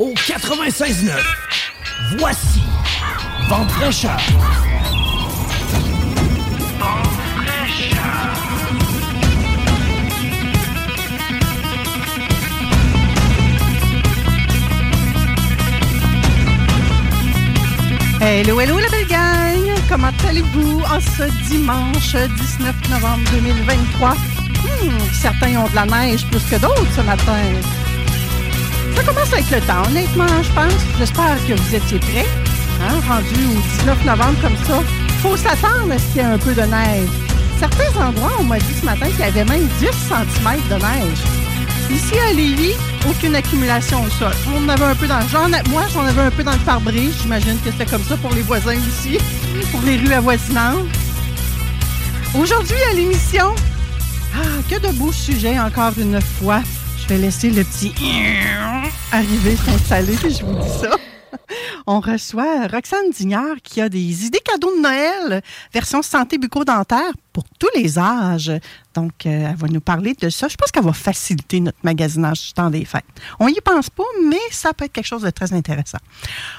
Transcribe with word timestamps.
Au 0.00 0.14
96.9, 0.14 1.10
voici 2.16 2.62
Vente 3.50 3.70
fraîcheur. 3.72 4.16
Hello, 18.22 18.58
hello 18.60 18.78
la 18.78 18.88
belle 18.88 19.06
gang! 19.06 19.18
Comment 19.88 20.08
allez-vous 20.26 20.80
en 20.80 21.00
ce 21.00 21.24
dimanche 21.48 22.14
19 22.14 22.74
novembre 22.88 23.30
2023? 23.32 24.10
Hmm, 24.10 24.98
certains 25.12 25.56
ont 25.56 25.68
de 25.68 25.74
la 25.74 25.84
neige 25.84 26.26
plus 26.26 26.42
que 26.44 26.56
d'autres 26.56 26.94
ce 26.96 27.02
matin. 27.02 27.89
Ça 28.96 29.02
commence 29.04 29.32
avec 29.32 29.50
le 29.50 29.60
temps, 29.60 29.82
honnêtement, 29.88 30.26
je 30.42 30.52
pense. 30.52 30.72
J'espère 30.98 31.36
que 31.46 31.52
vous 31.54 31.74
étiez 31.74 31.98
prêts. 31.98 32.26
Hein, 32.82 32.94
rendu 33.08 33.34
au 33.46 33.60
19 33.80 34.04
novembre 34.06 34.38
comme 34.42 34.56
ça, 34.66 34.82
faut 35.22 35.36
s'attendre 35.36 35.92
à 35.92 35.98
ce 35.98 36.04
qu'il 36.06 36.16
y 36.16 36.18
ait 36.20 36.22
un 36.22 36.38
peu 36.38 36.54
de 36.54 36.62
neige. 36.62 37.08
Certains 37.58 38.00
endroits, 38.02 38.32
on 38.40 38.44
m'a 38.44 38.58
dit 38.58 38.74
ce 38.80 38.84
matin 38.86 39.06
qu'il 39.06 39.20
y 39.20 39.22
avait 39.24 39.44
même 39.44 39.66
10 39.78 39.86
cm 39.86 40.60
de 40.70 40.74
neige. 40.76 41.18
Ici 41.90 42.14
à 42.28 42.32
Lévis, 42.32 42.72
aucune 43.08 43.34
accumulation 43.34 44.02
au 44.02 44.08
sol. 44.10 44.32
On 44.54 44.64
en 44.64 44.68
avait 44.70 44.84
un 44.84 44.94
peu 44.94 45.06
dans 45.06 45.18
ai- 45.20 45.68
moi, 45.68 45.82
j'en 45.92 46.04
avais 46.06 46.22
un 46.22 46.30
peu 46.30 46.42
dans 46.42 46.52
le 46.52 46.58
pare-brise. 46.58 47.12
J'imagine 47.20 47.58
que 47.64 47.70
c'était 47.70 47.84
comme 47.90 48.04
ça 48.04 48.16
pour 48.16 48.32
les 48.32 48.42
voisins 48.42 48.76
aussi, 48.76 49.18
pour 49.72 49.82
les 49.82 49.96
rues 49.98 50.12
avoisinantes. 50.14 50.86
Aujourd'hui 52.38 52.76
à 52.90 52.94
l'émission, 52.94 53.54
ah, 54.36 54.38
que 54.70 54.78
de 54.80 54.92
beaux 54.94 55.12
sujets 55.12 55.58
encore 55.58 55.92
une 55.98 56.18
fois. 56.38 56.60
Je 57.10 57.16
vais 57.16 57.22
laisser 57.22 57.50
le 57.50 57.64
petit 57.64 57.92
arriver 59.12 59.56
s'installer, 59.56 60.14
puis 60.14 60.32
je 60.32 60.44
vous 60.44 60.54
dis 60.54 60.78
ça. 60.80 60.96
On 61.88 61.98
reçoit 61.98 62.68
Roxane 62.68 63.10
Dignard 63.10 63.56
qui 63.64 63.80
a 63.80 63.88
des 63.88 64.26
idées 64.26 64.38
cadeaux 64.38 64.76
de 64.76 64.80
Noël, 64.80 65.42
version 65.74 66.02
santé 66.02 66.38
bucco-dentaire 66.38 67.10
pour 67.32 67.42
tous 67.58 67.66
les 67.74 67.98
âges. 67.98 68.52
Donc, 68.94 69.24
euh, 69.26 69.50
elle 69.50 69.56
va 69.56 69.68
nous 69.68 69.80
parler 69.80 70.14
de 70.20 70.28
ça. 70.30 70.48
Je 70.48 70.56
pense 70.56 70.70
qu'elle 70.72 70.82
va 70.84 70.92
faciliter 70.92 71.60
notre 71.60 71.78
magasinage 71.84 72.48
du 72.48 72.52
temps 72.52 72.70
des 72.70 72.84
fêtes. 72.84 73.04
On 73.38 73.46
n'y 73.46 73.60
pense 73.64 73.88
pas, 73.88 74.02
mais 74.28 74.40
ça 74.50 74.72
peut 74.72 74.86
être 74.86 74.92
quelque 74.92 75.06
chose 75.06 75.22
de 75.22 75.30
très 75.30 75.52
intéressant. 75.52 75.98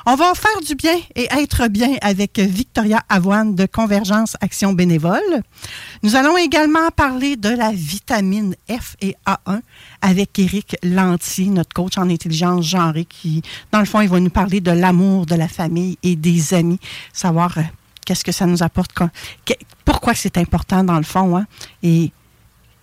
On 0.05 0.15
va 0.15 0.33
faire 0.33 0.61
du 0.65 0.75
bien 0.75 0.95
et 1.15 1.27
être 1.31 1.67
bien 1.67 1.95
avec 2.01 2.39
Victoria 2.39 3.01
Avoine 3.09 3.55
de 3.55 3.65
Convergence 3.65 4.37
Action 4.39 4.71
Bénévole. 4.71 5.19
Nous 6.03 6.15
allons 6.15 6.37
également 6.37 6.89
parler 6.95 7.35
de 7.35 7.49
la 7.49 7.71
vitamine 7.73 8.55
F 8.69 8.95
et 9.01 9.15
A1 9.27 9.59
avec 10.01 10.39
Éric 10.39 10.77
Lantier, 10.83 11.47
notre 11.47 11.73
coach 11.73 11.97
en 11.97 12.09
intelligence 12.09 12.65
genrée, 12.65 13.05
qui, 13.05 13.41
dans 13.71 13.79
le 13.79 13.85
fond, 13.85 13.99
il 14.01 14.09
va 14.09 14.19
nous 14.19 14.29
parler 14.29 14.61
de 14.61 14.71
l'amour, 14.71 15.25
de 15.25 15.35
la 15.35 15.47
famille 15.49 15.97
et 16.01 16.15
des 16.15 16.53
amis, 16.53 16.79
savoir 17.11 17.57
euh, 17.57 17.61
qu'est-ce 18.05 18.23
que 18.23 18.31
ça 18.31 18.45
nous 18.45 18.63
apporte, 18.63 18.91
pourquoi 19.85 20.15
c'est 20.15 20.37
important 20.37 20.83
dans 20.83 20.97
le 20.97 21.03
fond. 21.03 21.37
hein. 21.37 21.45
Et 21.83 22.11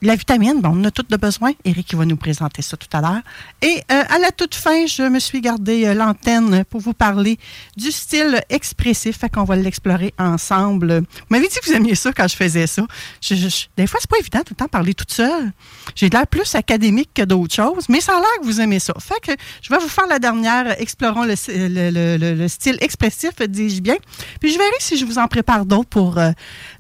la 0.01 0.15
vitamine, 0.15 0.61
bon, 0.61 0.71
on 0.75 0.85
a 0.85 0.91
toutes 0.91 1.11
de 1.11 1.17
besoin. 1.17 1.53
Eric 1.65 1.91
il 1.93 1.99
va 1.99 2.05
nous 2.05 2.17
présenter 2.17 2.63
ça 2.63 2.77
tout 2.77 2.89
à 2.97 3.01
l'heure. 3.01 3.21
Et 3.63 3.83
euh, 3.91 4.03
à 4.09 4.19
la 4.19 4.31
toute 4.31 4.55
fin, 4.55 4.87
je 4.87 5.03
me 5.03 5.19
suis 5.19 5.41
gardé 5.41 5.87
euh, 5.87 5.95
l'antenne 5.95 6.65
pour 6.65 6.81
vous 6.81 6.93
parler 6.95 7.37
du 7.77 7.91
style 7.91 8.41
expressif. 8.49 9.19
Fait 9.19 9.29
qu'on 9.29 9.45
va 9.45 9.57
l'explorer 9.57 10.15
ensemble. 10.19 10.99
Vous 11.01 11.27
m'avez 11.31 11.49
dit 11.49 11.57
que 11.61 11.67
vous 11.69 11.73
aimiez 11.77 11.95
ça 11.97 12.13
quand 12.13 12.29
je 12.29 12.37
faisais 12.37 12.67
ça. 12.67 12.87
Je- 13.21 13.35
je- 13.35 13.49
je- 13.49 13.67
des 13.77 13.87
fois, 13.89 13.99
c'est 14.01 14.09
pas 14.11 14.19
évident 14.19 14.39
tout 14.41 14.53
le 14.53 14.57
temps 14.57 14.69
parler 14.69 14.95
toute 14.95 15.11
seule. 15.13 15.53
J'ai 15.97 16.09
l'air 16.09 16.27
plus 16.27 16.55
académique 16.55 17.11
que 17.15 17.23
d'autres 17.23 17.55
choses, 17.55 17.89
mais 17.89 18.01
ça 18.01 18.13
a 18.13 18.21
l'air 18.21 18.41
que 18.41 18.47
vous 18.47 18.61
aimez 18.61 18.79
ça. 18.79 18.95
Fait 19.01 19.21
que 19.21 19.33
je 19.63 19.71
vais 19.71 19.79
vous 19.81 19.89
faire 19.89 20.07
la 20.07 20.19
dernière. 20.21 20.81
Explorons 20.81 21.25
le, 21.25 21.35
le- 21.49 21.91
le- 21.91 22.17
le- 22.17 22.35
le 22.35 22.49
style 22.49 22.77
expressif, 22.81 23.33
dis-je 23.49 23.81
bien. 23.81 23.97
Puis 24.41 24.53
je 24.53 24.59
verrai 24.59 24.71
si 24.79 24.97
je 24.97 25.05
vous 25.05 25.19
en 25.19 25.27
prépare 25.27 25.67
d'autres 25.67 25.89
pour 25.89 26.19
euh, 26.19 26.31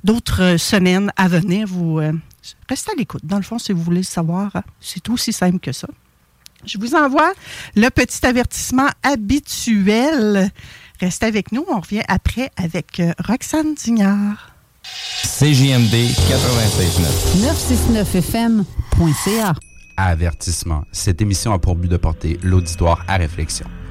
d'autres 0.04 0.56
semaines 0.56 1.10
à 1.16 1.26
venir. 1.28 1.66
Vous 1.66 1.98
restez 2.68 2.92
à 2.92 2.94
l'écoute. 2.96 3.24
Dans 3.24 3.36
le 3.36 3.42
fond, 3.42 3.58
si 3.58 3.72
vous 3.72 3.82
voulez 3.82 3.98
le 3.98 4.04
savoir, 4.04 4.54
hein, 4.54 4.62
c'est 4.80 5.08
aussi 5.08 5.32
simple 5.32 5.58
que 5.58 5.72
ça. 5.72 5.88
Je 6.64 6.78
vous 6.78 6.94
envoie 6.94 7.32
le 7.76 7.88
petit 7.88 8.24
avertissement 8.26 8.88
habituel. 9.02 10.50
Restez 11.00 11.26
avec 11.26 11.52
nous. 11.52 11.64
On 11.68 11.80
revient 11.80 12.02
après 12.08 12.50
avec 12.56 13.00
euh, 13.00 13.12
Roxane 13.24 13.74
Dignard. 13.74 14.50
CJMD 15.22 15.94
96.9. 15.94 18.04
969fm.ca. 18.04 19.54
Avertissement. 19.96 20.84
Cette 20.92 21.20
émission 21.20 21.52
a 21.52 21.58
pour 21.58 21.76
but 21.76 21.88
de 21.88 21.96
porter 21.96 22.38
l'auditoire 22.42 23.04
à 23.08 23.16
réflexion. 23.16 23.66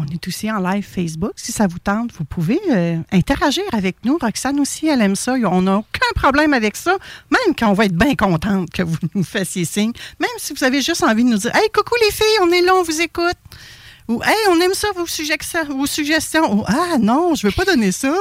On 0.00 0.06
est 0.12 0.28
aussi 0.28 0.50
en 0.50 0.58
live 0.58 0.84
Facebook. 0.84 1.32
Si 1.36 1.52
ça 1.52 1.66
vous 1.66 1.78
tente, 1.78 2.12
vous 2.12 2.24
pouvez 2.24 2.60
euh, 2.70 2.98
interagir 3.12 3.64
avec 3.72 3.96
nous. 4.04 4.16
Roxane 4.20 4.60
aussi, 4.60 4.86
elle 4.86 5.02
aime 5.02 5.16
ça. 5.16 5.34
On 5.34 5.62
n'a 5.62 5.78
aucun 5.78 6.12
problème 6.14 6.54
avec 6.54 6.76
ça. 6.76 6.96
Même 7.30 7.54
quand 7.58 7.68
on 7.68 7.72
va 7.72 7.86
être 7.86 7.96
bien 7.96 8.14
contente 8.14 8.70
que 8.70 8.82
vous 8.82 8.96
nous 9.14 9.24
fassiez 9.24 9.64
signe. 9.64 9.92
Même 10.20 10.30
si 10.38 10.52
vous 10.52 10.64
avez 10.64 10.80
juste 10.82 11.02
envie 11.02 11.24
de 11.24 11.30
nous 11.30 11.38
dire 11.38 11.54
Hey, 11.54 11.68
coucou 11.74 11.94
les 12.00 12.12
filles, 12.12 12.38
on 12.42 12.50
est 12.50 12.62
là, 12.62 12.74
on 12.76 12.82
vous 12.82 13.00
écoute. 13.00 13.36
Ou 14.08 14.22
Hey, 14.22 14.34
on 14.48 14.60
aime 14.60 14.74
ça, 14.74 14.88
vos 14.96 15.06
suggestions. 15.06 15.64
Vos 15.68 15.86
suggestions. 15.86 16.52
Ou 16.60 16.64
Ah 16.66 16.96
non, 16.98 17.34
je 17.34 17.46
veux 17.46 17.52
pas 17.52 17.64
donner 17.64 17.92
ça. 17.92 18.12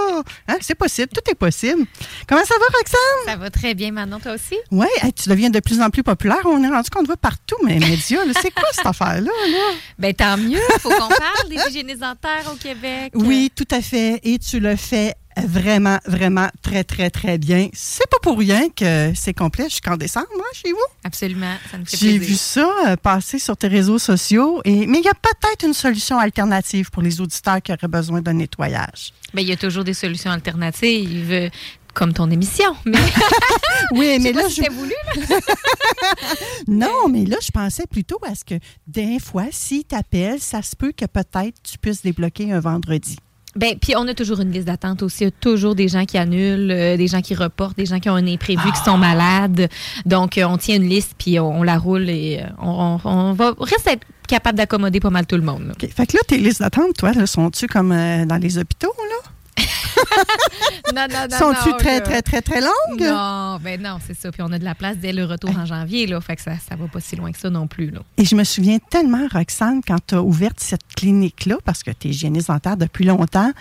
Hein, 0.47 0.57
C'est 0.61 0.75
possible, 0.75 1.07
tout 1.13 1.21
est 1.31 1.35
possible. 1.35 1.85
Comment 2.27 2.43
ça 2.43 2.55
va, 2.59 2.65
Roxane? 2.77 3.25
Ça 3.25 3.35
va 3.37 3.49
très 3.49 3.73
bien, 3.73 3.91
Manon, 3.91 4.19
toi 4.19 4.33
aussi? 4.33 4.57
Oui, 4.71 4.87
tu 5.15 5.29
deviens 5.29 5.49
de 5.49 5.59
plus 5.59 5.81
en 5.81 5.89
plus 5.89 6.03
populaire. 6.03 6.39
On 6.45 6.61
est 6.63 6.67
rendu 6.67 6.89
qu'on 6.89 7.01
te 7.01 7.07
voit 7.07 7.17
partout, 7.17 7.55
mais 7.63 7.79
les 7.79 7.89
médias. 7.89 8.25
là. 8.25 8.33
C'est 8.41 8.51
quoi 8.51 8.67
cette 8.73 8.85
affaire-là? 8.85 9.31
Là? 9.31 9.57
Ben 9.97 10.13
tant 10.13 10.37
mieux, 10.37 10.59
faut 10.79 10.89
qu'on 10.89 11.07
parle 11.07 11.49
des 11.49 11.55
hygiénistes 11.67 12.01
dentaires 12.01 12.51
au 12.51 12.55
Québec. 12.55 13.11
Oui, 13.15 13.51
tout 13.55 13.67
à 13.71 13.81
fait. 13.81 14.19
Et 14.23 14.37
tu 14.37 14.59
le 14.59 14.75
fais 14.75 15.13
vraiment, 15.45 15.99
vraiment 16.05 16.47
très, 16.61 16.83
très, 16.83 17.09
très 17.09 17.37
bien. 17.37 17.69
C'est 17.73 18.07
pas 18.09 18.17
pour 18.21 18.37
rien 18.37 18.69
que 18.75 19.11
c'est 19.15 19.33
complet 19.33 19.65
jusqu'en 19.69 19.97
décembre, 19.97 20.27
hein, 20.37 20.43
chez 20.53 20.71
vous. 20.71 20.77
Absolument, 21.03 21.55
ça 21.71 21.77
me 21.77 21.85
fait 21.85 21.97
J'ai 21.97 22.17
vu 22.17 22.35
ça 22.35 22.69
euh, 22.87 22.95
passer 22.95 23.39
sur 23.39 23.55
tes 23.57 23.67
réseaux 23.67 23.99
sociaux. 23.99 24.61
Et, 24.65 24.87
mais 24.87 24.99
il 24.99 25.03
y 25.05 25.09
a 25.09 25.13
peut-être 25.13 25.65
une 25.65 25.73
solution 25.73 26.17
alternative 26.17 26.89
pour 26.91 27.01
les 27.01 27.21
auditeurs 27.21 27.61
qui 27.61 27.71
auraient 27.71 27.87
besoin 27.87 28.21
d'un 28.21 28.33
nettoyage. 28.33 29.13
Ben, 29.33 29.41
il 29.41 29.47
y 29.49 29.51
a 29.53 29.57
toujours 29.57 29.83
des 29.83 29.93
solutions 29.93 30.31
alternatives. 30.31 31.49
comme 31.93 32.13
ton 32.13 32.29
émission. 32.29 32.75
Mais 32.85 32.99
Oui, 33.91 34.19
mais 34.21 34.31
là, 34.31 34.43
si 34.43 34.49
je- 34.49 34.55
c'était 34.61 34.69
voulu. 34.69 34.93
là. 35.15 35.37
non, 36.67 37.07
mais 37.09 37.25
là, 37.25 37.37
je 37.41 37.49
pensais 37.51 37.85
plutôt 37.89 38.19
à 38.29 38.35
ce 38.35 38.43
que 38.45 38.55
des 38.85 39.17
fois, 39.19 39.45
s'ils 39.51 39.83
t'appellent, 39.83 40.39
ça 40.39 40.61
se 40.61 40.75
peut 40.75 40.91
que 40.95 41.05
peut-être 41.05 41.55
tu 41.63 41.77
puisses 41.79 42.01
débloquer 42.03 42.51
un 42.51 42.59
vendredi. 42.59 43.17
Ben, 43.57 43.75
puis 43.79 43.93
on 43.97 44.07
a 44.07 44.13
toujours 44.13 44.39
une 44.39 44.51
liste 44.51 44.67
d'attente 44.67 45.01
aussi. 45.03 45.23
Il 45.23 45.25
y 45.25 45.27
a 45.27 45.31
toujours 45.31 45.75
des 45.75 45.87
gens 45.87 46.05
qui 46.05 46.17
annulent, 46.17 46.71
euh, 46.71 46.95
des 46.97 47.07
gens 47.07 47.21
qui 47.21 47.35
reportent, 47.35 47.75
des 47.77 47.85
gens 47.85 47.99
qui 47.99 48.09
ont 48.09 48.15
un 48.15 48.27
imprévu, 48.27 48.71
qui 48.71 48.83
sont 48.85 48.97
malades. 48.97 49.67
Donc, 50.05 50.37
euh, 50.37 50.45
on 50.45 50.57
tient 50.57 50.75
une 50.77 50.87
liste, 50.87 51.13
puis 51.17 51.39
on, 51.39 51.63
la 51.63 51.77
roule 51.77 52.09
et 52.09 52.39
euh, 52.41 52.47
on, 52.61 52.99
on- 53.03 53.09
on 53.09 53.33
va 53.33 53.53
reste 53.59 53.87
être 53.87 54.05
capable 54.27 54.57
d'accommoder 54.57 54.99
pas 54.99 55.09
mal 55.09 55.25
tout 55.25 55.35
le 55.37 55.41
monde. 55.41 55.63
là. 55.67 55.71
OK. 55.73 55.89
Fait 55.91 56.05
que 56.05 56.13
là, 56.17 56.21
tes 56.27 56.37
listes 56.37 56.59
d'attente, 56.61 56.95
toi, 56.97 57.13
sont-tu 57.25 57.67
comme 57.67 57.91
euh, 57.91 58.25
dans 58.25 58.37
les 58.37 58.57
hôpitaux, 58.57 58.93
là? 58.97 59.29
Non, 60.95 61.05
non, 61.09 61.27
non. 61.29 61.37
Sont-tu 61.37 61.71
très, 61.77 61.99
très, 62.01 62.21
très, 62.21 62.41
très 62.41 62.61
longues? 62.61 63.01
Non, 63.01 63.57
ben 63.61 63.81
non, 63.81 63.97
c'est 64.05 64.17
ça. 64.17 64.31
Puis 64.31 64.41
on 64.41 64.51
a 64.51 64.57
de 64.59 64.63
la 64.63 64.73
place 64.75 64.97
dès 64.97 65.11
le 65.13 65.25
retour 65.25 65.51
en 65.57 65.65
janvier, 65.65 66.07
là. 66.07 66.19
Fait 66.21 66.35
que 66.35 66.41
ça, 66.41 66.53
ça 66.57 66.75
va 66.75 66.87
pas 66.87 66.99
si 66.99 67.15
loin 67.15 67.31
que 67.31 67.37
ça 67.39 67.49
non 67.49 67.67
plus, 67.67 67.89
là. 67.91 67.99
Et 68.17 68.25
je 68.25 68.35
me 68.35 68.43
souviens 68.43 68.77
tellement, 68.89 69.27
Roxane, 69.31 69.81
quand 69.85 69.97
tu 70.07 70.15
as 70.15 70.21
ouvert 70.21 70.51
cette 70.57 70.87
clinique-là, 70.95 71.57
parce 71.65 71.83
que 71.83 71.91
tu 71.91 72.07
es 72.07 72.11
hygiéniste 72.11 72.47
dentaire 72.47 72.77
depuis 72.77 73.05
longtemps, 73.05 73.51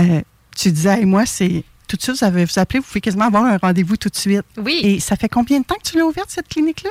euh, 0.00 0.20
tu 0.56 0.72
disais, 0.72 0.98
Hey, 1.00 1.04
moi, 1.06 1.24
c'est 1.26 1.64
tout 1.88 1.96
de 1.96 2.02
suite, 2.02 2.16
vous 2.18 2.24
avez 2.24 2.44
vous 2.44 2.58
appelez, 2.58 2.80
vous 2.80 2.86
pouvez 2.86 3.00
quasiment 3.00 3.26
avoir 3.26 3.44
un 3.44 3.56
rendez-vous 3.58 3.96
tout 3.96 4.08
de 4.08 4.16
suite. 4.16 4.42
Oui. 4.56 4.80
Et 4.82 5.00
ça 5.00 5.16
fait 5.16 5.28
combien 5.28 5.60
de 5.60 5.64
temps 5.64 5.76
que 5.76 5.88
tu 5.88 5.96
l'as 5.98 6.04
ouverte, 6.04 6.30
cette 6.30 6.48
clinique-là? 6.48 6.90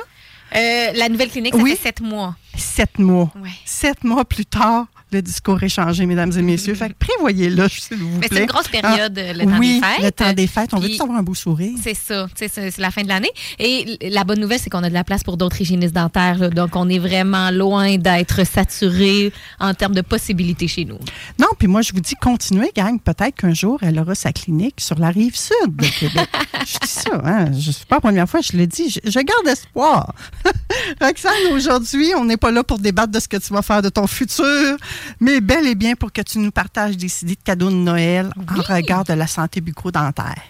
Euh, 0.54 0.92
la 0.94 1.08
nouvelle 1.08 1.30
clinique, 1.30 1.54
ça 1.54 1.60
Oui. 1.62 1.70
fait 1.76 1.82
sept 1.88 2.00
mois. 2.00 2.36
Sept 2.56 2.98
mois. 2.98 3.32
Ouais. 3.42 3.50
Sept 3.64 4.04
mois 4.04 4.24
plus 4.24 4.44
tard, 4.46 4.86
le 5.12 5.22
discours 5.22 5.62
est 5.62 5.68
changé, 5.68 6.06
mesdames 6.06 6.32
et 6.36 6.42
messieurs. 6.42 6.74
Fait 6.74 6.88
que 6.88 6.94
prévoyez-le, 6.98 7.68
s'il 7.68 7.98
vous 7.98 8.18
Mais 8.18 8.28
c'est 8.30 8.40
une 8.40 8.46
grosse 8.46 8.68
période, 8.68 9.18
Ah, 9.18 9.32
le 9.32 9.44
temps 9.44 9.58
oui, 9.58 9.74
des 9.80 9.86
fêtes. 9.86 10.02
le 10.04 10.12
temps 10.12 10.32
des 10.32 10.46
fêtes. 10.46 10.74
On 10.74 10.78
veut 10.78 10.88
tous 10.88 11.00
avoir 11.02 11.18
un 11.18 11.22
beau 11.22 11.34
sourire. 11.34 11.76
C'est 11.82 11.94
ça, 11.94 12.26
c'est 12.34 12.78
la 12.78 12.90
fin 12.90 13.02
de 13.02 13.08
l'année. 13.08 13.30
Et 13.58 13.98
la 14.10 14.24
bonne 14.24 14.40
nouvelle, 14.40 14.58
c'est 14.58 14.70
qu'on 14.70 14.82
a 14.82 14.88
de 14.88 14.94
la 14.94 15.04
place 15.04 15.22
pour 15.22 15.36
d'autres 15.36 15.60
hygiénistes 15.60 15.94
dentaires. 15.94 16.38
là. 16.38 16.48
donc, 16.50 16.74
on 16.76 16.88
est 16.88 16.98
vraiment 16.98 17.50
loin 17.50 17.96
d'être 17.96 18.44
saturé 18.46 19.32
en 19.60 19.74
termes 19.74 19.94
de 19.94 20.00
possibilités 20.02 20.68
chez 20.68 20.84
nous. 20.84 20.98
Non, 21.38 21.48
puis 21.58 21.68
moi, 21.68 21.82
je 21.82 21.92
vous 21.92 22.00
dis, 22.00 22.14
continuez, 22.14 22.70
gang. 22.74 22.98
Peut-être 23.00 23.36
qu'un 23.36 23.54
jour, 23.54 23.78
elle 23.82 23.98
aura 23.98 24.14
sa 24.14 24.32
clinique 24.32 24.76
sur 24.80 24.98
la 24.98 25.08
rive 25.10 25.36
sud 25.36 25.76
de 25.76 25.86
Québec. 25.86 26.28
je 26.66 26.78
dis 26.78 26.88
ça, 26.90 27.20
hein. 27.24 27.46
Je 27.52 27.70
suis 27.70 27.86
pas 27.86 27.96
la 27.96 28.00
première 28.00 28.28
fois, 28.28 28.40
je 28.40 28.56
le 28.56 28.66
dis. 28.66 28.88
Je, 28.90 29.00
je 29.10 29.18
garde 29.20 29.46
espoir. 29.46 30.14
Roxane, 31.00 31.52
aujourd'hui, 31.52 32.12
on 32.16 32.24
n'est 32.24 32.36
pas 32.36 32.50
là 32.50 32.62
pour 32.64 32.78
débattre 32.78 33.12
de 33.12 33.20
ce 33.20 33.28
que 33.28 33.36
tu 33.36 33.52
vas 33.52 33.62
faire 33.62 33.82
de 33.82 33.88
ton 33.88 34.06
futur, 34.06 34.76
mais 35.20 35.40
bel 35.40 35.66
et 35.66 35.74
bien 35.74 35.94
pour 35.94 36.12
que 36.12 36.22
tu 36.22 36.38
nous 36.38 36.50
partages 36.50 36.96
des 36.96 37.22
idées 37.22 37.34
de 37.34 37.42
cadeaux 37.42 37.70
de 37.70 37.74
Noël 37.74 38.32
en 38.36 38.60
regard 38.62 39.04
de 39.04 39.12
la 39.14 39.26
santé 39.26 39.60
bucco-dentaire. 39.60 40.42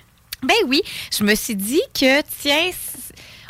Ben 0.43 0.56
oui, 0.66 0.82
je 1.16 1.22
me 1.22 1.34
suis 1.37 1.54
dit 1.54 1.82
que, 1.94 2.20
tiens, 2.40 2.70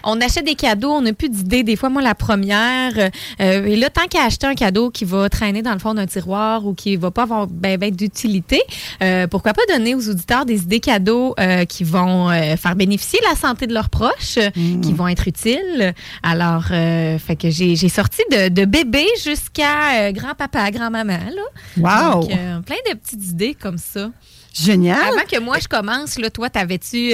on 0.04 0.20
achète 0.20 0.44
des 0.44 0.54
cadeaux, 0.54 0.90
on 0.90 1.02
n'a 1.02 1.12
plus 1.12 1.28
d'idées. 1.28 1.62
Des 1.62 1.76
fois, 1.76 1.88
moi, 1.88 2.02
la 2.02 2.14
première, 2.14 2.92
euh, 2.96 3.64
et 3.64 3.76
là, 3.76 3.90
tant 3.90 4.06
qu'à 4.06 4.24
acheter 4.24 4.46
un 4.46 4.54
cadeau 4.54 4.90
qui 4.90 5.04
va 5.04 5.28
traîner 5.28 5.62
dans 5.62 5.72
le 5.72 5.78
fond 5.78 5.94
d'un 5.94 6.06
tiroir 6.06 6.66
ou 6.66 6.74
qui 6.74 6.96
va 6.96 7.10
pas 7.10 7.22
avoir 7.22 7.46
ben, 7.46 7.78
ben 7.78 7.90
d'utilité, 7.94 8.60
euh, 9.02 9.26
pourquoi 9.26 9.52
pas 9.52 9.62
donner 9.68 9.94
aux 9.94 10.08
auditeurs 10.08 10.44
des 10.44 10.62
idées 10.62 10.80
cadeaux 10.80 11.34
euh, 11.38 11.64
qui 11.64 11.84
vont 11.84 12.28
faire 12.56 12.76
bénéficier 12.76 13.20
la 13.28 13.36
santé 13.36 13.66
de 13.66 13.74
leurs 13.74 13.90
proches, 13.90 14.38
qui 14.54 14.92
vont 14.92 15.08
être 15.08 15.28
utiles. 15.28 15.94
Alors, 16.22 16.66
fait 16.66 17.36
que 17.40 17.50
j'ai 17.50 17.76
sorti 17.88 18.22
de, 18.30 18.48
de 18.48 18.64
bébé 18.64 19.06
jusqu'à 19.22 20.12
grand-papa, 20.12 20.70
grand-maman, 20.70 21.18
là. 21.34 22.12
Wow! 22.12 22.20
Donc, 22.20 22.30
plein 22.64 22.76
de 22.90 22.96
petites 22.96 23.24
idées 23.24 23.54
comme 23.54 23.78
ça. 23.78 24.10
Génial! 24.52 24.98
Avant 25.00 25.26
que 25.30 25.40
moi 25.40 25.58
je 25.60 25.68
commence, 25.68 26.18
là, 26.18 26.30
toi, 26.30 26.50
t'avais-tu 26.50 27.12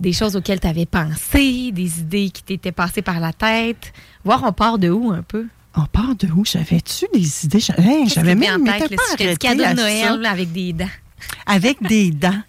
des 0.00 0.12
choses 0.12 0.36
auxquelles 0.36 0.60
tu 0.60 0.66
avais 0.66 0.86
pensé, 0.86 1.70
des 1.72 2.00
idées 2.00 2.30
qui 2.30 2.42
t'étaient 2.42 2.72
passées 2.72 3.02
par 3.02 3.20
la 3.20 3.32
tête? 3.32 3.92
Voir, 4.24 4.42
on 4.44 4.52
part 4.52 4.78
de 4.78 4.90
où 4.90 5.10
un 5.12 5.22
peu? 5.22 5.46
On 5.74 5.84
part 5.86 6.14
de 6.16 6.26
où? 6.28 6.44
J'avais-tu 6.44 7.06
des 7.12 7.44
idées? 7.44 7.62
Hey, 7.78 8.08
J'avais 8.08 8.34
même 8.34 8.62
en 8.68 8.78
tête, 8.78 8.94
pas 8.96 9.16
cadeau 9.36 9.64
de. 9.64 9.74
Noël 9.74 10.26
avec 10.26 10.52
des 10.52 10.72
dents? 10.72 10.88
avec 11.46 11.82
des 11.82 12.10
dents. 12.10 12.40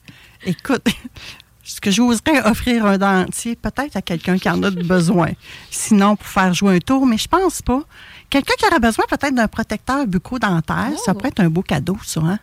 Écoute, 0.46 0.86
ce 1.64 1.80
que 1.82 1.90
j'oserais 1.92 2.42
offrir 2.46 2.86
un 2.86 2.98
dentier, 2.98 3.56
peut-être 3.56 3.96
à 3.96 4.02
quelqu'un 4.02 4.38
qui 4.38 4.50
en 4.50 4.62
a 4.64 4.70
besoin. 4.70 5.30
Sinon, 5.72 6.16
pour 6.16 6.28
faire 6.28 6.54
jouer 6.54 6.76
un 6.76 6.80
tour, 6.80 7.06
mais 7.06 7.18
je 7.18 7.28
pense 7.28 7.62
pas. 7.62 7.82
Quelqu'un 8.30 8.54
qui 8.58 8.66
aurait 8.66 8.80
besoin 8.80 9.06
peut-être 9.10 9.34
d'un 9.36 9.48
protecteur 9.48 10.06
bucco-dentaire, 10.06 10.92
ça 11.04 11.12
Oh. 11.12 11.14
pourrait 11.14 11.30
être 11.30 11.40
un 11.40 11.50
beau 11.50 11.62
cadeau, 11.62 11.98
ça. 12.06 12.20
Hein? 12.22 12.40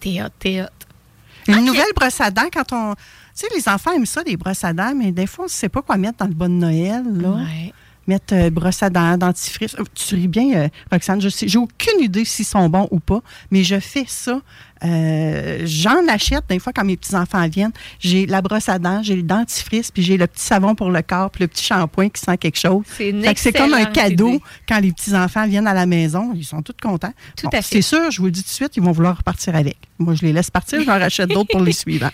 T'es 0.00 0.22
hot, 0.22 0.28
t'es 0.38 0.62
hot. 0.62 0.66
Une 1.48 1.64
nouvelle 1.64 1.92
brosse 1.94 2.20
à 2.20 2.30
dents, 2.30 2.48
quand 2.52 2.72
on... 2.72 2.94
Tu 3.36 3.46
sais, 3.46 3.48
les 3.54 3.68
enfants 3.68 3.92
aiment 3.92 4.06
ça, 4.06 4.22
des 4.22 4.36
brosses 4.36 4.62
à 4.62 4.72
dents, 4.72 4.94
mais 4.94 5.10
des 5.10 5.26
fois, 5.26 5.44
on 5.44 5.48
ne 5.48 5.52
sait 5.52 5.68
pas 5.68 5.82
quoi 5.82 5.96
mettre 5.96 6.18
dans 6.18 6.26
le 6.26 6.34
bon 6.34 6.60
Noël. 6.60 7.02
Là. 7.04 7.30
Ouais. 7.30 7.72
Mettre 8.06 8.34
euh, 8.34 8.50
brosse 8.50 8.82
à 8.82 8.90
dents, 8.90 9.16
dentifrice. 9.16 9.74
Tu 9.94 10.14
ris 10.14 10.28
bien, 10.28 10.54
euh, 10.54 10.68
Roxane. 10.92 11.20
Je 11.20 11.30
sais, 11.30 11.48
j'ai 11.48 11.58
aucune 11.58 12.00
idée 12.00 12.24
s'ils 12.24 12.44
sont 12.44 12.68
bons 12.68 12.86
ou 12.90 13.00
pas, 13.00 13.20
mais 13.50 13.64
je 13.64 13.80
fais 13.80 14.04
ça. 14.06 14.40
Euh, 14.84 15.62
J'en 15.64 16.06
achète 16.08 16.44
des 16.48 16.58
fois 16.58 16.72
quand 16.74 16.84
mes 16.84 16.96
petits-enfants 16.96 17.46
viennent. 17.48 17.72
J'ai 18.00 18.26
la 18.26 18.42
brosse 18.42 18.68
à 18.68 18.78
dents, 18.78 19.02
j'ai 19.02 19.16
le 19.16 19.22
dentifrice, 19.22 19.90
puis 19.90 20.02
j'ai 20.02 20.16
le 20.16 20.26
petit 20.26 20.42
savon 20.44 20.74
pour 20.74 20.90
le 20.90 21.00
corps, 21.02 21.30
puis 21.30 21.42
le 21.42 21.48
petit 21.48 21.64
shampoing 21.64 22.08
qui 22.10 22.20
sent 22.20 22.36
quelque 22.38 22.58
chose. 22.58 22.82
C'est 23.36 23.52
comme 23.52 23.74
un 23.74 23.86
cadeau 23.86 24.28
idée. 24.30 24.40
quand 24.68 24.78
les 24.80 24.92
petits-enfants 24.92 25.46
viennent 25.46 25.66
à 25.66 25.74
la 25.74 25.86
maison. 25.86 26.32
Ils 26.34 26.44
sont 26.44 26.62
tous 26.62 26.74
contents. 26.82 27.12
Tout 27.36 27.48
Bon, 27.48 27.58
à 27.58 27.62
fait. 27.62 27.76
C'est 27.76 27.82
sûr, 27.82 28.10
je 28.10 28.18
vous 28.18 28.26
le 28.26 28.30
dis 28.32 28.42
tout 28.42 28.48
de 28.48 28.52
suite, 28.54 28.76
ils 28.76 28.82
vont 28.82 28.92
vouloir 28.92 29.16
repartir 29.16 29.54
avec. 29.56 29.76
Moi, 29.98 30.14
je 30.14 30.22
les 30.22 30.32
laisse 30.32 30.50
partir, 30.50 30.82
j'en 30.84 30.98
rachète 30.98 31.28
d'autres 31.30 31.50
pour 31.52 31.60
les 31.60 31.72
suivants. 31.72 32.10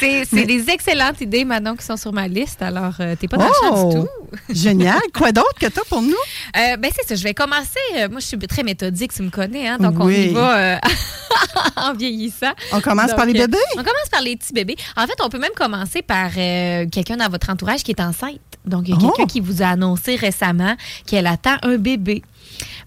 C'est 0.00 0.46
des 0.46 0.70
excellentes 0.70 1.20
idées, 1.20 1.44
Manon, 1.44 1.76
qui 1.76 1.84
sont 1.84 1.96
sur 1.98 2.12
ma 2.12 2.26
liste. 2.26 2.62
Alors, 2.62 2.94
euh, 3.00 3.14
t'es 3.20 3.28
pas 3.28 3.36
dans 3.36 3.48
Oh! 3.70 3.90
du 3.92 3.96
tout. 4.00 4.08
Génial. 4.54 4.98
Quoi 5.14 5.30
d'autre 5.32 5.54
que 5.60 5.66
t'as 5.66 5.82
pour 5.88 6.00
nous? 6.00 6.08
Euh, 6.56 6.76
ben 6.78 6.90
c'est 6.94 7.06
ça, 7.06 7.14
je 7.14 7.22
vais 7.22 7.34
commencer. 7.34 7.78
euh, 7.98 8.08
moi, 8.08 8.20
je 8.20 8.26
suis 8.26 8.38
très 8.38 8.62
méthodique, 8.62 9.12
tu 9.12 9.22
me 9.22 9.28
connais, 9.30 9.68
hein, 9.68 9.76
donc 9.78 9.96
on 10.00 10.08
y 10.08 10.28
va 10.28 10.56
euh, 10.56 10.76
en 11.76 11.94
vieillissant. 11.94 12.52
On 12.72 12.80
commence 12.80 13.08
Donc, 13.08 13.16
par 13.16 13.26
les 13.26 13.32
bébés? 13.32 13.58
On 13.74 13.78
commence 13.78 14.08
par 14.10 14.22
les 14.22 14.36
petits 14.36 14.52
bébés. 14.52 14.76
En 14.96 15.06
fait, 15.06 15.16
on 15.24 15.28
peut 15.28 15.38
même 15.38 15.52
commencer 15.54 16.02
par 16.02 16.30
euh, 16.36 16.86
quelqu'un 16.90 17.16
dans 17.16 17.28
votre 17.28 17.50
entourage 17.50 17.82
qui 17.82 17.90
est 17.92 18.00
enceinte. 18.00 18.38
Donc, 18.66 18.88
il 18.88 18.90
y 18.90 18.92
a 18.94 18.96
Oh! 19.00 19.10
quelqu'un 19.10 19.26
qui 19.26 19.40
vous 19.40 19.62
a 19.62 19.66
annoncé 19.68 20.16
récemment 20.16 20.74
qu'elle 21.06 21.26
attend 21.26 21.56
un 21.62 21.76
bébé. 21.76 22.22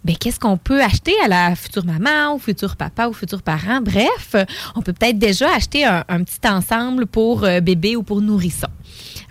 Ben, 0.03 0.15
qu'est-ce 0.17 0.39
qu'on 0.39 0.57
peut 0.57 0.83
acheter 0.83 1.13
à 1.23 1.27
la 1.27 1.55
future 1.55 1.85
maman, 1.85 2.35
au 2.35 2.37
futur 2.39 2.75
papa, 2.75 3.07
au 3.07 3.13
futur 3.13 3.41
parent? 3.41 3.79
Bref, 3.81 4.35
on 4.75 4.81
peut 4.81 4.93
peut-être 4.93 5.17
déjà 5.17 5.47
acheter 5.55 5.85
un, 5.85 6.03
un 6.09 6.23
petit 6.23 6.47
ensemble 6.47 7.05
pour 7.07 7.43
euh, 7.43 7.59
bébé 7.61 7.95
ou 7.95 8.03
pour 8.03 8.21
nourrisson. 8.21 8.67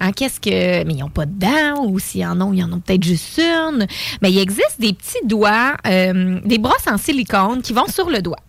Hein, 0.01 0.11
qu'est-ce 0.13 0.41
que. 0.41 0.83
Mais 0.85 0.95
ils 0.95 0.99
n'ont 1.01 1.11
pas 1.11 1.27
de 1.27 1.39
dents, 1.39 1.85
ou 1.87 1.99
s'ils 2.01 2.27
en 2.27 2.41
ont, 2.41 2.53
ils 2.53 2.65
en 2.65 2.73
ont 2.73 2.81
peut-être 2.81 3.05
juste 3.05 3.39
une. 3.39 3.87
Mais 4.21 4.33
il 4.33 4.39
existe 4.39 4.81
des 4.81 4.95
petits 4.95 5.25
doigts, 5.27 5.77
euh, 5.87 6.41
des 6.45 6.59
brosses 6.59 6.89
en 6.91 6.97
silicone 6.99 7.63
qui 7.63 7.73
vont 7.73 7.87
sur 7.87 8.09
le 8.11 8.21
doigt. 8.21 8.41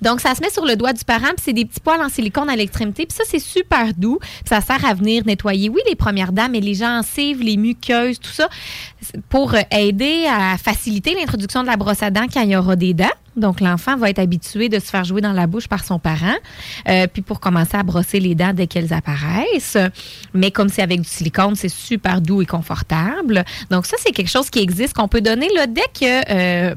Donc, 0.00 0.20
ça 0.20 0.34
se 0.34 0.40
met 0.40 0.50
sur 0.50 0.64
le 0.64 0.76
doigt 0.76 0.92
du 0.92 1.04
parent, 1.04 1.28
puis 1.28 1.42
c'est 1.44 1.52
des 1.52 1.64
petits 1.64 1.80
poils 1.80 2.00
en 2.00 2.08
silicone 2.08 2.48
à 2.48 2.56
l'extrémité. 2.56 3.04
Puis 3.04 3.16
ça, 3.16 3.24
c'est 3.26 3.40
super 3.40 3.92
doux. 3.96 4.18
Puis 4.20 4.48
ça 4.48 4.60
sert 4.60 4.84
à 4.84 4.94
venir 4.94 5.24
nettoyer, 5.26 5.68
oui, 5.68 5.80
les 5.88 5.96
premières 5.96 6.32
dents, 6.32 6.48
mais 6.50 6.60
les 6.60 6.74
gencives, 6.74 7.40
les 7.42 7.56
muqueuses, 7.56 8.20
tout 8.20 8.30
ça, 8.30 8.48
pour 9.28 9.54
aider 9.70 10.26
à 10.30 10.56
faciliter 10.56 11.14
l'introduction 11.14 11.62
de 11.62 11.66
la 11.66 11.76
brosse 11.76 12.02
à 12.02 12.10
dents 12.10 12.26
quand 12.32 12.42
il 12.42 12.50
y 12.50 12.56
aura 12.56 12.76
des 12.76 12.94
dents. 12.94 13.06
Donc, 13.36 13.60
l'enfant 13.60 13.96
va 13.96 14.10
être 14.10 14.18
habitué 14.18 14.68
de 14.68 14.78
se 14.80 14.86
faire 14.86 15.04
jouer 15.04 15.20
dans 15.20 15.32
la 15.32 15.46
bouche 15.46 15.68
par 15.68 15.84
son 15.84 15.98
parent. 15.98 16.34
Euh, 16.88 17.06
puis 17.06 17.22
pour 17.22 17.38
commencer 17.38 17.76
à 17.76 17.82
brosser 17.84 18.18
les 18.18 18.34
dents 18.34 18.52
dès 18.52 18.66
qu'elles 18.66 18.92
apparaissent. 18.92 19.78
Mais 20.34 20.50
comme 20.50 20.68
c'est 20.68 20.82
avec 20.82 21.00
du 21.02 21.08
silicone, 21.08 21.54
c'est 21.54 21.68
super 21.68 22.20
doux 22.20 22.42
et 22.42 22.46
confortable. 22.46 23.44
Donc, 23.70 23.86
ça, 23.86 23.96
c'est 24.00 24.12
quelque 24.12 24.30
chose 24.30 24.50
qui 24.50 24.58
existe, 24.60 24.94
qu'on 24.94 25.08
peut 25.08 25.20
donner 25.20 25.48
là, 25.54 25.66
dès 25.66 25.82
que... 25.82 26.70
euh, 26.70 26.74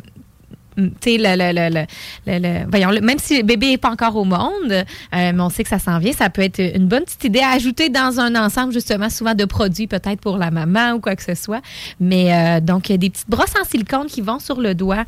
même 3.01 3.19
si 3.19 3.37
le 3.37 3.43
bébé 3.43 3.71
n'est 3.71 3.77
pas 3.77 3.89
encore 3.89 4.15
au 4.15 4.23
monde, 4.23 4.71
euh, 4.71 4.83
mais 5.11 5.39
on 5.39 5.49
sait 5.49 5.63
que 5.63 5.69
ça 5.69 5.79
s'en 5.79 5.99
vient, 5.99 6.13
ça 6.13 6.29
peut 6.29 6.41
être 6.41 6.59
une 6.59 6.87
bonne 6.87 7.03
petite 7.03 7.23
idée 7.23 7.39
à 7.39 7.51
ajouter 7.51 7.89
dans 7.89 8.19
un 8.19 8.35
ensemble, 8.35 8.73
justement, 8.73 9.09
souvent 9.09 9.33
de 9.33 9.45
produits, 9.45 9.87
peut-être 9.87 10.19
pour 10.19 10.37
la 10.37 10.51
maman 10.51 10.93
ou 10.93 10.99
quoi 10.99 11.15
que 11.15 11.23
ce 11.23 11.35
soit. 11.35 11.61
Mais 11.99 12.33
euh, 12.33 12.59
donc, 12.59 12.91
des 12.91 13.09
petites 13.09 13.29
brosses 13.29 13.53
en 13.59 13.65
silicone 13.65 14.07
qui 14.07 14.21
vont 14.21 14.39
sur 14.39 14.59
le 14.59 14.75
doigt, 14.75 15.05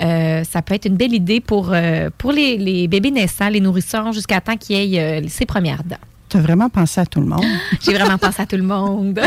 euh, 0.00 0.44
ça 0.44 0.62
peut 0.62 0.74
être 0.74 0.86
une 0.86 0.96
belle 0.96 1.14
idée 1.14 1.40
pour, 1.40 1.70
les, 1.72 2.56
les 2.58 2.88
bébés 2.88 3.10
naissants, 3.10 3.48
les 3.48 3.60
nourrissons, 3.60 4.12
jusqu'à 4.12 4.40
temps 4.40 4.56
qu'ils 4.56 4.96
aient 4.96 5.28
ses 5.28 5.46
premières 5.46 5.84
dents. 5.84 5.96
Tu 6.34 6.40
vraiment 6.40 6.68
pensé 6.68 7.00
à 7.00 7.06
tout 7.06 7.20
le 7.20 7.26
monde? 7.26 7.44
J'ai 7.80 7.94
vraiment 7.94 8.18
pensé 8.18 8.42
à 8.42 8.46
tout 8.46 8.56
le 8.56 8.64
monde. 8.64 9.20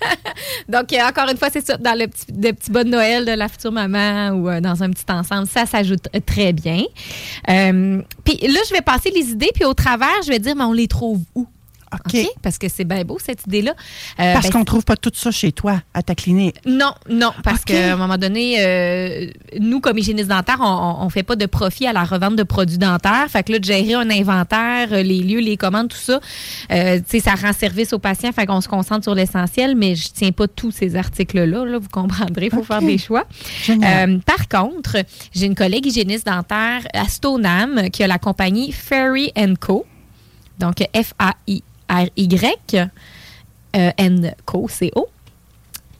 Donc, 0.70 0.90
euh, 0.90 0.96
encore 1.06 1.28
une 1.28 1.36
fois, 1.36 1.50
c'est 1.52 1.66
ça, 1.66 1.76
dans 1.76 1.92
le 1.92 2.06
petit, 2.06 2.24
le 2.32 2.82
Noël 2.84 3.26
de 3.26 3.32
la 3.32 3.46
future 3.46 3.70
maman 3.70 4.30
ou 4.30 4.48
euh, 4.48 4.58
dans 4.58 4.82
un 4.82 4.88
petit 4.88 5.04
ensemble, 5.10 5.46
ça 5.46 5.66
s'ajoute 5.66 6.08
euh, 6.16 6.20
très 6.24 6.54
bien. 6.54 6.84
Puis 7.46 8.38
là, 8.38 8.60
je 8.66 8.72
vais 8.72 8.80
passer 8.80 9.10
les 9.10 9.32
idées, 9.32 9.50
puis 9.54 9.66
au 9.66 9.74
travers, 9.74 10.22
je 10.24 10.30
vais 10.30 10.38
dire, 10.38 10.56
mais 10.56 10.64
on 10.64 10.72
les 10.72 10.88
trouve 10.88 11.20
où? 11.34 11.46
OK. 11.92 12.14
OK? 12.14 12.26
Parce 12.42 12.58
que 12.58 12.68
c'est 12.68 12.84
bien 12.84 13.04
beau, 13.04 13.18
cette 13.24 13.46
idée-là. 13.46 13.72
Euh, 14.20 14.32
Parce 14.34 14.46
ben, 14.46 14.52
qu'on 14.52 14.64
trouve 14.64 14.84
pas 14.84 14.96
tout 14.96 15.10
ça 15.14 15.30
chez 15.30 15.52
toi, 15.52 15.82
à 15.94 16.02
ta 16.02 16.14
clinique. 16.14 16.56
Non, 16.66 16.92
non, 17.08 17.32
parce 17.42 17.64
qu'à 17.64 17.92
un 17.92 17.96
moment 17.96 18.18
donné, 18.18 18.56
euh, 18.58 19.26
nous, 19.58 19.80
comme 19.80 19.98
hygiénistes 19.98 20.28
dentaires, 20.28 20.60
on 20.60 21.04
ne 21.04 21.10
fait 21.10 21.22
pas 21.22 21.36
de 21.36 21.46
profit 21.46 21.86
à 21.86 21.92
la 21.92 22.04
revente 22.04 22.36
de 22.36 22.42
produits 22.42 22.78
dentaires. 22.78 23.26
Fait 23.28 23.42
que 23.42 23.52
là, 23.52 23.58
de 23.58 23.64
gérer 23.64 23.94
un 23.94 24.10
inventaire, 24.10 24.88
euh, 24.92 25.02
les 25.02 25.20
lieux, 25.20 25.40
les 25.40 25.56
commandes, 25.56 25.88
tout 25.88 25.96
ça, 25.96 26.20
euh, 26.70 26.98
tu 26.98 27.04
sais, 27.06 27.20
ça 27.20 27.34
rend 27.34 27.52
service 27.52 27.92
aux 27.92 27.98
patients. 27.98 28.32
Fait 28.32 28.46
qu'on 28.46 28.60
se 28.60 28.68
concentre 28.68 29.04
sur 29.04 29.14
l'essentiel, 29.14 29.74
mais 29.74 29.94
je 29.94 30.08
tiens 30.12 30.32
pas 30.32 30.46
tous 30.48 30.70
ces 30.70 30.96
articles-là. 30.96 31.64
Là, 31.64 31.78
vous 31.78 31.88
comprendrez, 31.88 32.46
il 32.46 32.50
faut 32.50 32.64
faire 32.64 32.82
des 32.82 32.98
choix. 32.98 33.24
Par 34.26 34.48
contre, 34.48 34.98
j'ai 35.32 35.46
une 35.46 35.54
collègue 35.54 35.86
hygiéniste 35.86 36.26
dentaire 36.26 36.86
à 36.94 37.08
Stoneham 37.08 37.90
qui 37.90 38.02
a 38.02 38.06
la 38.06 38.18
compagnie 38.18 38.72
Ferry 38.72 39.32
Co. 39.60 39.86
Donc, 40.58 40.76
F-A-I-R-Y 40.94 41.69
euh, 43.76 43.90
N 43.96 44.34
Co, 44.46 44.68
C-O. 44.68 45.08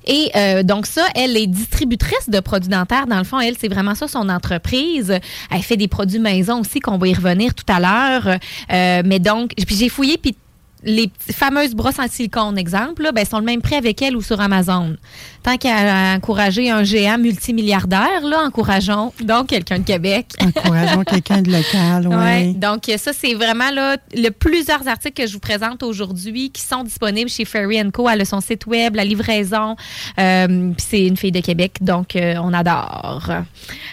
Et 0.06 0.30
euh, 0.35 0.62
donc 0.62 0.87
ça, 0.87 1.06
elle 1.14 1.37
est 1.37 1.47
distributrice 1.47 2.28
de 2.28 2.40
produits 2.40 2.70
dentaires. 2.70 3.06
Dans 3.06 3.18
le 3.18 3.25
fond, 3.25 3.38
elle, 3.38 3.56
c'est 3.59 3.68
vraiment 3.68 3.94
ça 3.94 4.09
son 4.09 4.28
entreprise. 4.28 5.14
Elle 5.50 5.62
fait 5.62 5.76
des 5.76 5.88
produits 5.88 6.18
maison 6.18 6.61
aussi, 6.61 6.80
qu'on 6.80 6.99
va 6.99 7.09
y 7.09 7.14
revenir 7.14 7.54
tout 7.54 7.66
à 7.68 7.80
l'heure. 7.80 8.38
Euh, 8.73 9.02
mais 9.04 9.18
donc, 9.18 9.52
puis 9.54 9.76
j'ai 9.76 9.88
fouillé, 9.88 10.18
puis 10.18 10.35
les 10.83 11.11
fameuses 11.33 11.75
brosses 11.75 11.99
en 11.99 12.09
silicone, 12.09 12.57
exemple, 12.57 13.03
là, 13.03 13.13
ben, 13.13 13.25
sont 13.25 13.39
le 13.39 13.45
même 13.45 13.61
prix 13.61 13.75
avec 13.75 14.01
elle 14.01 14.17
ou 14.17 14.23
sur 14.23 14.41
Amazon. 14.41 14.97
Tant 15.43 15.57
qu'à 15.57 16.15
encourager 16.17 16.71
un 16.71 16.85
géant 16.85 17.19
multimilliardaire, 17.19 18.23
là, 18.23 18.43
encourageons 18.47 19.13
donc 19.21 19.49
quelqu'un 19.49 19.79
de 19.79 19.85
Québec. 19.85 20.27
Encourageons 20.41 21.05
quelqu'un 21.05 21.43
de 21.43 21.51
local, 21.51 22.07
oui. 22.11 22.17
Ouais. 22.17 22.53
Donc, 22.55 22.91
ça, 22.97 23.13
c'est 23.13 23.35
vraiment 23.35 23.71
là, 23.71 23.97
le 24.15 24.31
plusieurs 24.31 24.87
articles 24.89 25.23
que 25.23 25.27
je 25.27 25.35
vous 25.35 25.41
présente 25.41 25.83
aujourd'hui 25.83 26.51
qui 26.51 26.63
sont 26.63 26.83
disponibles 26.83 27.31
chez 27.31 27.45
Ferry 27.45 27.81
Co. 27.93 28.09
Elle 28.09 28.23
a 28.23 28.25
son 28.25 28.41
site 28.41 28.67
web, 28.67 28.97
la 28.97 29.05
livraison. 29.05 29.77
Euh, 30.19 30.73
puis 30.77 30.87
c'est 30.89 31.07
une 31.07 31.17
fille 31.17 31.33
de 31.33 31.41
Québec, 31.41 31.79
donc 31.81 32.17
euh, 32.17 32.35
on 32.43 32.53
adore. 32.53 33.31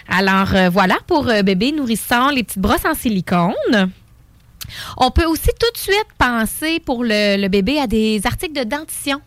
Alors, 0.08 0.54
euh, 0.54 0.68
voilà 0.70 0.96
pour 1.06 1.24
bébé 1.44 1.72
nourrisson, 1.72 2.28
les 2.28 2.42
petites 2.42 2.58
brosses 2.58 2.84
en 2.84 2.94
silicone. 2.94 3.90
On 4.96 5.10
peut 5.10 5.24
aussi 5.24 5.50
tout 5.58 5.72
de 5.72 5.78
suite 5.78 6.06
penser 6.18 6.80
pour 6.80 7.04
le, 7.04 7.48
bébé 7.48 7.78
à 7.78 7.86
des 7.86 8.20
articles 8.24 8.58
de 8.58 8.64
dentition. 8.64 9.20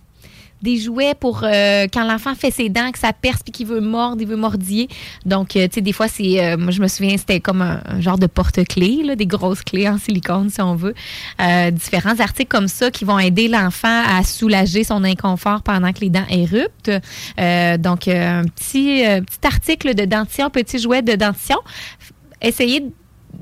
Des 0.61 0.77
jouets 0.77 1.15
pour 1.15 1.41
euh, 1.43 1.87
quand 1.91 2.05
l'enfant 2.05 2.35
fait 2.35 2.51
ses 2.51 2.69
dents, 2.69 2.91
que 2.91 2.99
ça 2.99 3.13
perce 3.13 3.41
puis 3.41 3.51
qu'il 3.51 3.65
veut 3.65 3.81
mordre, 3.81 4.21
il 4.21 4.27
veut 4.27 4.35
mordiller. 4.35 4.89
Donc, 5.25 5.55
euh, 5.55 5.67
tu 5.67 5.75
sais, 5.75 5.81
des 5.81 5.91
fois, 5.91 6.07
c'est. 6.07 6.39
euh, 6.39 6.69
je 6.69 6.79
me 6.79 6.87
souviens, 6.87 7.17
c'était 7.17 7.39
comme 7.39 7.63
un, 7.63 7.81
genre 7.99 8.19
de 8.19 8.27
porte-clés, 8.27 9.15
des 9.15 9.25
grosses 9.25 9.63
clés 9.63 9.89
en 9.89 9.97
silicone, 9.97 10.51
si 10.51 10.61
on 10.61 10.75
veut. 10.75 10.93
Différents 11.71 12.19
articles 12.19 12.47
comme 12.47 12.67
ça 12.67 12.91
qui 12.91 13.05
vont 13.05 13.17
aider 13.17 13.47
l'enfant 13.47 14.03
à 14.07 14.23
soulager 14.23 14.83
son 14.83 15.03
inconfort 15.03 15.63
pendant 15.63 15.91
que 15.93 16.01
les 16.01 16.11
dents 16.11 16.27
éruptent. 16.29 16.91
Donc, 17.81 18.07
un 18.07 18.43
petit, 18.43 19.01
petit 19.01 19.47
article 19.47 19.95
de 19.95 20.05
dentition, 20.05 20.51
petit 20.51 20.77
jouet 20.77 21.01
de 21.01 21.15
dentition. 21.15 21.57
Essayez 22.39 22.85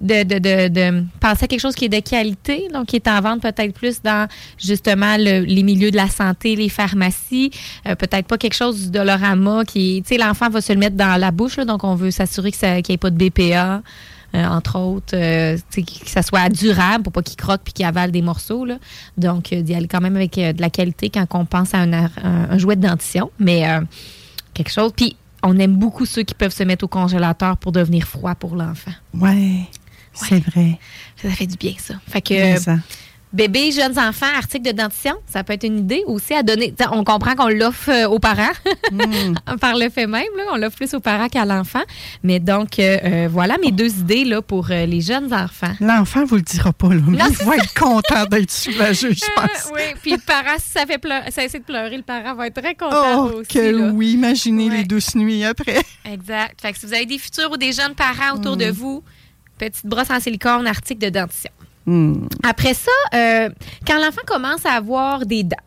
de, 0.02 0.24
de, 0.24 0.68
de, 0.70 1.04
penser 1.20 1.46
à 1.46 1.48
quelque 1.48 1.60
chose 1.60 1.76
qui 1.76 1.86
est 1.86 1.90
de 1.90 2.00
qualité, 2.00 2.68
donc 2.74 2.88
qui 2.88 2.96
est 2.96 3.08
en 3.08 3.20
vente 3.22 3.42
peut-être 3.42 3.74
plus 3.74 4.02
dans 4.02 4.28
justement 4.58 5.16
le- 5.18 5.42
les 5.46 5.64
milieux 5.64 5.92
de 5.92 5.98
la 5.98 6.08
santé, 6.10 6.56
les 6.56 6.70
pharmacies, 6.70 7.52
Euh, 7.88 7.96
peut-être 7.96 8.28
pas 8.28 8.38
quelque 8.38 8.56
chose 8.56 8.86
du 8.86 8.92
Dolorama 8.92 9.66
qui, 9.66 10.02
tu 10.06 10.16
sais, 10.16 10.18
l'enfant 10.22 10.50
va 10.50 10.62
se 10.62 10.72
le 10.74 10.80
mettre 10.80 10.96
dans 10.96 11.20
la 11.20 11.32
bouche, 11.32 11.58
donc 11.58 11.84
on 11.84 11.96
veut 11.96 12.12
s'assurer 12.12 12.52
qu'il 12.52 12.68
n'y 12.70 12.94
ait 12.96 12.98
pas 12.98 13.10
de 13.10 13.18
BPA. 13.18 13.82
euh, 14.36 14.46
entre 14.46 14.78
autres, 14.78 15.16
euh, 15.16 15.58
que 15.76 15.82
ça 16.06 16.22
soit 16.22 16.50
durable 16.50 17.04
pour 17.06 17.12
pas 17.14 17.24
qu'il 17.24 17.36
croque 17.36 17.62
puis 17.64 17.74
qu'il 17.74 17.84
avale 17.86 18.12
des 18.12 18.22
morceaux. 18.22 18.64
Donc, 19.18 19.52
d'y 19.52 19.74
aller 19.74 19.88
quand 19.88 20.02
même 20.02 20.16
avec 20.16 20.36
de 20.36 20.62
la 20.62 20.70
qualité 20.70 21.10
quand 21.10 21.26
on 21.34 21.46
pense 21.46 21.74
à 21.74 21.80
un, 21.80 21.92
un- 21.94 22.58
jouet 22.60 22.76
de 22.76 22.86
dentition. 22.88 23.32
Mais 23.40 23.64
quelque 24.54 24.70
chose. 24.72 24.92
Puis, 24.96 25.16
on 25.42 25.58
aime 25.58 25.74
beaucoup 25.78 26.06
ceux 26.06 26.22
qui 26.22 26.36
peuvent 26.36 26.54
se 26.54 26.62
mettre 26.64 26.84
au 26.84 26.88
congélateur 26.88 27.58
pour 27.58 27.72
devenir 27.72 28.06
froid 28.08 28.36
pour 28.36 28.56
l'enfant. 28.56 28.92
C'est 30.14 30.40
vrai. 30.40 30.80
Ça 31.22 31.30
fait 31.30 31.48
du 31.48 31.58
bien, 31.58 31.74
ça. 31.78 31.96
Fait 32.08 32.22
que 32.22 32.34
Mais 32.34 32.54
euh, 32.56 32.60
ça. 32.60 32.76
bébé, 33.32 33.72
jeunes 33.72 33.98
enfants, 34.00 34.26
articles 34.36 34.66
de 34.66 34.72
dentition, 34.76 35.14
ça 35.28 35.44
peut 35.44 35.54
être 35.54 35.64
une 35.66 35.80
idée 35.80 36.04
aussi 36.08 36.34
à 36.34 36.42
donner. 36.44 36.72
T'sais, 36.74 36.88
On 36.92 37.04
comprend 37.04 37.36
qu'on 37.36 37.48
l'offre 37.50 37.90
euh, 37.90 38.08
aux 38.08 38.20
parents 38.20 38.48
Mm. 38.92 39.36
par 39.62 39.76
le 39.76 39.90
fait 39.90 40.08
même. 40.08 40.24
Là, 40.36 40.44
on 40.52 40.58
l'offre 40.58 40.78
plus 40.78 40.94
aux 40.96 41.00
parents 41.00 41.28
qu'à 41.28 41.46
l'enfant. 41.46 41.84
Mais 42.24 42.40
donc, 42.40 42.80
euh, 42.80 42.98
euh, 43.04 43.28
voilà 43.32 43.58
mes 43.64 43.72
deux 43.72 43.90
idées 44.00 44.24
là, 44.26 44.42
pour 44.42 44.72
euh, 44.72 44.86
les 44.88 45.02
jeunes 45.02 45.32
enfants. 45.34 45.74
L'enfant 45.80 46.26
vous 46.26 46.38
le 46.38 46.42
dira 46.42 46.74
pas, 46.74 46.88
là, 46.90 47.02
mais 47.08 47.18
Non, 47.20 47.26
il 47.30 47.46
va 47.46 47.56
être 47.58 47.74
content 47.76 48.26
d'être 48.26 48.50
soulagé, 48.64 49.14
je 49.14 49.26
pense. 49.36 49.68
Euh, 49.68 49.76
oui, 49.76 49.82
puis 50.02 50.12
le 50.14 50.18
parent, 50.18 50.56
si 50.58 50.72
ça 50.72 50.86
fait 50.88 50.98
pleurer, 50.98 51.30
ça 51.30 51.44
essaie 51.44 51.60
de 51.60 51.66
pleurer, 51.66 51.98
le 51.98 52.04
parent 52.04 52.34
va 52.34 52.48
être 52.48 52.60
très 52.60 52.74
content 52.74 53.28
Oh, 53.30 53.40
aussi. 53.42 53.50
que 53.50 53.60
là. 53.60 53.92
oui, 53.94 54.14
imaginez 54.14 54.70
Ouais. 54.70 54.78
les 54.78 54.84
douces 54.86 55.14
nuits 55.16 55.44
après. 55.44 55.82
Exact. 56.12 56.60
Fait 56.60 56.72
que 56.74 56.80
si 56.80 56.86
vous 56.88 56.94
avez 56.94 57.06
des 57.06 57.20
futurs 57.20 57.52
ou 57.52 57.58
des 57.58 57.74
jeunes 57.74 57.94
parents 57.94 58.36
autour 58.38 58.56
Mm. 58.56 58.60
de 58.60 58.72
vous, 58.72 59.04
petite 59.60 59.86
brosse 59.86 60.10
en 60.10 60.20
silicone, 60.20 60.66
article 60.66 61.06
de 61.06 61.10
dentition. 61.10 61.52
Hmm. 61.86 62.28
Après 62.44 62.74
ça, 62.74 62.92
euh, 63.14 63.50
quand 63.86 64.00
l'enfant 64.00 64.22
commence 64.26 64.66
à 64.66 64.72
avoir 64.72 65.26
des 65.26 65.44
dents, 65.44 65.58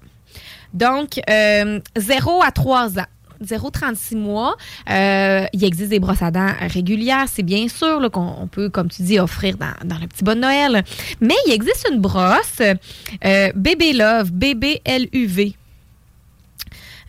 donc 0.73 1.21
euh, 1.29 1.81
0 1.97 2.43
à 2.43 2.51
3 2.51 2.99
ans, 2.99 3.07
0-36 3.45 4.17
mois, 4.17 4.57
euh, 4.91 5.45
il 5.53 5.65
existe 5.65 5.91
des 5.91 5.99
brosses 5.99 6.23
à 6.23 6.31
dents 6.31 6.53
régulières, 6.61 7.27
c'est 7.29 7.43
bien 7.43 7.69
sûr 7.69 8.11
qu'on 8.11 8.35
on 8.41 8.47
peut, 8.47 8.69
comme 8.69 8.89
tu 8.89 9.03
dis, 9.03 9.19
offrir 9.19 9.57
dans, 9.57 9.73
dans 9.85 9.99
le 9.99 10.07
petit 10.07 10.25
bon 10.25 10.39
Noël. 10.41 10.85
Mais 11.21 11.35
il 11.47 11.53
existe 11.53 11.89
une 11.91 12.01
brosse, 12.01 12.61
euh, 12.61 13.53
Bébé 13.55 13.93
Love, 13.93 14.31
BBLUV. 14.31 15.55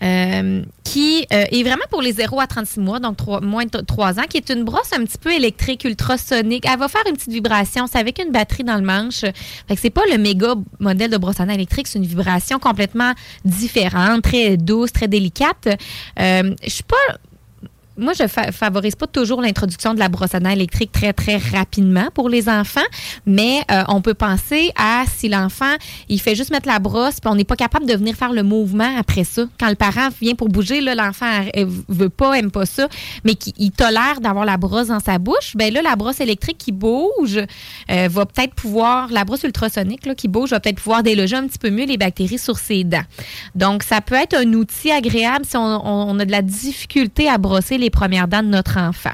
Euh, 0.04 0.64
qui 0.84 1.26
euh, 1.32 1.46
est 1.50 1.64
vraiment 1.64 1.86
pour 1.90 2.02
les 2.02 2.12
0 2.12 2.40
à 2.40 2.46
36 2.46 2.80
mois, 2.82 3.00
donc 3.00 3.18
moins 3.42 3.66
de 3.66 3.80
3 3.80 4.20
ans, 4.20 4.24
qui 4.30 4.38
est 4.38 4.50
une 4.50 4.64
brosse 4.64 4.92
un 4.92 5.06
petit 5.06 5.18
peu 5.18 5.32
électrique, 5.32 5.86
ultrasonique. 5.86 6.66
Elle 6.70 6.78
va 6.78 6.88
faire 6.88 7.04
une 7.08 7.16
petite 7.16 7.32
vibration. 7.32 7.88
C'est 7.88 7.98
avec 7.98 8.20
une 8.20 8.32
batterie 8.32 8.64
dans 8.64 8.76
le 8.76 8.82
manche. 8.82 9.22
Fait 9.22 9.76
que 9.76 9.80
c'est 9.80 9.90
pas 9.90 10.04
le 10.12 10.18
méga 10.18 10.56
modèle 10.80 11.10
de 11.10 11.18
brosse 11.18 11.40
à 11.40 11.46
dents 11.46 11.54
électrique, 11.54 11.88
c'est 11.88 12.00
une 12.00 12.06
vibration 12.06 12.60
complètement 12.60 13.14
différente, 13.46 14.24
très 14.24 14.58
douce, 14.58 14.92
très 14.92 15.08
délicate. 15.08 15.70
Euh, 16.20 16.54
je 16.64 16.70
suis 16.70 16.84
pas 16.84 17.18
moi, 17.98 18.14
je 18.14 18.28
fa- 18.28 18.52
favorise 18.52 18.96
pas 18.96 19.08
toujours 19.08 19.42
l'introduction 19.42 19.94
de 19.94 20.00
la 20.00 20.10
brosse 20.10 20.34
à 20.34 20.40
dents 20.40 20.50
électrique 20.50 20.92
très, 20.92 21.14
très 21.14 21.38
rapidement 21.38 22.08
pour 22.14 22.30
les 22.30 22.50
enfants, 22.50 22.82
mais 23.26 23.62
euh, 23.72 23.84
on 23.88 24.02
peut 24.02 24.14
penser 24.14 24.72
à 24.78 25.04
si 25.08 25.30
l'enfant, 25.30 25.74
il 26.10 26.20
fait 26.20 26.36
juste 26.36 26.52
mettre 26.52 26.68
la 26.68 26.80
brosse, 26.80 27.20
puis 27.20 27.30
on 27.32 27.36
n'est 27.36 27.44
pas 27.44 27.56
capable 27.56 27.86
de 27.86 27.94
venir 27.94 28.16
faire 28.16 28.34
le 28.34 28.44
mouvement 28.44 28.98
après 28.98 29.24
ça. 29.24 29.46
Quand 29.60 29.70
le 29.70 29.76
parent 29.76 30.10
vient 30.22 30.36
pour 30.36 30.50
bouger, 30.50 30.82
l'enfant 30.82 31.26
euh, 31.56 31.66
veut 31.88 32.10
pas, 32.10 32.34
aime 32.34 32.52
pas 32.52 32.66
ça, 32.66 32.88
mais 33.24 33.36
qu'il 33.36 33.54
il 33.58 33.72
tolère 33.72 34.20
d'avoir 34.22 34.46
la 34.46 34.58
brosse 34.58 34.88
dans 34.88 35.00
sa 35.00 35.20
bouche, 35.20 35.54
ben 35.56 35.74
là, 35.74 35.82
la 35.82 35.96
brosse 35.96 36.20
électrique 36.20 36.58
qui 36.58 36.72
bouge 36.72 37.40
euh, 37.92 38.08
va 38.10 38.26
peut-être 38.26 38.56
pouvoir, 38.56 39.10
la 39.12 39.24
brosse 39.24 39.44
ultrasonique 39.44 40.06
là, 40.06 40.16
qui 40.16 40.28
bouge 40.28 40.50
va 40.50 40.60
peut-être 40.60 40.82
pouvoir 40.82 41.04
déloger 41.04 41.36
un 41.36 41.48
petit 41.48 41.60
peu 41.60 41.70
mieux 41.70 41.86
les 41.86 41.98
bactéries 41.98 42.40
sur 42.40 42.58
ses 42.58 42.84
dents. 42.84 43.04
Donc, 43.56 43.84
ça 43.84 44.02
peut 44.02 44.16
être 44.16 44.36
un 44.36 44.54
outil 44.54 44.92
agréable 44.92 45.46
si 45.46 45.56
on, 45.58 45.62
on 45.62 46.20
a 46.20 46.26
de 46.26 46.32
la 46.32 46.42
difficulté 46.42 47.30
à 47.30 47.38
brosser 47.38 47.78
les 47.84 47.90
premières 47.90 48.28
dents 48.28 48.44
de 48.44 48.48
notre 48.48 48.78
enfant. 48.80 49.14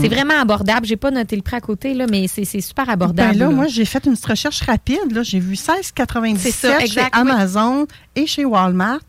C'est 0.00 0.08
vraiment 0.08 0.40
abordable. 0.40 0.86
J'ai 0.86 0.96
pas 0.96 1.10
noté 1.10 1.36
le 1.36 1.42
prix 1.42 1.56
à 1.56 1.60
côté, 1.60 1.92
là, 1.92 2.06
mais 2.08 2.26
c'est 2.28 2.44
super 2.60 2.88
abordable. 2.88 3.32
Ben 3.32 3.38
là, 3.38 3.46
là. 3.46 3.50
moi, 3.50 3.66
j'ai 3.66 3.84
fait 3.84 4.04
une 4.06 4.12
petite 4.12 4.26
recherche 4.26 4.60
rapide. 4.62 5.12
là. 5.12 5.22
J'ai 5.22 5.40
vu 5.40 5.56
C'est 5.56 5.72
16,97 5.72 6.50
ça, 6.52 6.80
chez 6.80 7.00
oui. 7.00 7.06
Amazon 7.12 7.86
et 8.14 8.26
chez 8.26 8.44
Walmart. 8.44 9.00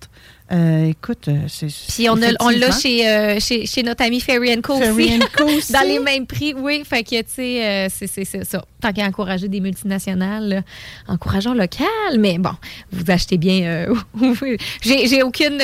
Euh, 0.52 0.86
écoute, 0.86 1.28
euh, 1.28 1.42
c'est. 1.48 1.68
Puis 1.68 2.10
on 2.10 2.16
l'a 2.16 2.72
chez, 2.72 3.08
euh, 3.08 3.38
chez, 3.40 3.66
chez 3.66 3.84
notre 3.84 4.06
ami 4.06 4.22
Ferry 4.22 4.60
Co 4.62 4.78
Ferry 4.78 5.18
aussi. 5.18 5.20
Co 5.36 5.44
aussi. 5.58 5.74
Dans 5.74 5.86
les 5.86 6.00
mêmes 6.00 6.26
prix, 6.26 6.54
oui. 6.54 6.84
Fait 6.86 7.04
que, 7.04 7.22
tu 7.22 7.28
sais, 7.28 7.66
euh, 7.66 7.88
c'est 7.90 8.44
ça. 8.46 8.64
Tant 8.80 8.94
qu'à 8.94 9.06
encourager 9.06 9.50
des 9.50 9.60
multinationales, 9.60 10.48
là, 10.48 10.62
encourageons 11.10 11.54
local. 11.54 11.88
Mais 12.18 12.38
bon, 12.38 12.54
vous 12.92 13.12
achetez 13.12 13.38
bien. 13.38 13.88
j'ai 14.82 15.22
aucune. 15.24 15.62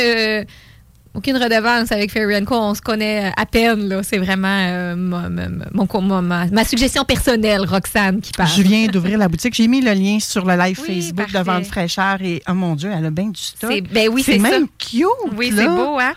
Euh, 1.13 1.17
aucune 1.17 1.37
redevance 1.37 1.91
avec 1.91 2.11
Ferry 2.11 2.43
Co. 2.45 2.55
On 2.55 2.73
se 2.75 2.81
connaît 2.81 3.31
à 3.37 3.45
peine. 3.45 3.87
là. 3.89 4.01
C'est 4.03 4.17
vraiment 4.17 4.47
euh, 4.47 4.95
ma, 4.95 5.29
ma- 5.29 5.47
mon- 5.73 5.87
mon- 6.01 6.21
ma- 6.21 6.47
ma 6.47 6.65
suggestion 6.65 7.03
personnelle, 7.05 7.61
Roxane, 7.65 8.21
qui 8.21 8.31
parle. 8.31 8.49
Je 8.55 8.61
viens 8.61 8.87
d'ouvrir 8.87 9.17
la 9.17 9.27
boutique. 9.27 9.53
J'ai 9.53 9.67
mis 9.67 9.81
le 9.81 9.93
lien 9.93 10.19
sur 10.19 10.45
le 10.45 10.55
live 10.57 10.79
Oui, 10.87 11.01
Facebook 11.01 11.31
de. 11.31 11.39
Vente 11.39 11.65
Fraîcheur 11.65 12.17
et, 12.21 12.41
oh 12.49 12.53
mon 12.53 12.75
Dieu, 12.75 12.89
elle 12.95 13.05
a 13.05 13.11
bien 13.11 13.25
du 13.29 13.41
stock. 13.41 13.71
C'est- 13.71 13.81
Ben 13.81 14.09
oui, 14.11 14.23
c'est 14.23 14.33
c'est 14.33 14.39
ça. 14.39 14.49
même 14.49 14.67
cute. 14.77 15.03
Oui, 15.35 15.51
là. 15.51 15.61
c'est 15.63 15.67
beau, 15.67 15.99
hein? 15.99 16.13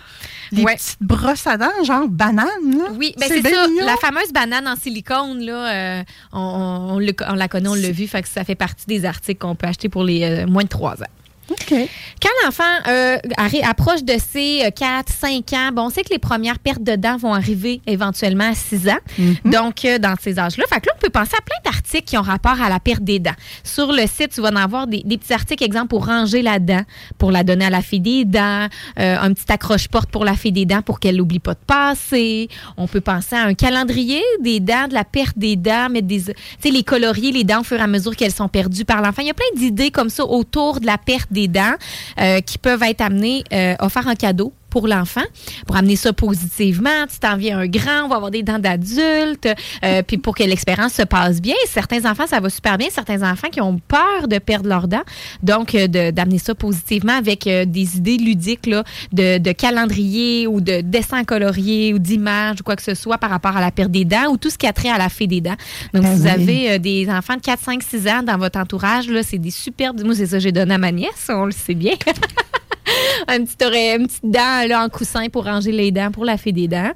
Les 0.53 0.63
Ouais. 0.63 0.77
petites 0.77 0.99
brosses 1.03 1.45
à 1.49 1.57
dents, 1.57 1.67
genre 1.85 2.07
banane, 2.09 2.47
là. 2.71 2.85
Oui, 2.97 3.13
ben 3.19 3.27
c'est 3.29 3.43
ça. 3.43 3.67
mignon. 3.67 3.85
La 3.85 3.97
fameuse 3.97 4.33
banane 4.33 4.69
en 4.69 4.77
silicone, 4.77 5.41
là, 5.45 5.73
euh, 5.99 6.03
on, 6.33 6.39
on- 6.39 6.95
on 6.95 6.99
le- 7.01 7.13
on 7.29 7.35
la 7.35 7.49
connaît, 7.49 7.69
on 7.69 7.75
l'a 7.75 7.91
vu, 7.91 8.07
fait 8.07 8.23
que 8.23 8.29
ça 8.29 8.45
fait 8.45 8.55
partie 8.55 8.87
des 8.87 9.05
articles 9.05 9.41
qu'on 9.41 9.57
peut 9.57 9.67
acheter 9.67 9.89
pour 9.89 10.05
les 10.05 10.23
euh, 10.23 10.47
moins 10.47 10.63
de 10.63 10.69
3 10.69 11.03
ans. 11.03 11.07
OK. 11.51 11.75
Quand 12.21 12.29
l'enfant 12.45 12.65
euh, 12.89 13.19
approche 13.63 14.03
de 14.03 14.15
ses 14.19 14.63
4-5 14.71 15.55
ans, 15.55 15.73
bon, 15.73 15.83
on 15.83 15.91
sait 15.91 16.03
que 16.03 16.11
les 16.11 16.19
premières 16.19 16.59
pertes 16.59 16.83
de 16.83 16.97
dents 16.97 17.17
vont 17.17 17.33
arriver 17.35 17.81
éventuellement 17.87 18.51
à 18.51 18.55
6 18.55 18.89
ans. 18.89 18.99
Donc, 19.45 19.85
euh, 19.85 19.99
dans 19.99 20.15
ces 20.21 20.39
âges-là. 20.39 20.65
Fait 20.69 20.81
que 20.81 20.87
là, 20.87 20.93
on 20.97 21.01
peut 21.01 21.11
penser 21.11 21.35
à 21.39 21.43
plein 21.43 21.71
d'articles 21.71 22.05
qui 22.05 22.19
ont 22.19 22.23
rapport 22.23 22.61
à 22.61 22.69
la 22.69 22.81
perte 22.81 23.03
des 23.03 23.19
dents. 23.19 23.35
Sur 23.63 23.93
le 23.93 24.07
site, 24.07 24.31
tu 24.35 24.41
vas 24.41 24.51
en 24.51 24.57
avoir 24.57 24.87
des, 24.87 25.03
des 25.05 25.19
petits 25.19 25.33
articles, 25.33 25.63
exemple, 25.63 25.89
pour 25.89 26.07
ranger 26.07 26.43
la 26.43 26.59
dent, 26.59 26.83
pour 27.19 27.31
la 27.31 27.45
donner 27.45 27.67
à 27.67 27.71
la 27.71 27.83
fille 27.83 28.01
des 28.01 28.25
dents, 28.25 28.67
euh, 28.99 29.17
un 29.21 29.33
petit 29.33 29.51
accroche-porte 29.51 30.11
pour 30.11 30.25
la 30.25 30.35
fille 30.35 30.53
des 30.53 30.67
dents 30.67 30.83
pour 30.83 31.01
qu'elle 31.01 31.17
n'oublie 31.17 31.39
pas 31.39 31.55
de 31.55 31.61
passer. 31.67 32.49
On 32.77 32.89
peut 32.89 33.01
penser 33.01 33.37
à 33.37 33.45
un 33.45 33.55
calendrier 33.55 34.23
des 34.41 34.61
dents, 34.61 34.89
de 34.89 34.95
la 34.95 35.05
perte 35.05 35.39
des 35.39 35.57
dents, 35.57 35.89
mettre 35.91 36.07
des, 36.07 36.23
tu 36.23 36.33
sais, 36.61 36.71
les 36.71 36.83
colorier 36.83 37.33
les 37.33 37.45
dents 37.45 37.61
au 37.61 37.65
fur 37.65 37.79
et 37.79 37.83
à 37.83 37.87
mesure 37.87 38.17
qu'elles 38.17 38.35
sont 38.35 38.49
perdues 38.49 38.85
par 38.85 39.03
l'enfant. 39.03 39.23
Il 39.23 39.29
y 39.29 39.31
a 39.31 39.35
plein 39.35 39.47
d'idées 39.57 39.91
comme 39.91 40.11
ça 40.11 40.25
autour 40.25 40.81
de 40.81 40.87
la 40.87 40.99
perte 40.99 41.33
des 41.37 41.49
dents 41.49 41.77
euh, 42.21 42.41
qui 42.41 42.59
peuvent 42.59 42.83
être 42.83 43.03
amenées, 43.03 43.45
euh, 43.53 43.77
offertes 43.79 44.09
en 44.09 44.15
cadeau 44.15 44.53
pour 44.77 44.89
l'enfant, 44.89 45.23
pour 45.67 45.75
amener 45.77 45.97
ça 45.97 46.13
positivement. 46.13 47.07
Tu 47.11 47.19
t'en 47.19 47.39
viens 47.39 47.61
un 47.61 47.67
grand, 47.67 48.05
on 48.05 48.09
va 48.09 48.17
avoir 48.17 48.31
des 48.31 48.43
dents 48.43 48.59
d'adulte, 48.59 49.49
euh, 49.83 50.03
puis 50.07 50.19
pour 50.19 50.35
que 50.35 50.43
l'expérience 50.43 50.93
se 50.93 51.01
passe 51.03 51.41
bien. 51.41 51.55
Certains 51.67 52.05
enfants, 52.05 52.27
ça 52.27 52.41
va 52.41 52.51
super 52.51 52.77
bien. 52.77 52.89
Certains 52.91 53.23
enfants 53.23 53.49
qui 53.51 53.63
ont 53.63 53.79
peur 53.89 54.29
de 54.29 54.37
perdre 54.39 54.69
leurs 54.69 54.87
dents. 54.87 55.01
Donc, 55.43 55.75
euh, 55.75 55.87
de- 55.87 56.11
d'amener 56.11 56.39
ça 56.39 56.55
positivement 56.55 57.15
avec 57.17 57.47
euh, 57.47 57.65
des 57.65 57.97
idées 57.97 58.19
ludiques 58.19 58.67
là, 58.67 58.85
de, 59.15 59.39
de 59.39 59.53
calendrier 59.53 60.47
ou 60.47 60.61
de 60.61 60.83
dessins 60.83 61.25
coloriés 61.25 61.95
ou 61.95 61.99
d'images 61.99 62.57
ou 62.61 62.63
quoi 62.63 62.77
que 62.77 62.83
ce 62.83 62.95
soit 62.95 63.17
par 63.17 63.31
rapport 63.31 63.57
à 63.57 63.63
la 63.63 63.71
perte 63.71 63.91
des 63.91 64.05
dents 64.05 64.31
ou 64.31 64.37
tout 64.37 64.51
ce 64.51 64.59
qui 64.59 64.67
a 64.67 64.75
trait 64.75 64.91
à 64.91 64.99
la 64.99 65.09
fée 65.09 65.27
des 65.27 65.41
dents. 65.41 65.57
Donc, 65.95 66.03
Ben 66.03 66.13
si 66.13 66.19
vous 66.21 66.25
oui. 66.27 66.31
avez 66.31 66.71
euh, 66.73 66.79
des 66.79 67.09
enfants 67.09 67.37
de 67.37 67.41
4, 67.41 67.61
5, 67.65 67.83
6 67.83 68.09
ans 68.09 68.23
dans 68.23 68.37
votre 68.37 68.59
entourage, 68.59 69.09
là, 69.09 69.23
c'est 69.23 69.39
des 69.39 69.51
super... 69.51 69.95
Moi, 69.95 70.15
c'est 70.15 70.27
ça 70.27 70.37
que 70.37 70.43
j'ai 70.43 70.53
donné 70.53 70.75
à 70.75 70.79
ma 70.79 70.93
nièce, 70.93 71.31
on 71.31 71.47
le 71.47 71.53
sait 71.53 71.73
bien. 71.75 71.95
un 73.29 73.45
petit 73.45 73.65
oreille, 73.65 73.97
une 73.99 74.07
petite 74.07 74.25
dent 74.25 74.67
là, 74.69 74.85
en 74.85 74.89
coussin 74.89 75.29
pour 75.29 75.45
ranger 75.45 75.73
les 75.73 75.91
dents 75.91 76.11
pour 76.11 76.25
la 76.25 76.37
fée 76.37 76.53
des 76.53 76.69
dents. 76.69 76.93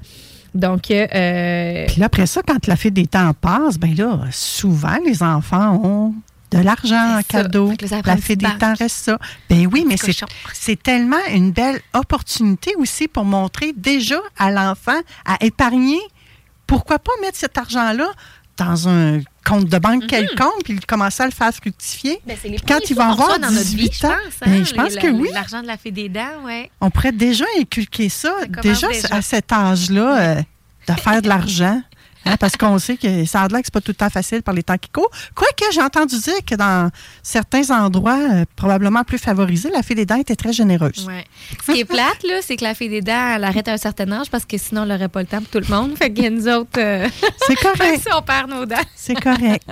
Donc, 0.53 0.91
euh, 0.91 1.07
euh, 1.15 1.85
Puis 1.87 1.99
là, 1.99 2.07
après 2.07 2.25
ça, 2.25 2.41
quand 2.45 2.67
la 2.67 2.75
fée 2.75 2.91
des 2.91 3.07
temps 3.07 3.33
passe, 3.33 3.77
ben 3.77 3.95
là, 3.95 4.19
souvent, 4.31 4.97
les 5.05 5.23
enfants 5.23 5.79
ont 5.83 6.13
de 6.51 6.57
l'argent 6.57 7.19
en 7.19 7.21
cadeau. 7.23 7.71
La 8.05 8.17
fée 8.17 8.35
des 8.35 8.45
temps 8.59 8.73
reste 8.77 8.97
ça. 8.97 9.17
Ben 9.49 9.67
oui, 9.71 9.85
mais 9.87 9.95
c'est 10.53 10.81
tellement 10.81 11.25
une 11.33 11.51
belle 11.51 11.79
opportunité 11.93 12.73
aussi 12.77 13.07
pour 13.07 13.23
montrer 13.23 13.73
déjà 13.75 14.19
à 14.37 14.51
l'enfant 14.51 14.99
à 15.25 15.43
épargner. 15.43 15.99
Pourquoi 16.67 16.99
pas 16.99 17.11
mettre 17.21 17.37
cet 17.37 17.57
argent-là 17.57 18.11
dans 18.63 18.87
un 18.87 19.19
compte 19.45 19.65
de 19.65 19.77
banque 19.79 20.07
quelconque 20.07 20.63
puis 20.63 20.79
commencer 20.87 21.23
à 21.23 21.25
le 21.25 21.31
faire 21.31 21.51
fructifier? 21.53 22.19
ben, 22.25 22.35
les 22.43 22.49
Puis 22.51 22.61
quand 22.67 22.79
il 22.89 22.95
va 22.95 23.09
avoir 23.09 23.27
reçoit 23.29 23.39
dans 23.39 23.51
notre 23.51 23.67
vie, 23.69 23.89
18 23.89 23.93
je 24.01 24.05
ans, 24.05 24.09
pense. 24.09 24.17
hein, 24.47 24.51
ben, 24.51 24.65
je 24.65 24.73
pense 24.73 24.93
les- 24.95 25.01
que 25.01 25.07
oui. 25.07 25.29
L'argent 25.33 25.61
de 25.61 25.67
la 25.67 25.77
fée 25.77 25.91
des 25.91 26.09
dents, 26.09 26.43
oui. 26.45 26.69
On 26.79 26.89
pourrait 26.89 27.11
déjà 27.11 27.45
inculquer 27.59 28.09
ça, 28.09 28.33
déjà, 28.61 28.87
déjà. 28.87 29.07
à 29.15 29.21
cet 29.21 29.51
âge-là, 29.51 30.19
euh, 30.21 30.41
de 30.87 30.93
faire 30.99 31.21
de 31.21 31.27
l'argent. 31.27 31.81
Hein, 32.25 32.35
parce 32.39 32.55
qu'on 32.55 32.77
sait 32.77 32.97
que 32.97 33.25
ça 33.25 33.41
a 33.41 33.47
l'air 33.47 33.59
que 33.61 33.65
c'est 33.65 33.73
pas 33.73 33.81
tout 33.81 33.91
le 33.91 33.95
temps 33.95 34.09
facile 34.11 34.43
par 34.43 34.53
les 34.53 34.61
temps 34.61 34.77
qui 34.77 34.89
courent. 34.89 35.09
Quoique 35.33 35.65
j'ai 35.73 35.81
entendu 35.81 36.19
dire 36.19 36.35
que 36.45 36.53
dans 36.53 36.91
certains 37.23 37.67
endroits 37.71 38.19
euh, 38.31 38.45
probablement 38.55 39.03
plus 39.03 39.17
favorisés, 39.17 39.71
la 39.73 39.81
fée 39.81 39.95
des 39.95 40.05
dents 40.05 40.17
était 40.17 40.35
très 40.35 40.53
généreuse. 40.53 41.07
Ouais. 41.07 41.25
Ce 41.65 41.71
qui 41.71 41.79
est 41.79 41.85
plate, 41.85 42.21
là, 42.23 42.35
c'est 42.41 42.57
que 42.57 42.63
la 42.63 42.75
fée 42.75 42.89
des 42.89 43.01
dents, 43.01 43.33
elle 43.35 43.43
arrête 43.43 43.67
à 43.67 43.73
un 43.73 43.77
certain 43.77 44.11
âge 44.11 44.29
parce 44.29 44.45
que 44.45 44.55
sinon, 44.59 44.83
elle 44.83 44.89
n'aurait 44.89 45.09
pas 45.09 45.21
le 45.21 45.25
temps 45.27 45.39
pour 45.39 45.49
tout 45.49 45.67
le 45.67 45.75
monde. 45.75 45.97
Fait 45.97 46.13
que 46.13 46.29
nous 46.29 46.47
autres, 46.47 46.69
euh, 46.79 47.07
C'est 47.47 47.55
correct. 47.61 48.01
si 48.07 48.13
on 48.13 48.21
perd 48.21 48.49
nos 48.51 48.65
dents. 48.67 48.75
C'est 48.95 49.19
correct. 49.19 49.63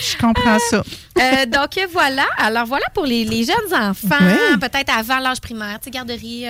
Je 0.00 0.16
comprends 0.18 0.58
ça. 0.70 0.82
Euh, 1.18 1.46
donc 1.46 1.76
euh, 1.78 1.86
voilà. 1.92 2.26
Alors 2.38 2.66
voilà 2.66 2.86
pour 2.94 3.04
les, 3.06 3.24
les 3.24 3.44
jeunes 3.44 3.74
enfants, 3.74 4.16
Oui. 4.20 4.58
peut-être 4.60 4.96
avant 4.96 5.18
l'âge 5.18 5.40
primaire, 5.40 5.78
tu 5.80 5.86
sais, 5.86 5.90
garderie 5.90 6.44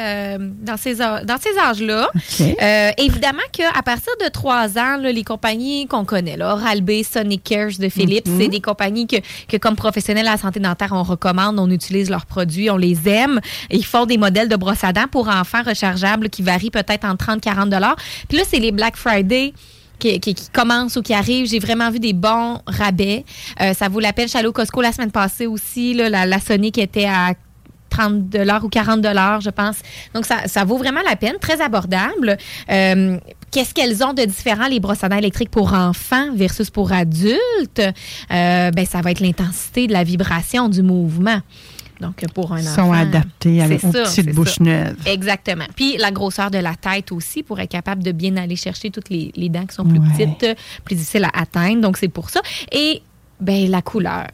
dans 0.60 0.76
ces 0.76 0.96
dans 0.96 1.38
ces 1.40 1.58
âges-là. 1.58 2.10
OK. 2.14 2.46
Euh, 2.60 2.90
évidemment 2.98 3.38
qu'à 3.52 3.80
partir 3.82 4.12
de 4.22 4.28
3 4.28 4.76
ans, 4.78 4.96
là, 4.98 5.12
les 5.12 5.25
compagnies 5.25 5.46
qu'on 5.88 6.05
connaît, 6.05 6.37
là, 6.37 6.55
Oral-B, 6.55 7.03
Sonic 7.03 7.45
Cares 7.45 7.79
de 7.79 7.88
Philips, 7.88 8.26
Mhm. 8.26 8.41
c'est 8.41 8.49
des 8.49 8.61
compagnies 8.61 9.07
que, 9.07 9.17
que, 9.49 9.57
comme 9.57 9.76
professionnels 9.76 10.26
à 10.26 10.33
la 10.33 10.37
santé 10.37 10.61
dentaire, 10.61 10.91
on 10.93 11.03
recommande, 11.03 11.59
on 11.59 11.71
utilise 11.71 12.11
leurs 12.11 12.26
produits, 12.26 12.71
on 12.71 12.76
les 12.76 13.09
aime. 13.09 13.41
Ils 13.71 13.85
font 13.85 14.07
des 14.07 14.19
modèles 14.19 14.49
de 14.49 14.57
brosse 14.57 14.83
à 14.83 14.93
dents 14.93 15.07
pour 15.11 15.29
enfants 15.29 15.62
rechargeables 15.65 16.29
qui 16.31 16.43
varient 16.43 16.71
peut-être 16.71 17.05
entre 17.05 17.25
30 17.26 17.41
40 17.41 17.71
Puis 18.29 18.38
là, 18.38 18.45
c'est 18.47 18.59
les 18.59 18.73
Black 18.73 18.97
Friday. 18.97 19.53
Qui, 19.99 20.21
qui, 20.21 20.35
qui 20.35 20.50
commencent 20.50 20.97
ou 20.97 21.03
qui 21.03 21.15
arrivent. 21.15 21.47
J'ai 21.47 21.59
vraiment 21.59 21.91
vu 21.91 21.99
des 21.99 22.12
bons 22.12 22.61
rabais. 22.67 23.25
Euh, 23.62 23.73
ça 23.73 23.88
vaut 23.88 23.99
la 23.99 24.12
peine. 24.12 24.29
Au 24.45 24.53
Costco 24.53 24.83
la 24.83 24.93
semaine 24.93 25.11
passée 25.11 25.47
aussi. 25.47 25.95
Là, 25.95 26.11
la, 26.11 26.26
la 26.26 26.38
Sonic 26.38 26.76
était 26.76 27.07
à 27.07 27.33
30 27.97 28.35
ou 28.65 28.69
40 28.69 29.00
je 29.41 29.50
pense. 29.50 29.76
Donc, 30.15 30.25
ça, 30.26 30.47
ça 30.47 30.65
vaut 30.65 30.76
vraiment 30.79 31.00
la 31.09 31.17
peine. 31.17 31.37
Très 31.41 31.61
abordable. 31.61 32.37
Euh, 32.71 33.19
Qu'est-ce 33.53 33.73
qu'elles 33.73 34.05
ont 34.05 34.12
de 34.12 34.25
différent, 34.25 34.67
les 34.67 34.81
brosses 34.81 35.03
à 35.05 35.09
dents 35.09 35.17
électriques 35.17 35.50
pour 35.50 35.73
enfants 35.73 36.29
versus 36.35 36.69
pour 36.69 36.93
adultes? 36.93 37.81
Euh, 37.81 38.71
ben, 38.71 38.85
ça 38.85 39.00
va 39.00 39.12
être 39.12 39.21
l'intensité 39.21 39.87
de 39.87 39.93
la 39.93 40.05
vibration, 40.05 40.69
du 40.69 40.82
mouvement. 40.82 41.41
Donc, 42.00 42.17
pour 42.35 42.52
un 42.52 42.59
Ils 42.61 42.69
enfant. 42.69 42.87
sont 42.87 42.93
adaptés 42.93 43.63
avec 43.63 43.80
c'est 43.80 43.87
aux 43.87 43.93
ça, 43.93 44.02
petites 44.02 44.35
bouches 44.35 44.61
neuves. 44.61 44.97
Exactement. 45.06 45.65
Puis 45.75 45.97
la 45.97 46.11
grosseur 46.11 46.50
de 46.50 46.59
la 46.59 46.75
tête 46.75 47.13
aussi 47.13 47.43
pour 47.43 47.59
être 47.61 47.71
capable 47.71 48.02
de 48.02 48.13
bien 48.13 48.37
aller 48.37 48.56
chercher 48.56 48.91
toutes 48.91 49.09
les, 49.09 49.32
les 49.37 49.49
dents 49.49 49.65
qui 49.65 49.75
sont 49.75 49.85
plus 49.85 50.00
Ouais. 50.00 50.26
petites, 50.26 50.59
plus 50.85 50.97
difficiles 50.97 51.25
à 51.25 51.41
atteindre. 51.41 51.80
Donc 51.80 51.97
c'est 51.97 52.09
pour 52.09 52.28
ça. 52.28 52.41
Et 52.73 53.00
ben 53.41 53.71
la 53.71 53.80
couleur. 53.80 54.26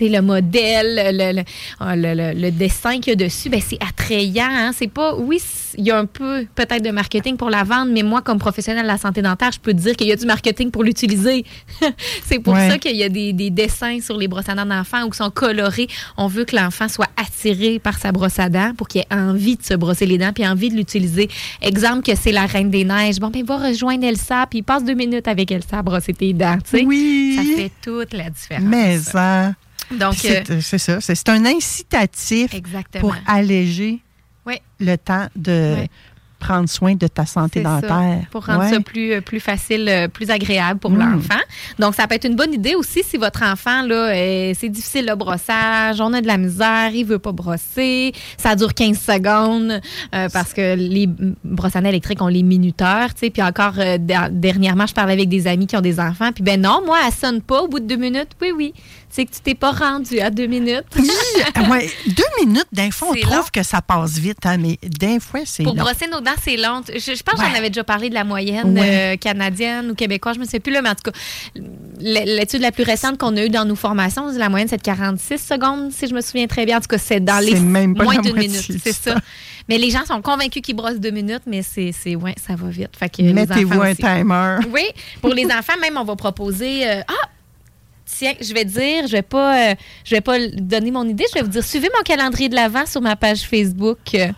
Le 0.00 0.20
modèle, 0.20 1.16
le, 1.18 1.32
le, 1.32 1.42
ah, 1.80 1.96
le- 1.96 2.14
le- 2.14 2.40
le 2.40 2.50
dessin 2.50 2.94
qu'il 3.00 3.08
y 3.08 3.12
a 3.12 3.16
dessus, 3.16 3.48
ben, 3.48 3.60
c'est 3.64 3.78
attrayant. 3.82 4.48
Hein? 4.50 4.70
C'est 4.76 4.88
pas. 4.88 5.14
Oui, 5.14 5.40
il 5.76 5.84
y 5.86 5.90
a 5.90 5.98
un 5.98 6.06
peu 6.06 6.46
peut-être 6.54 6.82
de 6.82 6.90
marketing 6.90 7.36
pour 7.36 7.50
la 7.50 7.64
vendre, 7.64 7.90
mais 7.92 8.02
moi, 8.02 8.22
comme 8.22 8.38
professionnel 8.38 8.82
de 8.82 8.88
la 8.88 8.98
santé 8.98 9.22
dentaire, 9.22 9.50
je 9.52 9.58
peux 9.60 9.72
te 9.72 9.78
dire 9.78 9.96
qu'il 9.96 10.06
y 10.08 10.12
a 10.12 10.16
du 10.16 10.26
marketing 10.26 10.70
pour 10.70 10.82
l'utiliser. 10.84 11.44
c'est 12.26 12.38
pour 12.38 12.54
Ouais. 12.54 12.70
ça 12.70 12.78
qu'il 12.78 12.96
y 12.96 13.02
a 13.02 13.08
des, 13.08 13.32
des 13.32 13.50
dessins 13.50 13.98
sur 14.00 14.16
les 14.16 14.28
brosses 14.28 14.48
à 14.48 14.54
dents 14.54 14.66
d'enfants 14.66 15.02
ou 15.04 15.10
qui 15.10 15.18
sont 15.18 15.30
colorés. 15.30 15.88
On 16.16 16.26
veut 16.28 16.44
que 16.44 16.54
l'enfant 16.56 16.88
soit 16.88 17.08
attiré 17.16 17.78
par 17.78 17.98
sa 17.98 18.12
brosse 18.12 18.38
à 18.38 18.48
dents 18.48 18.72
pour 18.76 18.86
qu'il 18.88 19.00
ait 19.00 19.14
envie 19.14 19.56
de 19.56 19.62
se 19.64 19.74
brosser 19.74 20.06
les 20.06 20.18
dents 20.18 20.32
puis 20.32 20.46
envie 20.46 20.70
de 20.70 20.76
l'utiliser. 20.76 21.28
Exemple 21.62 22.02
que 22.02 22.16
c'est 22.16 22.32
la 22.32 22.46
Reine 22.46 22.70
des 22.70 22.84
Neiges. 22.84 23.18
Bon, 23.18 23.28
ben, 23.30 23.44
va 23.44 23.56
rejoindre 23.68 24.04
Elsa 24.04 24.46
puis 24.48 24.62
passe 24.62 24.84
deux 24.84 24.94
minutes 24.94 25.26
avec 25.28 25.50
Elsa 25.50 25.78
à 25.78 25.82
brosser 25.82 26.12
tes 26.14 26.32
dents. 26.32 26.58
tu 26.64 26.78
sais. 26.78 26.84
Oui. 26.84 27.34
Ça 27.36 27.42
fait 27.62 27.72
toute 27.82 28.12
la 28.12 28.30
différence. 28.30 28.64
Mais 28.64 28.98
ça. 28.98 29.52
Donc, 29.90 30.14
c'est 30.14 30.50
euh, 30.50 30.60
c'est 30.60 30.78
ça. 30.78 31.00
C'est 31.00 31.28
un 31.28 31.44
incitatif 31.46 32.54
exactement. 32.54 33.00
pour 33.08 33.16
alléger 33.26 34.00
Oui. 34.46 34.54
le 34.80 34.96
temps 34.96 35.26
de 35.36 35.76
prendre 36.40 36.68
soin 36.68 36.94
de 36.94 37.06
ta 37.06 37.24
santé 37.24 37.62
ça, 37.62 37.80
dentaire. 37.80 38.26
pour 38.30 38.44
rendre 38.44 38.64
Ouais. 38.64 38.68
ça 38.70 38.78
plus, 38.80 39.12
euh, 39.14 39.22
plus 39.22 39.40
facile, 39.40 39.88
euh, 39.88 40.08
plus 40.08 40.30
agréable 40.30 40.78
pour 40.78 40.90
Mm. 40.90 40.98
l'enfant. 40.98 41.40
Donc, 41.78 41.94
ça 41.94 42.06
peut 42.06 42.16
être 42.16 42.26
une 42.26 42.36
bonne 42.36 42.52
idée 42.52 42.74
aussi 42.74 43.02
si 43.02 43.16
votre 43.16 43.42
enfant, 43.42 43.80
là, 43.80 44.10
euh, 44.14 44.52
c'est 44.54 44.68
difficile 44.68 45.06
le 45.06 45.14
brossage, 45.14 46.02
on 46.02 46.12
a 46.12 46.20
de 46.20 46.26
la 46.26 46.36
misère, 46.36 46.90
il 46.92 47.06
veut 47.06 47.18
pas 47.18 47.32
brosser, 47.32 48.12
ça 48.36 48.56
dure 48.56 48.74
15 48.74 48.98
secondes 49.00 49.80
euh, 50.14 50.28
parce 50.34 50.52
que 50.52 50.74
les 50.76 51.08
brosses 51.44 51.76
à 51.76 51.80
électriques 51.80 52.20
ont 52.20 52.28
les 52.28 52.42
minuteurs, 52.42 53.14
tu 53.14 53.20
sais. 53.20 53.30
Puis 53.30 53.40
encore, 53.42 53.78
euh, 53.78 53.96
der- 53.96 54.28
dernièrement, 54.30 54.86
je 54.86 54.92
parlais 54.92 55.14
avec 55.14 55.30
des 55.30 55.46
amis 55.46 55.66
qui 55.66 55.78
ont 55.78 55.80
des 55.80 55.98
enfants, 55.98 56.30
puis 56.32 56.44
ben 56.44 56.60
non, 56.60 56.82
moi, 56.84 56.98
elle 57.06 57.12
sonne 57.14 57.40
pas 57.40 57.62
au 57.62 57.68
bout 57.68 57.80
de 57.80 57.86
deux 57.86 57.96
minutes. 57.96 58.32
Oui, 58.42 58.52
oui, 58.54 58.74
c'est 59.14 59.26
que 59.26 59.32
tu 59.32 59.40
t'es 59.42 59.54
pas 59.54 59.70
rendu 59.70 60.18
à 60.18 60.28
deux 60.30 60.46
minutes. 60.46 60.82
Oui, 60.98 61.08
ouais, 61.70 61.90
deux 62.08 62.44
minutes, 62.44 62.66
d'un 62.72 62.90
fois, 62.90 63.08
on 63.12 63.14
trouve 63.14 63.36
long. 63.36 63.42
que 63.52 63.62
ça 63.62 63.80
passe 63.80 64.18
vite, 64.18 64.44
hein, 64.44 64.56
mais 64.58 64.76
d'un 64.82 65.20
fois, 65.20 65.40
c'est 65.44 65.62
Pour 65.62 65.74
long. 65.76 65.84
brosser 65.84 66.08
nos 66.10 66.20
dents, 66.20 66.32
c'est 66.42 66.56
long. 66.56 66.82
Je, 66.92 66.98
je 66.98 67.22
pense 67.22 67.38
que 67.40 67.46
j'en 67.46 67.54
avais 67.54 67.70
déjà 67.70 67.84
parlé 67.84 68.08
de 68.08 68.14
la 68.14 68.24
moyenne 68.24 68.76
Ouais. 68.78 69.14
euh, 69.14 69.16
canadienne 69.16 69.90
ou 69.90 69.94
québécoise, 69.94 70.34
je 70.36 70.40
ne 70.40 70.46
sais 70.46 70.58
plus, 70.60 70.72
là, 70.72 70.82
mais 70.82 70.88
en 70.88 70.94
tout 70.96 71.10
cas, 71.10 71.16
l'étude 72.00 72.60
la 72.60 72.72
plus 72.72 72.82
récente 72.84 73.18
qu'on 73.18 73.36
a 73.36 73.44
eue 73.44 73.48
dans 73.50 73.64
nos 73.64 73.76
formations, 73.76 74.26
la 74.36 74.48
moyenne, 74.48 74.68
c'est 74.68 74.78
de 74.78 74.82
46 74.82 75.38
secondes, 75.38 75.92
si 75.92 76.06
je 76.08 76.14
me 76.14 76.20
souviens 76.20 76.46
très 76.46 76.66
bien. 76.66 76.78
En 76.78 76.80
tout 76.80 76.88
cas, 76.88 76.98
c'est 76.98 77.20
dans 77.20 77.38
les 77.38 77.52
C'est 77.52 77.60
même 77.60 77.94
pas 77.94 78.04
moins 78.04 78.18
d'une 78.18 78.36
minute. 78.36 78.72
C'est 78.82 78.92
ça. 78.92 79.14
Mais 79.68 79.78
les 79.78 79.90
gens 79.90 80.04
sont 80.04 80.20
convaincus 80.20 80.60
qu'ils 80.62 80.76
brossent 80.76 81.00
deux 81.00 81.10
minutes, 81.10 81.42
mais 81.46 81.62
c'est, 81.62 81.92
c'est 81.92 82.16
ouais, 82.16 82.34
ça 82.44 82.54
va 82.56 82.68
vite. 82.68 82.90
Mettez-vous 83.20 83.80
un 83.80 83.94
timer. 83.94 84.58
Oui, 84.72 84.82
pour 85.22 85.32
les 85.32 85.46
enfants, 85.46 85.72
même, 85.80 85.96
on 85.96 86.04
va 86.04 86.16
proposer. 86.16 86.86
euh, 86.88 87.00
ah! 87.08 87.28
Tiens, 88.06 88.34
je 88.40 88.52
vais 88.52 88.64
dire, 88.64 89.06
je 89.06 89.12
vais 89.12 89.22
pas, 89.22 89.70
euh, 89.70 89.74
je 90.04 90.14
vais 90.14 90.20
pas 90.20 90.36
donner 90.54 90.90
mon 90.90 91.08
idée. 91.08 91.24
Je 91.30 91.34
vais 91.38 91.42
vous 91.42 91.50
dire, 91.50 91.64
suivez 91.64 91.88
mon 91.96 92.02
calendrier 92.02 92.48
de 92.48 92.54
l'avant 92.54 92.84
sur 92.86 93.00
ma 93.00 93.16
page 93.16 93.40
Facebook 93.42 93.98
euh, 94.14 94.28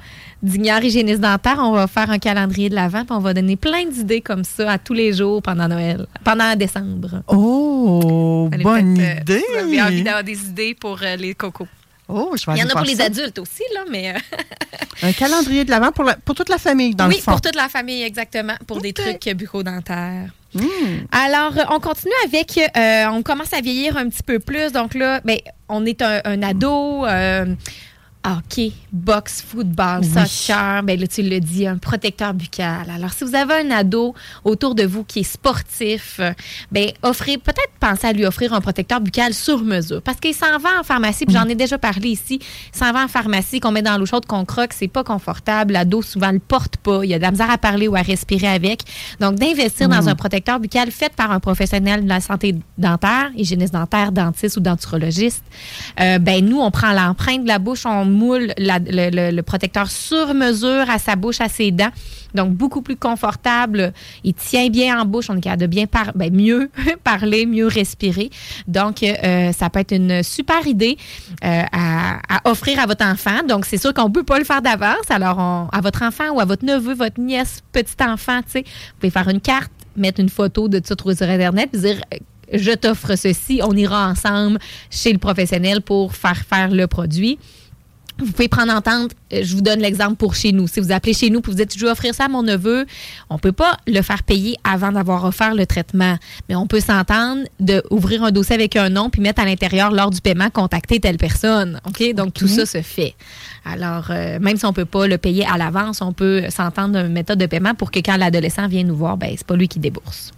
d'Ignore 0.42 0.82
Hygiéniste 0.84 1.20
Dentaire. 1.20 1.58
On 1.58 1.72
va 1.72 1.86
faire 1.88 2.10
un 2.10 2.18
calendrier 2.18 2.68
de 2.68 2.74
l'avant, 2.74 3.04
puis 3.04 3.12
on 3.14 3.18
va 3.20 3.34
donner 3.34 3.56
plein 3.56 3.84
d'idées 3.84 4.20
comme 4.20 4.44
ça 4.44 4.70
à 4.72 4.78
tous 4.78 4.92
les 4.94 5.12
jours 5.12 5.42
pendant 5.42 5.66
Noël, 5.68 6.06
pendant 6.24 6.54
décembre. 6.54 7.22
Oh, 7.26 8.48
Allez, 8.52 8.62
bonne 8.62 9.00
euh, 9.00 9.20
idée. 9.20 9.42
Vous 9.48 9.58
avez 9.58 9.82
envie 9.82 10.02
d'avoir 10.02 10.24
des 10.24 10.38
idées 10.46 10.74
pour 10.74 10.98
euh, 11.02 11.16
les 11.16 11.34
cocos. 11.34 11.66
Oh, 12.08 12.34
je 12.38 12.46
vais 12.48 12.56
Il 12.58 12.60
y 12.60 12.62
en 12.64 12.68
a 12.68 12.72
pour 12.72 12.82
les 12.82 13.00
adultes 13.00 13.38
aussi, 13.40 13.64
là, 13.74 13.80
mais 13.90 14.14
euh, 14.14 14.18
Un 15.02 15.12
calendrier 15.12 15.64
de 15.64 15.70
l'avant 15.70 15.90
pour, 15.90 16.04
la- 16.04 16.14
pour 16.16 16.36
toute 16.36 16.48
la 16.48 16.58
famille, 16.58 16.94
dans 16.94 17.08
oui, 17.08 17.16
le 17.16 17.20
fond. 17.20 17.32
pour 17.32 17.40
toute 17.40 17.56
la 17.56 17.68
famille, 17.68 18.02
exactement, 18.04 18.54
pour 18.66 18.80
des 18.80 18.92
trucs 18.92 19.28
bucco-dentaires. 19.34 20.30
Hmm. 20.56 21.06
Alors, 21.12 21.56
euh, 21.58 21.64
on 21.70 21.80
continue 21.80 22.12
avec, 22.24 22.58
euh, 22.58 23.06
on 23.10 23.22
commence 23.22 23.52
à 23.52 23.60
vieillir 23.60 23.96
un 23.96 24.08
petit 24.08 24.22
peu 24.22 24.38
plus. 24.38 24.72
Donc 24.72 24.94
là, 24.94 25.20
ben, 25.24 25.38
on 25.68 25.84
est 25.84 26.02
un, 26.02 26.20
un 26.24 26.42
ado. 26.42 27.04
euh, 27.06 27.54
hockey, 28.26 28.72
boxe, 28.92 29.42
football, 29.46 30.00
Oui. 30.02 30.08
soccer, 30.26 30.82
ben 30.82 30.98
là, 30.98 31.06
tu 31.06 31.22
le 31.22 31.38
dis, 31.40 31.66
un 31.66 31.78
protecteur 31.78 32.34
buccal. 32.34 32.90
Alors, 32.94 33.12
si 33.12 33.24
vous 33.24 33.34
avez 33.34 33.54
un 33.54 33.70
ado 33.70 34.14
autour 34.44 34.74
de 34.74 34.84
vous 34.84 35.04
qui 35.04 35.20
est 35.20 35.22
sportif, 35.22 36.20
ben 36.72 36.90
offrez, 37.02 37.38
peut-être 37.38 37.70
pensez 37.80 38.06
à 38.06 38.12
lui 38.12 38.26
offrir 38.26 38.52
un 38.52 38.60
protecteur 38.60 39.00
buccal 39.00 39.32
sur 39.34 39.62
mesure. 39.62 40.02
Parce 40.02 40.18
qu'il 40.18 40.34
s'en 40.34 40.58
va 40.58 40.80
en 40.80 40.82
pharmacie, 40.82 41.24
puis 41.26 41.34
j'en 41.34 41.48
ai 41.48 41.54
déjà 41.54 41.78
parlé 41.78 42.10
ici, 42.10 42.40
il 42.74 42.78
s'en 42.78 42.92
va 42.92 43.04
en 43.04 43.08
pharmacie, 43.08 43.60
qu'on 43.60 43.72
met 43.72 43.82
dans 43.82 43.96
l'eau 43.98 44.06
chaude, 44.06 44.26
qu'on 44.26 44.44
croque, 44.44 44.72
c'est 44.72 44.88
pas 44.88 45.04
confortable. 45.04 45.72
L'ado, 45.74 46.02
souvent, 46.02 46.32
le 46.32 46.38
porte 46.38 46.76
pas. 46.78 47.04
Il 47.04 47.10
y 47.10 47.14
a 47.14 47.18
de 47.18 47.22
la 47.22 47.30
misère 47.30 47.50
à 47.50 47.58
parler 47.58 47.88
ou 47.88 47.96
à 47.96 48.02
respirer 48.02 48.48
avec. 48.48 48.82
Donc, 49.20 49.36
d'investir 49.36 49.88
dans 49.88 50.08
un 50.08 50.14
protecteur 50.14 50.58
buccal 50.60 50.90
fait 50.90 51.12
par 51.14 51.30
un 51.30 51.40
professionnel 51.40 52.04
de 52.04 52.08
la 52.08 52.20
santé 52.20 52.54
dentaire, 52.78 53.30
hygiéniste 53.36 53.72
dentaire, 53.72 54.12
dentiste 54.12 54.56
ou 54.56 54.60
denturologiste, 54.60 55.42
euh, 56.00 56.18
ben 56.18 56.44
nous, 56.44 56.60
on 56.60 56.70
prend 56.70 56.92
l'empreinte 56.92 57.42
de 57.42 57.48
la 57.48 57.58
bouche, 57.58 57.86
on 57.86 58.04
moule 58.16 58.52
le, 58.58 59.40
protecteur 59.42 59.90
sur 59.90 60.34
mesure 60.34 60.88
à 60.90 60.98
sa 60.98 61.16
bouche, 61.16 61.40
à 61.40 61.48
ses 61.48 61.70
dents. 61.70 61.90
Donc, 62.34 62.52
beaucoup 62.52 62.82
plus 62.82 62.96
confortable. 62.96 63.92
Il 64.24 64.34
tient 64.34 64.68
bien 64.68 65.00
en 65.00 65.04
bouche. 65.04 65.30
On 65.30 65.36
est 65.36 65.40
capable 65.40 65.62
de 65.62 65.66
bien 65.66 65.86
ben, 66.14 66.34
mieux 66.34 66.70
parler, 67.04 67.46
mieux 67.46 67.66
respirer. 67.66 68.30
Donc, 68.66 69.02
euh, 69.02 69.52
ça 69.52 69.70
peut 69.70 69.80
être 69.80 69.92
une 69.94 70.22
super 70.22 70.66
idée 70.66 70.96
euh, 71.44 71.62
à, 71.72 72.18
offrir 72.44 72.78
à 72.80 72.86
votre 72.86 73.04
enfant. 73.04 73.42
Donc, 73.48 73.64
c'est 73.64 73.78
sûr 73.78 73.94
qu'on 73.94 74.08
ne 74.08 74.12
peut 74.12 74.24
pas 74.24 74.38
le 74.38 74.44
faire 74.44 74.62
d'avance. 74.62 75.10
Alors, 75.10 75.38
on- 75.38 75.68
à 75.72 75.80
votre 75.80 76.02
enfant 76.02 76.30
ou 76.34 76.40
à 76.40 76.44
votre 76.44 76.64
neveu, 76.64 76.94
votre 76.94 77.20
nièce, 77.20 77.62
petit 77.72 77.94
enfant, 78.00 78.40
tu 78.42 78.52
sais, 78.52 78.60
vous 78.62 79.00
pouvez 79.00 79.10
faire 79.10 79.28
une 79.28 79.40
carte, 79.40 79.70
mettre 79.96 80.20
une 80.20 80.28
photo 80.28 80.68
de 80.68 80.80
ça, 80.84 80.94
trouver 80.96 81.16
sur 81.16 81.28
Internet, 81.28 81.70
puis 81.72 81.80
dire 81.80 82.00
euh, 82.14 82.18
je 82.52 82.72
t'offre 82.72 83.16
ceci, 83.16 83.60
on 83.62 83.72
ira 83.72 84.08
ensemble 84.08 84.58
chez 84.90 85.12
le 85.12 85.18
professionnel 85.18 85.80
pour 85.80 86.14
faire 86.14 86.38
faire 86.48 86.70
le 86.70 86.86
produit. 86.86 87.38
Vous 88.18 88.32
pouvez 88.32 88.48
prendre 88.48 88.72
entente. 88.72 89.12
euh, 89.32 89.40
Je 89.42 89.54
vous 89.54 89.60
donne 89.60 89.80
l'exemple 89.80 90.16
pour 90.16 90.34
chez 90.34 90.52
nous. 90.52 90.66
Si 90.68 90.80
vous 90.80 90.90
appelez 90.92 91.12
chez 91.12 91.28
nous 91.30 91.40
et 91.40 91.42
vous 91.44 91.54
dites, 91.54 91.76
je 91.78 91.84
veux 91.84 91.90
offrir 91.90 92.14
ça 92.14 92.24
à 92.24 92.28
mon 92.28 92.42
neveu, 92.42 92.86
on 93.30 93.38
peut 93.38 93.52
pas 93.52 93.76
le 93.86 94.00
faire 94.02 94.22
payer 94.22 94.56
avant 94.64 94.90
d'avoir 94.92 95.24
offert 95.24 95.54
le 95.54 95.66
traitement. 95.66 96.16
Mais 96.48 96.54
on 96.56 96.66
peut 96.66 96.80
s'entendre 96.80 97.42
de 97.60 97.82
ouvrir 97.90 98.22
un 98.24 98.30
dossier 98.30 98.54
avec 98.54 98.76
un 98.76 98.88
nom 98.88 99.10
puis 99.10 99.20
mettre 99.20 99.42
à 99.42 99.44
l'intérieur, 99.44 99.90
lors 99.92 100.10
du 100.10 100.20
paiement, 100.20 100.48
contacter 100.50 100.98
telle 101.00 101.18
personne. 101.18 101.80
OK? 101.86 102.14
Donc, 102.14 102.32
tout 102.34 102.48
ça 102.48 102.64
se 102.66 102.80
fait. 102.82 103.14
Alors, 103.64 104.06
euh, 104.10 104.38
même 104.38 104.56
si 104.56 104.64
on 104.64 104.72
peut 104.72 104.84
pas 104.84 105.06
le 105.08 105.18
payer 105.18 105.44
à 105.44 105.58
l'avance, 105.58 106.00
on 106.00 106.12
peut 106.12 106.44
s'entendre 106.50 107.02
d'une 107.02 107.12
méthode 107.12 107.38
de 107.40 107.46
paiement 107.46 107.74
pour 107.74 107.90
que 107.90 107.98
quand 107.98 108.16
l'adolescent 108.16 108.68
vient 108.68 108.84
nous 108.84 108.94
voir, 108.96 109.16
ben, 109.16 109.34
c'est 109.36 109.46
pas 109.46 109.56
lui 109.56 109.66
qui 109.66 109.80
débourse. 109.80 110.30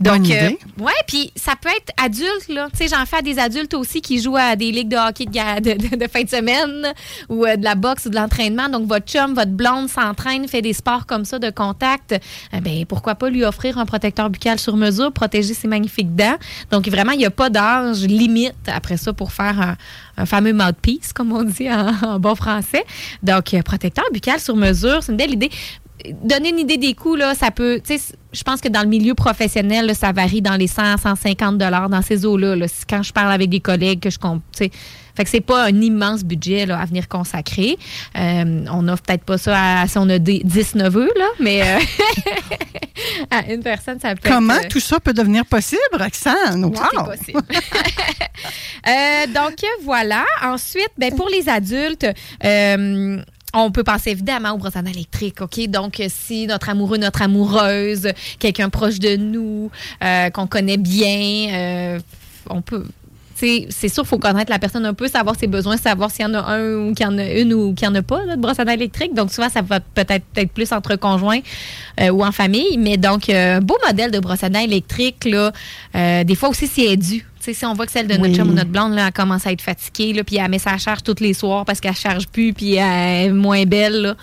Donc, 0.00 0.26
idée. 0.26 0.58
ouais, 0.78 0.92
puis 1.06 1.30
ça 1.36 1.52
peut 1.60 1.68
être 1.68 1.92
adulte, 2.02 2.48
là. 2.48 2.68
Tu 2.72 2.78
sais, 2.78 2.88
j'en 2.96 3.04
fais 3.06 3.18
à 3.18 3.22
des 3.22 3.38
adultes 3.38 3.74
aussi 3.74 4.00
qui 4.00 4.20
jouent 4.20 4.36
à 4.38 4.56
des 4.56 4.72
ligues 4.72 4.88
de 4.88 4.96
hockey 4.96 5.26
de- 5.26 5.88
de- 5.90 5.96
de 5.96 6.08
fin 6.10 6.22
de 6.22 6.28
semaine 6.30 6.92
ou 7.28 7.44
euh, 7.44 7.56
de 7.56 7.64
la 7.64 7.74
boxe 7.74 8.06
ou 8.06 8.10
de 8.10 8.16
l'entraînement. 8.16 8.68
Donc, 8.68 8.86
votre 8.86 9.06
chum, 9.06 9.34
votre 9.34 9.50
blonde 9.50 9.88
s'entraîne, 9.88 10.46
fait 10.48 10.62
des 10.62 10.72
sports 10.72 11.06
comme 11.06 11.24
ça 11.24 11.38
de 11.38 11.50
contact. 11.50 12.14
Eh 12.52 12.60
ben, 12.60 12.84
pourquoi 12.86 13.14
pas 13.14 13.30
lui 13.30 13.44
offrir 13.44 13.78
un 13.78 13.86
protecteur 13.86 14.30
buccal 14.30 14.58
sur 14.58 14.76
mesure, 14.76 15.12
protéger 15.12 15.54
ses 15.54 15.68
magnifiques 15.68 16.14
dents. 16.14 16.36
Donc, 16.70 16.88
vraiment, 16.88 17.12
il 17.12 17.18
n'y 17.18 17.26
a 17.26 17.30
pas 17.30 17.50
d'âge 17.50 18.02
limite 18.02 18.54
après 18.66 18.96
ça 18.96 19.12
pour 19.12 19.32
faire 19.32 19.76
un, 20.16 20.26
fameux 20.26 20.52
mouthpiece, 20.52 21.12
comme 21.12 21.32
on 21.32 21.42
dit 21.42 21.70
en, 21.70 21.92
en 22.14 22.18
bon 22.20 22.34
français. 22.34 22.84
Donc, 23.22 23.54
euh, 23.54 23.62
protecteur 23.62 24.04
buccal 24.12 24.40
sur 24.40 24.56
mesure, 24.56 25.02
c'est 25.02 25.12
une 25.12 25.18
belle 25.18 25.32
idée 25.32 25.50
donner 26.22 26.50
une 26.50 26.58
idée 26.58 26.76
des 26.76 26.94
coûts, 26.94 27.14
là, 27.16 27.34
ça 27.34 27.50
peut. 27.50 27.80
Tu 27.86 27.98
sais, 27.98 28.14
je 28.32 28.42
pense 28.42 28.60
que 28.60 28.68
dans 28.68 28.82
le 28.82 28.88
milieu 28.88 29.14
professionnel, 29.14 29.86
là, 29.86 29.94
ça 29.94 30.12
varie 30.12 30.42
dans 30.42 30.56
les 30.56 30.66
100, 30.66 30.98
150 30.98 31.56
dollars 31.58 31.88
dans 31.88 32.02
ces 32.02 32.26
eaux-là. 32.26 32.56
là. 32.56 32.66
Quand 32.88 33.02
je 33.02 33.12
parle 33.12 33.32
avec 33.32 33.48
des 33.50 33.60
collègues, 33.60 34.00
que 34.00 34.10
je 34.10 34.18
compte. 34.18 34.42
Fait 35.16 35.22
que 35.22 35.30
c'est 35.30 35.40
pas 35.40 35.66
un 35.66 35.80
immense 35.80 36.24
budget 36.24 36.66
là, 36.66 36.76
à 36.80 36.84
venir 36.86 37.06
consacrer. 37.08 37.76
Euh, 38.18 38.64
on 38.72 38.82
n'offre 38.82 39.02
peut-être 39.04 39.22
pas 39.22 39.38
ça 39.38 39.82
à, 39.82 39.86
si 39.86 39.96
on 39.96 40.08
a 40.08 40.18
des 40.18 40.40
10 40.44 40.74
neveux, 40.74 41.08
là, 41.16 41.26
mais 41.38 41.62
euh, 41.62 41.78
à 43.30 43.48
une 43.52 43.62
personne, 43.62 44.00
ça 44.00 44.16
peut 44.16 44.28
Comment 44.28 44.54
être. 44.54 44.64
euh, 44.64 44.68
tout 44.68 44.80
ça 44.80 44.98
peut 44.98 45.12
devenir 45.12 45.46
possible, 45.46 45.78
Roxane? 45.92 46.64
Wow! 46.64 46.72
tout 46.72 46.80
est 47.00 47.16
possible. 47.16 47.42
Euh, 48.86 49.26
donc, 49.28 49.54
voilà. 49.82 50.24
Ensuite, 50.42 50.90
ben, 50.98 51.14
pour 51.14 51.30
les 51.30 51.48
adultes, 51.48 52.06
euh, 52.44 53.18
on 53.54 53.70
peut 53.70 53.84
penser 53.84 54.10
évidemment 54.10 54.52
aux 54.52 54.58
brosses 54.58 54.76
à 54.76 54.80
électriques, 54.80 55.40
OK? 55.40 55.66
Donc, 55.68 56.00
euh, 56.00 56.06
si 56.08 56.46
notre 56.46 56.68
amoureux, 56.68 56.98
notre 56.98 57.22
amoureuse, 57.22 58.08
quelqu'un 58.38 58.68
proche 58.68 58.98
de 58.98 59.16
nous, 59.16 59.70
euh, 60.02 60.30
qu'on 60.30 60.46
connaît 60.46 60.76
bien, 60.76 61.48
euh, 61.52 62.00
on 62.50 62.62
peut. 62.62 62.84
C'est 63.36 63.88
sûr, 63.88 64.04
il 64.04 64.06
faut 64.06 64.18
connaître 64.18 64.50
la 64.50 64.58
personne 64.58 64.86
un 64.86 64.94
peu, 64.94 65.08
savoir 65.08 65.36
ses 65.38 65.48
besoins, 65.48 65.76
savoir 65.76 66.10
s'il 66.10 66.24
y 66.24 66.28
en 66.28 66.34
a 66.34 66.52
un 66.54 66.76
ou 66.76 66.94
qu'il 66.94 67.04
y 67.04 67.08
en 67.08 67.18
a 67.18 67.26
une 67.26 67.52
ou 67.52 67.74
qu'il 67.74 67.86
n'y 67.88 67.94
en 67.94 67.98
a 67.98 68.02
pas 68.02 68.24
là, 68.24 68.36
de 68.36 68.40
brosse 68.40 68.58
à 68.58 68.64
dents 68.64 68.72
électrique. 68.72 69.12
Donc, 69.12 69.32
souvent, 69.32 69.50
ça 69.50 69.60
va 69.60 69.80
peut-être 69.80 70.24
être 70.36 70.52
plus 70.52 70.72
entre 70.72 70.96
conjoints 70.96 71.40
euh, 72.00 72.08
ou 72.08 72.24
en 72.24 72.32
famille. 72.32 72.78
Mais 72.78 72.96
donc, 72.96 73.28
euh, 73.28 73.60
beau 73.60 73.76
modèle 73.86 74.10
de 74.10 74.18
brosse 74.18 74.44
à 74.44 74.48
dents 74.48 74.60
électrique, 74.60 75.24
là, 75.24 75.52
euh, 75.94 76.24
des 76.24 76.34
fois 76.36 76.48
aussi, 76.48 76.66
si 76.66 76.86
elle 76.86 76.96
si 77.52 77.66
on 77.66 77.74
voit 77.74 77.84
que 77.86 77.92
celle 77.92 78.06
de 78.06 78.14
notre 78.14 78.28
Oui. 78.28 78.34
chum 78.36 78.48
ou 78.48 78.52
notre 78.54 78.70
blonde, 78.70 78.94
là, 78.94 79.06
elle 79.08 79.12
commence 79.12 79.46
à 79.46 79.52
être 79.52 79.60
fatiguée, 79.60 80.12
là, 80.14 80.24
puis 80.24 80.36
elle 80.36 80.48
met 80.50 80.58
sa 80.58 80.78
charge 80.78 81.02
tous 81.02 81.16
les 81.20 81.34
soirs 81.34 81.64
parce 81.64 81.80
qu'elle 81.80 81.90
ne 81.92 81.96
charge 81.96 82.28
plus, 82.28 82.52
puis 82.54 82.76
elle 82.76 83.26
est 83.26 83.30
moins 83.32 83.64
belle. 83.64 84.00
Là. 84.00 84.16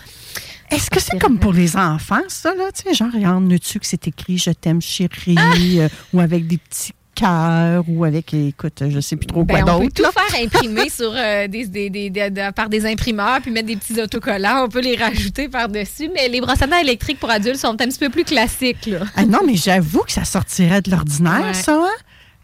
Est-ce 0.70 0.88
que 0.90 0.98
c'est 1.00 1.18
comme 1.20 1.38
pour 1.38 1.52
les 1.52 1.76
enfants, 1.76 2.22
ça, 2.28 2.54
là? 2.54 2.64
Tu 2.74 2.82
sais, 2.88 2.94
genre, 2.94 3.08
a-tu 3.14 3.78
que 3.78 3.86
c'est 3.86 4.08
écrit 4.08 4.38
Je 4.38 4.50
t'aime, 4.50 4.80
chérie, 4.80 5.36
Ah! 5.36 5.52
euh, 5.56 5.88
ou 6.14 6.20
avec 6.20 6.46
des 6.46 6.56
petits 6.56 6.92
cœurs, 7.14 7.84
ou 7.88 8.04
avec, 8.06 8.32
écoute, 8.32 8.82
je 8.88 8.98
sais 9.00 9.16
plus 9.16 9.26
trop 9.26 9.44
quoi 9.44 9.60
Ben, 9.60 9.74
on 9.74 9.80
peut 9.80 9.84
d'autre. 9.88 10.02
tout 10.10 10.18
faire 10.18 10.40
imprimer 10.42 10.88
sur, 10.88 11.12
euh, 11.14 11.46
des, 11.46 11.66
des- 11.66 11.90
des- 11.90 12.08
des- 12.08 12.30
de- 12.30 12.50
par 12.52 12.70
des 12.70 12.86
imprimeurs, 12.86 13.40
puis 13.42 13.50
mettre 13.50 13.66
des 13.66 13.76
petits 13.76 14.00
autocollants. 14.00 14.64
On 14.64 14.68
peut 14.70 14.80
les 14.80 14.96
rajouter 14.96 15.50
par-dessus. 15.50 16.08
Mais 16.14 16.30
les 16.30 16.40
brosses 16.40 16.62
à 16.62 16.66
dents 16.66 16.78
électriques 16.80 17.20
pour 17.20 17.28
adultes 17.30 17.58
sont 17.58 17.68
un 17.72 17.76
petit 17.86 17.98
peu 17.98 18.08
plus 18.08 18.24
classiques. 18.24 18.86
Là. 18.86 19.00
Ah 19.14 19.26
non, 19.26 19.40
mais 19.46 19.56
j'avoue 19.56 20.00
que 20.04 20.12
ça 20.12 20.24
sortirait 20.24 20.80
de 20.80 20.90
l'ordinaire, 20.90 21.42
Ouais. 21.48 21.54
ça. 21.54 21.74
hein? 21.74 21.88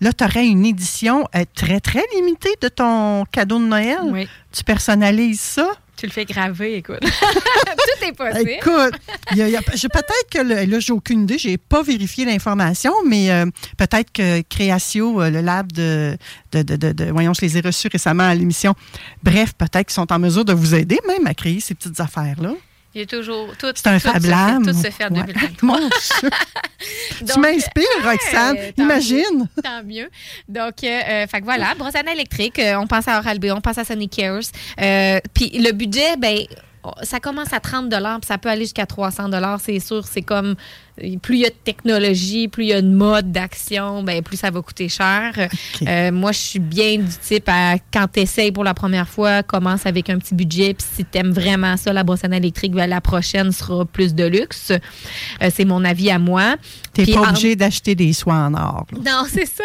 Là, 0.01 0.13
tu 0.13 0.25
aurais 0.25 0.47
une 0.47 0.65
édition 0.65 1.27
euh, 1.35 1.45
très, 1.55 1.81
très 1.81 2.03
limitée 2.17 2.55
de 2.61 2.69
ton 2.69 3.25
cadeau 3.33 3.59
de 3.59 3.65
Noël. 3.65 3.99
Oui. 4.05 4.29
Tu 4.53 4.63
personnalises 4.65 5.41
ça? 5.41 5.69
Tu 5.97 6.07
le 6.07 6.13
fais 6.13 6.25
graver, 6.25 6.77
écoute. 6.77 7.01
tout 7.01 8.05
est 8.07 8.13
possible. 8.13 8.51
Écoute, 8.51 8.95
peut-être 9.89 10.31
que 10.31 10.39
le- 10.39 10.65
là, 10.71 10.79
j'ai 10.79 10.93
aucune 10.93 11.23
idée, 11.25 11.39
j'ai 11.39 11.59
pas 11.59 11.83
vérifié 11.83 12.25
l'information, 12.25 12.93
mais 13.05 13.33
euh, 13.33 13.47
peut-être 13.77 14.13
que 14.13 14.41
Créatio, 14.43 15.21
euh, 15.21 15.31
le 15.31 15.41
lab 15.41 15.73
de, 15.73 16.17
de, 16.53 16.63
de- 16.63 16.77
de- 16.77 16.93
de- 16.93 17.11
voyons, 17.11 17.35
je 17.35 17.41
les 17.41 17.59
ai 17.59 17.61
reçus 17.61 17.89
récemment 17.91 18.23
à 18.29 18.35
l'émission. 18.37 18.75
Bref, 19.25 19.55
peut-être 19.59 19.87
qu'ils 19.89 19.95
sont 19.95 20.13
en 20.13 20.21
mesure 20.21 20.45
de 20.45 20.53
vous 20.53 20.75
aider 20.77 21.01
même 21.09 21.27
à 21.27 21.35
créer 21.35 21.59
ces 21.59 21.75
petites 21.75 21.99
affaires-là. 21.99 22.53
Il 22.99 23.03
a 23.03 23.07
toujours. 23.07 23.49
Tout, 23.57 23.69
C'est 23.75 23.87
un 23.87 23.95
tout 23.99 24.07
se 24.07 24.13
Fab 24.13 24.23
fait- 24.23 24.29
Lab. 24.29 24.65
Tout 24.65 24.73
se 24.73 24.91
fait 24.91 25.05
en 25.05 25.15
Ouais. 25.15 25.23
2023. 25.23 25.63
Mon 25.81 25.89
Dieu. 25.89 25.91
tu 27.19 27.25
Donc, 27.25 27.37
m'inspires, 27.37 27.85
Roxane. 28.03 28.57
tant 28.77 28.83
Imagine. 28.83 29.49
Tant 29.63 29.83
mieux. 29.85 30.09
Donc, 30.49 30.83
euh, 30.83 30.87
euh, 31.09 31.27
fait 31.29 31.41
que 31.41 31.45
voilà, 31.45 31.75
dents 31.77 32.11
électrique, 32.13 32.59
euh, 32.59 32.75
on 32.77 32.87
pense 32.89 33.07
à 33.07 33.19
Oral-B, 33.19 33.47
on 33.55 33.61
pense 33.61 33.79
à 33.79 33.85
Sonic 33.85 34.17
Cares. 34.17 34.41
Puis 35.33 35.51
le 35.59 35.71
budget, 35.73 36.17
ben 36.17 36.39
ça 37.03 37.21
commence 37.21 37.53
à 37.53 37.61
30 37.61 37.89
puis 38.19 38.27
ça 38.27 38.39
peut 38.39 38.49
aller 38.49 38.63
jusqu'à 38.63 38.87
300 38.87 39.29
c'est 39.61 39.79
sûr. 39.79 40.07
C'est 40.07 40.23
comme, 40.23 40.55
plus 41.23 41.37
il 41.37 41.41
y 41.41 41.47
a 41.47 41.51
de 41.51 41.55
technologie, 41.65 42.49
plus 42.49 42.65
il 42.65 42.69
y 42.69 42.73
a 42.73 42.83
de 42.83 42.89
mode 42.89 43.33
d'action, 43.33 44.03
ben 44.03 44.23
plus 44.23 44.37
ça 44.37 44.51
va 44.51 44.61
coûter 44.63 44.89
cher. 44.89 45.33
Euh, 45.87 46.11
moi, 46.13 46.33
je 46.33 46.39
suis 46.39 46.59
bien 46.59 46.97
du 46.99 47.17
type 47.23 47.49
à, 47.49 47.77
quand 47.93 48.07
tu 48.13 48.21
essayes 48.21 48.51
pour 48.53 48.65
la 48.65 48.75
première 48.75 49.09
fois, 49.09 49.43
commence 49.43 49.87
avec 49.87 50.11
un 50.11 50.19
petit 50.19 50.35
budget, 50.35 50.75
puis 50.75 50.87
si 50.97 51.05
tu 51.05 51.19
aimes 51.19 51.31
vraiment 51.31 51.77
ça, 51.77 51.93
la 51.93 52.03
brosse 52.05 52.25
à 52.25 52.37
électrique, 52.37 52.73
ben, 52.73 52.87
la 52.87 53.01
prochaine 53.01 53.53
sera 53.53 53.85
plus 53.85 54.15
de 54.15 54.25
luxe. 54.25 54.71
Euh, 54.73 55.51
c'est 55.55 55.65
mon 55.65 55.85
avis 55.85 56.11
à 56.11 56.19
moi. 56.19 56.57
T'es 56.93 57.05
Puis 57.05 57.15
pas 57.15 57.21
en- 57.21 57.29
obligé 57.31 57.55
d'acheter 57.57 57.95
des 57.95 58.13
soins 58.13 58.47
en 58.49 58.55
or. 58.55 58.87
là. 58.93 58.99
non, 59.13 59.27
c'est 59.31 59.47
ça. 59.47 59.65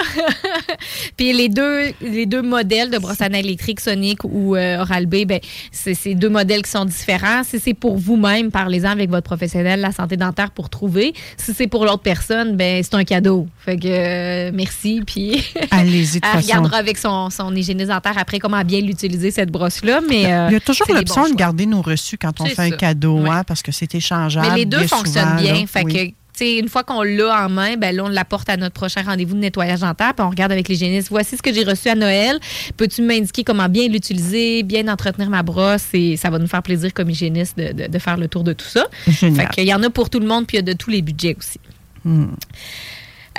Puis 1.18 1.34
les 1.34 1.50
deux, 1.50 1.92
les 2.02 2.26
deux 2.26 2.42
modèles 2.42 2.90
de 2.90 2.98
brosse 3.00 3.22
à 3.22 3.28
électrique, 3.28 3.80
Sonic 3.80 4.24
ou 4.24 4.56
euh, 4.56 4.82
Oral-B, 4.82 5.26
ben, 5.26 5.40
c'est 5.72 5.94
c'est 5.94 6.16
deux 6.16 6.30
modèles 6.30 6.62
qui 6.62 6.72
sont 6.72 6.86
différents. 6.86 7.44
Si 7.44 7.60
c'est 7.60 7.74
pour 7.74 7.98
vous-même, 7.98 8.52
parlez-en 8.52 8.90
avec 8.90 9.10
votre 9.10 9.24
professionnel 9.26 9.78
de 9.78 9.86
la 9.86 9.92
santé 9.92 10.18
dentaire 10.18 10.52
pour 10.52 10.70
trouver. 10.70 11.14
Si 11.38 11.54
c'est 11.54 11.68
pour 11.68 11.86
l'autre 11.86 12.02
personne, 12.04 12.56
ben 12.56 12.82
c'est 12.84 12.94
un 12.96 13.04
cadeau. 13.04 13.48
Fait 13.60 13.78
que 13.78 13.88
euh, 13.88 14.52
merci. 14.54 15.02
Puis 15.06 15.44
Allez-y 15.72 16.18
elle 16.18 16.22
façon. 16.30 16.38
regardera 16.48 16.78
avec 16.78 16.98
son, 16.98 17.30
son 17.30 17.56
hygiéniste 17.56 17.90
dentaire 17.90 18.18
après 18.18 18.40
comment 18.40 18.62
bien 18.64 18.82
l'utiliser, 18.82 19.32
cette 19.32 19.52
brosse-là. 19.52 20.02
Mais, 20.10 20.26
euh, 20.32 20.48
Il 20.50 20.54
y 20.54 20.56
a 20.56 20.60
toujours 20.60 20.88
c'est 20.88 20.94
des 20.94 21.00
l'option 21.00 21.30
de 21.30 21.36
garder 21.36 21.66
nos 21.66 21.82
reçus 21.82 22.18
quand 22.18 22.40
on 22.42 22.46
fait 22.46 22.60
un 22.60 22.72
cadeau, 22.72 23.26
hein, 23.26 23.44
parce 23.46 23.62
que 23.62 23.72
c'est 23.72 23.94
échangeable. 23.96 24.48
Mais 24.52 24.58
les 24.58 24.66
deux 24.66 24.80
bien 24.80 24.88
fonctionnent 24.88 25.24
souvent, 25.38 25.42
bien. 25.42 25.54
là. 25.54 25.68
Fait 25.68 25.84
Oui. 25.84 25.94
que, 25.94 26.14
une 26.42 26.68
fois 26.70 26.84
qu'on 26.84 27.04
l'a 27.04 27.46
en 27.46 27.50
main, 27.50 27.78
ben 27.78 27.96
là, 27.96 28.04
on 28.06 28.10
l'apporte 28.10 28.50
à 28.50 28.58
notre 28.58 28.74
prochain 28.74 29.04
rendez-vous 29.04 29.36
de 29.36 29.40
nettoyage 29.40 29.80
dentaire, 29.82 30.14
puis 30.14 30.26
on 30.26 30.30
regarde 30.30 30.52
avec 30.52 30.68
l'hygiéniste. 30.68 31.10
Voici 31.10 31.38
ce 31.38 31.42
que 31.42 31.54
j'ai 31.54 31.64
reçu 31.64 31.90
à 31.90 31.96
Noël. 31.96 32.40
Peux-tu 32.78 33.02
m'indiquer 33.02 33.44
comment 33.44 33.70
bien 33.70 33.88
l'utiliser, 33.88 34.64
bien 34.64 34.88
entretenir 34.88 35.30
ma 35.30 35.44
brosse? 35.44 35.86
Et 35.94 36.18
ça 36.18 36.30
va 36.30 36.40
nous 36.40 36.48
faire 36.48 36.64
plaisir 36.64 36.94
comme 36.94 37.10
hygiéniste 37.10 37.58
de, 37.58 37.72
de- 37.72 37.88
de 37.88 38.00
faire 38.00 38.18
le 38.18 38.28
tour 38.28 38.44
de 38.44 38.54
tout 38.54 38.66
ça. 38.68 38.86
Génial. 39.08 39.48
Fait 39.48 39.54
qu'il 39.54 39.66
y 39.68 39.74
en 39.74 39.84
a 39.84 39.90
pour 39.90 40.10
tout 40.10 40.20
le 40.20 40.28
monde, 40.28 40.48
puis 40.48 40.58
il 40.58 40.60
y 40.60 40.64
a 40.70 40.74
de 40.74 40.78
tous 40.78 40.90
les 40.90 41.02
budgets 41.02 41.36
aussi. 41.38 41.60
Hmm. 42.06 42.32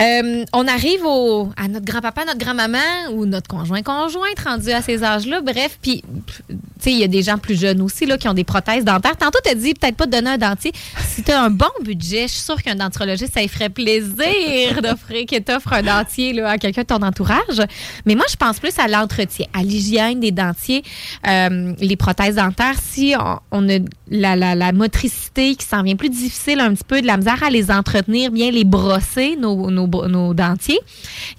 Euh, 0.00 0.44
on 0.52 0.66
arrive 0.66 1.04
au, 1.04 1.50
à 1.57 1.68
notre 1.68 1.85
grand-papa, 1.85 2.24
notre 2.24 2.38
grand-maman 2.38 3.12
ou 3.12 3.26
notre 3.26 3.48
conjoint-conjointe 3.48 4.38
rendu 4.44 4.70
à 4.70 4.83
ces 4.83 5.04
âges-là. 5.04 5.40
Bref, 5.40 5.78
puis, 5.80 6.02
tu 6.48 6.57
sais, 6.80 6.92
il 6.92 6.98
y 6.98 7.04
a 7.04 7.09
des 7.09 7.22
gens 7.22 7.38
plus 7.38 7.59
jeunes 7.59 7.80
aussi 7.80 8.07
là, 8.07 8.18
qui 8.18 8.28
ont 8.28 8.35
des 8.35 8.44
prothèses 8.44 8.85
dentaires. 8.85 9.16
Tantôt, 9.16 9.38
tu 9.44 9.50
as 9.50 9.54
dit 9.54 9.74
peut-être 9.74 9.96
pas 9.96 10.07
de 10.07 10.11
donner 10.11 10.30
un 10.30 10.38
dentier. 10.38 10.72
Si 11.07 11.22
tu 11.22 11.30
as 11.30 11.42
un 11.42 11.50
bon 11.50 11.66
budget, 11.83 12.22
je 12.22 12.33
suis 12.33 12.42
sûre 12.42 12.61
qu'un 12.62 12.74
dentrologiste, 12.74 13.35
ça 13.35 13.40
lui 13.40 13.48
ferait 13.48 13.68
plaisir 13.68 14.80
d'offrir, 14.83 15.26
qu'il 15.26 15.42
t'offre 15.42 15.72
un 15.72 15.83
dentier 15.83 16.33
là, 16.33 16.50
à 16.50 16.59
quelqu'un 16.59 16.83
de 16.83 16.87
ton 16.87 17.02
entourage. 17.02 17.62
Mais 18.04 18.14
moi, 18.14 18.24
je 18.28 18.37
pense 18.37 18.59
plus 18.59 18.78
à 18.78 18.88
l'entretien, 18.88 19.46
à 19.52 19.62
l'hygiène 19.62 20.20
des 20.20 20.33
dentiers, 20.33 20.83
euh, 21.26 21.72
les 21.78 21.96
prothèses 21.96 22.37
dentaires. 22.37 22.76
Si 22.83 23.14
on, 23.52 23.68
a 23.68 23.78
la, 24.11 24.54
la, 24.54 24.72
motricité 24.72 25.54
qui 25.54 25.64
s'en 25.64 25.83
vient 25.83 25.96
plus 25.96 26.11
difficile, 26.11 26.61
un 26.61 26.74
petit 26.74 26.85
peu 26.85 27.00
de 27.00 27.07
la 27.07 27.16
misère 27.16 27.42
à 27.42 27.50
les 27.50 27.70
entretenir, 27.70 28.30
bien 28.30 28.50
les 28.50 28.64
brosser, 28.64 29.37
nos, 29.37 29.70
nos, 29.70 29.84
dentiers, 29.87 30.81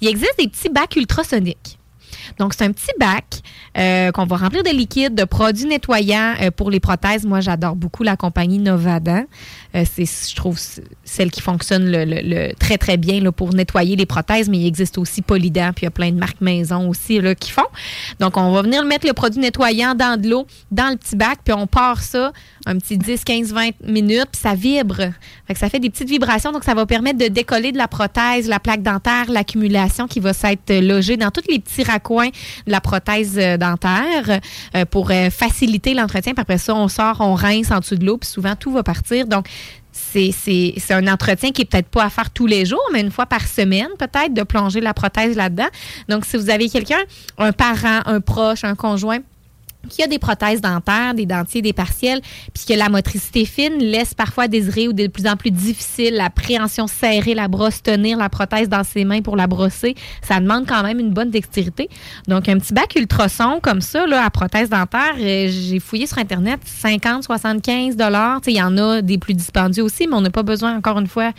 il 0.00 0.08
existe 0.08 0.34
des 0.38 0.48
petits 0.48 0.68
bacs 0.68 0.96
ultrasoniques. 0.96 1.78
Donc, 2.38 2.54
c'est 2.54 2.64
un 2.64 2.72
petit 2.72 2.90
bac 2.98 3.24
euh, 3.78 4.10
qu'on 4.12 4.26
va 4.26 4.36
remplir 4.36 4.62
de 4.62 4.70
liquide, 4.70 5.14
de 5.14 5.24
produits 5.24 5.66
nettoyants 5.66 6.34
euh, 6.40 6.50
pour 6.50 6.70
les 6.70 6.80
prothèses. 6.80 7.24
Moi, 7.24 7.40
j'adore 7.40 7.76
beaucoup 7.76 8.02
la 8.02 8.16
compagnie 8.16 8.58
Novadan. 8.58 9.24
Euh, 9.74 9.84
c'est, 9.90 10.04
je 10.04 10.36
trouve, 10.36 10.58
celle 11.04 11.30
qui 11.30 11.40
fonctionne 11.40 11.90
le, 11.90 12.52
très, 12.54 12.78
très 12.78 12.96
bien 12.96 13.20
là, 13.20 13.32
pour 13.32 13.54
nettoyer 13.54 13.96
les 13.96 14.06
prothèses, 14.06 14.48
mais 14.48 14.58
il 14.58 14.66
existe 14.66 14.98
aussi 14.98 15.22
Polydent, 15.22 15.72
puis 15.74 15.82
il 15.82 15.84
y 15.84 15.88
a 15.88 15.90
plein 15.90 16.10
de 16.10 16.18
marques 16.18 16.40
maison 16.40 16.88
aussi 16.88 17.20
là, 17.20 17.34
qui 17.34 17.50
font. 17.50 17.62
Donc, 18.20 18.36
on 18.36 18.52
va 18.52 18.62
venir 18.62 18.84
mettre 18.84 19.06
le 19.06 19.12
produit 19.12 19.40
nettoyant 19.40 19.94
dans 19.94 20.20
de 20.20 20.28
l'eau, 20.28 20.46
dans 20.70 20.90
le 20.90 20.96
petit 20.96 21.16
bac, 21.16 21.38
puis 21.44 21.54
on 21.54 21.66
part 21.66 22.02
ça 22.02 22.32
un 22.66 22.76
petit 22.78 22.98
10, 22.98 23.24
15, 23.24 23.52
20 23.52 23.70
minutes, 23.84 24.28
puis 24.32 24.40
ça 24.40 24.54
vibre. 24.54 24.96
Fait 25.46 25.54
que 25.54 25.58
ça 25.58 25.68
fait 25.68 25.78
des 25.78 25.88
petites 25.88 26.08
vibrations, 26.08 26.50
donc 26.50 26.64
ça 26.64 26.74
va 26.74 26.84
permettre 26.84 27.18
de 27.18 27.28
décoller 27.28 27.70
de 27.70 27.78
la 27.78 27.86
prothèse, 27.86 28.48
la 28.48 28.58
plaque 28.58 28.82
dentaire, 28.82 29.30
l'accumulation 29.30 30.08
qui 30.08 30.18
va 30.18 30.32
s'être 30.32 30.72
logée 30.80 31.16
dans 31.16 31.30
tous 31.30 31.44
les 31.48 31.60
petits 31.60 31.84
raccoins 31.84 32.25
de 32.30 32.72
la 32.72 32.80
prothèse 32.80 33.36
euh, 33.38 33.56
dentaire 33.56 34.40
euh, 34.74 34.84
pour 34.84 35.10
euh, 35.10 35.30
faciliter 35.30 35.94
l'entretien. 35.94 36.32
Puis 36.32 36.42
après 36.42 36.58
ça, 36.58 36.74
on 36.74 36.88
sort, 36.88 37.18
on 37.20 37.34
rince 37.34 37.70
en 37.70 37.80
dessous 37.80 37.96
de 37.96 38.04
l'eau, 38.04 38.18
puis 38.18 38.28
souvent 38.28 38.56
tout 38.56 38.72
va 38.72 38.82
partir. 38.82 39.26
Donc, 39.26 39.46
c'est 39.92 40.90
un 40.90 41.06
entretien 41.08 41.50
qui 41.52 41.62
est 41.62 41.64
peut-être 41.64 41.88
pas 41.88 42.04
à 42.04 42.10
faire 42.10 42.30
tous 42.30 42.46
les 42.46 42.66
jours, 42.66 42.84
mais 42.92 43.00
une 43.00 43.10
fois 43.10 43.26
par 43.26 43.46
semaine, 43.46 43.88
peut-être, 43.98 44.34
de 44.34 44.42
plonger 44.42 44.80
la 44.80 44.94
prothèse 44.94 45.36
là-dedans. 45.36 45.68
Donc, 46.08 46.24
si 46.24 46.36
vous 46.36 46.50
avez 46.50 46.68
quelqu'un, 46.68 47.00
un 47.38 47.52
parent, 47.52 48.00
un 48.04 48.20
proche, 48.20 48.64
un 48.64 48.74
conjoint, 48.74 49.18
qui 49.88 50.02
a 50.02 50.06
des 50.06 50.18
prothèses 50.18 50.60
dentaires, 50.60 51.14
des 51.14 51.26
dentiers, 51.26 51.62
des 51.62 51.72
partiels, 51.72 52.20
puis 52.54 52.64
que 52.68 52.74
la 52.74 52.88
motricité 52.88 53.44
fine 53.44 53.78
laisse 53.78 54.14
parfois 54.14 54.48
désirer 54.48 54.88
ou 54.88 54.92
de 54.92 55.06
plus 55.06 55.26
en 55.26 55.36
plus 55.36 55.50
difficile 55.50 56.14
la 56.14 56.30
préhension 56.30 56.86
serrée, 56.86 57.34
la 57.34 57.48
brosse 57.48 57.82
tenir 57.82 58.18
la 58.18 58.28
prothèse 58.28 58.68
dans 58.68 58.84
ses 58.84 59.04
mains 59.04 59.22
pour 59.22 59.36
la 59.36 59.46
brosser, 59.46 59.94
ça 60.22 60.40
demande 60.40 60.66
quand 60.66 60.82
même 60.82 60.98
une 60.98 61.12
bonne 61.12 61.30
dextérité. 61.30 61.88
Donc 62.28 62.48
un 62.48 62.58
petit 62.58 62.72
bac 62.72 62.94
ultrason 62.96 63.60
comme 63.60 63.80
ça 63.80 64.06
là 64.06 64.24
à 64.24 64.30
prothèse 64.30 64.68
dentaire, 64.68 65.14
euh, 65.18 65.48
j'ai 65.50 65.80
fouillé 65.80 66.06
sur 66.06 66.18
internet 66.18 66.60
50, 66.64 67.24
75 67.24 67.96
dollars, 67.96 68.40
il 68.46 68.56
y 68.56 68.62
en 68.62 68.76
a 68.78 69.02
des 69.02 69.18
plus 69.18 69.34
dispendieux 69.34 69.82
aussi, 69.82 70.06
mais 70.06 70.14
on 70.14 70.20
n'a 70.20 70.30
pas 70.30 70.42
besoin 70.42 70.76
encore 70.76 70.98
une 70.98 71.06
fois 71.06 71.32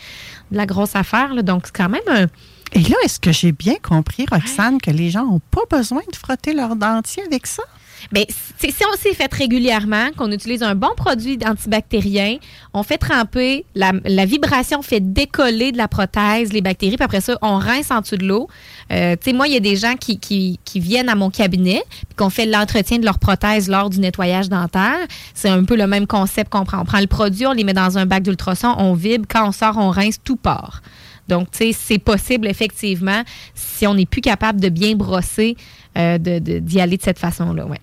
de 0.52 0.58
la 0.58 0.66
grosse 0.66 0.96
affaire 0.96 1.34
là. 1.34 1.42
donc 1.42 1.64
c'est 1.66 1.76
quand 1.76 1.90
même 1.90 2.02
un 2.08 2.28
et 2.74 2.82
là, 2.82 2.96
est-ce 3.04 3.20
que 3.20 3.32
j'ai 3.32 3.52
bien 3.52 3.76
compris, 3.82 4.26
Roxane, 4.30 4.80
que 4.80 4.92
les 4.92 5.10
gens 5.10 5.26
n'ont 5.26 5.42
pas 5.52 5.62
besoin 5.70 6.02
de 6.12 6.16
frotter 6.16 6.54
leurs 6.54 6.76
dentiers 6.76 7.24
avec 7.24 7.48
ça? 7.48 7.64
Bien, 8.12 8.24
si 8.30 8.84
on 8.92 8.98
s'est 8.98 9.14
fait 9.14 9.34
régulièrement, 9.34 10.10
qu'on 10.16 10.32
utilise 10.32 10.64
un 10.64 10.76
bon 10.76 10.90
produit 10.96 11.38
antibactérien, 11.46 12.38
on 12.74 12.84
fait 12.84 12.98
tremper, 12.98 13.66
la, 13.76 13.92
vibration 14.26 14.82
fait 14.82 15.00
décoller 15.00 15.72
de 15.72 15.78
la 15.78 15.88
prothèse 15.88 16.54
les 16.54 16.62
bactéries, 16.62 16.96
puis 16.96 17.04
après 17.04 17.22
ça, 17.22 17.38
on 17.42 17.58
rince 17.58 17.92
en 17.92 18.02
dessous 18.02 18.18
de 18.18 18.26
l'eau. 18.26 18.48
Euh, 18.92 19.16
tu 19.16 19.32
sais, 19.32 19.34
moi, 19.34 19.48
il 19.48 19.54
y 19.54 19.58
a 19.58 19.62
des 19.62 19.76
gens 19.76 19.96
qui, 19.96 20.20
qui, 20.20 20.58
viennent 20.76 21.10
à 21.10 21.16
mon 21.16 21.30
cabinet, 21.30 21.82
puis 21.90 22.16
qu'on 22.16 22.30
fait 22.30 22.46
l'entretien 22.46 23.00
de 23.00 23.06
leur 23.06 23.20
prothèse 23.20 23.68
lors 23.68 23.90
du 23.90 24.00
nettoyage 24.00 24.50
dentaire. 24.50 25.00
C'est 25.34 25.50
un 25.50 25.64
peu 25.64 25.76
le 25.76 25.88
même 25.88 26.08
concept 26.08 26.52
qu'on 26.52 26.66
prend. 26.66 26.82
On 26.82 26.86
prend 26.86 27.00
le 27.00 27.08
produit, 27.08 27.46
on 27.48 27.54
les 27.54 27.64
met 27.64 27.74
dans 27.74 27.98
un 27.98 28.06
bac 28.06 28.24
d'ultrasons, 28.24 28.76
on 28.78 28.94
vibre, 28.94 29.26
quand 29.28 29.48
on 29.48 29.52
sort, 29.52 29.78
on 29.78 29.90
rince, 29.90 30.18
tout 30.24 30.36
part. 30.36 30.82
Donc, 31.28 31.52
tu 31.52 31.58
sais, 31.58 31.72
c'est 31.74 32.00
possible, 32.00 32.48
effectivement, 32.48 33.24
si 33.54 33.86
on 33.86 33.96
n'est 33.96 34.06
plus 34.06 34.22
capable 34.22 34.62
de 34.62 34.70
bien 34.70 34.96
brosser, 34.96 35.58
euh, 35.98 36.18
d'y 36.18 36.80
aller 36.80 36.98
de 36.98 37.02
cette 37.02 37.20
façon-là, 37.20 37.66
ouais. 37.66 37.80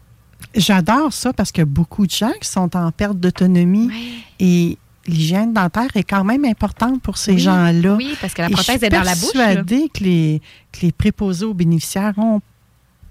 J'adore 0.55 1.13
ça 1.13 1.33
parce 1.33 1.53
que 1.53 1.63
beaucoup 1.63 2.07
de 2.07 2.13
gens 2.13 2.33
qui 2.41 2.49
sont 2.49 2.77
en 2.77 2.93
perte 2.93 3.19
d'autonomie 3.19 3.91
et 4.39 4.79
l'hygiène 5.07 5.53
dentaire 5.53 5.91
est 5.95 6.05
quand 6.05 6.25
même 6.25 6.45
importante 6.45 7.03
pour 7.03 7.19
ces 7.19 7.39
gens-là. 7.39 7.97
Oui, 7.97 8.17
parce 8.21 8.35
que 8.35 8.43
la 8.43 8.51
prothèse 8.51 8.83
est 8.83 8.89
dans 8.89 9.03
la 9.03 9.15
bouche. 9.15 9.33
Je 9.35 9.39
suis 9.39 9.39
persuadée 9.39 9.91
que 9.93 10.05
les, 10.05 10.43
que 10.73 10.81
les 10.83 10.93
préposés 10.93 11.45
aux 11.45 11.55
bénéficiaires 11.55 12.15
ont 12.19 12.41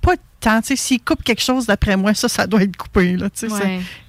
pas 0.01 0.15
de 0.15 0.21
temps. 0.39 0.60
S'ils 0.63 1.01
coupent 1.01 1.23
quelque 1.23 1.41
chose, 1.41 1.65
d'après 1.65 1.95
moi, 1.95 2.13
ça, 2.13 2.27
ça 2.27 2.47
doit 2.47 2.63
être 2.63 2.75
coupé. 2.75 3.17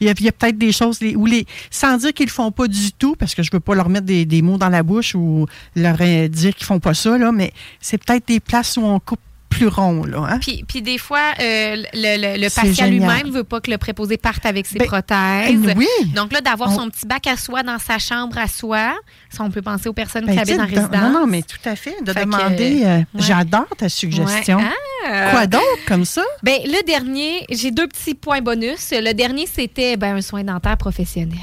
Il 0.01 0.07
y 0.07 0.09
a, 0.09 0.14
peut-être 0.14 0.59
des 0.59 0.73
choses 0.73 1.01
où 1.14 1.27
les, 1.27 1.47
sans 1.70 1.97
dire 1.99 2.12
qu'ils 2.12 2.27
ne 2.27 2.31
le 2.31 2.35
font 2.35 2.51
pas 2.51 2.66
du 2.66 2.92
tout, 2.92 3.14
parce 3.16 3.35
que 3.35 3.42
je 3.42 3.51
ne 3.51 3.57
veux 3.57 3.61
pas 3.61 3.75
leur 3.75 3.88
mettre 3.88 4.07
des, 4.07 4.42
mots 4.42 4.59
dans 4.59 4.68
la 4.68 4.83
bouche 4.83 5.14
ou 5.14 5.47
leur 5.77 5.97
euh, 6.01 6.29
dire 6.29 6.55
qu'ils 6.55 6.64
ne 6.64 6.66
font 6.66 6.81
pas 6.81 6.94
ça, 6.94 7.16
là, 7.18 7.33
mais 7.33 7.53
c'est 7.81 7.99
peut-être 7.99 8.27
des 8.27 8.40
places 8.40 8.77
où 8.77 8.83
on 8.83 8.99
coupe 8.99 9.20
plus 9.55 9.69
rond. 9.69 10.05
Là, 10.05 10.27
hein? 10.29 10.38
puis, 10.40 10.64
puis, 10.67 10.83
des 10.83 10.99
fois, 10.99 11.33
euh, 11.40 11.77
le, 11.95 12.38
le, 12.38 12.55
patient 12.55 12.87
lui-même 12.87 13.29
ne 13.29 13.33
veut 13.33 13.45
pas 13.45 13.61
que 13.61 13.71
le 13.71 13.79
préposé 13.79 14.17
parte 14.17 14.45
avec 14.47 14.67
ses 14.67 14.79
ben, 14.79 14.87
prothèses. 14.87 15.75
Oui. 15.77 15.87
Donc 16.14 16.33
là, 16.33 16.40
d'avoir 16.40 16.73
son 16.73 16.88
petit 16.90 17.07
bac 17.07 17.27
à 17.27 17.37
soie 17.37 17.62
dans 17.62 17.79
sa 17.79 17.99
chambre 17.99 18.37
à 18.38 18.49
soi, 18.49 18.95
ça, 19.31 19.45
on 19.45 19.51
peut 19.51 19.62
penser 19.62 19.88
aux 19.88 19.93
personnes 19.93 20.27
qui 20.27 20.35
ben, 20.35 20.38
habitent 20.38 20.61
en 20.61 20.67
résidence. 20.67 21.03
Non, 21.03 21.21
non, 21.21 21.27
mais 21.27 21.43
tout 21.43 21.69
à 21.69 21.77
fait. 21.77 21.95
De 22.05 22.12
demander, 22.12 22.83
euh, 22.85 23.01
j'adore 23.14 23.69
ta 23.77 23.88
suggestion. 23.88 24.61
Ah! 25.07 25.31
Quoi 25.31 25.47
d'autre 25.47 25.85
comme 25.87 26.05
ça? 26.05 26.23
Ben, 26.43 26.61
le 26.64 26.85
dernier, 26.87 27.45
j'ai 27.51 27.71
deux 27.71 27.87
petits 27.87 28.14
points 28.14 28.40
bonus. 28.40 28.90
Le 28.93 29.12
dernier, 29.12 29.47
c'était 29.47 29.97
ben, 29.97 30.17
un 30.17 30.23
soin 30.23 30.45
dentaire 30.45 30.77
professionnel. 30.77 31.38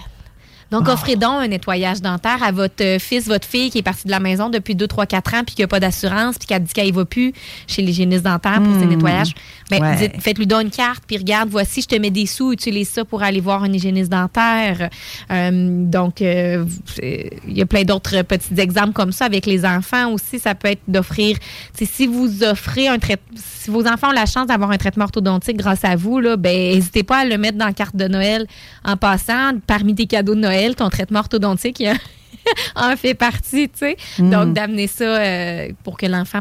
Donc, 0.71 0.83
ah. 0.87 0.93
offrez 0.93 1.17
donc 1.17 1.41
un 1.41 1.47
nettoyage 1.49 2.01
dentaire 2.01 2.41
à 2.41 2.51
votre 2.51 2.97
fils, 2.99 3.27
votre 3.27 3.47
fille 3.47 3.69
qui 3.69 3.79
est 3.79 3.83
partie 3.83 4.05
de 4.05 4.11
la 4.11 4.21
maison 4.21 4.49
depuis 4.49 4.73
2, 4.73 4.87
3, 4.87 5.05
4 5.05 5.33
ans 5.33 5.43
puis 5.45 5.55
qui 5.55 5.61
n'a 5.61 5.67
pas 5.67 5.81
d'assurance 5.81 6.37
puis 6.37 6.47
qui 6.47 6.53
a 6.53 6.59
dit 6.59 6.71
qu'elle 6.71 6.87
ne 6.87 6.93
va 6.93 7.05
plus 7.05 7.33
chez 7.67 7.81
l'hygiéniste 7.81 8.23
dentaire 8.23 8.61
pour 8.63 8.73
ses 8.79 8.85
hmm. 8.85 8.89
nettoyages. 8.89 9.33
Ben, 9.69 9.97
faites-lui 10.19 10.47
donc 10.47 10.63
une 10.63 10.69
carte 10.69 11.03
puis 11.05 11.17
regarde, 11.17 11.49
voici, 11.49 11.81
je 11.81 11.87
te 11.87 11.95
mets 11.95 12.09
des 12.09 12.25
sous, 12.25 12.53
utilise 12.53 12.89
ça 12.89 13.03
pour 13.03 13.21
aller 13.21 13.41
voir 13.41 13.63
un 13.63 13.71
hygiéniste 13.71 14.11
dentaire. 14.11 14.89
Euh, 15.29 15.51
donc, 15.85 16.21
euh, 16.21 16.65
il 17.01 17.57
y 17.57 17.61
a 17.61 17.65
plein 17.65 17.83
d'autres 17.83 18.21
petits 18.21 18.59
exemples 18.59 18.93
comme 18.93 19.11
ça 19.11 19.25
avec 19.25 19.45
les 19.45 19.65
enfants 19.65 20.11
aussi. 20.11 20.39
Ça 20.39 20.55
peut 20.55 20.69
être 20.69 20.81
d'offrir, 20.87 21.37
si 21.73 22.07
vous 22.07 22.43
offrez 22.43 22.87
un 22.87 22.97
traitement, 22.97 23.37
si 23.37 23.69
vos 23.69 23.85
enfants 23.87 24.09
ont 24.09 24.13
la 24.13 24.25
chance 24.25 24.47
d'avoir 24.47 24.71
un 24.71 24.77
traitement 24.77 25.05
orthodontique 25.05 25.57
grâce 25.57 25.83
à 25.83 25.95
vous, 25.95 26.19
là, 26.19 26.37
ben, 26.37 26.73
n'hésitez 26.73 27.03
pas 27.03 27.19
à 27.19 27.25
le 27.25 27.37
mettre 27.37 27.57
dans 27.57 27.65
la 27.65 27.73
carte 27.73 27.95
de 27.95 28.07
Noël 28.07 28.47
en 28.85 28.97
passant 28.97 29.51
parmi 29.67 29.95
tes 29.95 30.07
cadeaux 30.07 30.35
de 30.35 30.39
Noël 30.39 30.60
ton 30.75 30.89
traitement 30.89 31.19
orthodontique 31.19 31.83
en 32.75 32.95
fait 32.95 33.13
partie, 33.13 33.69
tu 33.69 33.79
sais. 33.79 33.97
Mm. 34.19 34.29
Donc, 34.29 34.53
d'amener 34.53 34.87
ça 34.87 35.03
euh, 35.03 35.69
pour 35.83 35.97
que 35.97 36.05
l'enfant 36.05 36.39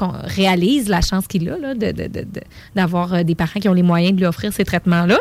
réalise 0.00 0.88
la 0.88 1.00
chance 1.00 1.26
qu'il 1.26 1.50
a 1.50 1.56
d'avoir 2.74 3.14
euh, 3.14 3.22
des 3.24 3.34
parents 3.34 3.58
qui 3.58 3.68
ont 3.68 3.72
les 3.72 3.82
moyens 3.82 4.14
de 4.14 4.18
lui 4.20 4.26
offrir 4.26 4.52
ces 4.52 4.64
traitements-là. 4.64 5.18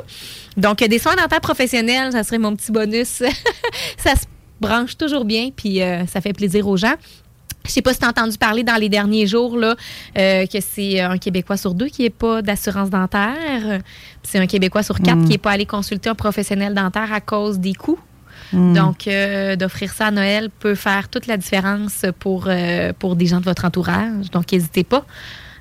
Donc, 0.56 0.84
des 0.84 1.00
soins 1.00 1.16
dentaires 1.16 1.42
professionnels, 1.42 2.12
ça 2.12 2.24
serait 2.24 2.38
mon 2.38 2.56
petit 2.56 2.72
bonus. 2.72 3.24
ça 3.98 4.16
se 4.16 4.26
branche 4.62 4.96
toujours 4.96 5.26
bien, 5.26 5.50
puis 5.56 5.82
euh, 5.82 6.06
ça 6.06 6.22
fait 6.22 6.34
plaisir 6.34 6.68
aux 6.68 6.78
gens. 6.78 6.94
Je 7.66 7.72
sais 7.72 7.82
pas 7.82 7.92
si 7.92 8.00
tu 8.00 8.06
as 8.06 8.10
entendu 8.10 8.38
parler 8.38 8.64
dans 8.64 8.76
les 8.76 8.88
derniers 8.88 9.28
jours 9.28 9.58
là, 9.58 9.76
que 10.16 10.60
c'est 10.62 11.02
un 11.02 11.18
Québécois 11.18 11.58
sur 11.58 11.74
deux 11.74 11.88
qui 11.88 12.04
n'est 12.04 12.10
pas 12.10 12.42
d'assurance 12.42 12.90
dentaire. 12.90 13.82
C'est 14.24 14.40
un 14.40 14.48
Québécois 14.48 14.84
sur 14.84 15.02
quatre 15.02 15.18
mm. 15.18 15.26
qui 15.26 15.32
n'est 15.32 15.38
pas 15.38 15.52
allé 15.52 15.66
consulter 15.66 16.08
un 16.08 16.16
professionnel 16.16 16.74
dentaire 16.74 17.12
à 17.12 17.20
cause 17.20 17.60
des 17.60 17.74
coûts. 17.74 18.00
Mm. 18.54 18.74
Donc, 18.74 19.08
euh, 19.08 19.56
d'offrir 19.56 19.92
ça 19.92 20.08
à 20.08 20.12
Noël 20.12 20.50
peut 20.50 20.76
faire 20.76 21.10
toute 21.10 21.28
la 21.28 21.38
différence 21.38 22.06
pour, 22.20 22.46
euh, 22.48 22.94
pour 22.98 23.16
des 23.16 23.26
gens 23.26 23.40
de 23.40 23.46
votre 23.46 23.66
entourage. 23.66 24.32
Donc, 24.32 24.52
n'hésitez 24.52 24.84
pas. 24.84 25.06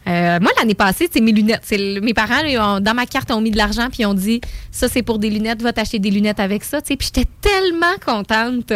Euh, 0.09 0.38
moi, 0.40 0.53
l'année 0.57 0.77
passée, 0.77 1.09
c'est 1.12 1.20
mes 1.20 1.33
lunettes. 1.33 1.68
mes 2.01 2.14
parents, 2.14 2.79
dans 2.81 2.94
ma 2.94 3.07
carte, 3.07 3.29
ont 3.33 3.40
mis 3.40 3.51
de 3.51 3.57
l'argent 3.57 3.88
puis 3.90 4.03
ils 4.03 4.07
ont 4.07 4.14
dit 4.14 4.40
ça, 4.70 4.88
c'est 4.88 5.03
pour 5.03 5.18
des 5.18 5.29
lunettes, 5.29 5.62
va 5.62 5.72
t'acheter 5.72 5.99
des 5.99 6.12
lunettes 6.12 6.38
avec 6.38 6.62
ça. 6.62 6.81
Puis 6.81 6.96
j'étais 7.01 7.25
tellement 7.40 7.96
contente. 8.05 8.72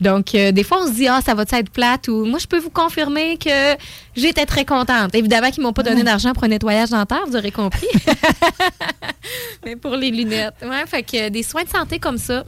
Donc, 0.00 0.32
des 0.32 0.64
fois, 0.64 0.82
on 0.82 0.88
se 0.88 0.94
dit 0.94 1.06
ah, 1.06 1.20
ça 1.24 1.34
va 1.34 1.44
être 1.52 1.70
plate? 1.70 2.08
Ou 2.08 2.24
moi, 2.24 2.40
je 2.40 2.48
peux 2.48 2.58
vous 2.58 2.70
confirmer 2.70 3.36
que 3.36 3.76
j'étais 4.16 4.44
très 4.44 4.64
contente. 4.64 5.14
Évidemment 5.14 5.52
qu'ils 5.52 5.62
m'ont 5.62 5.72
pas 5.72 5.84
donné 5.84 6.02
d'argent 6.02 6.32
pour 6.32 6.42
un 6.42 6.48
nettoyage 6.48 6.90
dentaire, 6.90 7.22
vous 7.28 7.36
aurez 7.36 7.52
compris. 7.52 7.86
Mais 9.64 9.76
pour 9.76 9.94
les 9.94 10.10
lunettes. 10.10 10.54
Ouais, 10.62 10.84
fait 10.86 11.04
que 11.04 11.28
des 11.28 11.44
soins 11.44 11.62
de 11.62 11.68
santé 11.68 12.00
comme 12.00 12.18
ça, 12.18 12.42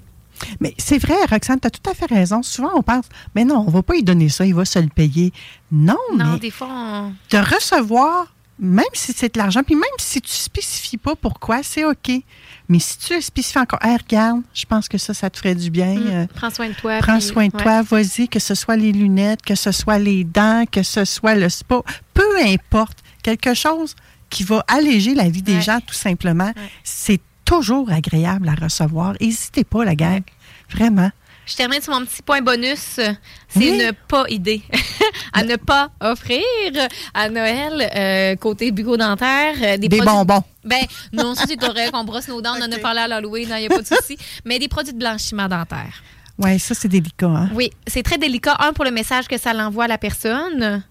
mais 0.60 0.74
c'est 0.78 0.98
vrai, 0.98 1.16
Roxane, 1.30 1.60
tu 1.60 1.66
as 1.66 1.70
tout 1.70 1.90
à 1.90 1.94
fait 1.94 2.06
raison. 2.06 2.42
Souvent, 2.42 2.70
on 2.74 2.82
pense, 2.82 3.06
mais 3.34 3.44
non, 3.44 3.60
on 3.60 3.66
ne 3.66 3.70
va 3.70 3.82
pas 3.82 3.94
lui 3.94 4.02
donner 4.02 4.28
ça, 4.28 4.44
il 4.44 4.54
va 4.54 4.64
se 4.64 4.78
le 4.78 4.88
payer. 4.88 5.32
Non, 5.70 5.98
non 6.14 6.36
des 6.36 6.50
fois, 6.50 7.10
de 7.30 7.38
recevoir, 7.38 8.34
même 8.58 8.84
si 8.92 9.12
c'est 9.12 9.34
de 9.34 9.38
l'argent, 9.38 9.62
puis 9.64 9.74
même 9.74 9.84
si 9.98 10.20
tu 10.20 10.30
ne 10.30 10.36
spécifies 10.36 10.96
pas 10.96 11.16
pourquoi, 11.16 11.62
c'est 11.62 11.84
OK. 11.84 12.10
Mais 12.68 12.78
si 12.78 12.98
tu 12.98 13.14
le 13.14 13.20
spécifies 13.20 13.58
encore, 13.58 13.80
regarde, 13.82 14.42
je 14.54 14.64
pense 14.64 14.88
que 14.88 14.98
ça, 14.98 15.12
ça 15.12 15.28
te 15.28 15.38
ferait 15.38 15.54
du 15.54 15.70
bien. 15.70 15.94
Mm, 15.94 16.06
euh, 16.06 16.26
prends 16.34 16.50
soin 16.50 16.68
de 16.68 16.74
toi. 16.74 16.98
Prends 17.00 17.20
soin 17.20 17.46
de 17.46 17.52
toi, 17.56 17.82
vas-y, 17.82 18.28
que 18.28 18.38
ce 18.38 18.54
soit 18.54 18.76
les 18.76 18.92
lunettes, 18.92 19.42
que 19.42 19.54
ce 19.54 19.72
soit 19.72 19.98
les 19.98 20.24
dents, 20.24 20.64
que 20.70 20.82
ce 20.82 21.04
soit 21.04 21.34
le 21.34 21.48
spa, 21.48 21.82
peu 22.14 22.38
importe, 22.44 22.98
quelque 23.22 23.54
chose 23.54 23.94
qui 24.30 24.44
va 24.44 24.64
alléger 24.68 25.14
la 25.14 25.28
vie 25.28 25.42
des 25.42 25.60
gens, 25.60 25.80
tout 25.80 25.94
simplement. 25.94 26.52
C'est 26.82 27.20
toujours 27.44 27.90
agréable 27.90 28.48
à 28.48 28.54
recevoir. 28.54 29.14
N'hésitez 29.20 29.64
pas, 29.64 29.84
la 29.84 29.94
gang. 29.94 30.22
Vraiment. 30.74 31.10
Je 31.46 31.54
termine 31.56 31.80
sur 31.82 31.92
mon 31.92 32.06
petit 32.06 32.22
point 32.22 32.40
bonus. 32.40 32.78
C'est 32.78 33.16
Oui. 33.56 33.76
ne 33.76 33.90
pas 33.90 34.24
idée 34.30 34.62
à 35.34 35.42
ne 35.44 35.56
pas 35.56 35.90
offrir 36.00 36.40
à 37.12 37.28
Noël 37.28 37.90
euh, 37.94 38.36
côté 38.36 38.70
bucco-dentaire. 38.70 39.54
euh, 39.62 39.76
Des 39.76 39.88
produits- 39.90 40.06
bonbons. 40.06 40.42
Ben, 40.64 40.84
non, 41.12 41.34
ça 41.34 41.44
c'est 41.46 41.58
correct. 41.58 41.90
On 41.94 42.04
brosse 42.04 42.28
nos 42.28 42.40
dents. 42.40 42.54
On 42.58 42.62
en 42.64 42.72
a 42.72 42.78
parlé 42.78 43.00
à 43.00 43.08
l'Halloween. 43.08 43.48
Il 43.50 43.60
n'y 43.60 43.66
a 43.66 43.68
pas 43.68 43.82
de 43.82 43.86
souci. 43.86 44.16
Mais 44.46 44.58
des 44.58 44.68
produits 44.68 44.94
de 44.94 44.98
blanchiment 44.98 45.46
dentaire. 45.48 46.02
Oui, 46.38 46.58
ça, 46.58 46.74
c'est 46.74 46.88
délicat. 46.88 47.26
Hein? 47.26 47.50
Oui, 47.52 47.70
c'est 47.86 48.02
très 48.02 48.16
délicat. 48.18 48.56
Un, 48.60 48.72
pour 48.72 48.84
le 48.84 48.90
message 48.90 49.28
que 49.28 49.38
ça 49.38 49.52
l'envoie 49.52 49.84
à 49.84 49.88
la 49.88 49.98
personne. 49.98 50.82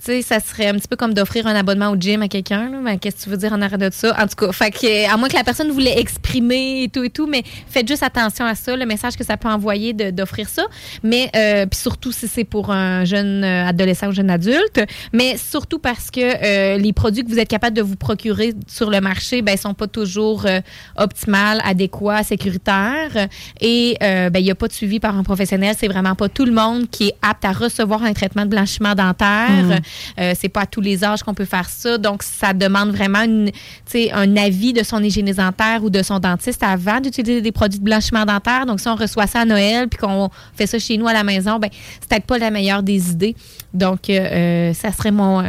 Sais, 0.00 0.22
ça 0.22 0.38
serait 0.38 0.68
un 0.68 0.74
petit 0.74 0.86
peu 0.86 0.94
comme 0.94 1.12
d'offrir 1.12 1.46
un 1.48 1.56
abonnement 1.56 1.90
au 1.90 1.96
gym 1.96 2.22
à 2.22 2.28
quelqu'un. 2.28 2.70
Ben, 2.84 2.98
Qu'est-ce 2.98 3.16
que 3.16 3.22
tu 3.24 3.30
veux 3.30 3.36
dire 3.36 3.52
en 3.52 3.60
arrêt 3.60 3.78
de 3.78 3.90
ça? 3.92 4.14
En 4.18 4.26
tout 4.28 4.36
cas, 4.36 4.52
fait 4.52 4.70
que, 4.70 5.12
à 5.12 5.16
moins 5.16 5.28
que 5.28 5.34
la 5.34 5.42
personne 5.42 5.70
voulait 5.72 5.98
exprimer 5.98 6.84
et 6.84 6.88
tout 6.88 7.02
et 7.02 7.10
tout, 7.10 7.26
mais 7.26 7.42
faites 7.68 7.88
juste 7.88 8.04
attention 8.04 8.44
à 8.44 8.54
ça, 8.54 8.76
le 8.76 8.86
message 8.86 9.16
que 9.16 9.24
ça 9.24 9.36
peut 9.36 9.48
envoyer 9.48 9.92
d'offrir 9.94 10.48
ça. 10.48 10.66
Mais, 11.02 11.30
euh, 11.34 11.66
puis 11.66 11.78
surtout 11.80 12.12
si 12.12 12.28
c'est 12.28 12.44
pour 12.44 12.70
un 12.70 13.04
jeune 13.04 13.42
euh, 13.42 13.66
adolescent 13.66 14.08
ou 14.08 14.12
jeune 14.12 14.30
adulte, 14.30 14.80
mais 15.12 15.36
surtout 15.36 15.80
parce 15.80 16.10
que 16.12 16.20
euh, 16.20 16.78
les 16.78 16.92
produits 16.92 17.24
que 17.24 17.28
vous 17.30 17.40
êtes 17.40 17.48
capable 17.48 17.76
de 17.76 17.82
vous 17.82 17.96
procurer 17.96 18.54
sur 18.68 18.90
le 18.90 19.00
marché, 19.00 19.42
ben, 19.42 19.56
sont 19.56 19.74
pas 19.74 19.88
toujours 19.88 20.46
euh, 20.46 20.60
optimales, 20.96 21.60
adéquats, 21.64 22.22
sécuritaires. 22.22 23.28
Et 23.60 23.96
euh, 24.02 24.30
ben, 24.30 24.38
il 24.38 24.44
n'y 24.44 24.50
a 24.50 24.54
pas 24.54 24.68
de 24.68 24.72
suivi 24.72 25.00
par 25.00 25.16
un 25.18 25.24
professionnel. 25.24 25.74
C'est 25.78 25.88
vraiment 25.88 26.14
pas 26.14 26.28
tout 26.28 26.44
le 26.44 26.52
monde 26.52 26.88
qui 26.88 27.08
est 27.08 27.14
apte 27.20 27.44
à 27.44 27.52
recevoir 27.52 28.04
un 28.04 28.12
traitement 28.12 28.44
de 28.44 28.50
blanchiment 28.50 28.94
dentaire. 28.94 29.80
Euh, 30.18 30.34
c'est 30.38 30.48
pas 30.48 30.62
à 30.62 30.66
tous 30.66 30.80
les 30.80 31.04
âges 31.04 31.22
qu'on 31.22 31.34
peut 31.34 31.44
faire 31.44 31.68
ça. 31.68 31.98
Donc, 31.98 32.22
ça 32.22 32.52
demande 32.52 32.90
vraiment 32.90 33.20
un 33.20 34.36
avis 34.36 34.72
de 34.72 34.82
son 34.82 35.02
hygiéniste 35.02 35.38
dentaire 35.38 35.82
ou 35.82 35.90
de 35.90 36.02
son 36.02 36.18
dentiste 36.18 36.62
avant 36.62 37.00
d'utiliser 37.00 37.40
des 37.40 37.52
produits 37.52 37.78
de 37.78 37.84
blanchiment 37.84 38.24
dentaire. 38.24 38.66
Donc, 38.66 38.80
si 38.80 38.88
on 38.88 38.96
reçoit 38.96 39.26
ça 39.26 39.40
à 39.40 39.44
Noël 39.44 39.88
puis 39.88 39.98
qu'on 39.98 40.30
fait 40.54 40.66
ça 40.66 40.78
chez 40.78 40.96
nous 40.96 41.08
à 41.08 41.12
la 41.12 41.24
maison, 41.24 41.58
ben, 41.58 41.70
c'est 42.00 42.08
peut-être 42.08 42.26
pas 42.26 42.38
la 42.38 42.50
meilleure 42.50 42.82
des 42.82 43.10
idées. 43.10 43.36
Donc, 43.74 44.10
euh, 44.10 44.18
euh, 44.18 44.74
ça 44.74 44.92
serait 44.92 45.10
mon, 45.10 45.42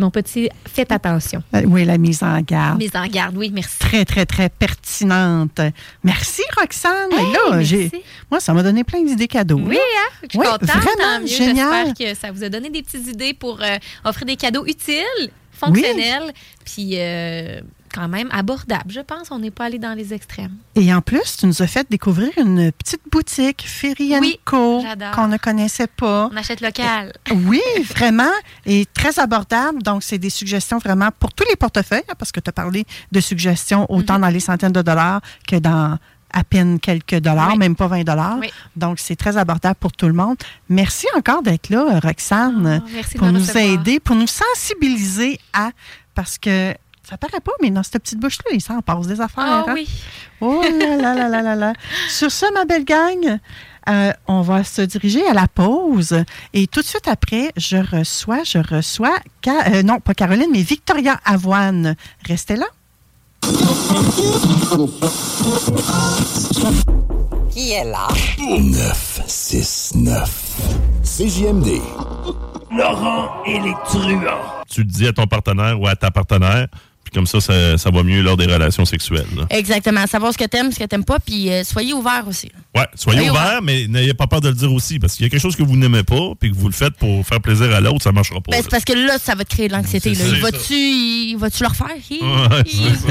mon 0.00 0.10
petit 0.10 0.48
faites 0.66 0.90
attention. 0.92 1.42
Euh, 1.54 1.62
Oui, 1.66 1.84
la 1.84 1.98
mise 1.98 2.22
en 2.22 2.40
garde. 2.40 2.78
Mise 2.78 2.94
en 2.94 3.06
garde, 3.06 3.36
oui, 3.36 3.50
merci. 3.52 3.78
Très, 3.78 4.04
très, 4.04 4.26
très 4.26 4.48
pertinente. 4.48 5.60
Merci, 6.02 6.42
Roxane. 6.58 7.12
Hey, 7.12 7.32
là, 7.32 7.62
j'ai, 7.62 7.90
moi, 8.30 8.40
ça 8.40 8.52
m'a 8.52 8.62
donné 8.62 8.82
plein 8.84 9.02
d'idées 9.04 9.28
cadeaux. 9.28 9.60
Oui, 9.62 9.76
hein? 9.78 10.10
Je 10.24 10.28
suis 10.30 10.38
Oui, 10.38 10.46
contente, 10.46 10.64
vraiment, 10.64 11.20
mieux. 11.20 11.26
génial. 11.26 11.86
J'espère 11.96 12.12
que 12.14 12.20
ça 12.20 12.32
vous 12.32 12.42
a 12.44 12.48
donné 12.48 12.70
des 12.70 12.82
petites 12.82 13.06
idées 13.06 13.34
pour 13.34 13.60
euh, 13.62 13.76
offrir 14.04 14.26
des 14.26 14.36
cadeaux 14.36 14.64
utiles, 14.66 15.30
fonctionnels, 15.52 16.32
puis 16.64 16.92
euh, 16.94 17.60
quand 17.92 18.08
même 18.08 18.28
abordables. 18.30 18.90
Je 18.90 19.00
pense 19.00 19.30
on 19.30 19.38
n'est 19.38 19.50
pas 19.50 19.64
allé 19.66 19.78
dans 19.78 19.94
les 19.94 20.12
extrêmes. 20.14 20.52
Et 20.76 20.92
en 20.94 21.00
plus, 21.00 21.36
tu 21.38 21.46
nous 21.46 21.62
as 21.62 21.66
fait 21.66 21.86
découvrir 21.90 22.30
une 22.38 22.70
petite 22.72 23.02
boutique, 23.10 23.64
Ferry 23.66 24.14
Oui, 24.20 24.38
Co, 24.44 24.82
qu'on 25.14 25.28
ne 25.28 25.36
connaissait 25.36 25.86
pas. 25.88 26.28
On 26.32 26.36
achète 26.36 26.60
local. 26.60 27.12
Oui, 27.32 27.60
vraiment, 27.84 28.30
et 28.66 28.86
très 28.94 29.18
abordable. 29.18 29.82
Donc, 29.82 30.02
c'est 30.02 30.18
des 30.18 30.30
suggestions 30.30 30.78
vraiment 30.78 31.08
pour 31.18 31.32
tous 31.32 31.44
les 31.48 31.56
portefeuilles, 31.56 32.02
hein, 32.08 32.14
parce 32.18 32.32
que 32.32 32.40
tu 32.40 32.48
as 32.48 32.52
parlé 32.52 32.84
de 33.12 33.20
suggestions 33.20 33.86
autant 33.90 34.14
Mhm. 34.14 34.20
dans 34.22 34.28
les 34.28 34.40
centaines 34.40 34.72
de 34.72 34.82
dollars 34.82 35.20
que 35.46 35.56
dans 35.56 35.98
à 36.32 36.44
peine 36.44 36.78
quelques 36.78 37.16
dollars, 37.16 37.50
Oui. 37.54 37.58
même 37.58 37.74
pas 37.74 37.88
20 37.88 38.04
dollars. 38.04 38.36
Oui. 38.40 38.52
Donc, 38.76 39.00
c'est 39.00 39.16
très 39.16 39.36
abordable 39.36 39.74
pour 39.80 39.90
tout 39.90 40.06
le 40.06 40.12
monde. 40.12 40.36
Merci 40.68 41.08
encore 41.16 41.42
d'être 41.42 41.70
là, 41.70 41.98
Roxane, 42.00 42.80
Oh, 42.86 43.18
pour 43.18 43.32
nous 43.32 43.40
recevoir. 43.40 43.64
aider, 43.64 43.98
pour 43.98 44.14
nous 44.14 44.28
sensibiliser 44.28 45.40
à... 45.52 45.70
Parce 46.14 46.38
que 46.38 46.72
ça 47.10 47.18
paraît 47.18 47.40
pas, 47.40 47.50
mais 47.60 47.70
dans 47.70 47.82
cette 47.82 48.00
petite 48.02 48.20
bouche-là, 48.20 48.52
il 48.54 48.60
s'en 48.60 48.80
passe 48.82 49.08
des 49.08 49.20
affaires. 49.20 49.44
Ah 49.44 49.64
hein? 49.66 49.74
oui. 49.74 49.88
Oh 50.40 50.62
là 50.62 50.96
là 50.96 51.12
là 51.14 51.28
là 51.28 51.42
là 51.42 51.56
là. 51.56 51.72
Sur 52.08 52.30
ce, 52.30 52.46
ma 52.54 52.64
belle 52.64 52.84
gang, 52.84 53.40
euh, 53.88 54.12
on 54.28 54.42
va 54.42 54.62
se 54.62 54.82
diriger 54.82 55.26
à 55.26 55.34
la 55.34 55.48
pause. 55.48 56.22
Et 56.52 56.68
tout 56.68 56.82
de 56.82 56.86
suite 56.86 57.08
après, 57.08 57.50
je 57.56 57.78
reçois, 57.78 58.44
je 58.44 58.58
reçois, 58.58 59.18
euh, 59.48 59.82
non, 59.82 59.98
pas 59.98 60.14
Caroline, 60.14 60.50
mais 60.52 60.62
Victoria 60.62 61.18
Avoine. 61.24 61.96
Restez 62.24 62.54
là. 62.54 62.66
Qui 67.50 67.72
est 67.72 67.84
là? 67.84 68.06
969. 68.38 70.60
CJMD. 71.02 71.80
Laurent 72.70 73.42
et 73.46 73.58
les 73.58 73.74
truands. 73.86 74.62
tu 74.68 74.82
le 74.82 74.86
dis 74.86 75.08
à 75.08 75.12
ton 75.12 75.26
partenaire 75.26 75.80
ou 75.80 75.88
à 75.88 75.96
ta 75.96 76.12
partenaire, 76.12 76.68
puis 77.10 77.18
comme 77.18 77.26
ça, 77.26 77.40
ça, 77.40 77.76
ça 77.76 77.90
va 77.90 78.04
mieux 78.04 78.22
lors 78.22 78.36
des 78.36 78.46
relations 78.46 78.84
sexuelles. 78.84 79.26
là. 79.36 79.46
Exactement. 79.50 80.06
Savoir 80.06 80.32
ce 80.32 80.38
que 80.38 80.44
t'aimes, 80.44 80.70
ce 80.70 80.78
que 80.78 80.84
t'aimes 80.84 81.04
pas, 81.04 81.18
puis 81.18 81.50
euh, 81.50 81.64
soyez 81.64 81.92
ouverts 81.92 82.24
aussi. 82.28 82.52
Ouais, 82.76 82.86
soyez 82.94 83.18
Soyez 83.18 83.30
ouverts, 83.30 83.60
mais 83.62 83.88
n'ayez 83.88 84.14
pas 84.14 84.28
peur 84.28 84.40
de 84.40 84.48
le 84.48 84.54
dire 84.54 84.72
aussi, 84.72 85.00
parce 85.00 85.14
qu'il 85.14 85.24
y 85.24 85.26
a 85.26 85.30
quelque 85.30 85.40
chose 85.40 85.56
que 85.56 85.62
vous 85.64 85.76
n'aimez 85.76 86.04
pas, 86.04 86.34
puis 86.38 86.50
que 86.52 86.56
vous 86.56 86.68
le 86.68 86.72
faites 86.72 86.94
pour 86.94 87.26
faire 87.26 87.40
plaisir 87.40 87.74
à 87.74 87.80
l'autre, 87.80 88.02
ça 88.02 88.12
marchera 88.12 88.40
pas. 88.40 88.52
Ben, 88.52 88.60
c'est 88.62 88.70
parce 88.70 88.84
que 88.84 88.92
là, 88.92 89.18
ça 89.18 89.34
va 89.34 89.44
te 89.44 89.50
créer 89.54 89.66
de 89.68 89.72
l'anxiété. 89.72 90.10
Il 90.12 90.40
Va-tu 90.40 90.74
il 90.74 91.36
va-tu 91.36 91.62
le 91.62 91.68
refaire? 91.68 91.88
Ouais, 91.88 92.64
ça. 92.94 93.08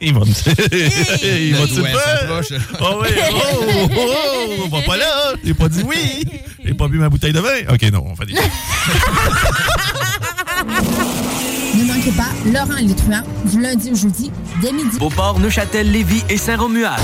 Il 0.00 0.12
va 0.12 0.20
me 0.20 0.26
Il 0.26 1.54
va 1.54 1.66
te 1.66 1.80
Ouais. 1.80 1.92
Oh 2.80 2.98
oui, 3.02 3.08
oh, 3.32 3.64
oh, 3.70 3.88
oh, 3.96 4.52
on 4.64 4.68
va 4.68 4.82
pas 4.82 4.96
là. 4.96 5.34
J'ai 5.44 5.54
pas 5.54 5.68
dit 5.68 5.82
oui. 5.84 6.24
J'ai 6.64 6.74
pas 6.74 6.88
bu 6.88 6.98
ma 6.98 7.08
bouteille 7.08 7.32
de 7.32 7.38
vin. 7.40 7.60
OK, 7.72 7.82
non, 7.92 8.04
on 8.06 8.16
fait 8.16 8.26
des... 8.26 8.34
Pas 12.14 12.22
Laurent 12.52 12.94
truands 12.96 13.24
du 13.46 13.60
lundi 13.60 13.90
au 13.90 13.96
jeudi 13.96 14.30
dès 14.62 14.70
midi. 14.70 14.96
Beauport, 14.96 15.40
Neuchâtel, 15.40 15.90
Lévis 15.90 16.22
et 16.28 16.36
Saint-Romuald. 16.36 17.02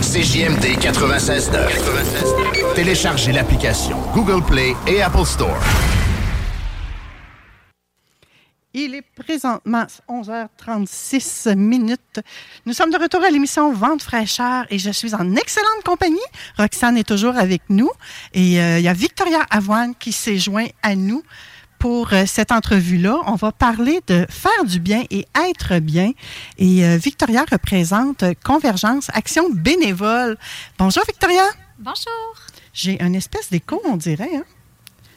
CJMD 0.00 0.64
96.9. 0.80 2.74
Téléchargez 2.74 3.32
l'application 3.32 3.98
Google 4.14 4.42
Play 4.42 4.74
et 4.86 5.02
Apple 5.02 5.26
Store. 5.26 5.58
Il 8.72 8.94
est 8.94 9.04
présentement 9.16 9.84
11h36 10.08 11.54
minutes. 11.54 12.20
Nous 12.64 12.72
sommes 12.72 12.90
de 12.90 12.98
retour 12.98 13.22
à 13.22 13.28
l'émission 13.28 13.70
Vente 13.74 14.00
fraîcheur 14.02 14.64
et 14.70 14.78
je 14.78 14.90
suis 14.90 15.14
en 15.14 15.36
excellente 15.36 15.82
compagnie. 15.84 16.16
Roxane 16.56 16.96
est 16.96 17.06
toujours 17.06 17.36
avec 17.36 17.60
nous 17.68 17.90
et 18.32 18.62
euh, 18.62 18.78
il 18.78 18.84
y 18.84 18.88
a 18.88 18.94
Victoria 18.94 19.44
Avoine 19.50 19.94
qui 19.94 20.12
s'est 20.12 20.38
joint 20.38 20.68
à 20.82 20.96
nous 20.96 21.22
pour 21.78 22.12
euh, 22.12 22.24
cette 22.26 22.52
entrevue-là. 22.52 23.20
On 23.26 23.34
va 23.34 23.52
parler 23.52 24.00
de 24.06 24.26
faire 24.28 24.64
du 24.64 24.80
bien 24.80 25.04
et 25.10 25.26
être 25.48 25.78
bien. 25.78 26.12
Et 26.58 26.84
euh, 26.84 26.96
Victoria 26.96 27.44
représente 27.50 28.22
euh, 28.22 28.34
Convergence 28.44 29.08
Action 29.12 29.50
Bénévole. 29.50 30.36
Bonjour 30.78 31.04
Victoria. 31.06 31.44
Bonjour. 31.78 32.34
J'ai 32.72 33.00
un 33.00 33.12
espèce 33.12 33.50
d'écho, 33.50 33.80
on 33.84 33.96
dirait. 33.96 34.36
Hein? 34.36 34.44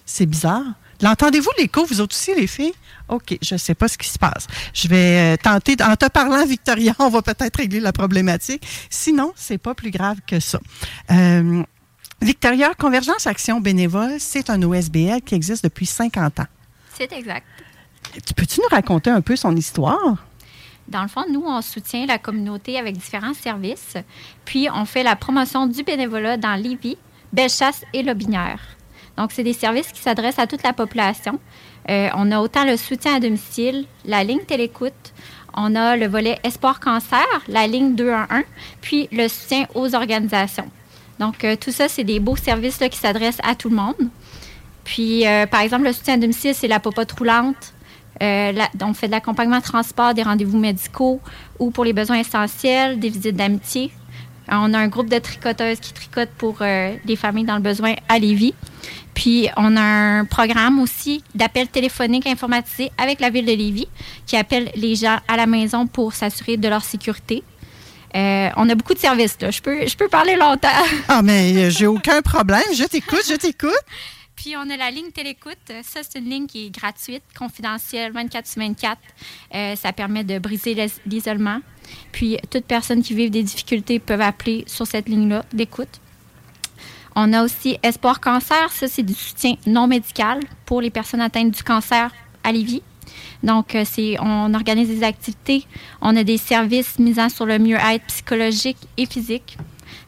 C'est 0.06 0.26
bizarre. 0.26 0.66
L'entendez-vous 1.02 1.52
l'écho, 1.58 1.86
vous 1.86 2.02
autres 2.02 2.16
aussi, 2.16 2.36
les 2.36 2.48
filles? 2.48 2.74
OK, 3.08 3.38
je 3.42 3.56
ne 3.56 3.58
sais 3.58 3.76
pas 3.76 3.88
ce 3.88 3.98
qui 3.98 4.10
se 4.10 4.20
passe. 4.20 4.48
Je 4.74 4.88
vais 4.88 5.34
euh, 5.34 5.38
tenter, 5.38 5.76
en 5.82 5.96
te 5.96 6.08
parlant, 6.08 6.46
Victoria, 6.46 6.94
on 7.00 7.10
va 7.10 7.22
peut-être 7.22 7.58
régler 7.58 7.80
la 7.80 7.94
problématique. 7.94 8.66
Sinon, 8.90 9.34
c'est 9.36 9.58
pas 9.58 9.74
plus 9.74 9.92
grave 9.92 10.18
que 10.28 10.40
ça. 10.40 10.60
Euh, 11.12 11.64
Victoria, 12.22 12.74
Convergence 12.74 13.28
Action 13.28 13.62
Bénévole, 13.62 14.20
c'est 14.20 14.50
un 14.50 14.62
OSBL 14.62 15.22
qui 15.22 15.36
existe 15.36 15.64
depuis 15.64 15.86
50 15.86 16.42
ans. 16.42 16.48
C'est 16.94 17.12
exact. 17.14 17.46
Tu 18.26 18.34
Peux-tu 18.34 18.60
nous 18.60 18.68
raconter 18.70 19.10
un 19.10 19.22
peu 19.22 19.38
son 19.38 19.56
histoire? 19.56 20.26
Dans 20.90 21.02
le 21.02 21.08
fond, 21.08 21.24
nous, 21.30 21.44
on 21.46 21.62
soutient 21.62 22.06
la 22.06 22.18
communauté 22.18 22.78
avec 22.78 22.98
différents 22.98 23.34
services. 23.34 23.96
Puis, 24.44 24.68
on 24.74 24.84
fait 24.84 25.04
la 25.04 25.16
promotion 25.16 25.66
du 25.66 25.84
bénévolat 25.84 26.36
dans 26.36 26.56
Lévis, 26.56 26.98
Bellechasse 27.32 27.84
et 27.94 28.04
Lobinière. 28.04 28.60
Donc, 29.16 29.32
c'est 29.32 29.44
des 29.44 29.54
services 29.54 29.92
qui 29.92 30.02
s'adressent 30.02 30.40
à 30.40 30.48
toute 30.48 30.64
la 30.64 30.74
population. 30.74 31.40
Euh, 31.90 32.10
on 32.16 32.32
a 32.32 32.40
autant 32.40 32.66
le 32.66 32.76
soutien 32.76 33.16
à 33.16 33.20
domicile, 33.22 33.86
la 34.04 34.26
ligne 34.26 34.44
télécoute, 34.44 35.14
on 35.54 35.76
a 35.76 35.96
le 35.96 36.08
volet 36.08 36.40
Espoir 36.44 36.80
Cancer, 36.80 37.26
la 37.48 37.66
ligne 37.66 37.96
211, 37.96 38.44
puis 38.82 39.08
le 39.12 39.28
soutien 39.28 39.68
aux 39.74 39.96
organisations. 39.96 40.70
Donc, 41.20 41.44
euh, 41.44 41.56
tout 41.56 41.72
ça, 41.72 41.88
c'est 41.88 42.04
des 42.04 42.20
beaux 42.20 42.36
services 42.36 42.80
qui 42.90 42.98
s'adressent 42.98 43.42
à 43.44 43.56
tout 43.56 43.70
le 43.70 43.76
monde. 43.76 44.10
Puis, 44.84 45.28
euh, 45.28 45.46
par 45.46 45.62
exemple, 45.62 45.84
le 45.84 45.94
soutien 45.94 46.16
à 46.16 46.18
domicile, 46.18 46.56
c'est 46.56 46.68
la 46.68 46.80
popote 46.80 47.12
roulante. 47.12 47.74
Euh, 48.22 48.54
on 48.82 48.94
fait 48.94 49.08
de 49.08 49.12
l'accompagnement 49.12 49.62
transport, 49.62 50.14
des 50.14 50.24
rendez-vous 50.24 50.58
médicaux 50.58 51.22
ou 51.60 51.72
pour 51.72 51.86
les 51.86 51.94
besoins 51.94 52.18
essentiels, 52.18 53.00
des 53.00 53.10
visites 53.10 53.36
d'amitié. 53.36 53.92
On 54.50 54.74
a 54.74 54.80
un 54.80 54.88
groupe 54.88 55.10
de 55.10 55.20
tricoteuses 55.20 55.80
qui 55.80 55.94
tricotent 55.94 56.34
pour 56.38 56.58
euh, 56.62 56.96
les 57.06 57.16
familles 57.16 57.46
dans 57.46 57.56
le 57.56 57.62
besoin 57.62 57.94
à 58.10 58.18
Lévis. 58.18 58.56
Puis, 59.14 59.48
on 59.58 59.78
a 59.78 59.82
un 59.82 60.26
programme 60.26 60.80
aussi 60.80 61.24
d'appel 61.36 61.68
téléphonique 61.68 62.26
informatisé 62.26 62.92
avec 62.98 63.20
la 63.20 63.30
ville 63.30 63.46
de 63.46 63.52
Lévis 63.52 63.88
qui 64.26 64.38
appelle 64.38 64.72
les 64.76 64.96
gens 64.96 65.18
à 65.28 65.38
la 65.38 65.46
maison 65.46 65.86
pour 65.86 66.14
s'assurer 66.14 66.58
de 66.58 66.68
leur 66.68 66.84
sécurité. 66.84 67.44
Euh, 68.16 68.50
on 68.58 68.68
a 68.70 68.76
beaucoup 68.76 68.94
de 68.94 69.00
services. 69.00 69.38
Là. 69.42 69.52
Je, 69.52 69.62
peux, 69.62 69.86
je 69.88 69.96
peux 69.96 70.08
parler 70.08 70.36
longtemps. 70.36 70.68
Ah, 71.08 71.22
mais 71.22 71.54
euh, 71.56 71.70
j'ai 71.78 71.88
aucun 71.88 72.22
problème. 72.22 72.64
Je 72.74 72.84
t'écoute, 72.86 73.24
je 73.30 73.36
t'écoute. 73.36 73.72
Puis 74.36 74.56
on 74.56 74.70
a 74.70 74.78
la 74.78 74.90
ligne 74.90 75.12
télécoute. 75.12 75.58
Ça, 75.84 76.00
c'est 76.02 76.18
une 76.20 76.30
ligne 76.30 76.48
qui 76.48 76.68
est 76.68 76.70
gratuite, 76.70 77.24
confidentielle, 77.38 78.12
24 78.14 78.48
sur 78.48 78.62
24. 78.62 78.98
Euh, 79.54 79.76
ça 79.76 79.92
permet 79.92 80.24
de 80.24 80.40
briser 80.40 80.74
l'is- 80.74 81.02
l'isolement. 81.06 81.60
Puis 82.12 82.38
toute 82.50 82.66
personne 82.66 83.02
qui 83.04 83.14
vit 83.14 83.30
des 83.30 83.44
difficultés 83.44 84.00
peuvent 84.00 84.22
appeler 84.22 84.64
sur 84.68 84.88
cette 84.88 85.10
ligne-là 85.10 85.44
d'écoute. 85.52 86.00
On 87.16 87.34
a 87.34 87.44
aussi 87.44 87.78
Espoir 87.84 88.22
Cancer. 88.22 88.72
Ça, 88.72 88.88
c'est 88.88 89.04
du 89.04 89.14
soutien 89.14 89.56
non 89.66 89.88
médical 89.88 90.40
pour 90.66 90.80
les 90.82 90.90
personnes 90.90 91.22
atteintes 91.22 91.52
du 91.52 91.64
cancer 91.64 92.10
à 92.44 92.52
Lévis. 92.52 92.82
Donc, 93.44 93.76
euh, 93.76 93.86
on 94.20 94.54
organise 94.54 94.90
des 94.90 95.04
activités. 95.04 95.66
On 96.02 96.16
a 96.16 96.24
des 96.24 96.38
services 96.38 97.00
misant 97.00 97.30
sur 97.30 97.46
le 97.46 97.58
mieux-être 97.58 98.06
psychologique 98.08 98.78
et 98.98 99.06
physique, 99.06 99.58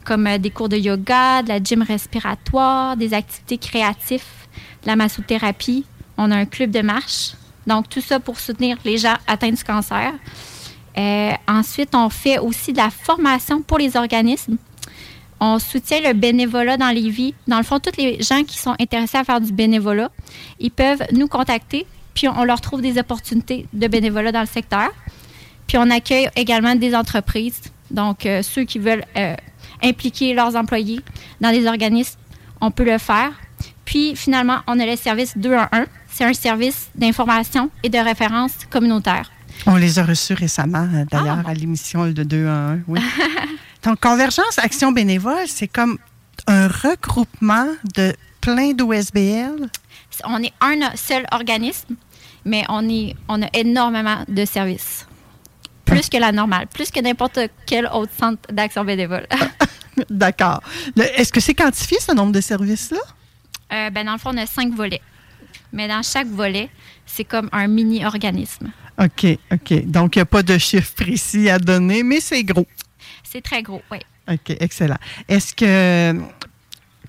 comme 0.03 0.27
euh, 0.27 0.38
des 0.38 0.49
cours 0.49 0.69
de 0.69 0.77
yoga, 0.77 1.41
de 1.41 1.49
la 1.49 1.63
gym 1.63 1.82
respiratoire, 1.82 2.97
des 2.97 3.13
activités 3.13 3.57
créatives, 3.57 4.23
de 4.84 4.88
la 4.88 4.95
massothérapie. 4.95 5.86
On 6.17 6.29
a 6.32 6.36
un 6.36 6.45
club 6.45 6.71
de 6.71 6.82
marche. 6.82 7.34
Donc, 7.67 7.89
tout 7.89 8.01
ça 8.01 8.19
pour 8.19 8.39
soutenir 8.39 8.77
les 8.84 8.97
gens 8.97 9.15
atteints 9.27 9.51
du 9.51 9.63
cancer. 9.63 10.13
Euh, 10.97 11.32
ensuite, 11.47 11.95
on 11.95 12.09
fait 12.09 12.38
aussi 12.38 12.73
de 12.73 12.77
la 12.77 12.89
formation 12.89 13.61
pour 13.61 13.77
les 13.77 13.95
organismes. 13.95 14.57
On 15.39 15.57
soutient 15.57 16.01
le 16.01 16.13
bénévolat 16.13 16.77
dans 16.77 16.89
les 16.89 17.09
vies. 17.09 17.34
Dans 17.47 17.57
le 17.57 17.63
fond, 17.63 17.79
tous 17.79 17.97
les 17.97 18.21
gens 18.21 18.43
qui 18.43 18.57
sont 18.57 18.75
intéressés 18.79 19.17
à 19.17 19.23
faire 19.23 19.41
du 19.41 19.51
bénévolat, 19.53 20.11
ils 20.59 20.69
peuvent 20.69 21.03
nous 21.13 21.27
contacter, 21.27 21.88
puis 22.14 22.28
on 22.28 22.43
leur 22.43 22.62
trouve 22.62 22.82
des 22.82 22.97
opportunités 22.97 23.68
de 23.74 23.88
bénévolat 23.88 24.32
dans 24.32 24.41
le 24.41 24.47
secteur. 24.47 24.89
Puis 25.68 25.78
on 25.78 25.89
accueille 25.89 26.30
également 26.36 26.76
des 26.76 26.95
entreprises, 26.95 27.62
donc 27.89 28.26
euh, 28.26 28.41
ceux 28.41 28.64
qui 28.64 28.80
veulent 28.80 29.05
euh, 29.18 29.36
impliquer 29.84 30.34
leurs 30.34 30.55
employés 30.55 31.01
dans 31.39 31.51
des 31.51 31.66
organismes, 31.68 32.20
on 32.59 32.72
peut 32.72 32.86
le 32.86 32.97
faire. 32.97 33.32
Puis 33.86 34.16
finalement, 34.16 34.59
on 34.68 34.80
a 34.80 34.86
le 34.86 34.95
service 34.95 35.38
2 35.38 35.55
en 35.55 35.68
1. 35.72 35.86
C'est 36.09 36.26
un 36.26 36.34
service 36.34 36.89
d'information 36.95 37.70
et 37.84 37.89
de 37.89 37.97
référence 37.97 38.51
communautaire. 38.70 39.32
On 39.66 39.76
les 39.76 39.99
a 39.99 40.03
reçus 40.03 40.34
récemment, 40.34 40.88
euh, 40.93 41.05
d'ailleurs, 41.09 41.47
à 41.47 41.53
l'émission 41.53 42.07
de 42.07 42.24
2 42.24 42.47
à 42.47 42.51
1. 42.51 42.80
Oui. 42.88 42.99
Donc, 43.84 43.99
Convergence 43.99 44.59
Action 44.59 44.91
Bénévole, 44.91 45.47
c'est 45.47 45.68
comme 45.68 45.97
un 46.47 46.68
regroupement 46.68 47.68
de 47.95 48.14
plein 48.41 48.74
d'OSBL. 48.74 49.70
On 50.26 50.41
est 50.43 50.53
un 50.62 50.95
seul 50.95 51.26
organisme, 51.32 51.95
mais 52.45 52.64
on, 52.70 52.88
est, 52.89 53.16
on 53.28 53.41
a 53.41 53.47
énormément 53.53 54.24
de 54.28 54.45
services. 54.45 55.07
Plus 55.86 56.09
que 56.09 56.18
la 56.18 56.32
normale, 56.32 56.68
plus 56.68 56.91
que 56.91 56.99
n'importe 56.99 57.39
quel 57.66 57.88
autre 57.88 58.12
centre 58.18 58.41
d'action 58.51 58.84
bénévole. 58.84 59.28
D'accord. 60.09 60.62
Est-ce 60.95 61.34
que 61.34 61.39
c'est 61.39 61.53
quantifié, 61.53 61.99
ce 61.99 62.14
nombre 62.14 62.32
de 62.32 62.41
services-là? 62.41 62.99
Euh, 63.74 63.89
ben, 63.89 64.05
dans 64.05 64.14
le 64.14 64.18
fond, 64.18 64.32
on 64.34 64.38
a 64.38 64.45
cinq 64.45 64.74
volets. 64.74 65.01
Mais 65.74 65.88
dans 65.88 66.01
chaque 66.01 66.28
volet, 66.28 66.70
c'est 67.05 67.24
comme 67.24 67.49
un 67.51 67.68
mini-organisme. 67.68 68.72
OK, 68.99 69.26
OK. 69.51 69.86
Donc, 69.86 70.16
il 70.16 70.20
n'y 70.20 70.24
a 70.24 70.26
pas 70.26 70.43
de 70.43 70.57
chiffre 70.57 70.93
précis 70.93 71.49
à 71.49 71.59
donner, 71.59 72.03
mais 72.03 72.20
c'est 72.20 72.43
gros. 72.43 72.68
C'est 73.24 73.41
très 73.41 73.62
gros, 73.64 73.82
oui. 73.91 73.99
OK, 74.30 74.55
excellent. 74.59 74.97
Est-ce 75.28 75.53
que. 75.53 76.20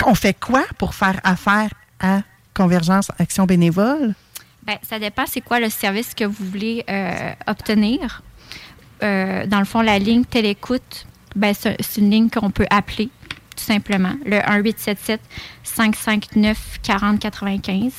On 0.05 0.14
fait 0.14 0.38
quoi 0.38 0.64
pour 0.78 0.94
faire 0.94 1.20
affaire 1.22 1.70
à 2.00 2.22
Convergence 2.55 3.11
Action 3.18 3.46
Bénévole? 3.46 4.14
Ben, 4.64 4.76
ça 4.88 4.98
dépend 4.98 5.24
c'est 5.26 5.40
quoi 5.40 5.61
le 5.61 5.70
service 5.70 6.14
que 6.14 6.24
vous 6.24 6.44
voulez 6.44 6.84
euh, 6.88 7.32
obtenir. 7.46 8.22
Euh, 9.03 9.46
dans 9.46 9.59
le 9.59 9.64
fond, 9.64 9.80
la 9.80 9.98
ligne 9.98 10.24
télécoute, 10.24 11.07
ben, 11.34 11.55
c'est 11.55 11.76
une 11.96 12.11
ligne 12.11 12.30
qu'on 12.30 12.50
peut 12.50 12.66
appeler, 12.70 13.09
tout 13.57 13.64
simplement. 13.64 14.14
Le 14.24 14.38
1877-559-4095. 15.64 17.92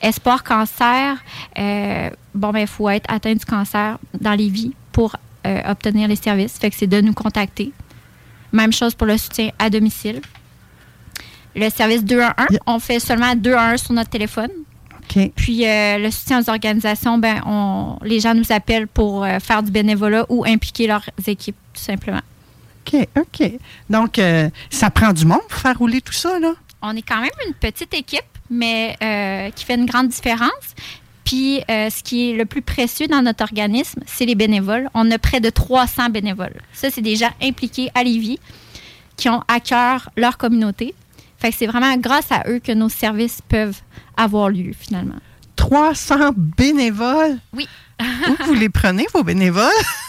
Espoir 0.00 0.44
cancer, 0.44 1.16
euh, 1.58 2.10
bon, 2.34 2.50
ben, 2.50 2.60
il 2.60 2.68
faut 2.68 2.88
être 2.88 3.12
atteint 3.12 3.34
du 3.34 3.44
cancer 3.44 3.98
dans 4.20 4.34
les 4.34 4.48
vies 4.48 4.74
pour 4.92 5.16
obtenir 5.64 6.08
les 6.08 6.16
services. 6.16 6.58
Fait 6.58 6.68
que 6.68 6.76
c'est 6.76 6.86
de 6.86 7.00
nous 7.00 7.14
contacter. 7.14 7.72
Même 8.52 8.70
chose 8.70 8.94
pour 8.94 9.06
le 9.06 9.16
soutien 9.16 9.48
à 9.58 9.70
domicile. 9.70 10.20
Le 11.58 11.70
service 11.70 12.04
211, 12.04 12.58
on 12.66 12.78
fait 12.78 13.00
seulement 13.00 13.34
211 13.34 13.82
sur 13.82 13.92
notre 13.92 14.10
téléphone. 14.10 14.50
Puis 15.34 15.66
euh, 15.66 15.98
le 15.98 16.10
soutien 16.10 16.40
aux 16.40 16.50
organisations, 16.50 17.18
ben, 17.18 17.40
on, 17.46 17.98
les 18.04 18.20
gens 18.20 18.34
nous 18.34 18.50
appellent 18.52 18.86
pour 18.86 19.24
euh, 19.24 19.38
faire 19.40 19.62
du 19.62 19.70
bénévolat 19.70 20.26
ou 20.28 20.44
impliquer 20.44 20.86
leurs 20.86 21.04
équipes, 21.26 21.56
tout 21.72 21.82
simplement. 21.82 22.20
OK, 22.86 23.08
OK. 23.18 23.52
Donc, 23.90 24.18
euh, 24.18 24.48
ça 24.70 24.90
prend 24.90 25.12
du 25.12 25.24
monde 25.24 25.40
pour 25.48 25.58
faire 25.58 25.78
rouler 25.78 26.00
tout 26.00 26.12
ça, 26.12 26.38
là? 26.38 26.52
On 26.80 26.94
est 26.94 27.02
quand 27.02 27.20
même 27.20 27.30
une 27.46 27.54
petite 27.54 27.92
équipe, 27.92 28.20
mais 28.50 28.96
qui 29.56 29.64
fait 29.64 29.74
une 29.74 29.86
grande 29.86 30.08
différence. 30.08 30.74
Puis 31.24 31.60
ce 31.68 32.02
qui 32.04 32.30
est 32.30 32.34
le 32.34 32.46
plus 32.46 32.62
précieux 32.62 33.08
dans 33.08 33.20
notre 33.20 33.42
organisme, 33.42 34.00
c'est 34.06 34.24
les 34.24 34.36
bénévoles. 34.36 34.88
On 34.94 35.10
a 35.10 35.18
près 35.18 35.40
de 35.40 35.50
300 35.50 36.10
bénévoles. 36.10 36.54
Ça, 36.72 36.88
c'est 36.90 37.02
des 37.02 37.16
gens 37.16 37.30
impliqués 37.42 37.90
à 37.96 38.04
Lévis 38.04 38.38
qui 39.16 39.28
ont 39.28 39.42
à 39.48 39.58
cœur 39.58 40.08
leur 40.16 40.38
communauté. 40.38 40.94
Fait 41.38 41.50
que 41.50 41.56
c'est 41.56 41.66
vraiment 41.66 41.96
grâce 41.96 42.30
à 42.32 42.44
eux 42.48 42.58
que 42.58 42.72
nos 42.72 42.88
services 42.88 43.40
peuvent 43.48 43.80
avoir 44.16 44.50
lieu, 44.50 44.72
finalement. 44.78 45.18
300 45.56 46.32
bénévoles? 46.56 47.38
Oui. 47.52 47.68
Où 48.00 48.44
vous 48.44 48.54
les 48.54 48.68
prenez, 48.68 49.06
vos 49.12 49.22
bénévoles? 49.22 49.70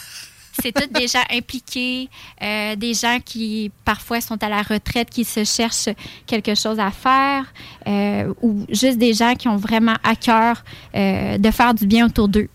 C'est 0.61 0.73
tous 0.73 0.87
des 0.87 1.07
gens 1.07 1.23
impliqués, 1.31 2.09
euh, 2.41 2.75
des 2.75 2.93
gens 2.93 3.19
qui 3.23 3.71
parfois 3.85 4.19
sont 4.19 4.41
à 4.43 4.49
la 4.49 4.61
retraite, 4.61 5.09
qui 5.09 5.23
se 5.23 5.45
cherchent 5.45 5.89
quelque 6.25 6.53
chose 6.53 6.79
à 6.79 6.91
faire, 6.91 7.45
euh, 7.87 8.33
ou 8.41 8.65
juste 8.69 8.97
des 8.97 9.13
gens 9.13 9.35
qui 9.35 9.47
ont 9.47 9.55
vraiment 9.55 9.95
à 10.03 10.15
cœur 10.15 10.63
euh, 10.95 11.37
de 11.37 11.51
faire 11.51 11.73
du 11.73 11.87
bien 11.87 12.07
autour 12.07 12.27
d'eux. 12.27 12.49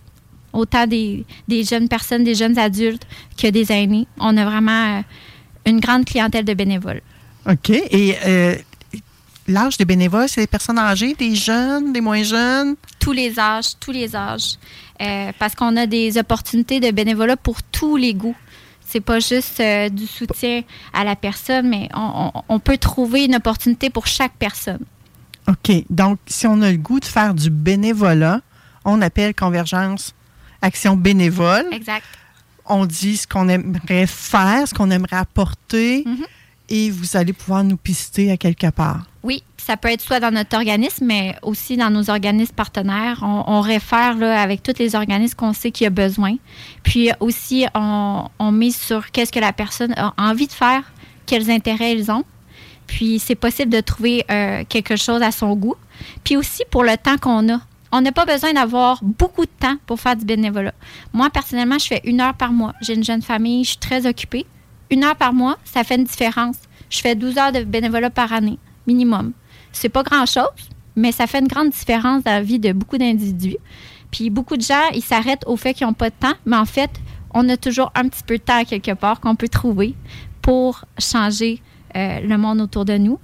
Autant 0.52 0.86
des, 0.86 1.24
des 1.48 1.64
jeunes 1.64 1.88
personnes, 1.88 2.24
des 2.24 2.34
jeunes 2.34 2.58
adultes 2.58 3.06
que 3.38 3.48
des 3.48 3.72
aînés. 3.72 4.06
On 4.18 4.36
a 4.36 4.44
vraiment 4.44 5.02
une 5.66 5.80
grande 5.80 6.04
clientèle 6.04 6.44
de 6.44 6.54
bénévoles. 6.54 7.00
OK. 7.50 7.70
Et 7.70 8.16
euh, 8.24 8.54
l'âge 9.48 9.76
des 9.76 9.84
bénévoles, 9.84 10.28
c'est 10.28 10.40
des 10.42 10.46
personnes 10.46 10.78
âgées, 10.78 11.14
des 11.14 11.34
jeunes, 11.34 11.92
des 11.92 12.00
moins 12.00 12.22
jeunes? 12.22 12.76
Tous 12.98 13.12
les 13.12 13.38
âges, 13.38 13.78
tous 13.80 13.92
les 13.92 14.14
âges. 14.16 14.54
Euh, 15.02 15.32
parce 15.38 15.54
qu'on 15.54 15.76
a 15.76 15.86
des 15.86 16.16
opportunités 16.18 16.80
de 16.80 16.90
bénévolat 16.90 17.36
pour 17.36 17.62
tous 17.62 17.96
les 17.96 18.14
goûts. 18.14 18.36
C'est 18.86 19.00
pas 19.00 19.18
juste 19.18 19.58
euh, 19.60 19.88
du 19.88 20.06
soutien 20.06 20.62
à 20.92 21.04
la 21.04 21.16
personne, 21.16 21.68
mais 21.68 21.88
on, 21.94 22.30
on- 22.34 22.42
on 22.48 22.58
peut 22.60 22.78
trouver 22.78 23.24
une 23.24 23.34
opportunité 23.34 23.90
pour 23.90 24.06
chaque 24.06 24.34
personne. 24.38 24.80
OK. 25.48 25.72
Donc, 25.90 26.18
si 26.26 26.46
on 26.46 26.60
a 26.62 26.70
le 26.70 26.76
goût 26.78 27.00
de 27.00 27.04
faire 27.04 27.34
du 27.34 27.50
bénévolat, 27.50 28.40
on 28.84 29.02
appelle 29.02 29.34
Convergence 29.34 30.14
Action 30.62 30.96
Bénévole. 30.96 31.66
Exact. 31.72 32.04
On 32.66 32.86
dit 32.86 33.16
ce 33.18 33.26
qu'on 33.26 33.48
aimerait 33.48 34.06
faire, 34.06 34.66
ce 34.68 34.72
qu'on 34.74 34.90
aimerait 34.90 35.16
apporter, 35.16 36.04
Mhm. 36.06 36.24
Et 36.68 36.90
vous 36.90 37.16
allez 37.16 37.32
pouvoir 37.32 37.64
nous 37.64 37.76
pister 37.76 38.30
à 38.30 38.36
quelque 38.36 38.70
part. 38.70 39.04
Oui, 39.22 39.42
ça 39.56 39.76
peut 39.76 39.88
être 39.88 40.00
soit 40.00 40.20
dans 40.20 40.30
notre 40.30 40.56
organisme, 40.56 41.06
mais 41.06 41.36
aussi 41.42 41.76
dans 41.76 41.90
nos 41.90 42.10
organismes 42.10 42.54
partenaires. 42.54 43.20
On, 43.22 43.60
réfère 43.60 44.16
là, 44.16 44.40
avec 44.40 44.62
tous 44.62 44.78
les 44.78 44.94
organismes 44.94 45.34
qu'on 45.34 45.52
sait 45.52 45.70
qu'il 45.70 45.84
y 45.84 45.86
a 45.86 45.90
besoin. 45.90 46.36
Puis 46.82 47.10
aussi, 47.20 47.66
on, 47.74 48.28
mise 48.52 48.76
sur 48.76 49.10
qu'est-ce 49.10 49.32
que 49.32 49.40
la 49.40 49.52
personne 49.52 49.94
a 49.96 50.12
envie 50.18 50.46
de 50.46 50.52
faire, 50.52 50.82
quels 51.26 51.50
intérêts 51.50 51.94
ils 51.94 52.10
ont. 52.10 52.24
Puis 52.86 53.18
c'est 53.18 53.34
possible 53.34 53.72
de 53.72 53.80
trouver 53.80 54.24
euh, 54.30 54.64
quelque 54.68 54.96
chose 54.96 55.22
à 55.22 55.30
son 55.30 55.54
goût. 55.56 55.76
Puis 56.22 56.36
aussi 56.36 56.62
pour 56.70 56.84
le 56.84 56.96
temps 56.98 57.16
qu'on 57.16 57.48
a. 57.52 57.60
On 57.92 58.00
n'a 58.00 58.12
pas 58.12 58.26
besoin 58.26 58.52
d'avoir 58.52 58.98
beaucoup 59.02 59.44
de 59.44 59.50
temps 59.58 59.76
pour 59.86 60.00
faire 60.00 60.16
du 60.16 60.24
bénévolat. 60.24 60.74
Moi, 61.12 61.30
personnellement, 61.30 61.78
je 61.78 61.86
fais 61.86 62.00
une 62.04 62.20
heure 62.20 62.34
par 62.34 62.52
mois. 62.52 62.74
J'ai 62.82 62.94
une 62.94 63.04
jeune 63.04 63.22
famille, 63.22 63.64
je 63.64 63.70
suis 63.70 63.78
très 63.78 64.06
occupée. 64.06 64.44
Une 64.90 65.04
heure 65.04 65.16
par 65.16 65.32
mois, 65.32 65.58
ça 65.64 65.84
fait 65.84 65.96
une 65.96 66.04
différence. 66.04 66.56
Je 66.90 67.00
fais 67.00 67.14
12 67.14 67.38
heures 67.38 67.52
de 67.52 67.64
bénévolat 67.64 68.10
par 68.10 68.32
année, 68.32 68.58
minimum. 68.86 69.32
C'est 69.72 69.88
pas 69.88 70.02
grand-chose, 70.02 70.70
mais 70.96 71.12
ça 71.12 71.26
fait 71.26 71.40
une 71.40 71.48
grande 71.48 71.70
différence 71.70 72.22
dans 72.22 72.32
la 72.32 72.42
vie 72.42 72.58
de 72.58 72.72
beaucoup 72.72 72.98
d'individus. 72.98 73.56
Puis 74.10 74.30
beaucoup 74.30 74.56
de 74.56 74.62
gens, 74.62 74.88
ils 74.94 75.02
s'arrêtent 75.02 75.44
au 75.46 75.56
fait 75.56 75.74
qu'ils 75.74 75.86
n'ont 75.86 75.92
pas 75.92 76.10
de 76.10 76.14
temps, 76.14 76.34
mais 76.46 76.56
en 76.56 76.66
fait, 76.66 76.90
on 77.32 77.48
a 77.48 77.56
toujours 77.56 77.90
un 77.94 78.08
petit 78.08 78.22
peu 78.22 78.38
de 78.38 78.42
temps 78.42 78.64
quelque 78.64 78.92
part 78.92 79.20
qu'on 79.20 79.34
peut 79.34 79.48
trouver 79.48 79.94
pour 80.40 80.84
changer 80.98 81.60
euh, 81.96 82.20
le 82.20 82.38
monde 82.38 82.60
autour 82.60 82.84
de 82.84 82.96
nous. 82.96 83.18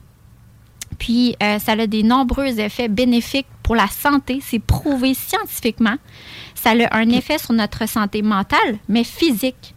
Puis, 0.98 1.36
euh, 1.42 1.58
ça 1.58 1.72
a 1.72 1.86
des 1.86 2.02
nombreux 2.02 2.58
effets 2.58 2.88
bénéfiques 2.88 3.46
pour 3.62 3.76
la 3.76 3.86
santé. 3.86 4.40
C'est 4.42 4.58
prouvé 4.58 5.14
scientifiquement. 5.14 5.96
Ça 6.54 6.70
a 6.72 6.96
un 6.96 7.08
effet 7.08 7.38
sur 7.38 7.52
notre 7.52 7.88
santé 7.88 8.20
mentale, 8.20 8.78
mais 8.88 9.04
physique. 9.04 9.74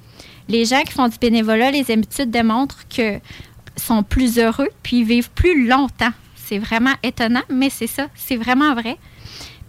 Les 0.49 0.65
gens 0.65 0.81
qui 0.81 0.93
font 0.93 1.07
du 1.07 1.17
bénévolat, 1.17 1.71
les 1.71 1.91
études 1.91 2.31
démontrent 2.31 2.87
que 2.87 3.19
sont 3.75 4.03
plus 4.03 4.37
heureux 4.37 4.69
puis 4.83 5.03
vivent 5.03 5.31
plus 5.31 5.67
longtemps. 5.67 6.11
C'est 6.35 6.59
vraiment 6.59 6.93
étonnant, 7.01 7.41
mais 7.49 7.69
c'est 7.69 7.87
ça. 7.87 8.07
C'est 8.15 8.35
vraiment 8.35 8.75
vrai. 8.75 8.97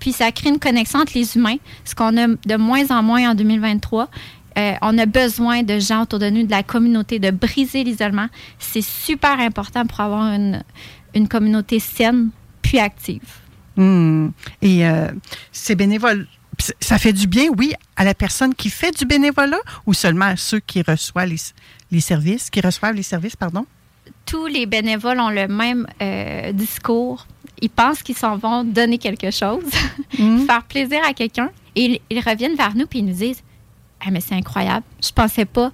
Puis 0.00 0.12
ça 0.12 0.30
crée 0.32 0.50
une 0.50 0.58
connexion 0.58 1.00
entre 1.00 1.12
les 1.14 1.36
humains, 1.36 1.56
ce 1.84 1.94
qu'on 1.94 2.16
a 2.18 2.26
de 2.26 2.56
moins 2.56 2.90
en 2.90 3.02
moins 3.02 3.30
en 3.30 3.34
2023. 3.34 4.10
Euh, 4.56 4.74
on 4.82 4.98
a 4.98 5.06
besoin 5.06 5.62
de 5.62 5.78
gens 5.78 6.02
autour 6.02 6.18
de 6.18 6.30
nous, 6.30 6.44
de 6.44 6.50
la 6.50 6.62
communauté, 6.62 7.18
de 7.18 7.30
briser 7.30 7.82
l'isolement. 7.84 8.26
C'est 8.58 8.82
super 8.82 9.40
important 9.40 9.86
pour 9.86 10.00
avoir 10.00 10.32
une, 10.34 10.62
une 11.14 11.28
communauté 11.28 11.78
saine. 11.78 12.30
Puis 12.62 12.78
active. 12.78 13.22
Hmm. 13.76 14.28
Et 14.62 14.86
euh, 14.86 15.08
ces 15.52 15.74
bénévoles, 15.74 16.26
ça 16.80 16.98
fait 16.98 17.12
du 17.12 17.26
bien, 17.26 17.48
oui, 17.56 17.72
à 17.96 18.04
la 18.04 18.14
personne 18.14 18.54
qui 18.54 18.70
fait 18.70 18.96
du 18.96 19.04
bénévolat 19.04 19.60
ou 19.86 19.94
seulement 19.94 20.26
à 20.26 20.36
ceux 20.36 20.60
qui 20.60 20.82
reçoivent 20.82 21.28
les, 21.28 21.40
les 21.90 22.00
services, 22.00 22.50
qui 22.50 22.60
reçoivent 22.60 22.94
les 22.94 23.02
services, 23.02 23.36
pardon? 23.36 23.66
Tous 24.26 24.46
les 24.46 24.66
bénévoles 24.66 25.20
ont 25.20 25.30
le 25.30 25.48
même 25.48 25.86
euh, 26.02 26.52
discours. 26.52 27.26
Ils 27.60 27.70
pensent 27.70 28.02
qu'ils 28.02 28.16
s'en 28.16 28.36
vont 28.36 28.64
donner 28.64 28.98
quelque 28.98 29.30
chose, 29.30 29.64
faire 30.46 30.64
plaisir 30.68 31.00
à 31.06 31.14
quelqu'un. 31.14 31.50
Et 31.76 31.84
ils, 31.84 32.00
ils 32.10 32.20
reviennent 32.20 32.56
vers 32.56 32.74
nous 32.74 32.86
puis 32.86 32.98
ils 33.00 33.06
nous 33.06 33.14
disent 33.14 33.42
Ah, 34.04 34.10
mais 34.10 34.20
c'est 34.20 34.34
incroyable. 34.34 34.84
Je 35.02 35.12
pensais 35.12 35.44
pas 35.44 35.72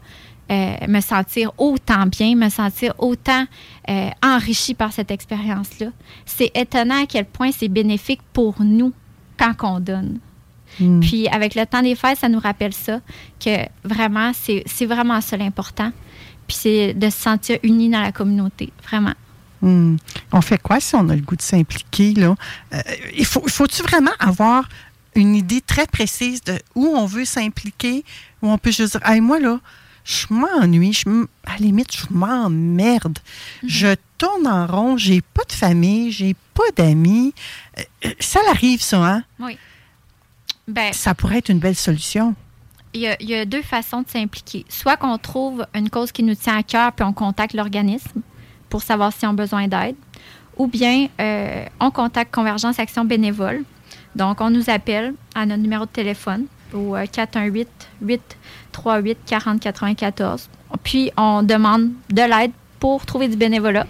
euh, 0.50 0.74
me 0.88 1.00
sentir 1.00 1.52
autant 1.58 2.06
bien, 2.06 2.34
me 2.34 2.48
sentir 2.48 2.92
autant 2.98 3.44
euh, 3.88 4.10
enrichi 4.20 4.74
par 4.74 4.92
cette 4.92 5.12
expérience-là. 5.12 5.88
C'est 6.26 6.50
étonnant 6.56 7.04
à 7.04 7.06
quel 7.06 7.24
point 7.24 7.52
c'est 7.52 7.68
bénéfique 7.68 8.20
pour 8.32 8.60
nous 8.60 8.92
quand 9.38 9.54
on 9.62 9.78
donne. 9.78 10.18
Puis 11.00 11.28
avec 11.28 11.54
le 11.54 11.66
temps 11.66 11.82
des 11.82 11.94
fêtes, 11.94 12.18
ça 12.18 12.28
nous 12.28 12.38
rappelle 12.40 12.72
ça, 12.72 13.00
que 13.44 13.66
vraiment, 13.84 14.32
c'est 14.34 14.86
vraiment 14.86 15.20
ça 15.20 15.36
l'important. 15.36 15.92
Puis 16.46 16.56
c'est 16.60 16.94
de 16.94 17.10
se 17.10 17.18
sentir 17.18 17.58
unis 17.62 17.90
dans 17.90 18.00
la 18.00 18.12
communauté, 18.12 18.72
vraiment. 18.88 19.14
Hmm. 19.62 19.96
On 20.32 20.40
fait 20.40 20.60
quoi 20.60 20.80
si 20.80 20.94
on 20.94 21.08
a 21.10 21.14
le 21.14 21.20
goût 21.20 21.36
de 21.36 21.42
s'impliquer? 21.42 22.14
Là? 22.14 22.34
Euh, 22.72 22.80
il 23.14 23.26
faut, 23.26 23.46
faut-tu 23.46 23.82
vraiment 23.82 24.10
avoir 24.18 24.68
une 25.14 25.34
idée 25.34 25.60
très 25.60 25.86
précise 25.86 26.42
de 26.42 26.58
où 26.74 26.86
on 26.86 27.04
veut 27.04 27.24
s'impliquer, 27.24 28.04
où 28.42 28.50
on 28.50 28.58
peut 28.58 28.70
juste 28.70 28.96
dire, 28.96 29.06
Hey, 29.06 29.20
moi, 29.20 29.38
là, 29.38 29.60
je 30.04 30.26
m'ennuie, 30.30 30.92
je 30.92 31.08
à 31.46 31.52
la 31.52 31.56
limite, 31.58 31.94
je 31.94 32.06
m'emmerde. 32.10 33.18
Je 33.66 33.94
tourne 34.18 34.46
en 34.46 34.66
rond, 34.66 34.96
j'ai 34.96 35.20
pas 35.20 35.44
de 35.48 35.52
famille, 35.52 36.10
j'ai 36.10 36.34
pas 36.54 36.70
d'amis. 36.76 37.34
Euh, 37.78 38.10
ça 38.18 38.40
l'arrive, 38.46 38.82
ça, 38.82 39.04
hein? 39.04 39.24
Oui. 39.38 39.58
Ben, 40.70 40.92
Ça 40.92 41.14
pourrait 41.14 41.38
être 41.38 41.48
une 41.48 41.58
belle 41.58 41.76
solution. 41.76 42.34
il 42.94 43.00
y, 43.02 43.08
a, 43.08 43.16
il 43.20 43.28
y 43.28 43.34
a 43.34 43.44
deux 43.44 43.62
façons 43.62 44.02
de 44.02 44.08
s'impliquer. 44.08 44.64
Soit 44.68 44.96
qu'on 44.96 45.18
trouve 45.18 45.66
une 45.74 45.90
cause 45.90 46.12
qui 46.12 46.22
nous 46.22 46.34
tient 46.34 46.56
à 46.56 46.62
cœur, 46.62 46.92
puis 46.92 47.04
on 47.04 47.12
contacte 47.12 47.54
l'organisme 47.54 48.20
pour 48.68 48.82
savoir 48.82 49.12
s'ils 49.12 49.28
ont 49.28 49.34
besoin 49.34 49.66
d'aide, 49.68 49.96
ou 50.56 50.66
bien 50.66 51.08
euh, 51.20 51.64
on 51.80 51.90
contacte 51.90 52.32
Convergence 52.34 52.78
Action 52.78 53.04
Bénévole. 53.04 53.64
Donc, 54.14 54.40
on 54.40 54.50
nous 54.50 54.70
appelle 54.70 55.14
à 55.34 55.46
notre 55.46 55.62
numéro 55.62 55.84
de 55.86 55.90
téléphone 55.90 56.46
au 56.72 56.96
euh, 56.96 57.04
418-838-4094. 58.72 60.46
Puis, 60.82 61.10
on 61.16 61.42
demande 61.42 61.90
de 62.10 62.22
l'aide 62.22 62.52
pour 62.78 63.04
trouver 63.06 63.28
du 63.28 63.36
bénévolat. 63.36 63.86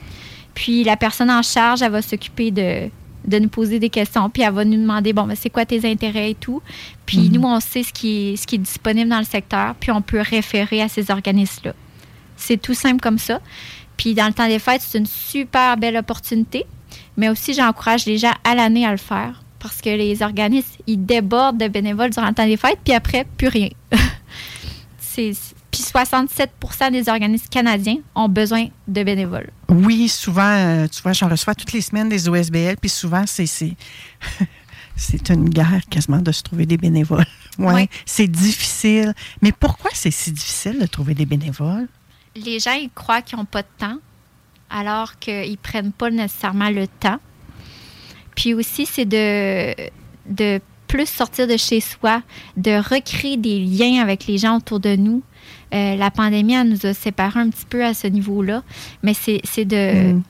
Puis, 0.54 0.84
la 0.84 0.96
personne 0.96 1.30
en 1.30 1.42
charge, 1.42 1.82
elle 1.82 1.92
va 1.92 2.02
s'occuper 2.02 2.50
de, 2.50 2.90
de 3.26 3.38
nous 3.38 3.48
poser 3.48 3.78
des 3.78 3.90
questions, 3.90 4.30
puis 4.30 4.42
elle 4.42 4.52
va 4.52 4.64
nous 4.64 4.76
demander, 4.76 5.12
bon, 5.12 5.24
ben, 5.24 5.34
c'est 5.34 5.50
quoi 5.50 5.66
tes 5.66 5.88
intérêts 5.88 6.30
et 6.30 6.34
tout. 6.34 6.62
Puis 7.06 7.30
nous, 7.30 7.42
on 7.42 7.60
sait 7.60 7.82
ce 7.82 7.92
qui, 7.92 8.32
est, 8.32 8.36
ce 8.36 8.46
qui 8.46 8.56
est 8.56 8.58
disponible 8.58 9.10
dans 9.10 9.18
le 9.18 9.24
secteur, 9.24 9.74
puis 9.78 9.90
on 9.90 10.02
peut 10.02 10.20
référer 10.20 10.82
à 10.82 10.88
ces 10.88 11.10
organismes-là. 11.10 11.74
C'est 12.36 12.60
tout 12.60 12.74
simple 12.74 13.00
comme 13.00 13.18
ça. 13.18 13.40
Puis 13.96 14.14
dans 14.14 14.26
le 14.26 14.32
temps 14.32 14.48
des 14.48 14.58
fêtes, 14.58 14.80
c'est 14.82 14.98
une 14.98 15.06
super 15.06 15.76
belle 15.76 15.96
opportunité, 15.96 16.64
mais 17.16 17.28
aussi 17.28 17.52
j'encourage 17.52 18.06
les 18.06 18.16
gens 18.16 18.32
à 18.44 18.54
l'année 18.54 18.86
à 18.86 18.92
le 18.92 18.96
faire 18.96 19.42
parce 19.60 19.80
que 19.80 19.90
les 19.90 20.22
organismes, 20.22 20.80
ils 20.86 21.04
débordent 21.04 21.58
de 21.58 21.68
bénévoles 21.68 22.10
durant 22.10 22.28
le 22.28 22.34
temps 22.34 22.46
des 22.46 22.56
fêtes, 22.56 22.78
puis 22.82 22.94
après, 22.94 23.26
plus 23.36 23.48
rien. 23.48 23.68
c'est, 24.98 25.32
puis 25.80 26.02
67% 26.02 26.92
des 26.92 27.08
organismes 27.08 27.48
canadiens 27.50 27.98
ont 28.14 28.28
besoin 28.28 28.66
de 28.88 29.02
bénévoles. 29.02 29.50
Oui, 29.68 30.08
souvent, 30.08 30.42
euh, 30.42 30.86
tu 30.88 31.02
vois, 31.02 31.12
j'en 31.12 31.28
reçois 31.28 31.54
toutes 31.54 31.72
les 31.72 31.80
semaines 31.80 32.08
des 32.08 32.28
OSBL, 32.28 32.76
puis 32.80 32.90
souvent, 32.90 33.24
c'est. 33.26 33.46
c'est 33.46 33.76
C'est 34.96 35.30
une 35.30 35.48
guerre 35.48 35.80
quasiment 35.88 36.20
de 36.20 36.30
se 36.30 36.42
trouver 36.42 36.66
des 36.66 36.76
bénévoles. 36.76 37.24
Ouais, 37.58 37.74
Oui. 37.74 37.88
C'est 38.06 38.26
difficile. 38.26 39.14
Mais 39.40 39.50
pourquoi 39.50 39.90
c'est 39.94 40.10
si 40.10 40.30
difficile 40.30 40.78
de 40.78 40.86
trouver 40.86 41.14
des 41.14 41.26
bénévoles? 41.26 41.88
les 42.36 42.58
gens, 42.58 42.72
ils 42.72 42.90
croient 42.90 43.22
qu'ils 43.22 43.38
n'ont 43.38 43.44
pas 43.44 43.62
de 43.62 43.68
temps, 43.78 43.98
alors 44.68 45.18
qu'ils 45.18 45.50
ne 45.50 45.56
prennent 45.56 45.92
pas 45.92 46.10
nécessairement 46.10 46.70
le 46.70 46.86
temps. 46.86 47.18
Puis 48.36 48.54
aussi, 48.54 48.86
c'est 48.86 49.04
de, 49.04 49.74
de 50.26 50.60
plus 50.86 51.08
sortir 51.08 51.46
de 51.46 51.56
chez 51.56 51.80
soi, 51.80 52.22
de 52.56 52.76
recréer 52.76 53.36
des 53.36 53.58
liens 53.58 54.00
avec 54.00 54.26
les 54.26 54.38
gens 54.38 54.56
autour 54.56 54.80
de 54.80 54.96
nous. 54.96 55.22
Euh, 55.72 55.96
la 55.96 56.10
pandémie, 56.10 56.54
elle 56.54 56.68
nous 56.68 56.86
a 56.86 56.94
séparés 56.94 57.40
un 57.40 57.50
petit 57.50 57.66
peu 57.68 57.84
à 57.84 57.94
ce 57.94 58.06
niveau-là, 58.06 58.62
mais 59.02 59.14
c'est 59.14 59.64
de, 59.64 60.14
Mm. 60.14 60.22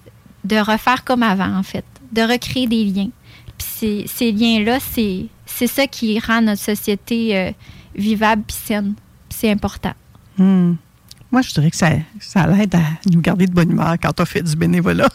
de 0.44 0.56
refaire 0.56 1.04
comme 1.04 1.22
avant, 1.22 1.56
en 1.56 1.62
fait, 1.62 1.84
de 2.12 2.22
recréer 2.22 2.66
des 2.66 2.84
liens. 2.84 3.10
Puis 3.58 4.06
ces, 4.06 4.32
liens-là, 4.32 4.78
c'est 4.80 5.66
ça 5.66 5.86
qui 5.86 6.18
rend 6.18 6.42
notre 6.42 6.62
société 6.62 7.36
euh, 7.36 7.50
vivable 7.94 8.42
puis 8.46 8.56
saine. 8.56 8.94
C'est 9.28 9.50
important. 9.50 9.92
Hmm. 10.38 10.74
Moi, 11.30 11.42
je 11.42 11.52
dirais 11.52 11.70
que 11.70 11.76
ça, 11.76 11.90
ça 12.18 12.46
l'aide 12.46 12.74
à 12.74 12.82
nous 13.10 13.20
garder 13.20 13.46
de 13.46 13.52
bonne 13.52 13.70
humeur 13.70 13.94
quand 14.02 14.18
on 14.20 14.24
fait 14.24 14.42
du 14.42 14.56
bénévolat. 14.56 15.08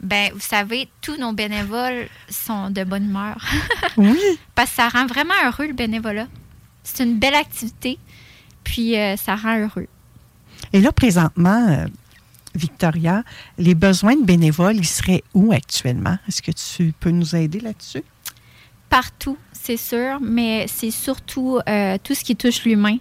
Ben, 0.00 0.30
vous 0.34 0.40
savez, 0.40 0.88
tous 1.00 1.16
nos 1.16 1.32
bénévoles 1.32 2.08
sont 2.28 2.70
de 2.70 2.84
bonne 2.84 3.04
humeur. 3.04 3.36
Oui. 3.96 4.18
Parce 4.56 4.70
que 4.70 4.76
ça 4.76 4.88
rend 4.88 5.06
vraiment 5.06 5.34
heureux 5.46 5.68
le 5.68 5.72
bénévolat. 5.72 6.26
C'est 6.82 7.04
une 7.04 7.18
belle 7.18 7.34
activité, 7.34 7.98
puis 8.64 8.98
euh, 8.98 9.16
ça 9.16 9.36
rend 9.36 9.58
heureux. 9.58 9.86
Et 10.72 10.80
là, 10.80 10.90
présentement, 10.90 11.68
euh, 11.68 11.86
Victoria, 12.54 13.22
les 13.58 13.74
besoins 13.74 14.16
de 14.16 14.24
bénévoles, 14.24 14.76
ils 14.76 14.86
seraient 14.86 15.22
où 15.34 15.52
actuellement? 15.52 16.18
Est-ce 16.28 16.42
que 16.42 16.52
tu 16.52 16.92
peux 16.98 17.10
nous 17.10 17.36
aider 17.36 17.60
là-dessus? 17.60 18.02
Partout, 18.88 19.36
c'est 19.52 19.76
sûr, 19.76 20.18
mais 20.20 20.66
c'est 20.68 20.90
surtout 20.90 21.58
euh, 21.68 21.96
tout 22.02 22.14
ce 22.14 22.22
qui 22.22 22.36
touche 22.36 22.64
l'humain. 22.64 22.96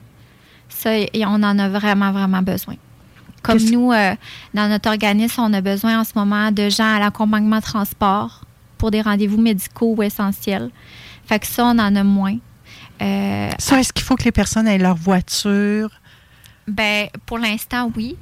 Ça, 0.69 0.97
et 0.97 1.23
on 1.25 1.35
en 1.35 1.59
a 1.59 1.69
vraiment, 1.69 2.11
vraiment 2.11 2.41
besoin. 2.41 2.75
Comme 3.43 3.59
nous, 3.59 3.91
euh, 3.91 4.15
dans 4.53 4.69
notre 4.69 4.89
organisme, 4.89 5.41
on 5.41 5.53
a 5.53 5.61
besoin 5.61 5.99
en 5.99 6.03
ce 6.03 6.13
moment 6.15 6.51
de 6.51 6.69
gens 6.69 6.95
à 6.95 6.99
l'accompagnement 6.99 7.59
transport 7.59 8.45
pour 8.77 8.89
des 8.89 9.01
rendez-vous 9.01 9.39
médicaux 9.39 9.93
ou 9.97 10.01
essentiels. 10.01 10.71
Fait 11.25 11.39
que 11.39 11.45
ça, 11.45 11.65
on 11.65 11.77
en 11.77 11.95
a 11.95 12.03
moins. 12.03 12.37
Euh, 13.01 13.49
Ça, 13.57 13.79
est-ce 13.79 13.91
qu'il 13.93 14.03
faut 14.05 14.15
que 14.15 14.23
les 14.23 14.31
personnes 14.31 14.67
aient 14.67 14.77
leur 14.77 14.95
voiture? 14.95 15.89
Ben, 16.67 17.07
pour 17.25 17.37
l'instant, 17.39 17.91
oui. 17.95 18.15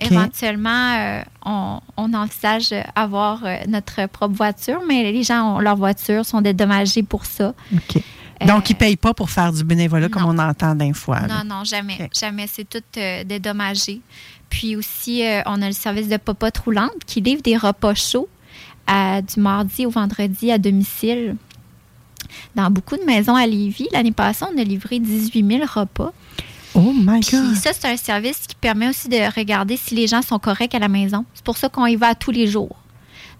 Éventuellement, 0.00 0.94
euh, 0.98 1.22
on, 1.46 1.80
on 1.96 2.12
envisage 2.14 2.74
avoir 2.94 3.44
euh, 3.44 3.56
notre 3.68 4.06
propre 4.06 4.34
voiture, 4.34 4.80
mais 4.86 5.10
les 5.12 5.22
gens 5.22 5.56
ont 5.56 5.58
leur 5.60 5.76
voiture, 5.76 6.24
sont 6.26 6.40
dédommagés 6.40 7.02
pour 7.02 7.24
ça. 7.24 7.54
OK. 7.72 8.02
Donc, 8.46 8.70
ils 8.70 8.74
ne 8.74 8.78
payent 8.78 8.96
pas 8.96 9.14
pour 9.14 9.30
faire 9.30 9.52
du 9.52 9.64
bénévolat 9.64 10.08
comme 10.08 10.24
on 10.24 10.38
entend 10.38 10.74
d'un 10.74 10.92
fois. 10.92 11.20
là. 11.20 11.42
Non, 11.42 11.56
non, 11.58 11.64
jamais. 11.64 12.08
Jamais. 12.16 12.46
C'est 12.46 12.68
tout 12.68 12.82
dédommagé. 13.24 14.00
Puis 14.50 14.76
aussi, 14.76 15.22
on 15.46 15.60
a 15.62 15.66
le 15.66 15.72
service 15.72 16.08
de 16.08 16.16
popote 16.18 16.56
roulante 16.58 16.92
qui 17.06 17.20
livre 17.20 17.42
des 17.42 17.56
repas 17.56 17.94
chauds 17.94 18.28
à- 18.86 19.22
du 19.22 19.40
mardi 19.40 19.86
au 19.86 19.90
vendredi 19.90 20.52
à 20.52 20.58
domicile. 20.58 21.36
Dans 22.54 22.70
beaucoup 22.70 22.96
de 22.96 23.04
maisons 23.04 23.34
à 23.34 23.46
Lévis, 23.46 23.88
l'année 23.92 24.12
passée, 24.12 24.44
on 24.52 24.58
a 24.58 24.64
livré 24.64 24.98
18 24.98 25.46
000 25.46 25.62
repas. 25.66 26.12
Oh 26.74 26.92
my 26.94 27.20
Puis 27.20 27.36
God! 27.36 27.54
ça, 27.56 27.70
c'est 27.72 27.88
un 27.88 27.96
service 27.96 28.40
qui 28.46 28.54
permet 28.54 28.88
aussi 28.88 29.08
de 29.08 29.16
regarder 29.34 29.76
si 29.76 29.94
les 29.94 30.06
gens 30.06 30.22
sont 30.22 30.38
corrects 30.38 30.74
à 30.74 30.78
la 30.78 30.88
maison. 30.88 31.24
C'est 31.34 31.44
pour 31.44 31.56
ça 31.56 31.68
qu'on 31.68 31.86
y 31.86 31.96
va 31.96 32.14
tous 32.14 32.30
les 32.30 32.46
jours. 32.46 32.76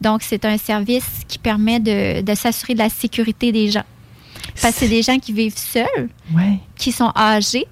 Donc, 0.00 0.22
c'est 0.22 0.44
un 0.44 0.56
service 0.58 1.04
qui 1.28 1.38
permet 1.38 1.80
de, 1.80 2.22
de 2.22 2.34
s'assurer 2.34 2.74
de 2.74 2.78
la 2.78 2.88
sécurité 2.88 3.52
des 3.52 3.70
gens. 3.70 3.84
Parce 4.62 4.74
que 4.74 4.80
c'est 4.80 4.88
des 4.88 5.02
gens 5.02 5.18
qui 5.18 5.32
vivent 5.32 5.56
seuls, 5.58 6.08
Ouais. 6.34 6.58
qui 6.76 6.90
sont 6.92 7.12
âgés. 7.16 7.66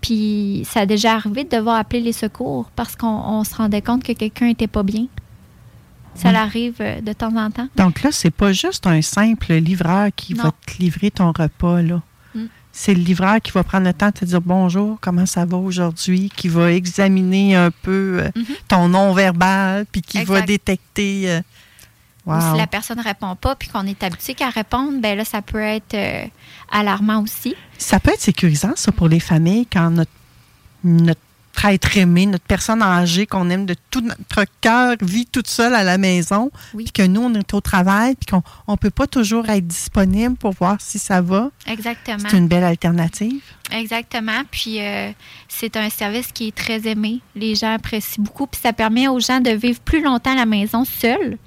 Puis 0.00 0.66
ça 0.68 0.80
a 0.80 0.86
déjà 0.86 1.14
arrivé 1.14 1.44
de 1.44 1.56
devoir 1.56 1.76
appeler 1.76 2.00
les 2.00 2.12
secours 2.12 2.70
parce 2.74 2.96
qu'on 2.96 3.06
on 3.06 3.44
se 3.44 3.54
rendait 3.54 3.82
compte 3.82 4.02
que 4.02 4.12
quelqu'un 4.12 4.46
n'était 4.46 4.66
pas 4.66 4.82
bien. 4.82 5.06
Ça 6.14 6.28
Ouais. 6.28 6.32
l'arrive 6.34 6.74
euh, 6.80 7.00
de 7.00 7.12
temps 7.12 7.34
en 7.36 7.50
temps. 7.50 7.68
Donc 7.76 8.02
là, 8.02 8.10
c'est 8.12 8.30
pas 8.32 8.52
juste 8.52 8.86
un 8.86 9.00
simple 9.02 9.54
livreur 9.54 10.08
qui 10.16 10.34
Non. 10.34 10.44
va 10.44 10.52
te 10.66 10.78
livrer 10.78 11.10
ton 11.10 11.32
repas, 11.32 11.82
là. 11.82 12.02
Mm. 12.34 12.44
C'est 12.72 12.94
le 12.94 13.00
livreur 13.00 13.40
qui 13.40 13.50
va 13.52 13.62
prendre 13.64 13.86
le 13.86 13.92
temps 13.94 14.08
de 14.08 14.12
te 14.12 14.24
dire 14.24 14.40
bonjour, 14.40 14.98
comment 15.00 15.26
ça 15.26 15.44
va 15.44 15.56
aujourd'hui, 15.56 16.30
qui 16.36 16.48
va 16.48 16.72
examiner 16.72 17.56
un 17.56 17.70
peu 17.70 18.20
euh, 18.22 18.30
Mhm. 18.36 18.44
ton 18.68 18.88
non-verbal, 18.88 19.86
puis 19.90 20.02
qui 20.02 20.22
va 20.24 20.42
détecter. 20.42 21.30
euh, 21.30 21.40
Ou 22.26 22.32
si 22.38 22.58
la 22.58 22.66
personne 22.66 22.98
ne 22.98 23.02
répond 23.02 23.34
pas 23.34 23.56
puis 23.56 23.68
qu'on 23.68 23.86
est 23.86 24.02
habitué 24.04 24.34
qu'à 24.34 24.50
répondre, 24.50 25.00
ben 25.00 25.16
là, 25.16 25.24
ça 25.24 25.42
peut 25.42 25.58
être 25.62 25.94
euh, 25.94 26.24
alarmant 26.70 27.22
aussi. 27.22 27.54
Ça 27.78 27.98
peut 27.98 28.12
être 28.12 28.20
sécurisant, 28.20 28.72
ça, 28.76 28.92
pour 28.92 29.08
les 29.08 29.20
familles, 29.20 29.66
quand 29.72 29.90
notre, 29.90 30.10
notre 30.84 31.20
être 31.66 31.96
aimé, 31.96 32.26
notre 32.26 32.44
personne 32.44 32.82
âgée 32.82 33.26
qu'on 33.26 33.50
aime 33.50 33.66
de 33.66 33.74
tout 33.90 34.00
notre 34.00 34.44
cœur 34.60 34.94
vit 35.00 35.26
toute 35.26 35.46
seule 35.48 35.74
à 35.74 35.82
la 35.84 35.98
maison, 35.98 36.50
Oui. 36.74 36.84
puis 36.84 36.92
que 36.92 37.06
nous, 37.08 37.22
on 37.22 37.34
est 37.34 37.54
au 37.54 37.60
travail, 37.60 38.14
puis 38.14 38.26
qu'on 38.26 38.72
ne 38.72 38.76
peut 38.76 38.90
pas 38.90 39.06
toujours 39.06 39.48
être 39.48 39.66
disponible 39.66 40.36
pour 40.36 40.52
voir 40.52 40.76
si 40.80 40.98
ça 40.98 41.20
va. 41.20 41.50
Exactement. 41.66 42.28
C'est 42.28 42.36
une 42.38 42.48
belle 42.48 42.64
alternative. 42.64 43.40
Exactement. 43.72 44.42
Puis 44.50 44.80
euh, 44.80 45.10
c'est 45.48 45.76
un 45.76 45.90
service 45.90 46.32
qui 46.32 46.48
est 46.48 46.54
très 46.54 46.86
aimé. 46.88 47.20
Les 47.36 47.54
gens 47.54 47.74
apprécient 47.74 48.22
beaucoup. 48.22 48.46
Puis 48.46 48.60
ça 48.62 48.72
permet 48.72 49.08
aux 49.08 49.20
gens 49.20 49.40
de 49.40 49.50
vivre 49.50 49.80
plus 49.80 50.02
longtemps 50.02 50.32
à 50.32 50.36
la 50.36 50.46
maison 50.46 50.84
seuls. 50.84 51.38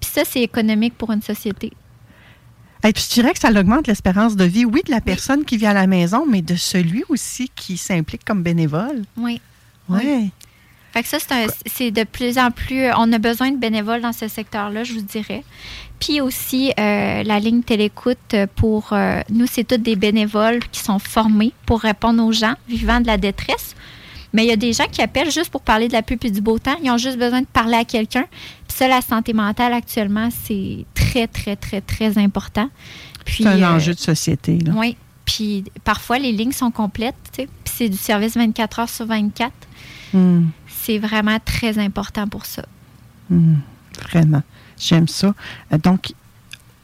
Puis 0.00 0.10
ça, 0.12 0.22
c'est 0.24 0.42
économique 0.42 0.94
pour 0.96 1.10
une 1.12 1.22
société. 1.22 1.72
Et 2.86 2.92
puis, 2.92 3.04
je 3.08 3.14
dirais 3.14 3.32
que 3.32 3.38
ça 3.38 3.50
augmente 3.50 3.86
l'espérance 3.88 4.36
de 4.36 4.44
vie, 4.44 4.64
oui, 4.64 4.82
de 4.86 4.90
la 4.92 5.00
personne 5.00 5.44
qui 5.44 5.56
vit 5.56 5.66
à 5.66 5.72
la 5.74 5.86
maison, 5.86 6.24
mais 6.28 6.42
de 6.42 6.54
celui 6.54 7.02
aussi 7.08 7.50
qui 7.56 7.76
s'implique 7.76 8.24
comme 8.24 8.42
bénévole. 8.42 9.02
Oui. 9.16 9.40
Oui. 9.88 10.30
Fait 10.92 11.02
que 11.02 11.08
ça, 11.08 11.18
c'est 11.18 11.32
un- 11.32 11.46
c'est 11.66 11.90
de 11.90 12.04
plus 12.04 12.38
en 12.38 12.50
plus. 12.50 12.86
On 12.96 13.12
a 13.12 13.18
besoin 13.18 13.50
de 13.50 13.56
bénévoles 13.58 14.00
dans 14.00 14.12
ce 14.12 14.28
secteur-là, 14.28 14.82
je 14.84 14.94
vous 14.94 15.02
dirais. 15.02 15.44
Puis 16.00 16.20
aussi, 16.20 16.72
euh, 16.78 17.22
la 17.22 17.38
ligne 17.40 17.62
télécoute 17.62 18.34
pour. 18.54 18.92
euh, 18.92 19.20
nous, 19.30 19.46
c'est 19.50 19.64
tous 19.64 19.76
des 19.78 19.96
bénévoles 19.96 20.60
qui 20.70 20.80
sont 20.80 20.98
formés 20.98 21.52
pour 21.66 21.80
répondre 21.80 22.22
aux 22.24 22.32
gens 22.32 22.54
vivant 22.68 23.00
de 23.00 23.06
la 23.06 23.18
détresse. 23.18 23.74
Mais 24.36 24.44
il 24.44 24.48
y 24.48 24.52
a 24.52 24.56
des 24.56 24.74
gens 24.74 24.84
qui 24.92 25.00
appellent 25.00 25.30
juste 25.30 25.48
pour 25.48 25.62
parler 25.62 25.88
de 25.88 25.94
la 25.94 26.02
pluie 26.02 26.18
et 26.22 26.30
du 26.30 26.42
beau 26.42 26.58
temps. 26.58 26.76
Ils 26.84 26.90
ont 26.90 26.98
juste 26.98 27.16
besoin 27.18 27.40
de 27.40 27.46
parler 27.46 27.76
à 27.78 27.86
quelqu'un. 27.86 28.24
Puis 28.68 28.76
ça, 28.76 28.86
la 28.86 29.00
santé 29.00 29.32
mentale 29.32 29.72
actuellement, 29.72 30.28
c'est 30.44 30.84
très, 30.92 31.26
très, 31.26 31.56
très, 31.56 31.80
très 31.80 32.18
important. 32.18 32.68
C'est 33.26 33.46
un 33.46 33.62
euh, 33.62 33.76
enjeu 33.76 33.94
de 33.94 33.98
société. 33.98 34.58
Là. 34.58 34.72
oui. 34.76 34.94
Puis 35.24 35.64
parfois, 35.84 36.18
les 36.18 36.32
lignes 36.32 36.52
sont 36.52 36.70
complètes. 36.70 37.16
tu 37.32 37.44
sais. 37.44 37.48
Puis 37.64 37.74
c'est 37.78 37.88
du 37.88 37.96
service 37.96 38.36
24 38.36 38.80
heures 38.80 38.88
sur 38.90 39.06
24. 39.06 39.50
Hmm, 40.12 40.48
C'est 40.68 40.98
vraiment 40.98 41.38
très 41.42 41.78
important 41.78 42.28
pour 42.28 42.44
ça. 42.44 42.62
hmm, 43.30 43.54
vraiment. 44.10 44.42
J'aime 44.78 45.08
ça. 45.08 45.34
Euh, 45.72 45.78
Donc, 45.78 46.12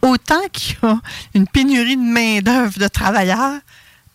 autant 0.00 0.40
qu'il 0.54 0.76
y 0.82 0.86
a 0.86 0.98
une 1.34 1.46
pénurie 1.46 1.96
de 1.96 2.00
main-d'œuvre 2.00 2.78
de 2.78 2.88
travailleurs, 2.88 3.60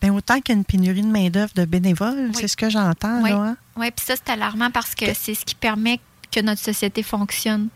ben 0.02 0.12
autant 0.12 0.40
qu'il 0.40 0.54
y 0.54 0.58
a 0.58 0.60
une 0.60 0.66
pénurie 0.66 1.02
de 1.02 1.08
main-d'œuvre 1.08 1.52
de 1.56 1.66
bénévoles. 1.66 2.32
C'est 2.34 2.48
ce 2.48 2.58
que 2.58 2.70
j'entends. 2.70 3.22
Oui, 3.24 3.30
là, 3.32 3.38
hein? 3.38 3.58
Oui, 3.76 3.90
puis 3.92 4.06
ça, 4.06 4.16
c'est 4.16 4.32
alarmant 4.32 4.70
parce 4.72 4.94
que 4.94 5.06
c'est 5.14 5.34
ce 5.34 5.44
qui 5.44 5.56
permet 5.56 6.00
que 6.32 6.40
notre 6.40 6.62
société 6.62 7.04
fonctionne. 7.04 7.70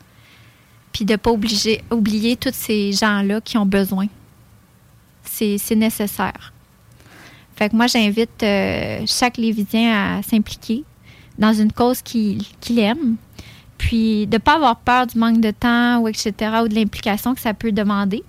Puis 0.91 1.05
de 1.05 1.13
ne 1.13 1.17
pas 1.17 1.31
obliger, 1.31 1.83
oublier 1.89 2.35
tous 2.35 2.53
ces 2.53 2.91
gens-là 2.91 3.41
qui 3.41 3.57
ont 3.57 3.65
besoin. 3.65 4.07
C'est 5.23 5.75
nécessaire. 5.75 6.53
Fait 7.55 7.69
que 7.69 7.75
moi, 7.75 7.87
j'invite 7.87 8.43
euh, 8.43 9.03
chaque 9.07 9.37
Lévidien 9.37 10.17
à 10.17 10.23
s'impliquer 10.23 10.83
dans 11.37 11.53
une 11.53 11.71
cause 11.71 12.01
qu'il 12.01 12.43
qu'il 12.59 12.79
aime. 12.79 13.15
Puis 13.77 14.27
de 14.27 14.35
ne 14.35 14.37
pas 14.37 14.55
avoir 14.55 14.75
peur 14.77 15.07
du 15.07 15.17
manque 15.17 15.41
de 15.41 15.51
temps 15.51 15.99
ou 15.99 16.07
etc. 16.07 16.33
ou 16.63 16.67
de 16.67 16.75
l'implication 16.75 17.33
que 17.33 17.41
ça 17.41 17.53
peut 17.53 17.71
demander. 17.71 18.23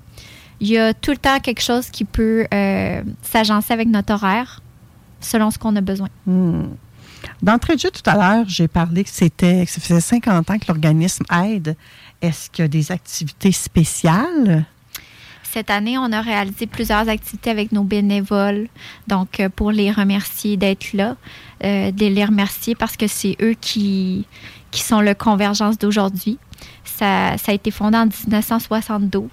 Il 0.62 0.68
y 0.68 0.78
a 0.78 0.94
tout 0.94 1.10
le 1.10 1.16
temps 1.16 1.40
quelque 1.40 1.60
chose 1.60 1.90
qui 1.90 2.04
peut 2.04 2.46
euh, 2.54 3.02
s'agencer 3.20 3.72
avec 3.72 3.88
notre 3.88 4.14
horaire 4.14 4.62
selon 5.18 5.50
ce 5.50 5.58
qu'on 5.58 5.74
a 5.74 5.80
besoin. 5.80 6.08
Hmm. 6.24 6.68
D'entrée 7.42 7.74
de 7.74 7.80
jeu, 7.80 7.90
tout 7.90 8.08
à 8.08 8.14
l'heure, 8.14 8.44
j'ai 8.46 8.68
parlé 8.68 9.02
que 9.02 9.10
c'était 9.10 9.66
que 9.66 9.72
ça 9.72 9.80
faisait 9.80 10.00
50 10.00 10.50
ans 10.50 10.58
que 10.60 10.66
l'organisme 10.68 11.24
aide. 11.44 11.76
Est-ce 12.20 12.48
qu'il 12.48 12.62
y 12.62 12.66
a 12.66 12.68
des 12.68 12.92
activités 12.92 13.50
spéciales? 13.50 14.64
Cette 15.42 15.68
année, 15.68 15.98
on 15.98 16.12
a 16.12 16.20
réalisé 16.20 16.68
plusieurs 16.68 17.08
activités 17.08 17.50
avec 17.50 17.72
nos 17.72 17.82
bénévoles. 17.82 18.68
Donc, 19.08 19.40
euh, 19.40 19.48
pour 19.48 19.72
les 19.72 19.90
remercier 19.90 20.56
d'être 20.56 20.92
là, 20.92 21.16
euh, 21.64 21.90
de 21.90 22.06
les 22.06 22.24
remercier 22.24 22.76
parce 22.76 22.96
que 22.96 23.08
c'est 23.08 23.36
eux 23.42 23.56
qui, 23.60 24.26
qui 24.72 24.82
sont 24.82 25.00
le 25.00 25.14
Convergence 25.14 25.78
d'aujourd'hui. 25.78 26.38
Ça, 26.84 27.36
ça 27.38 27.52
a 27.52 27.54
été 27.54 27.70
fondé 27.70 27.96
en 27.96 28.06
1972. 28.06 29.30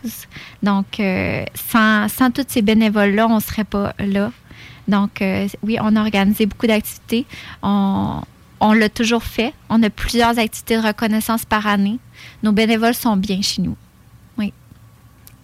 Donc, 0.62 1.00
euh, 1.00 1.44
sans, 1.56 2.08
sans 2.10 2.30
tous 2.30 2.46
ces 2.48 2.62
bénévoles-là, 2.62 3.26
on 3.28 3.38
ne 3.38 3.42
serait 3.42 3.64
pas 3.64 3.94
là. 3.98 4.32
Donc, 4.88 5.22
euh, 5.22 5.48
oui, 5.64 5.78
on 5.82 5.96
a 5.96 6.02
organisé 6.02 6.46
beaucoup 6.46 6.68
d'activités. 6.68 7.26
On, 7.64 8.22
on 8.60 8.74
l'a 8.74 8.90
toujours 8.90 9.24
fait. 9.24 9.54
On 9.70 9.82
a 9.82 9.90
plusieurs 9.90 10.38
activités 10.38 10.78
de 10.78 10.86
reconnaissance 10.86 11.46
par 11.46 11.66
année. 11.66 12.00
Nos 12.44 12.52
bénévoles 12.52 12.96
sont 12.96 13.16
bien 13.16 13.42
chez 13.42 13.62
nous. 13.62 13.78
Oui. 14.38 14.54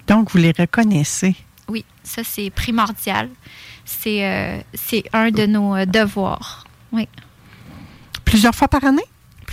Donc, 0.07 0.31
vous 0.31 0.37
les 0.39 0.51
reconnaissez? 0.51 1.35
Oui, 1.67 1.85
ça 2.03 2.23
c'est 2.23 2.49
primordial. 2.49 3.29
C'est 3.85 4.25
euh, 4.25 4.59
un 5.13 5.31
de 5.31 5.45
nos 5.45 5.85
devoirs. 5.85 6.65
Oui. 6.91 7.07
Plusieurs 8.25 8.53
fois 8.53 8.67
par 8.67 8.83
année? 8.83 9.05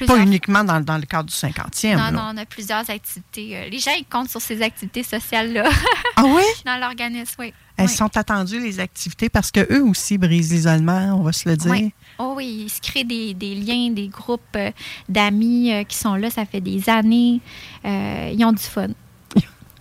Plusieurs- 0.07 0.19
Pas 0.19 0.23
uniquement 0.25 0.65
dans, 0.65 0.81
dans 0.81 0.97
le 0.99 1.05
cadre 1.07 1.29
du 1.29 1.35
50e. 1.35 1.93
Non, 1.93 1.97
là. 1.97 2.11
non, 2.11 2.23
on 2.35 2.37
a 2.37 2.45
plusieurs 2.47 2.89
activités. 2.91 3.57
Euh, 3.57 3.69
les 3.69 3.79
gens, 3.79 3.93
ils 3.99 4.05
comptent 4.05 4.31
sur 4.31 4.41
ces 4.41 4.61
activités 4.63 5.03
sociales-là. 5.03 5.69
Ah 6.17 6.25
oui? 6.27 6.43
Dans 6.67 6.79
l'organisme, 6.79 7.37
oui. 7.39 7.55
Elles 7.77 7.87
Oui. 7.87 7.93
sont 7.93 8.15
attendues, 8.19 8.61
les 8.61 8.79
activités, 8.81 9.31
parce 9.31 9.51
qu'eux 9.51 9.83
aussi 9.83 10.19
brisent 10.19 10.53
l'isolement, 10.53 11.17
on 11.19 11.23
va 11.23 11.33
se 11.33 11.49
le 11.49 11.57
dire. 11.57 11.71
Oui. 11.71 11.93
Oh 12.19 12.35
oui, 12.37 12.65
il 12.67 12.69
se 12.71 12.81
crée 12.83 13.03
des, 13.05 13.33
des 13.33 13.55
liens, 13.55 13.91
des 13.91 14.09
groupes 14.09 14.43
euh, 14.57 14.71
d'amis 15.09 15.73
euh, 15.73 15.85
qui 15.85 15.97
sont 15.97 16.15
là, 16.15 16.29
ça 16.31 16.45
fait 16.45 16.61
des 16.61 16.89
années. 16.91 17.41
Euh, 17.87 18.31
ils 18.37 18.45
ont 18.45 18.53
du 18.53 18.63
fun. 18.63 18.89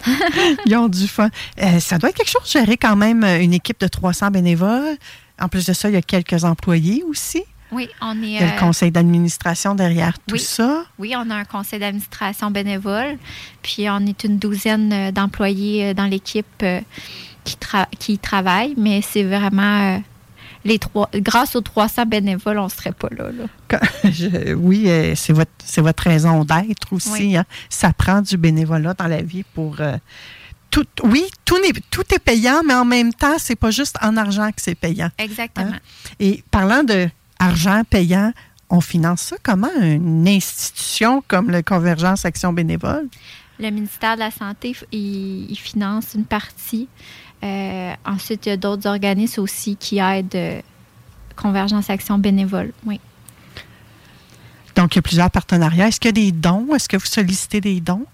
Ils 0.66 0.76
ont 0.76 0.88
du 0.88 1.08
fun. 1.08 1.30
Euh, 1.62 1.80
ça 1.80 1.98
doit 2.00 2.10
être 2.10 2.16
quelque 2.16 2.30
chose 2.32 2.44
de 2.44 2.48
gérer 2.60 2.76
quand 2.78 2.96
même 2.96 3.24
une 3.24 3.54
équipe 3.54 3.80
de 3.80 3.88
300 3.88 4.32
bénévoles. 4.32 4.98
En 5.40 5.48
plus 5.48 5.66
de 5.68 5.74
ça, 5.74 5.90
il 5.90 5.94
y 5.94 5.98
a 5.98 6.02
quelques 6.02 6.44
employés 6.44 7.04
aussi. 7.08 7.44
Oui, 7.72 7.88
on 8.02 8.22
est. 8.22 8.26
Il 8.28 8.32
y 8.34 8.38
a 8.40 8.44
euh, 8.50 8.54
le 8.56 8.60
conseil 8.60 8.92
d'administration 8.92 9.76
derrière 9.76 10.14
tout 10.28 10.34
oui. 10.36 10.40
ça. 10.40 10.84
Oui, 11.00 11.14
on 11.18 11.30
a 11.30 11.36
un 11.36 11.46
conseil 11.46 11.80
d'administration 11.80 12.52
bénévole, 12.52 13.18
puis 13.62 13.90
on 13.90 14.06
est 14.06 14.24
une 14.24 14.38
douzaine 14.38 14.92
euh, 14.92 15.12
d'employés 15.12 15.90
euh, 15.90 15.94
dans 15.94 16.06
l'équipe 16.06 16.46
euh, 16.64 16.82
qui, 17.44 17.56
tra- 17.56 17.88
qui 17.98 18.18
travaillent, 18.20 18.74
mais 18.78 19.02
c'est 19.02 19.24
vraiment 19.24 19.96
euh, 19.96 20.00
les 20.66 20.80
trois. 20.80 21.10
Grâce 21.16 21.56
aux 21.56 21.62
300 21.62 22.06
bénévoles, 22.08 22.60
on 22.60 22.66
ne 22.66 22.70
serait 22.70 22.92
pas 22.92 23.08
là. 23.16 23.32
là. 23.32 23.46
Quand- 23.68 23.80
je- 24.12 24.54
oui, 24.54 24.84
euh, 24.90 25.14
c'est 25.16 25.34
votre, 25.34 25.52
c'est 25.66 25.82
votre 25.82 26.04
raison 26.04 26.44
d'être 26.44 26.92
aussi. 26.92 27.10
Oui. 27.12 27.38
hein. 27.38 27.46
Ça 27.70 27.94
prend 27.94 28.22
du 28.22 28.38
bénévolat 28.38 28.94
dans 28.94 29.08
la 29.08 29.22
vie 29.22 29.44
pour. 29.54 29.78
euh, 29.80 29.98
tout, 30.70 30.86
oui, 31.04 31.26
tout, 31.46 31.60
n'est- 31.62 31.74
tout 31.90 32.04
est 32.14 32.20
payant, 32.20 32.62
mais 32.66 32.74
en 32.74 32.86
même 32.86 33.14
temps, 33.14 33.36
c'est 33.40 33.56
pas 33.58 33.72
juste 33.72 33.98
en 34.02 34.16
argent 34.18 34.50
que 34.52 34.62
c'est 34.62 34.76
payant. 34.76 35.10
Exactement. 35.18 35.68
Hein? 35.74 35.80
Et 36.20 36.44
parlant 36.52 36.84
de 36.84 37.10
argent 37.42 37.84
payant, 37.90 38.32
on 38.70 38.80
finance 38.80 39.22
ça 39.22 39.36
comment 39.44 39.72
une 39.82 40.28
institution 40.28 41.24
comme 41.28 41.52
le 41.52 41.62
Convergence 41.62 42.24
Action 42.26 42.54
Bénévole? 42.54 43.08
Le 43.60 43.70
ministère 43.70 44.16
de 44.16 44.20
la 44.20 44.32
Santé, 44.32 44.76
il 44.92 45.56
finance 45.56 46.14
une 46.16 46.26
partie. 46.26 46.88
Euh, 47.44 47.94
ensuite, 48.06 48.46
il 48.46 48.50
y 48.50 48.52
a 48.52 48.58
d'autres 48.58 48.88
organismes 48.88 49.42
aussi 49.42 49.76
qui 49.76 50.00
aident 50.00 50.36
euh, 50.36 50.62
Convergence 51.36 51.90
Action 51.90 52.18
bénévole. 52.18 52.72
Oui. 52.86 53.00
Donc, 54.76 54.94
il 54.94 54.98
y 54.98 55.00
a 55.00 55.02
plusieurs 55.02 55.32
partenariats. 55.32 55.88
Est-ce 55.88 56.00
qu'il 56.00 56.10
y 56.10 56.22
a 56.22 56.26
des 56.26 56.32
dons? 56.32 56.68
Est-ce 56.76 56.88
que 56.88 56.98
vous 56.98 57.06
sollicitez 57.06 57.62
des 57.62 57.82
dons? 57.82 58.06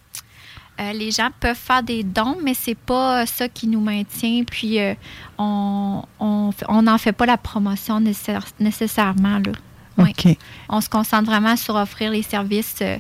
Euh, 0.80 0.94
les 0.94 1.12
gens 1.12 1.30
peuvent 1.40 1.56
faire 1.58 1.82
des 1.84 2.04
dons, 2.04 2.38
mais 2.44 2.54
c'est 2.54 2.78
pas 2.78 3.26
ça 3.26 3.50
qui 3.50 3.68
nous 3.68 3.82
maintient. 3.82 4.44
Puis 4.44 4.80
euh, 4.80 4.94
on 5.38 6.04
on 6.20 6.50
f- 6.52 6.66
on 6.68 6.84
n'en 6.84 6.98
fait 6.98 7.14
pas 7.14 7.26
la 7.26 7.38
promotion 7.38 8.00
nécessaire- 8.00 8.46
nécessairement. 8.60 9.40
Là. 9.40 9.54
Oui. 9.98 10.12
OK. 10.12 10.38
On 10.70 10.80
se 10.80 10.90
concentre 10.90 11.26
vraiment 11.26 11.56
sur 11.56 11.74
offrir 11.74 12.12
les 12.12 12.22
services 12.22 12.76
euh, 12.84 12.98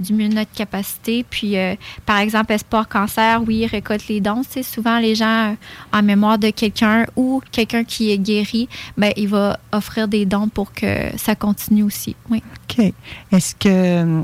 du 0.00 0.12
mieux 0.12 0.28
de 0.28 0.34
notre 0.34 0.50
capacité. 0.50 1.24
Puis, 1.30 1.56
euh, 1.56 1.76
par 2.04 2.18
exemple, 2.18 2.52
Espoir 2.52 2.88
Cancer, 2.88 3.40
oui, 3.46 3.64
récolte 3.66 4.08
les 4.08 4.20
dons. 4.20 4.42
C'est 4.48 4.64
souvent 4.64 4.98
les 4.98 5.14
gens 5.14 5.52
euh, 5.52 5.54
en 5.92 6.02
mémoire 6.02 6.38
de 6.38 6.50
quelqu'un 6.50 7.06
ou 7.14 7.40
quelqu'un 7.52 7.84
qui 7.84 8.10
est 8.10 8.18
guéri, 8.18 8.68
ben, 8.96 9.12
il 9.16 9.28
va 9.28 9.60
offrir 9.70 10.08
des 10.08 10.26
dons 10.26 10.48
pour 10.48 10.72
que 10.72 11.16
ça 11.16 11.36
continue 11.36 11.84
aussi. 11.84 12.16
Oui. 12.28 12.42
OK. 12.68 12.92
Est-ce 13.30 13.54
que. 13.54 14.20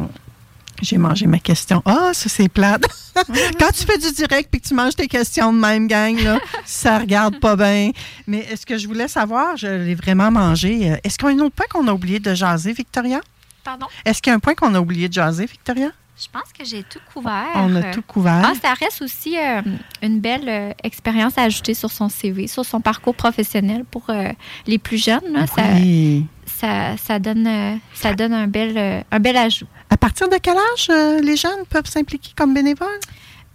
J'ai 0.82 0.98
mangé 0.98 1.26
ma 1.26 1.38
question. 1.38 1.82
Ah, 1.84 2.10
ça, 2.12 2.28
c'est 2.28 2.48
plate. 2.48 2.84
Quand 3.58 3.70
tu 3.74 3.84
fais 3.84 3.98
du 3.98 4.12
direct 4.12 4.54
et 4.54 4.60
que 4.60 4.68
tu 4.68 4.74
manges 4.74 4.94
tes 4.96 5.08
questions 5.08 5.52
de 5.52 5.58
même, 5.58 5.86
gang, 5.88 6.18
là, 6.20 6.38
ça 6.64 6.98
regarde 6.98 7.38
pas 7.40 7.56
bien. 7.56 7.90
Mais 8.26 8.38
est-ce 8.50 8.66
que 8.66 8.76
je 8.78 8.86
voulais 8.86 9.08
savoir, 9.08 9.56
je 9.56 9.66
l'ai 9.66 9.94
vraiment 9.94 10.30
mangé. 10.30 10.92
euh, 10.92 10.96
Est-ce 11.04 11.16
qu'il 11.18 11.28
y 11.28 11.32
a 11.32 11.34
un 11.34 11.38
autre 11.40 11.54
point 11.54 11.66
qu'on 11.70 11.86
a 11.88 11.92
oublié 11.92 12.20
de 12.20 12.34
jaser, 12.34 12.72
Victoria? 12.72 13.20
Pardon? 13.64 13.86
Est-ce 14.04 14.20
qu'il 14.22 14.30
y 14.30 14.34
a 14.34 14.36
un 14.36 14.40
point 14.40 14.54
qu'on 14.54 14.74
a 14.74 14.80
oublié 14.80 15.08
de 15.08 15.14
jaser, 15.14 15.46
Victoria? 15.46 15.88
Je 16.18 16.26
pense 16.32 16.50
que 16.58 16.64
j'ai 16.64 16.82
tout 16.82 16.98
couvert. 17.12 17.46
On 17.56 17.76
a 17.76 17.82
tout 17.92 18.00
couvert. 18.00 18.42
Ah, 18.42 18.52
ça 18.62 18.72
reste 18.72 19.02
aussi 19.02 19.36
euh, 19.36 19.60
une 20.02 20.20
belle 20.20 20.48
euh, 20.48 20.70
expérience 20.82 21.36
à 21.36 21.42
ajouter 21.42 21.74
sur 21.74 21.90
son 21.90 22.08
CV, 22.08 22.46
sur 22.46 22.64
son 22.64 22.80
parcours 22.80 23.14
professionnel 23.14 23.84
pour 23.90 24.04
euh, 24.08 24.30
les 24.66 24.78
plus 24.78 25.02
jeunes. 25.02 25.20
là. 25.32 25.46
Ça- 25.46 25.62
Oui. 25.74 26.24
Ça, 26.46 26.96
ça, 26.96 27.18
donne, 27.18 27.78
ça 27.92 28.14
donne 28.14 28.32
un 28.32 28.46
bel, 28.46 29.04
un 29.10 29.20
bel 29.20 29.36
ajout. 29.36 29.66
À 29.90 29.96
partir 29.96 30.28
de 30.28 30.36
quel 30.36 30.56
âge 30.56 30.88
euh, 30.90 31.20
les 31.20 31.36
jeunes 31.36 31.64
peuvent 31.68 31.86
s'impliquer 31.86 32.32
comme 32.36 32.54
bénévoles? 32.54 32.88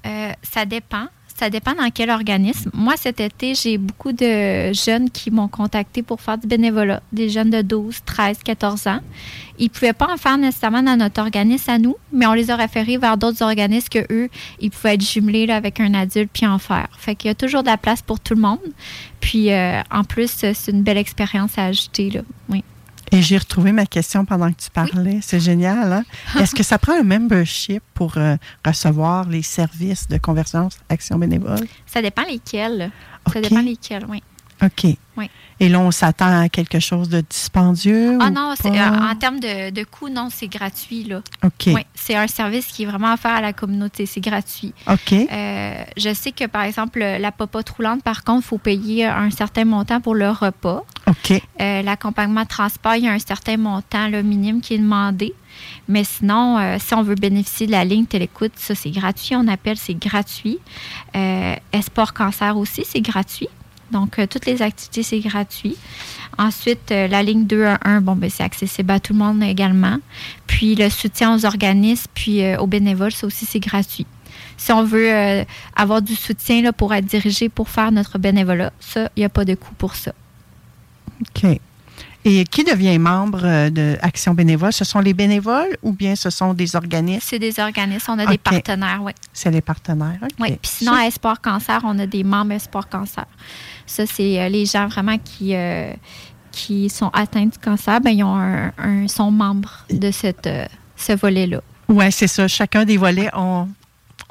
Euh, 0.06 0.32
ça 0.42 0.66
dépend. 0.66 1.08
Ça 1.42 1.50
dépend 1.50 1.74
dans 1.74 1.90
quel 1.90 2.12
organisme. 2.12 2.70
Moi, 2.72 2.94
cet 2.98 3.20
été, 3.20 3.56
j'ai 3.56 3.80
beaucoup 3.80 4.12
de 4.12 4.72
jeunes 4.74 5.10
qui 5.10 5.32
m'ont 5.32 5.48
contacté 5.48 6.04
pour 6.04 6.22
faire 6.22 6.38
du 6.38 6.46
bénévolat. 6.46 7.02
Des 7.12 7.30
jeunes 7.30 7.50
de 7.50 7.64
12, 7.64 8.02
13, 8.06 8.40
14 8.44 8.86
ans. 8.88 9.00
Ils 9.58 9.64
ne 9.64 9.70
pouvaient 9.70 9.94
pas 9.94 10.14
en 10.14 10.18
faire 10.18 10.38
nécessairement 10.38 10.84
dans 10.84 10.96
notre 10.98 11.20
organisme 11.20 11.72
à 11.72 11.80
nous, 11.80 11.96
mais 12.14 12.28
on 12.28 12.34
les 12.34 12.52
a 12.52 12.56
référés 12.56 12.98
vers 12.98 13.18
d'autres 13.18 13.42
organismes 13.42 13.90
que 13.90 14.14
eux, 14.14 14.30
ils 14.60 14.70
pouvaient 14.70 14.94
être 14.94 15.04
jumelés 15.04 15.50
avec 15.50 15.80
un 15.80 15.96
adulte 15.96 16.30
puis 16.32 16.46
en 16.46 16.60
faire. 16.60 16.90
Fait 17.00 17.16
qu'il 17.16 17.30
y 17.30 17.32
a 17.32 17.36
toujours 17.36 17.64
de 17.64 17.70
la 17.70 17.78
place 17.78 18.04
pour 18.04 18.20
tout 18.20 18.36
le 18.36 18.42
monde. 18.42 18.60
Puis, 19.20 19.52
euh, 19.52 19.82
en 19.90 20.04
plus, 20.04 20.30
c'est 20.30 20.54
une 20.68 20.84
belle 20.84 20.98
expérience 20.98 21.58
à 21.58 21.66
ajouter. 21.66 22.12
Là. 22.12 22.22
Oui. 22.50 22.64
Et 23.14 23.22
j'ai 23.22 23.38
retrouvé 23.38 23.74
ma 23.74 23.86
question 23.86 24.24
pendant 24.24 24.50
que 24.52 24.62
tu 24.62 24.70
parlais. 24.72 25.20
C'est 25.22 25.42
génial. 25.42 25.92
Hein? 25.92 26.04
Est-ce 26.40 26.56
que 26.56 26.64
ça 26.64 26.78
prend 26.78 26.94
un 26.94 27.04
membership 27.04 27.84
pour 27.94 28.18
euh, 28.18 28.38
recevoir 28.66 29.28
les 29.28 29.42
services 29.42 30.08
de 30.08 30.18
convergence 30.18 30.80
Action 30.88 31.18
bénévole? 31.18 31.68
Ça 31.86 32.02
dépend 32.02 32.24
lesquels. 32.24 32.90
Ça 33.32 33.42
dépend 33.42 33.62
lesquels, 33.62 34.06
oui. 34.08 34.24
OK. 34.62 34.96
Oui. 35.18 35.30
Et 35.60 35.70
là, 35.70 35.80
on 35.80 35.92
s'attend 35.92 36.42
à 36.42 36.50
quelque 36.50 36.80
chose 36.80 37.08
de 37.10 37.22
dispendieux? 37.22 38.18
Ah 38.20 38.32
non, 38.32 38.54
euh, 38.66 39.12
en 39.12 39.16
termes 39.16 39.40
de, 39.40 39.70
de 39.70 39.84
coût, 39.84 40.10
non, 40.10 40.30
c'est 40.32 40.48
gratuit. 40.48 41.04
Là. 41.04 41.22
OK. 41.44 41.68
Oui, 41.68 41.86
c'est 41.94 42.16
un 42.16 42.26
service 42.26 42.68
qui 42.68 42.84
est 42.84 42.86
vraiment 42.88 43.14
offert 43.14 43.32
à 43.32 43.42
la 43.42 43.54
communauté. 43.54 44.08
C'est 44.08 44.22
gratuit. 44.22 44.74
OK. 44.88 45.14
Euh, 45.14 45.84
je 45.98 46.14
sais 46.16 46.32
que, 46.32 46.46
par 46.46 46.64
exemple, 46.64 47.00
la 47.00 47.32
popote 47.32 47.70
roulante, 47.70 48.02
par 48.02 48.24
contre, 48.24 48.44
il 48.46 48.48
faut 48.48 48.58
payer 48.58 49.06
un 49.06 49.30
certain 49.30 49.66
montant 49.66 50.02
pour 50.02 50.16
le 50.16 50.32
repas. 50.32 50.84
OK. 51.08 51.42
Euh, 51.62 51.82
L'accompagnement 51.84 52.44
de 52.44 52.48
transport, 52.48 52.96
il 52.96 53.06
y 53.06 53.08
a 53.08 53.12
un 53.12 53.20
certain 53.20 53.58
montant 53.58 54.08
le 54.08 54.24
minimum 54.24 54.62
qui 54.62 54.74
est 54.74 54.80
demandé. 54.80 55.36
Mais 55.88 56.04
sinon, 56.04 56.58
euh, 56.58 56.78
si 56.80 56.94
on 56.96 57.04
veut 57.04 57.16
bénéficier 57.16 57.68
de 57.68 57.72
la 57.72 57.86
ligne 57.86 58.06
télécoute, 58.06 58.54
ça, 58.56 58.74
c'est 58.74 58.90
gratuit. 58.92 59.36
On 59.36 59.48
appelle, 59.48 59.78
c'est 59.78 59.94
gratuit. 59.94 60.58
Euh, 61.16 61.56
Esport 61.72 62.14
Cancer 62.14 62.58
aussi, 62.58 62.84
c'est 62.84 63.02
gratuit. 63.02 63.50
Donc, 63.92 64.20
euh, 64.20 64.26
toutes 64.28 64.46
les 64.46 64.62
activités, 64.62 65.04
c'est 65.04 65.20
gratuit. 65.20 65.76
Ensuite, 66.38 66.92
euh, 66.92 67.08
la 67.08 67.24
ligne 67.24 67.46
211, 67.46 68.02
bon, 68.02 68.16
ben, 68.16 68.30
c'est 68.30 68.44
accessible 68.44 68.92
à 68.92 69.00
tout 69.00 69.14
le 69.14 69.20
monde 69.20 69.44
également. 69.44 69.98
Puis, 70.48 70.76
le 70.76 70.90
soutien 70.90 71.36
aux 71.36 71.46
organismes, 71.46 72.10
puis 72.14 72.44
euh, 72.44 72.58
aux 72.58 72.68
bénévoles, 72.68 73.12
ça 73.12 73.28
aussi, 73.28 73.46
c'est 73.46 73.60
gratuit. 73.60 74.08
Si 74.58 74.72
on 74.72 74.84
veut 74.84 75.44
avoir 75.76 76.04
du 76.04 76.16
soutien 76.16 76.62
là, 76.62 76.72
pour 76.72 76.94
être 76.94 77.06
dirigé 77.06 77.50
pour 77.50 77.68
faire 77.68 77.92
notre 77.92 78.20
bénévolat, 78.20 78.72
ça, 78.80 79.10
il 79.16 79.22
n'y 79.22 79.26
a 79.26 79.30
pas 79.30 79.44
de 79.44 79.56
coût 79.56 79.74
pour 79.74 79.96
ça. 79.96 80.14
OK. 81.20 81.60
Et 82.24 82.44
qui 82.44 82.64
devient 82.64 83.00
membre 83.00 83.70
de 83.70 83.98
Action 84.02 84.36
bénévole? 84.36 84.72
Ce 84.72 84.86
sont 84.86 85.00
les 85.00 85.16
bénévoles 85.16 85.76
ou 85.82 85.92
bien 85.92 86.16
ce 86.16 86.30
sont 86.30 86.54
des 86.54 86.76
organismes? 86.76 87.26
C'est 87.28 87.40
des 87.40 87.60
organismes, 87.60 88.12
on 88.12 88.20
a 88.20 88.28
des 88.28 88.38
partenaires, 88.38 89.00
oui. 89.02 89.14
C'est 89.34 89.50
les 89.50 89.62
partenaires. 89.62 90.20
OK. 90.22 90.30
Oui, 90.40 90.50
puis 90.62 90.72
sinon, 90.72 90.94
à 90.94 91.08
Espoir 91.08 91.42
Cancer, 91.42 91.82
on 91.84 91.98
a 91.98 92.06
des 92.06 92.24
membres 92.24 92.52
Espoir 92.52 92.88
Cancer. 92.88 93.26
Ça, 93.86 94.06
c'est 94.06 94.40
euh, 94.40 94.50
les 94.50 94.66
gens 94.66 94.88
vraiment 94.88 95.18
qui, 95.18 95.56
euh, 95.56 95.94
qui 96.52 96.90
sont 96.90 97.10
atteints 97.10 97.46
du 97.46 97.58
cancer, 97.58 98.02
ben, 98.02 98.12
ils 98.12 98.22
un, 98.22 99.08
sont 99.08 99.32
membres 99.32 99.86
de 99.90 100.12
euh, 100.48 100.66
ce 100.96 101.14
volet-là. 101.14 101.62
Oui, 101.88 102.12
c'est 102.12 102.28
ça. 102.28 102.48
Chacun 102.48 102.86
des 102.86 102.98
volets 102.98 103.30
ont, 103.36 103.68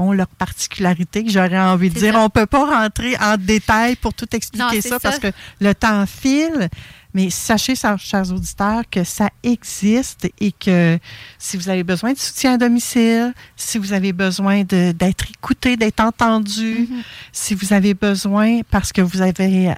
ont 0.01 0.13
leur 0.13 0.27
particularité. 0.27 1.25
J'aurais 1.29 1.59
envie 1.61 1.91
de 1.91 1.99
dire, 1.99 2.15
ça. 2.15 2.21
on 2.21 2.25
ne 2.25 2.29
peut 2.29 2.47
pas 2.47 2.65
rentrer 2.83 3.17
en 3.21 3.37
détail 3.37 3.97
pour 3.97 4.15
tout 4.15 4.27
expliquer 4.35 4.65
Non, 4.77 4.81
ça, 4.81 4.89
ça. 4.89 4.99
parce 5.01 5.19
que 5.19 5.29
le 5.61 5.75
temps 5.75 6.05
file. 6.07 6.69
Mais 7.13 7.29
sachez, 7.29 7.75
chers 7.75 8.31
auditeurs, 8.33 8.83
que 8.89 9.03
ça 9.03 9.31
existe 9.43 10.29
et 10.39 10.53
que 10.53 10.97
si 11.41 11.57
vous 11.57 11.69
avez 11.69 11.83
besoin 11.83 12.13
de 12.13 12.19
soutien 12.19 12.55
à 12.55 12.57
domicile, 12.57 13.35
si 13.57 13.79
vous 13.79 13.93
avez 13.93 14.13
besoin 14.13 14.63
d'être 14.63 15.25
écouté, 15.29 15.77
d'être 15.77 15.99
entendu, 16.01 16.87
Mm-hmm. 16.89 17.03
si 17.33 17.55
vous 17.57 17.73
avez 17.73 17.95
besoin 17.95 18.61
parce 18.71 18.93
que 18.93 19.01
vous 19.03 19.21
avez 19.23 19.75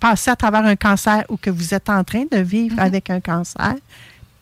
passé 0.00 0.30
à 0.32 0.36
travers 0.36 0.64
un 0.64 0.74
cancer 0.74 1.24
ou 1.28 1.36
que 1.36 1.48
vous 1.50 1.74
êtes 1.74 1.88
en 1.88 2.02
train 2.02 2.24
de 2.30 2.38
vivre 2.38 2.74
Mm-hmm. 2.74 2.80
avec 2.86 3.10
un 3.10 3.20
cancer, 3.20 3.74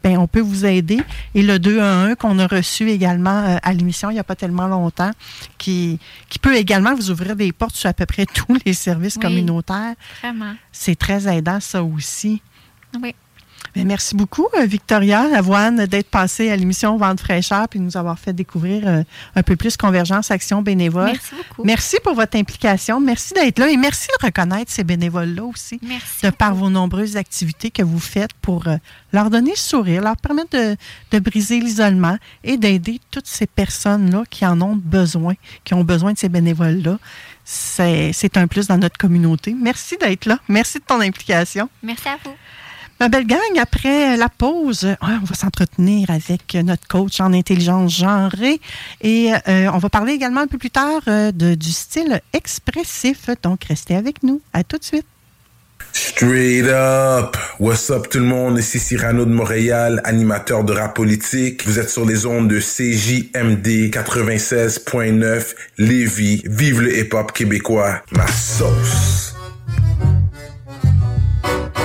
ben, 0.07 0.19
on 0.19 0.29
peut 0.29 0.41
vous 0.41 0.65
aider. 0.65 1.01
Et 1.35 1.43
le 1.43 1.59
211 1.59 2.15
qu'on 2.17 2.39
a 2.39 2.47
reçu 2.47 2.89
également 2.91 3.43
euh, 3.45 3.57
à 3.63 3.73
l'émission 3.73 4.09
il 4.11 4.15
n'y 4.15 4.21
a 4.21 4.25
pas 4.25 4.37
tellement 4.37 4.69
longtemps, 4.69 5.11
qui, 5.59 5.99
qui 6.29 6.39
peut 6.39 6.55
également 6.55 6.95
vous 6.95 7.11
ouvrir 7.11 7.35
des 7.35 7.51
portes 7.53 7.75
sur 7.75 7.91
à 7.91 7.93
peu 7.93 8.07
près 8.07 8.25
tous 8.35 8.57
les 8.65 8.73
services 8.73 9.17
Oui. 9.17 9.23
communautaires. 9.23 9.95
Vraiment. 10.23 10.55
C'est 10.71 10.95
très 10.97 11.27
aidant, 11.37 11.59
ça 11.59 11.83
aussi. 11.83 12.41
Oui. 13.03 13.15
Ben, 13.77 13.87
merci 13.87 14.17
beaucoup, 14.17 14.49
euh, 14.59 14.65
Victoria 14.65 15.29
Lavoine, 15.29 15.85
d'être 15.85 16.09
passée 16.09 16.51
à 16.51 16.57
l'émission 16.57 16.97
Vente 16.97 17.21
fraîcheur 17.21 17.69
puis 17.69 17.79
nous 17.79 17.99
avoir 17.99 18.19
fait 18.19 18.33
découvrir 18.33 18.89
euh, 18.89 19.03
un 19.35 19.43
peu 19.43 19.55
plus 19.55 19.77
Convergence 19.77 20.31
Action 20.31 20.63
Bénévole. 20.63 21.09
Merci 21.13 21.35
beaucoup. 21.35 21.65
Merci 21.65 21.97
pour 22.03 22.15
votre 22.15 22.39
implication. 22.39 23.01
Merci 23.01 23.35
d'être 23.35 23.59
là 23.59 23.69
et 23.69 23.77
merci 23.77 24.09
de 24.19 24.25
reconnaître 24.25 24.73
ces 24.73 24.83
bénévoles-là 24.83 25.45
aussi. 25.45 25.79
Merci 25.83 26.25
De 26.25 26.31
par 26.31 26.55
vos 26.55 26.71
nombreuses 26.71 27.19
activités 27.19 27.71
que 27.71 27.83
vous 27.83 27.99
faites 28.01 28.33
pour 28.41 28.67
euh, 28.67 28.77
leur 29.13 29.29
donner 29.29 29.51
le 29.51 29.57
sourire, 29.57 30.01
leur 30.01 30.17
permettre 30.17 30.57
de, 30.57 30.77
de 31.11 31.19
briser 31.19 31.61
l'isolement 31.61 32.17
et 32.45 32.57
d'aider 32.57 32.99
toutes 33.11 33.27
ces 33.27 33.47
personnes-là 33.47 34.25
qui 34.31 34.47
en 34.47 34.59
ont 34.63 34.77
besoin, 34.77 35.35
qui 35.65 35.75
ont 35.75 35.85
besoin 35.85 36.15
de 36.15 36.19
ces 36.19 36.31
bénévoles-là. 36.31 36.99
C'est 37.45 38.37
un 38.39 38.47
plus 38.47 38.69
dans 38.69 38.79
notre 38.79 38.97
communauté. 38.97 39.55
Merci 39.55 39.99
d'être 39.99 40.25
là. 40.25 40.39
Merci 40.49 40.79
de 40.79 40.85
ton 40.85 41.01
implication. 41.03 41.69
Merci 41.83 42.09
à 42.09 42.17
vous. 42.25 42.35
Ma 42.99 43.09
belle 43.09 43.27
gang, 43.27 43.39
après 43.61 44.17
la 44.17 44.31
pause, 44.31 44.89
on 45.03 45.07
va 45.07 45.35
s'entretenir 45.35 46.09
avec 46.11 46.55
notre 46.55 46.89
coach 46.89 47.21
en 47.21 47.35
intelligence 47.35 47.95
genrée 47.99 48.59
et 49.03 49.33
euh, 49.49 49.71
on 49.73 49.79
va 49.79 49.91
parler 49.91 50.15
également 50.15 50.41
un 50.41 50.47
peu 50.47 50.57
plus 50.57 50.71
tard 50.71 51.03
euh, 51.09 51.31
de, 51.31 51.55
du 51.55 51.73
style 51.73 52.23
expressif. 52.33 53.29
Donc, 53.43 53.65
restez 53.65 53.97
avec 53.97 54.23
nous. 54.23 54.41
À 54.55 54.65
tout 54.65 54.79
de 54.79 54.85
suite. 54.85 55.07
Straight 55.93 56.65
up! 56.65 57.37
What's 57.61 57.91
up 57.91 58.09
tout 58.11 58.19
le 58.19 58.25
monde? 58.25 58.59
Ici 58.59 58.79
Cyrano 58.79 59.27
de 59.27 59.31
Montréal, 59.31 60.01
animateur 60.05 60.65
de 60.65 60.73
rap 60.73 60.95
politique. 60.95 61.67
Vous 61.67 61.79
êtes 61.79 61.91
sur 61.91 62.07
les 62.07 62.25
ondes 62.25 62.49
de 62.49 62.61
CJMD 62.61 63.91
96.9 63.91 65.55
Lévis. 65.77 66.43
Vive 66.47 66.81
le 66.81 66.99
hip-hop 66.99 67.33
québécois. 67.33 68.03
Ma 68.13 68.27
sauce! 68.27 69.36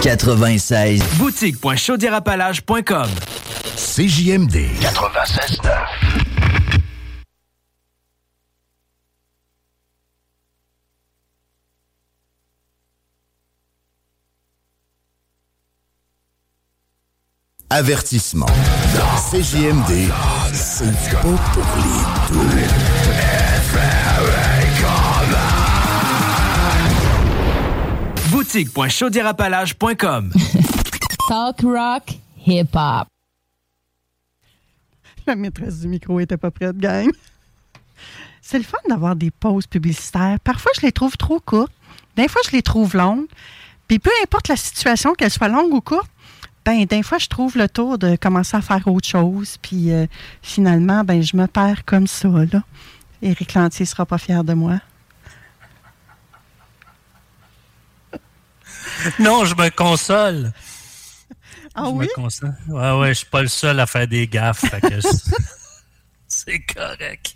96. 0.02 1.02
Boutique.chaudierapalage.com 1.18 3.08
CJMD 3.76 4.56
96.9. 4.82 6.32
Avertissement. 17.70 18.48
CJMD, 19.32 20.12
c'est 20.52 20.92
pas 21.12 21.22
pour 21.22 21.64
les 21.78 22.34
doux. 22.34 22.91
Boutique.chaudierapalage.com 28.52 30.34
Talk 31.30 31.62
rock, 31.64 32.04
hip 32.46 32.68
hop. 32.74 33.08
La 35.26 35.36
maîtresse 35.38 35.80
du 35.80 35.88
micro 35.88 36.20
était 36.20 36.36
pas 36.36 36.52
prête, 36.52 36.78
gang. 36.78 37.10
C'est 38.42 38.58
le 38.58 38.66
fun 38.66 38.78
d'avoir 38.90 39.16
des 39.16 39.32
pauses 39.32 39.68
publicitaires. 39.68 40.38
Parfois, 40.44 40.74
je 40.76 40.86
les 40.86 40.92
trouve 40.92 41.16
trop 41.16 41.40
courtes. 41.40 41.72
Des 42.18 42.28
fois, 42.28 42.42
je 42.46 42.52
les 42.52 42.62
trouve 42.62 42.94
longues. 42.98 43.28
Puis 43.88 44.00
peu 44.00 44.12
importe 44.22 44.50
la 44.50 44.58
situation, 44.58 45.14
qu'elle 45.14 45.32
soit 45.32 45.48
longue 45.48 45.74
ou 45.74 45.80
courte, 45.80 46.12
ben, 46.66 46.84
des 46.84 47.04
fois, 47.04 47.20
je 47.20 47.28
trouve 47.28 47.58
le 47.58 47.70
tour 47.70 47.98
de 47.98 48.18
commencer 48.18 48.58
à 48.58 48.62
faire 48.62 48.86
autre 48.86 49.08
chose. 49.08 49.60
Puis 49.62 49.94
euh, 49.94 50.08
finalement, 50.42 51.06
ben, 51.06 51.24
je 51.24 51.38
me 51.38 51.48
perds 51.48 51.86
comme 51.86 52.08
ça, 52.08 52.28
là. 52.28 52.64
Éric 53.22 53.54
Lantier 53.54 53.86
sera 53.86 54.06
pas 54.06 54.18
fier 54.18 54.44
de 54.44 54.54
moi. 54.54 54.82
Non, 59.20 59.46
je 59.46 59.56
me 59.56 59.70
console. 59.70 60.52
Ah 61.76 61.84
je 61.86 61.92
oui? 61.92 62.06
me 62.06 62.14
console. 62.16 62.56
Ouais, 62.68 62.92
ouais, 63.00 63.10
je 63.10 63.14
suis 63.20 63.26
pas 63.28 63.42
le 63.42 63.48
seul 63.48 63.80
à 63.80 63.86
faire 63.86 64.08
des 64.08 64.28
gaffes. 64.28 64.66
c'est- 66.28 66.60
correct. 66.74 67.36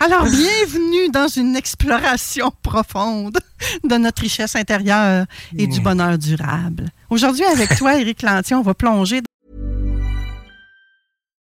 Alors, 0.00 0.24
bienvenue 0.24 1.10
dans 1.12 1.28
une 1.28 1.56
exploration 1.56 2.52
profonde 2.62 3.38
de 3.84 3.96
notre 3.96 4.22
richesse 4.22 4.54
intérieure 4.56 5.26
et 5.56 5.66
du 5.66 5.80
Mm. 5.80 5.82
bonheur 5.82 6.18
durable. 6.18 6.88
Aujourd'hui, 7.10 7.44
avec 7.44 7.76
toi, 7.76 7.98
Éric 7.98 8.22
Lantier, 8.22 8.54
on 8.56 8.62
va 8.62 8.74
plonger 8.74 9.20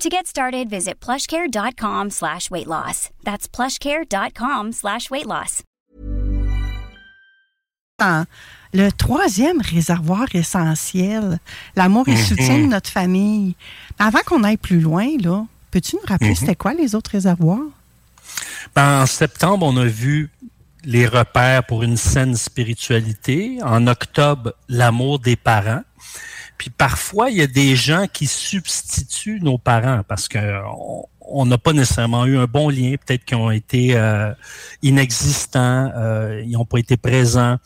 To 0.00 0.10
get 0.10 0.26
started, 0.26 0.68
visit 0.68 1.00
plushcare.com 1.00 2.10
slash 2.10 2.50
weight 2.50 2.66
loss. 2.66 3.08
That's 3.24 3.48
plushcare.com 3.48 4.72
slash 4.72 5.10
weight 5.10 5.24
loss. 5.26 5.62
Dans 7.98 8.26
le 8.74 8.90
troisième 8.90 9.62
réservoir 9.62 10.26
essentiel, 10.34 11.38
l'amour 11.76 12.06
et 12.08 12.12
le 12.12 12.18
soutien 12.18 12.58
de 12.58 12.66
notre 12.66 12.90
famille. 12.90 13.54
Avant 13.98 14.18
qu'on 14.26 14.44
aille 14.44 14.58
plus 14.58 14.80
loin, 14.80 15.06
là, 15.18 15.46
peux-tu 15.70 15.96
nous 15.96 16.06
rappeler 16.06 16.30
Mhm. 16.30 16.36
c'était 16.36 16.56
quoi 16.56 16.74
les 16.74 16.94
autres 16.94 17.12
réservoirs? 17.12 17.64
Ben, 18.74 19.00
en 19.02 19.06
septembre, 19.06 19.64
on 19.64 19.78
a 19.78 19.86
vu 19.86 20.28
les 20.84 21.06
repères 21.06 21.64
pour 21.64 21.82
une 21.84 21.96
saine 21.96 22.36
spiritualité. 22.36 23.60
En 23.62 23.86
octobre, 23.86 24.52
l'amour 24.68 25.20
des 25.20 25.36
parents. 25.36 25.82
Puis 26.58 26.70
parfois, 26.70 27.30
il 27.30 27.36
y 27.36 27.42
a 27.42 27.46
des 27.46 27.76
gens 27.76 28.06
qui 28.12 28.26
substituent 28.26 29.40
nos 29.40 29.58
parents 29.58 30.02
parce 30.06 30.28
que 30.28 30.38
on- 31.28 31.44
n'a 31.44 31.58
pas 31.58 31.72
nécessairement 31.72 32.24
eu 32.26 32.38
un 32.38 32.46
bon 32.46 32.68
lien, 32.68 32.94
peut-être 33.04 33.24
qu'ils 33.24 33.36
ont 33.36 33.50
été 33.50 33.96
euh, 33.96 34.32
inexistants, 34.82 35.92
euh, 35.96 36.40
ils 36.44 36.52
n'ont 36.52 36.64
pas 36.64 36.78
été 36.78 36.96
présents, 36.96 37.58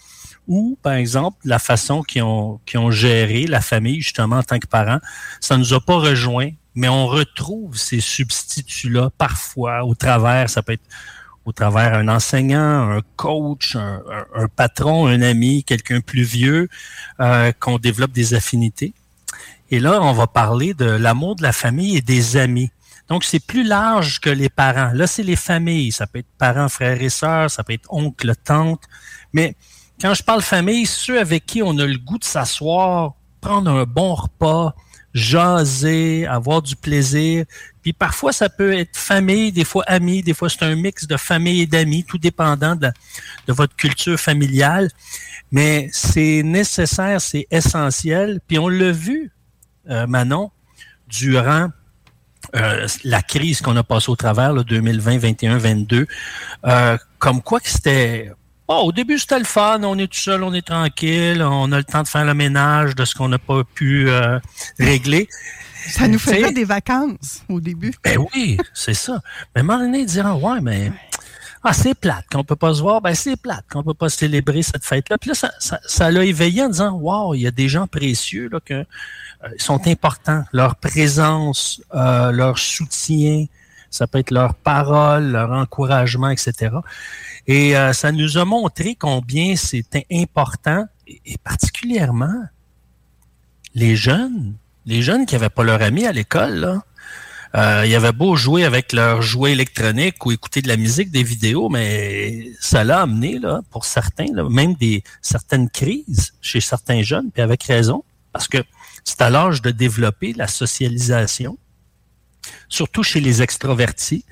ou 0.48 0.78
par 0.82 0.94
exemple 0.94 1.38
la 1.44 1.58
façon 1.58 2.02
qu'ils 2.02 2.22
ont, 2.22 2.58
ont 2.74 2.90
géré 2.90 3.46
la 3.46 3.60
famille 3.60 4.00
justement 4.00 4.38
en 4.38 4.42
tant 4.42 4.58
que 4.58 4.66
parents, 4.66 4.98
ça 5.40 5.56
nous 5.56 5.74
a 5.74 5.80
pas 5.80 5.96
rejoint, 5.96 6.50
mais 6.74 6.88
on 6.88 7.06
retrouve 7.06 7.76
ces 7.76 8.00
substituts-là 8.00 9.10
parfois 9.18 9.84
au 9.84 9.94
travers, 9.94 10.48
ça 10.50 10.62
peut 10.62 10.72
être 10.72 10.88
au 11.50 11.52
travers 11.52 11.94
un 11.94 12.06
enseignant, 12.06 12.90
un 12.92 13.00
coach, 13.16 13.74
un, 13.74 14.46
patron, 14.54 15.08
un 15.08 15.20
ami, 15.20 15.64
quelqu'un 15.64 16.00
plus 16.00 16.22
vieux, 16.22 16.68
euh, 17.18 17.50
qu'on 17.58 17.78
développe 17.78 18.12
des 18.12 18.34
affinités. 18.34 18.94
Et 19.72 19.80
là, 19.80 20.00
on 20.00 20.12
va 20.12 20.28
parler 20.28 20.74
de 20.74 20.84
l'amour 20.84 21.34
de 21.34 21.42
la 21.42 21.52
famille 21.52 21.96
et 21.96 22.02
des 22.02 22.36
amis. 22.36 22.70
Donc, 23.08 23.24
c'est 23.24 23.44
plus 23.44 23.64
large 23.64 24.20
que 24.20 24.30
les 24.30 24.48
parents. 24.48 24.92
Là, 24.94 25.08
c'est 25.08 25.24
les 25.24 25.34
familles. 25.34 25.90
Ça 25.90 26.06
peut 26.06 26.20
être 26.20 26.32
parents, 26.38 26.68
frères 26.68 27.02
et 27.02 27.10
sœurs, 27.10 27.50
ça 27.50 27.64
peut 27.64 27.72
être 27.72 27.92
oncle, 27.92 28.32
tante. 28.44 28.84
Mais 29.32 29.56
quand 30.00 30.14
je 30.14 30.22
parle 30.22 30.42
famille, 30.42 30.86
ceux 30.86 31.18
avec 31.18 31.46
qui 31.46 31.64
on 31.64 31.76
a 31.78 31.84
le 31.84 31.98
goût 31.98 32.18
de 32.18 32.24
s'asseoir, 32.24 33.14
prendre 33.40 33.72
un 33.72 33.84
bon 33.84 34.14
repas, 34.14 34.76
jaser, 35.14 36.26
avoir 36.26 36.62
du 36.62 36.76
plaisir. 36.76 37.44
Puis 37.82 37.92
parfois, 37.92 38.32
ça 38.32 38.48
peut 38.48 38.72
être 38.72 38.96
famille, 38.96 39.52
des 39.52 39.64
fois 39.64 39.84
amis, 39.86 40.22
des 40.22 40.34
fois 40.34 40.48
c'est 40.48 40.62
un 40.62 40.76
mix 40.76 41.06
de 41.06 41.16
famille 41.16 41.62
et 41.62 41.66
d'amis, 41.66 42.04
tout 42.04 42.18
dépendant 42.18 42.76
de, 42.76 42.90
votre 43.48 43.74
culture 43.74 44.18
familiale. 44.18 44.88
Mais 45.50 45.88
c'est 45.92 46.42
nécessaire, 46.44 47.20
c'est 47.20 47.46
essentiel. 47.50 48.40
Puis 48.46 48.58
on 48.58 48.68
l'a 48.68 48.92
vu, 48.92 49.32
euh, 49.88 50.06
Manon, 50.06 50.50
durant 51.08 51.70
euh, 52.56 52.86
la 53.04 53.22
crise 53.22 53.60
qu'on 53.60 53.76
a 53.76 53.82
passée 53.82 54.10
au 54.10 54.16
travers, 54.16 54.52
là, 54.52 54.62
2020, 54.62 55.18
21, 55.18 55.58
22, 55.58 56.06
euh, 56.66 56.98
comme 57.18 57.42
quoi 57.42 57.60
que 57.60 57.68
c'était... 57.68 58.32
Bon, 58.70 58.82
au 58.82 58.92
début, 58.92 59.18
c'était 59.18 59.40
le 59.40 59.44
fun, 59.44 59.82
on 59.82 59.98
est 59.98 60.06
tout 60.06 60.20
seul, 60.20 60.44
on 60.44 60.54
est 60.54 60.64
tranquille, 60.64 61.42
on 61.42 61.72
a 61.72 61.78
le 61.78 61.82
temps 61.82 62.04
de 62.04 62.06
faire 62.06 62.24
le 62.24 62.34
ménage 62.34 62.94
de 62.94 63.04
ce 63.04 63.16
qu'on 63.16 63.26
n'a 63.26 63.40
pas 63.40 63.64
pu 63.64 64.08
euh, 64.08 64.38
régler. 64.78 65.28
Ça 65.88 66.06
nous 66.06 66.20
faisait 66.20 66.52
des 66.52 66.62
vacances 66.62 67.42
au 67.48 67.58
début. 67.58 67.92
ben 68.04 68.18
oui, 68.32 68.58
c'est 68.72 68.94
ça. 68.94 69.20
Mais 69.56 69.62
à 69.62 69.64
un 69.64 69.66
moment 69.66 69.80
donné, 69.80 70.06
ouais, 70.06 70.60
mais 70.62 70.92
ah, 71.64 71.72
c'est 71.72 71.96
plate 71.96 72.26
qu'on 72.30 72.44
peut 72.44 72.54
pas 72.54 72.72
se 72.74 72.80
voir, 72.80 73.00
ben 73.00 73.12
c'est 73.12 73.34
plate 73.34 73.64
qu'on 73.72 73.82
peut 73.82 73.92
pas 73.92 74.08
célébrer 74.08 74.62
cette 74.62 74.84
fête-là. 74.84 75.18
Puis 75.18 75.30
là, 75.30 75.34
ça, 75.34 75.50
ça, 75.58 75.80
ça 75.84 76.12
l'a 76.12 76.24
éveillé 76.24 76.62
en 76.62 76.68
disant, 76.68 76.92
wow, 76.92 77.34
il 77.34 77.40
y 77.40 77.48
a 77.48 77.50
des 77.50 77.68
gens 77.68 77.88
précieux 77.88 78.48
là 78.52 78.60
que 78.64 78.74
euh, 78.74 79.48
sont 79.58 79.84
importants. 79.88 80.44
Leur 80.52 80.76
présence, 80.76 81.82
euh, 81.92 82.30
leur 82.30 82.56
soutien, 82.56 83.46
ça 83.90 84.06
peut 84.06 84.18
être 84.18 84.30
leur 84.30 84.54
parole, 84.54 85.32
leur 85.32 85.50
encouragement, 85.50 86.30
etc. 86.30 86.76
Et 87.46 87.76
euh, 87.76 87.92
ça 87.92 88.12
nous 88.12 88.38
a 88.38 88.44
montré 88.44 88.94
combien 88.94 89.56
c'était 89.56 90.06
important, 90.12 90.86
et, 91.06 91.36
particulièrement 91.42 92.44
les 93.74 93.96
jeunes, 93.96 94.54
les 94.86 95.02
jeunes 95.02 95.26
qui 95.26 95.34
n'avaient 95.34 95.50
pas 95.50 95.62
leur 95.62 95.82
ami 95.82 96.06
à 96.06 96.12
l'école. 96.12 96.80
Euh, 97.56 97.82
il 97.84 97.90
y 97.90 97.96
avait 97.96 98.12
beau 98.12 98.36
jouer 98.36 98.64
avec 98.64 98.92
leurs 98.92 99.22
jouets 99.22 99.52
électroniques 99.52 100.24
ou 100.24 100.30
écouter 100.30 100.62
de 100.62 100.68
la 100.68 100.76
musique, 100.76 101.10
des 101.10 101.24
vidéos, 101.24 101.68
mais 101.68 102.52
ça 102.60 102.84
l'a 102.84 103.00
amené, 103.00 103.38
là, 103.40 103.60
pour 103.70 103.84
certains, 103.84 104.26
là, 104.32 104.48
même 104.48 104.74
des 104.74 105.02
certaines 105.20 105.68
crises 105.68 106.32
chez 106.40 106.60
certains 106.60 107.02
jeunes, 107.02 107.30
puis 107.32 107.42
avec 107.42 107.64
raison, 107.64 108.04
parce 108.32 108.46
que 108.46 108.58
c'est 109.04 109.20
à 109.20 109.30
l'âge 109.30 109.62
de 109.62 109.70
développer 109.70 110.32
la 110.32 110.46
socialisation, 110.46 111.58
surtout 112.68 113.02
chez 113.02 113.20
les 113.20 113.42
extrovertis, 113.42 114.24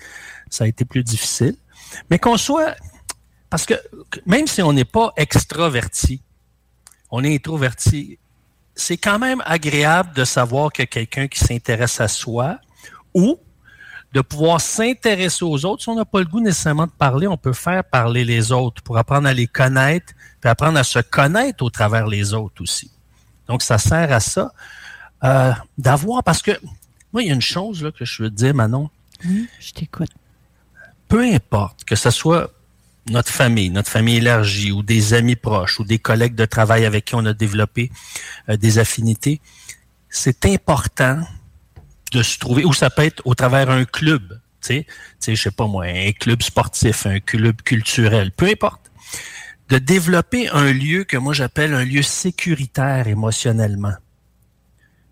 ça 0.50 0.64
a 0.64 0.66
été 0.66 0.84
plus 0.84 1.02
difficile. 1.02 1.56
Mais 2.10 2.18
qu'on 2.18 2.36
soit, 2.36 2.74
parce 3.50 3.66
que 3.66 3.74
même 4.26 4.46
si 4.46 4.62
on 4.62 4.72
n'est 4.72 4.84
pas 4.84 5.12
extraverti, 5.16 6.22
on 7.10 7.24
est 7.24 7.34
introverti, 7.34 8.18
c'est 8.74 8.96
quand 8.96 9.18
même 9.18 9.42
agréable 9.44 10.14
de 10.14 10.24
savoir 10.24 10.72
que 10.72 10.82
quelqu'un 10.84 11.26
qui 11.26 11.40
s'intéresse 11.40 12.00
à 12.00 12.08
soi 12.08 12.58
ou 13.14 13.38
de 14.12 14.20
pouvoir 14.20 14.60
s'intéresser 14.60 15.44
aux 15.44 15.64
autres. 15.64 15.82
Si 15.82 15.88
on 15.88 15.94
n'a 15.94 16.04
pas 16.04 16.20
le 16.20 16.24
goût 16.24 16.40
nécessairement 16.40 16.86
de 16.86 16.92
parler, 16.92 17.26
on 17.26 17.36
peut 17.36 17.52
faire 17.52 17.84
parler 17.84 18.24
les 18.24 18.52
autres 18.52 18.82
pour 18.82 18.96
apprendre 18.96 19.28
à 19.28 19.34
les 19.34 19.46
connaître, 19.46 20.14
puis 20.40 20.48
apprendre 20.48 20.78
à 20.78 20.84
se 20.84 20.98
connaître 21.00 21.62
au 21.62 21.70
travers 21.70 22.06
les 22.06 22.32
autres 22.32 22.62
aussi. 22.62 22.90
Donc, 23.48 23.62
ça 23.62 23.78
sert 23.78 24.12
à 24.12 24.20
ça, 24.20 24.52
euh, 25.24 25.52
d'avoir, 25.76 26.22
parce 26.22 26.42
que 26.42 26.52
moi, 27.12 27.22
il 27.22 27.28
y 27.28 27.30
a 27.30 27.34
une 27.34 27.40
chose 27.40 27.82
là, 27.82 27.90
que 27.90 28.04
je 28.04 28.22
veux 28.22 28.30
te 28.30 28.34
dire, 28.34 28.54
Manon. 28.54 28.90
Oui, 29.24 29.48
je 29.60 29.72
t'écoute. 29.72 30.10
Peu 31.08 31.22
importe, 31.22 31.84
que 31.84 31.96
ce 31.96 32.10
soit 32.10 32.52
notre 33.10 33.32
famille, 33.32 33.70
notre 33.70 33.90
famille 33.90 34.16
élargie, 34.16 34.72
ou 34.72 34.82
des 34.82 35.14
amis 35.14 35.36
proches, 35.36 35.80
ou 35.80 35.84
des 35.84 35.98
collègues 35.98 36.34
de 36.34 36.44
travail 36.44 36.84
avec 36.84 37.06
qui 37.06 37.14
on 37.14 37.24
a 37.24 37.32
développé 37.32 37.90
euh, 38.48 38.56
des 38.56 38.78
affinités, 38.78 39.40
c'est 40.10 40.46
important 40.46 41.22
de 42.12 42.22
se 42.22 42.38
trouver, 42.38 42.64
ou 42.64 42.72
ça 42.72 42.90
peut 42.90 43.02
être 43.02 43.22
au 43.24 43.34
travers 43.34 43.70
un 43.70 43.84
club, 43.84 44.40
tu 44.62 44.84
sais, 45.20 45.34
je 45.34 45.34
sais 45.34 45.50
pas 45.50 45.66
moi, 45.66 45.84
un 45.86 46.12
club 46.12 46.42
sportif, 46.42 47.06
un 47.06 47.20
club 47.20 47.62
culturel, 47.62 48.32
peu 48.32 48.46
importe, 48.46 48.90
de 49.68 49.78
développer 49.78 50.48
un 50.48 50.72
lieu 50.72 51.04
que 51.04 51.16
moi 51.16 51.34
j'appelle 51.34 51.74
un 51.74 51.84
lieu 51.84 52.02
sécuritaire 52.02 53.06
émotionnellement, 53.06 53.94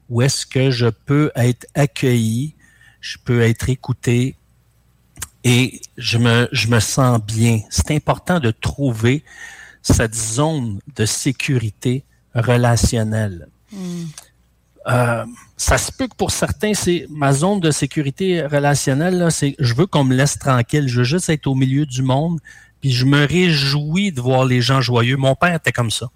où 0.09 0.23
est-ce 0.23 0.47
que 0.47 0.71
je 0.71 0.87
peux 0.87 1.31
être 1.35 1.67
accueilli, 1.75 2.55
je 3.01 3.19
peux 3.25 3.43
être 3.43 3.69
écouté 3.69 4.37
et 5.45 5.81
je 5.97 6.19
me, 6.19 6.49
je 6.53 6.69
me 6.69 6.81
sens 6.81 7.21
bien. 7.23 7.61
C'est 7.71 7.93
important 7.93 8.41
de 8.41 8.51
trouver 8.51 9.25
cette 9.83 10.15
zone 10.15 10.81
de 10.97 11.07
sécurité 11.07 12.05
relationnelle. 12.35 13.49
Euh, 14.89 15.25
ça 15.57 15.79
se 15.79 15.91
peut 15.93 16.07
que 16.09 16.17
pour 16.17 16.31
certains, 16.31 16.75
c'est 16.75 17.07
ma 17.11 17.33
zone 17.33 17.61
de 17.61 17.71
sécurité 17.71 18.47
relationnelle, 18.47 19.19
là, 19.19 19.31
c'est 19.31 19.57
je 19.59 19.75
veux 19.75 19.87
qu'on 19.87 20.05
me 20.05 20.15
laisse 20.15 20.39
tranquille, 20.39 20.89
je 20.89 20.99
veux 20.99 21.05
juste 21.05 21.29
être 21.29 21.47
au 21.47 21.55
milieu 21.55 21.87
du 21.87 22.03
monde, 22.03 22.41
puis 22.81 22.93
je 22.93 23.05
me 23.05 23.27
réjouis 23.27 24.13
de 24.13 24.21
voir 24.21 24.45
les 24.45 24.61
gens 24.61 24.81
joyeux. 24.81 25.17
Mon 25.17 25.35
père 25.35 25.55
était 25.55 25.73
comme 25.73 25.91
ça. 25.91 26.09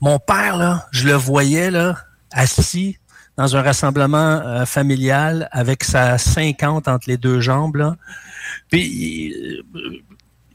Mon 0.00 0.18
père, 0.18 0.56
là, 0.56 0.86
je 0.92 1.06
le 1.06 1.14
voyais 1.14 1.70
là, 1.70 1.96
assis 2.32 2.98
dans 3.36 3.56
un 3.56 3.62
rassemblement 3.62 4.42
euh, 4.44 4.66
familial 4.66 5.48
avec 5.52 5.84
sa 5.84 6.18
50 6.18 6.88
entre 6.88 7.08
les 7.08 7.16
deux 7.16 7.40
jambes. 7.40 7.96
Puis 8.68 9.32
euh, 9.32 9.62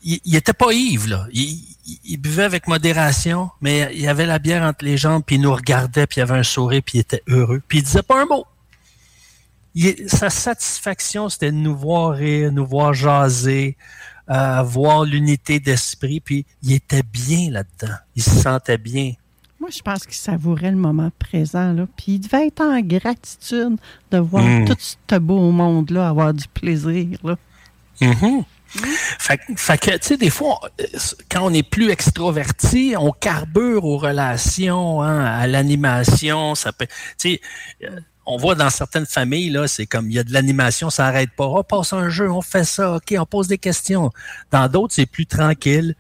il, 0.03 0.19
il 0.23 0.35
était 0.35 0.53
pas 0.53 0.71
ivre. 0.71 1.27
Il, 1.33 2.17
buvait 2.17 2.43
avec 2.43 2.67
modération, 2.67 3.49
mais 3.61 3.91
il 3.95 4.07
avait 4.07 4.25
la 4.25 4.39
bière 4.39 4.63
entre 4.63 4.85
les 4.85 4.97
jambes, 4.97 5.23
puis 5.25 5.35
il 5.35 5.41
nous 5.41 5.53
regardait, 5.53 6.07
puis 6.07 6.19
il 6.19 6.21
avait 6.21 6.37
un 6.37 6.43
sourire, 6.43 6.81
puis 6.85 6.99
il 6.99 7.01
était 7.01 7.23
heureux. 7.27 7.61
Puis 7.67 7.79
il 7.79 7.83
disait 7.83 8.03
pas 8.03 8.21
un 8.21 8.25
mot. 8.25 8.45
Sa 10.07 10.29
satisfaction, 10.29 11.27
c'était 11.27 11.51
de 11.51 11.57
nous 11.57 11.75
voir 11.75 12.13
rire, 12.15 12.51
nous 12.51 12.65
voir 12.65 12.93
jaser, 12.93 13.77
euh, 14.29 14.61
voir 14.63 15.03
l'unité 15.03 15.59
d'esprit, 15.59 16.19
puis 16.19 16.45
il 16.63 16.73
était 16.73 17.03
bien 17.03 17.51
là-dedans. 17.51 17.95
Il 18.15 18.23
se 18.23 18.31
sentait 18.31 18.77
bien. 18.77 19.13
Moi, 19.65 19.71
je 19.75 19.81
pense 19.81 20.05
qu'il 20.05 20.13
savourait 20.13 20.69
le 20.69 20.77
moment 20.77 21.09
présent. 21.17 21.73
Là. 21.73 21.87
Puis 21.97 22.11
il 22.13 22.19
devait 22.19 22.45
être 22.45 22.61
en 22.61 22.79
gratitude 22.81 23.77
de 24.11 24.17
voir 24.19 24.43
Mm. 24.43 24.65
tout 24.65 24.77
ce 24.79 25.15
beau 25.17 25.49
monde-là 25.49 26.07
avoir 26.09 26.35
du 26.35 26.47
plaisir. 26.47 27.17
Là. 27.23 27.35
Mhm. 27.99 28.43
Fait, 28.67 29.37
que- 29.39 29.55
fait 29.55 29.77
que, 29.79 29.91
tu 29.97 29.97
sais, 30.01 30.17
des 30.17 30.29
fois, 30.29 30.59
on- 30.61 30.83
euh, 30.83 30.85
quand 31.31 31.41
on 31.41 31.51
est 31.51 31.67
plus 31.67 31.89
extroverti, 31.89 32.93
on 32.95 33.11
carbure 33.11 33.85
aux 33.85 33.97
relations, 33.97 35.01
hein, 35.01 35.25
à 35.25 35.47
l'animation. 35.47 36.53
Ça 36.53 36.71
peut, 36.71 36.85
tu 36.85 36.93
sais, 37.17 37.41
euh, 37.85 37.99
on 38.27 38.37
voit 38.37 38.53
dans 38.53 38.69
certaines 38.69 39.07
familles, 39.07 39.49
là, 39.49 39.67
c'est 39.67 39.87
comme 39.87 40.11
il 40.11 40.15
y 40.15 40.19
a 40.19 40.23
de 40.23 40.31
l'animation, 40.31 40.91
ça 40.91 41.05
n'arrête 41.05 41.31
pas. 41.35 41.47
On 41.47 41.63
passe 41.63 41.91
un 41.91 42.09
jeu, 42.09 42.29
on 42.31 42.41
fait 42.43 42.65
ça, 42.65 42.97
OK, 42.97 43.15
on 43.17 43.25
pose 43.25 43.47
des 43.47 43.57
questions. 43.57 44.11
Dans 44.51 44.67
d'autres, 44.67 44.93
c'est 44.93 45.07
plus 45.07 45.25
tranquille. 45.25 45.95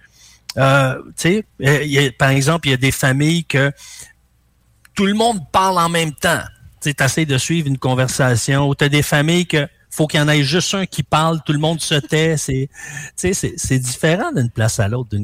Euh, 0.57 1.01
tu 1.17 1.43
sais, 1.59 2.11
par 2.17 2.29
exemple, 2.29 2.67
il 2.67 2.71
y 2.71 2.73
a 2.73 2.77
des 2.77 2.91
familles 2.91 3.45
que 3.45 3.71
tout 4.93 5.05
le 5.05 5.13
monde 5.13 5.39
parle 5.51 5.77
en 5.77 5.89
même 5.89 6.13
temps. 6.13 6.41
Tu 6.81 6.93
essaies 6.99 7.25
de 7.25 7.37
suivre 7.37 7.67
une 7.67 7.77
conversation. 7.77 8.67
Ou 8.67 8.75
tu 8.75 8.83
as 8.85 8.89
des 8.89 9.01
familles 9.01 9.47
que 9.47 9.67
faut 9.95 10.07
qu'il 10.07 10.19
y 10.19 10.23
en 10.23 10.27
ait 10.27 10.43
juste 10.43 10.73
un 10.73 10.85
qui 10.85 11.03
parle, 11.03 11.41
tout 11.45 11.53
le 11.53 11.59
monde 11.59 11.79
se 11.79 11.95
tait. 11.95 12.35
C'est, 12.37 12.69
c'est 13.15 13.79
différent 13.79 14.31
d'une 14.31 14.49
place 14.49 14.79
à 14.79 14.87
l'autre. 14.87 15.15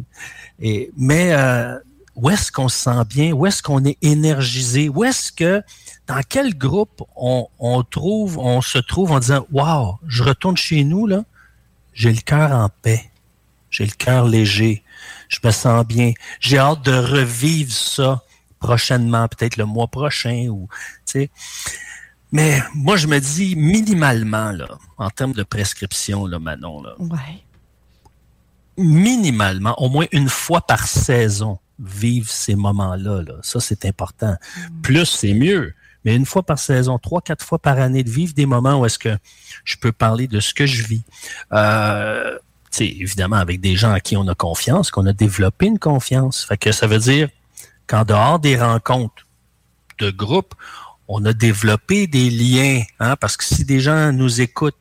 Et, 0.60 0.92
mais 0.98 1.34
euh, 1.34 1.78
où 2.16 2.30
est-ce 2.30 2.52
qu'on 2.52 2.70
se 2.70 2.78
sent 2.78 3.06
bien? 3.10 3.34
Où 3.34 3.46
est-ce 3.46 3.62
qu'on 3.62 3.84
est 3.84 3.98
énergisé? 4.02 4.90
Où 4.90 5.04
est-ce 5.04 5.32
que, 5.32 5.62
dans 6.08 6.22
quel 6.28 6.58
groupe 6.58 7.04
on, 7.16 7.48
on, 7.60 7.84
trouve, 7.84 8.38
on 8.38 8.62
se 8.62 8.78
trouve 8.78 9.12
en 9.12 9.20
disant, 9.20 9.46
wow, 9.52 10.00
je 10.08 10.24
retourne 10.24 10.58
chez 10.58 10.84
nous, 10.84 11.06
là, 11.06 11.24
j'ai 11.94 12.12
le 12.14 12.22
cœur 12.22 12.52
en 12.52 12.70
paix. 12.82 13.12
J'ai 13.70 13.86
le 13.86 13.92
cœur 13.92 14.28
léger. 14.28 14.84
Je 15.32 15.40
me 15.44 15.52
sens 15.52 15.86
bien. 15.86 16.12
J'ai 16.40 16.58
hâte 16.58 16.84
de 16.84 16.94
revivre 16.94 17.72
ça 17.72 18.22
prochainement, 18.60 19.28
peut-être 19.28 19.58
le 19.58 19.66
mois 19.66 19.88
prochain 19.88 20.48
ou, 20.50 20.68
tu 21.06 21.12
sais. 21.14 21.32
Mais 22.32 22.62
moi, 22.76 22.96
je 22.96 23.08
me 23.08 23.20
dis 23.20 23.56
minimalement, 23.56 24.52
là, 24.52 24.68
en 24.98 25.10
termes 25.10 25.34
de 25.34 25.44
prescription, 25.44 26.26
là, 26.26 26.38
Manon, 26.38 26.82
là. 26.84 26.94
Ouais. 27.00 27.44
Minimalement, 28.78 29.74
au 29.82 29.90
moins 29.90 30.06
une 30.12 30.30
fois 30.30 30.62
par 30.62 30.88
saison, 30.88 31.60
vivre 31.80 32.30
ces 32.30 32.56
moments-là. 32.56 33.24
Là. 33.24 33.34
Ça, 33.42 33.60
c'est 33.60 33.86
important. 33.86 34.36
Mm. 34.58 34.82
Plus, 34.82 35.06
c'est 35.06 35.34
mieux. 35.34 35.74
Mais 36.06 36.16
une 36.16 36.26
fois 36.26 36.44
par 36.44 36.58
saison, 36.60 36.98
trois, 36.98 37.22
quatre 37.22 37.44
fois 37.44 37.60
par 37.60 37.80
année, 37.80 38.04
de 38.04 38.10
vivre 38.10 38.34
des 38.34 38.46
moments 38.46 38.80
où 38.80 38.86
est-ce 38.86 39.00
que 39.00 39.18
je 39.64 39.78
peux 39.78 39.92
parler 39.92 40.28
de 40.28 40.40
ce 40.40 40.54
que 40.54 40.66
je 40.66 40.84
vis. 40.84 41.04
Euh, 41.54 42.38
évidemment, 42.80 43.38
avec 43.38 43.60
des 43.60 43.76
gens 43.76 43.92
à 43.92 44.00
qui 44.00 44.18
on 44.18 44.28
a 44.28 44.36
confiance, 44.36 44.92
qu'on 44.92 45.06
a 45.06 45.14
développé 45.14 45.66
une 45.68 45.80
confiance. 45.80 46.46
Fait 46.46 46.58
que 46.58 46.72
ça 46.72 46.88
veut 46.88 47.00
dire 47.00 47.30
qu'en 47.88 48.06
dehors 48.06 48.40
des 48.40 48.58
rencontres 48.58 49.28
de 50.00 50.10
groupe, 50.12 50.56
on 51.08 51.26
a 51.26 51.34
développé 51.34 52.08
des 52.08 52.30
liens, 52.30 52.82
hein, 53.00 53.16
parce 53.18 53.36
que 53.36 53.44
si 53.44 53.66
des 53.66 53.82
gens 53.82 54.14
nous 54.14 54.42
écoutent, 54.42 54.76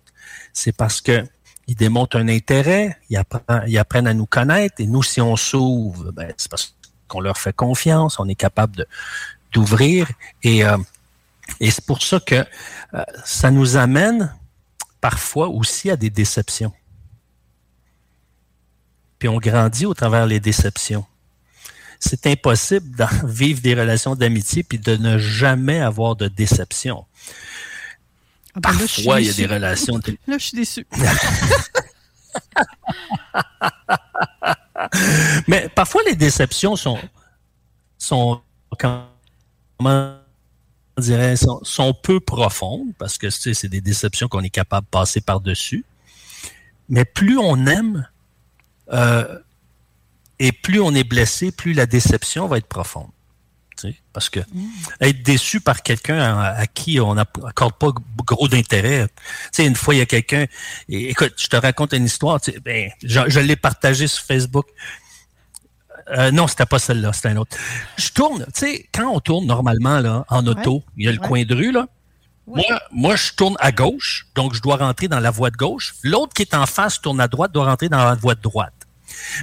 c'est 0.53 0.73
parce 0.73 1.01
que 1.01 1.25
ils 1.67 1.77
démontrent 1.77 2.17
un 2.17 2.29
intérêt, 2.29 2.97
ils 3.11 3.17
apprennent, 3.79 4.07
à 4.09 4.15
nous 4.15 4.27
connaître, 4.27 4.77
et 4.81 4.87
nous, 4.87 5.05
si 5.05 5.21
on 5.21 5.37
s'ouvre, 5.37 6.11
ben, 6.11 6.33
c'est 6.37 6.51
parce 6.51 6.75
qu'on 7.07 7.21
leur 7.21 7.39
fait 7.39 7.53
confiance, 7.53 8.19
on 8.19 8.29
est 8.29 8.35
capable 8.35 8.87
d'ouvrir, 9.53 10.09
et, 10.43 10.65
euh, 10.65 10.77
et 11.61 11.71
c'est 11.71 11.85
pour 11.85 12.03
ça 12.03 12.19
que 12.19 12.45
euh, 12.95 13.05
ça 13.25 13.53
nous 13.53 13.77
amène 13.77 14.35
parfois 15.01 15.49
aussi 15.49 15.91
à 15.91 15.97
des 15.97 16.11
déceptions. 16.11 16.73
Puis 19.21 19.29
on 19.29 19.39
grandit 19.39 19.87
au 19.87 19.95
travers 19.95 20.27
les 20.27 20.41
déceptions 20.41 21.07
c'est 22.01 22.27
impossible 22.27 22.97
de 22.97 23.05
vivre 23.27 23.61
des 23.61 23.75
relations 23.75 24.17
d'amitié 24.17 24.63
puis 24.65 24.79
de 24.79 24.97
ne 24.97 25.19
jamais 25.19 25.81
avoir 25.81 26.17
de 26.17 26.29
déception. 26.29 27.05
Ah 28.55 28.61
ben 28.61 28.73
Parfois, 28.77 29.21
il 29.21 29.27
y 29.29 29.31
a 29.31 29.35
des 29.35 29.47
relations. 29.47 29.99
De... 29.99 30.17
Là, 30.27 30.39
je 30.39 30.45
suis 30.45 30.57
déçu. 30.57 30.87
Mais 35.47 35.69
parfois, 35.69 36.01
les 36.07 36.17
déceptions 36.17 36.75
sont, 36.75 36.99
sont 37.99 38.41
comment 38.79 40.17
dirais, 40.99 41.37
sont, 41.37 41.61
sont 41.63 41.95
peu 41.95 42.19
profondes 42.19 42.93
parce 42.99 43.19
que 43.19 43.31
c'est 43.31 43.69
des 43.69 43.81
déceptions 43.81 44.27
qu'on 44.27 44.43
est 44.43 44.51
capable 44.51 44.87
de 44.87 44.91
passer 44.91 45.21
par-dessus. 45.21 45.85
Mais 46.89 47.05
plus 47.05 47.39
on 47.39 47.67
aime, 47.67 48.09
euh, 48.93 49.39
et 50.39 50.53
plus 50.53 50.81
on 50.81 50.95
est 50.95 51.05
blessé, 51.05 51.53
plus 51.53 51.73
la 51.73 51.87
déception 51.87 52.47
va 52.47 52.59
être 52.59 52.67
profonde. 52.67 53.11
Parce 54.13 54.29
que 54.29 54.41
mm. 54.41 54.69
être 55.01 55.23
déçu 55.23 55.61
par 55.61 55.83
quelqu'un 55.83 56.39
à, 56.39 56.67
qui 56.67 57.01
on 57.01 57.15
n'accorde 57.15 57.75
pas 57.75 57.89
gros 58.27 58.49
d'intérêt. 58.49 59.07
Tu 59.53 59.65
une 59.65 59.77
fois, 59.77 59.95
il 59.95 59.99
y 59.99 60.03
a 60.03 60.07
quelqu'un. 60.07 60.47
Écoute, 60.89 61.35
je 61.37 61.47
te 61.47 61.57
raconte 61.57 61.93
une 61.93 62.05
histoire. 62.05 62.41
Ben, 62.65 62.91
je, 63.03 63.41
l'ai 63.41 63.57
partagé 63.57 64.07
sur 64.07 64.25
Facebook. 64.25 64.67
Euh, 66.11 66.31
non, 66.31 66.49
c'était 66.49 66.67
pas 66.67 66.79
celle-là, 66.79 67.13
c'était 67.13 67.29
un 67.29 67.37
autre. 67.37 67.57
Je 67.97 68.11
tourne, 68.11 68.45
tu 68.53 68.61
sais, 68.61 68.89
quand 68.93 69.09
on 69.11 69.21
tourne 69.21 69.47
normalement 69.47 70.01
là, 70.01 70.25
en 70.29 70.45
auto, 70.47 70.83
il 70.97 71.07
y 71.07 71.09
a 71.09 71.13
le 71.13 71.19
coin 71.19 71.45
de 71.45 71.55
rue, 71.55 71.71
là. 71.71 71.87
Moi, 72.49 72.65
moi, 72.91 73.15
je 73.15 73.33
tourne 73.33 73.55
à 73.61 73.71
gauche, 73.71 74.27
donc 74.35 74.55
je 74.55 74.61
dois 74.61 74.77
rentrer 74.77 75.07
dans 75.07 75.21
la 75.21 75.31
voie 75.31 75.51
de 75.51 75.57
gauche. 75.57 75.95
L'autre 76.03 76.35
qui 76.35 76.43
est 76.43 76.55
en 76.55 76.67
face 76.67 77.01
tourne 77.01 77.21
à 77.21 77.29
droite, 77.29 77.53
doit 77.53 77.67
rentrer 77.67 77.89
dans 77.89 78.05
la 78.05 78.17
voie 78.17 78.35
de 78.35 78.41
droite. 78.41 78.75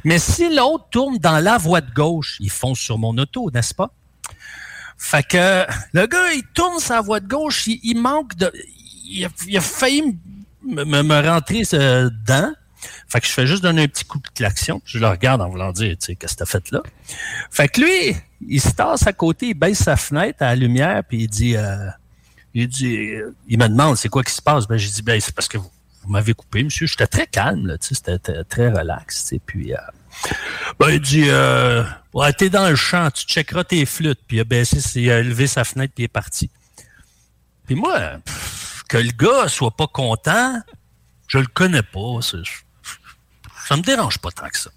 Mais 0.03 0.19
si 0.19 0.53
l'autre 0.53 0.87
tourne 0.91 1.17
dans 1.17 1.39
la 1.39 1.57
voie 1.57 1.81
de 1.81 1.91
gauche, 1.91 2.37
il 2.39 2.49
fonce 2.49 2.79
sur 2.79 2.97
mon 2.97 3.17
auto, 3.17 3.49
n'est-ce 3.51 3.73
pas? 3.73 3.91
Fait 4.97 5.23
que 5.23 5.65
le 5.93 6.07
gars, 6.07 6.33
il 6.33 6.43
tourne 6.53 6.79
sa 6.79 7.01
voie 7.01 7.19
de 7.19 7.27
gauche, 7.27 7.67
il, 7.67 7.99
manque 7.99 8.35
de. 8.35 8.51
Il 9.05 9.25
a, 9.25 9.61
failli 9.61 10.17
me, 10.63 11.27
rentrer 11.27 11.61
dedans. 11.61 12.51
Fait 13.07 13.21
que 13.21 13.27
je 13.27 13.31
fais 13.31 13.47
juste 13.47 13.63
donner 13.63 13.83
un 13.83 13.87
petit 13.87 14.05
coup 14.05 14.19
de 14.19 14.27
klaxon. 14.27 14.81
Je 14.85 14.99
le 14.99 15.07
regarde 15.07 15.41
en 15.41 15.49
voulant 15.49 15.71
dire, 15.71 15.95
tu 15.99 16.07
sais, 16.07 16.15
qu'est-ce 16.15 16.33
que 16.33 16.39
t'as 16.39 16.45
fait 16.45 16.71
là? 16.71 16.81
Fait 17.51 17.67
que 17.67 17.81
lui, 17.81 18.15
il 18.47 18.61
se 18.61 18.71
tasse 18.71 19.05
à 19.07 19.13
côté, 19.13 19.49
il 19.49 19.53
baisse 19.53 19.83
sa 19.83 19.95
fenêtre 19.95 20.41
à 20.41 20.47
la 20.47 20.55
lumière, 20.55 21.03
puis 21.07 21.23
il 21.23 21.27
dit, 21.27 21.55
euh, 21.55 21.89
il 22.53 22.69
il 23.47 23.59
me 23.59 23.67
demande 23.67 23.97
c'est 23.97 24.09
quoi 24.09 24.23
qui 24.23 24.33
se 24.33 24.41
passe? 24.41 24.67
Ben, 24.67 24.77
j'ai 24.77 24.89
dit, 24.89 25.01
ben, 25.01 25.19
c'est 25.19 25.33
parce 25.33 25.47
que 25.47 25.57
vous, 25.57 25.69
vous 26.07 26.13
m'avez 26.13 26.33
coupé, 26.33 26.63
monsieur. 26.63 26.87
J'étais 26.87 27.05
très 27.05 27.27
calme, 27.27 27.67
là, 27.67 27.77
tu 27.77 27.87
sais, 27.87 27.95
c'était 27.95 28.43
très 28.45 28.69
relax, 28.69 29.25
tu 29.25 29.39
Puis, 29.39 29.73
euh, 29.73 29.77
ben, 30.79 30.89
il 30.91 31.01
dit, 31.01 31.25
euh, 31.27 31.83
ouais, 32.13 32.31
t'es 32.31 32.49
dans 32.49 32.69
le 32.69 32.77
champ, 32.77 33.11
tu 33.11 33.25
checkeras 33.25 33.65
tes 33.65 33.85
flûtes. 33.85 34.21
Puis 34.25 34.37
il 34.37 34.39
a 34.39 34.63
il 34.95 35.11
a 35.11 35.21
levé 35.21 35.47
sa 35.47 35.65
fenêtre, 35.65 35.93
puis 35.93 36.03
il 36.03 36.05
est 36.05 36.07
parti. 36.07 36.49
Puis 37.65 37.75
moi, 37.75 38.19
que 38.87 38.97
le 38.97 39.11
gars 39.11 39.49
soit 39.49 39.75
pas 39.75 39.87
content, 39.87 40.61
je 41.27 41.39
le 41.39 41.47
connais 41.47 41.83
pas. 41.83 42.19
Ça 42.21 43.75
me 43.75 43.81
dérange 43.81 44.17
pas 44.19 44.31
tant 44.31 44.47
que 44.47 44.57
ça. 44.57 44.69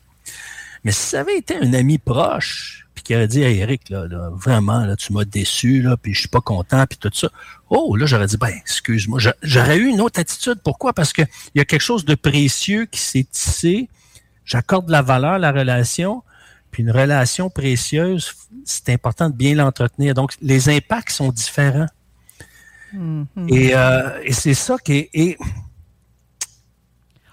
Mais 0.82 0.90
si 0.90 1.10
ça 1.10 1.20
avait 1.20 1.38
été 1.38 1.56
un 1.56 1.72
ami 1.74 1.98
proche, 1.98 2.79
qui 3.10 3.16
aurait 3.16 3.26
dit 3.26 3.44
à 3.44 3.50
Eric, 3.50 3.88
là, 3.88 4.06
vraiment, 4.30 4.84
là, 4.84 4.94
tu 4.94 5.12
m'as 5.12 5.24
déçu, 5.24 5.82
là, 5.82 5.96
puis 5.96 6.14
je 6.14 6.20
suis 6.20 6.28
pas 6.28 6.40
content, 6.40 6.86
puis 6.86 6.96
tout 6.96 7.10
ça. 7.12 7.28
Oh, 7.68 7.96
là, 7.96 8.06
j'aurais 8.06 8.28
dit, 8.28 8.36
ben, 8.36 8.52
excuse-moi. 8.56 9.18
J'aurais 9.42 9.78
eu 9.78 9.86
une 9.86 10.00
autre 10.00 10.20
attitude. 10.20 10.60
Pourquoi? 10.62 10.92
Parce 10.92 11.12
qu'il 11.12 11.26
y 11.56 11.60
a 11.60 11.64
quelque 11.64 11.80
chose 11.80 12.04
de 12.04 12.14
précieux 12.14 12.86
qui 12.86 13.00
s'est 13.00 13.26
tissé. 13.28 13.88
J'accorde 14.44 14.88
la 14.90 15.02
valeur 15.02 15.32
à 15.32 15.38
la 15.40 15.50
relation. 15.50 16.22
Puis 16.70 16.84
une 16.84 16.92
relation 16.92 17.50
précieuse, 17.50 18.32
c'est 18.64 18.90
important 18.90 19.28
de 19.28 19.34
bien 19.34 19.56
l'entretenir. 19.56 20.14
Donc, 20.14 20.34
les 20.40 20.68
impacts 20.68 21.10
sont 21.10 21.32
différents. 21.32 21.88
Mm-hmm. 22.94 23.26
Et, 23.48 23.74
euh, 23.74 24.20
et 24.22 24.32
c'est 24.32 24.54
ça 24.54 24.76
qui 24.78 25.08
est 25.12 25.36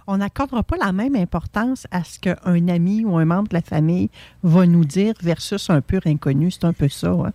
on 0.07 0.17
n'accordera 0.17 0.63
pas 0.63 0.77
la 0.77 0.93
même 0.93 1.15
importance 1.15 1.85
à 1.91 2.03
ce 2.03 2.19
qu'un 2.19 2.67
ami 2.69 3.03
ou 3.03 3.17
un 3.17 3.25
membre 3.25 3.49
de 3.49 3.55
la 3.55 3.61
famille 3.61 4.09
va 4.41 4.65
nous 4.65 4.85
dire 4.85 5.13
versus 5.21 5.69
un 5.69 5.81
pur 5.81 6.01
inconnu. 6.05 6.49
C'est 6.49 6.63
un 6.63 6.73
peu 6.73 6.87
ça. 6.87 7.09
Hein? 7.09 7.33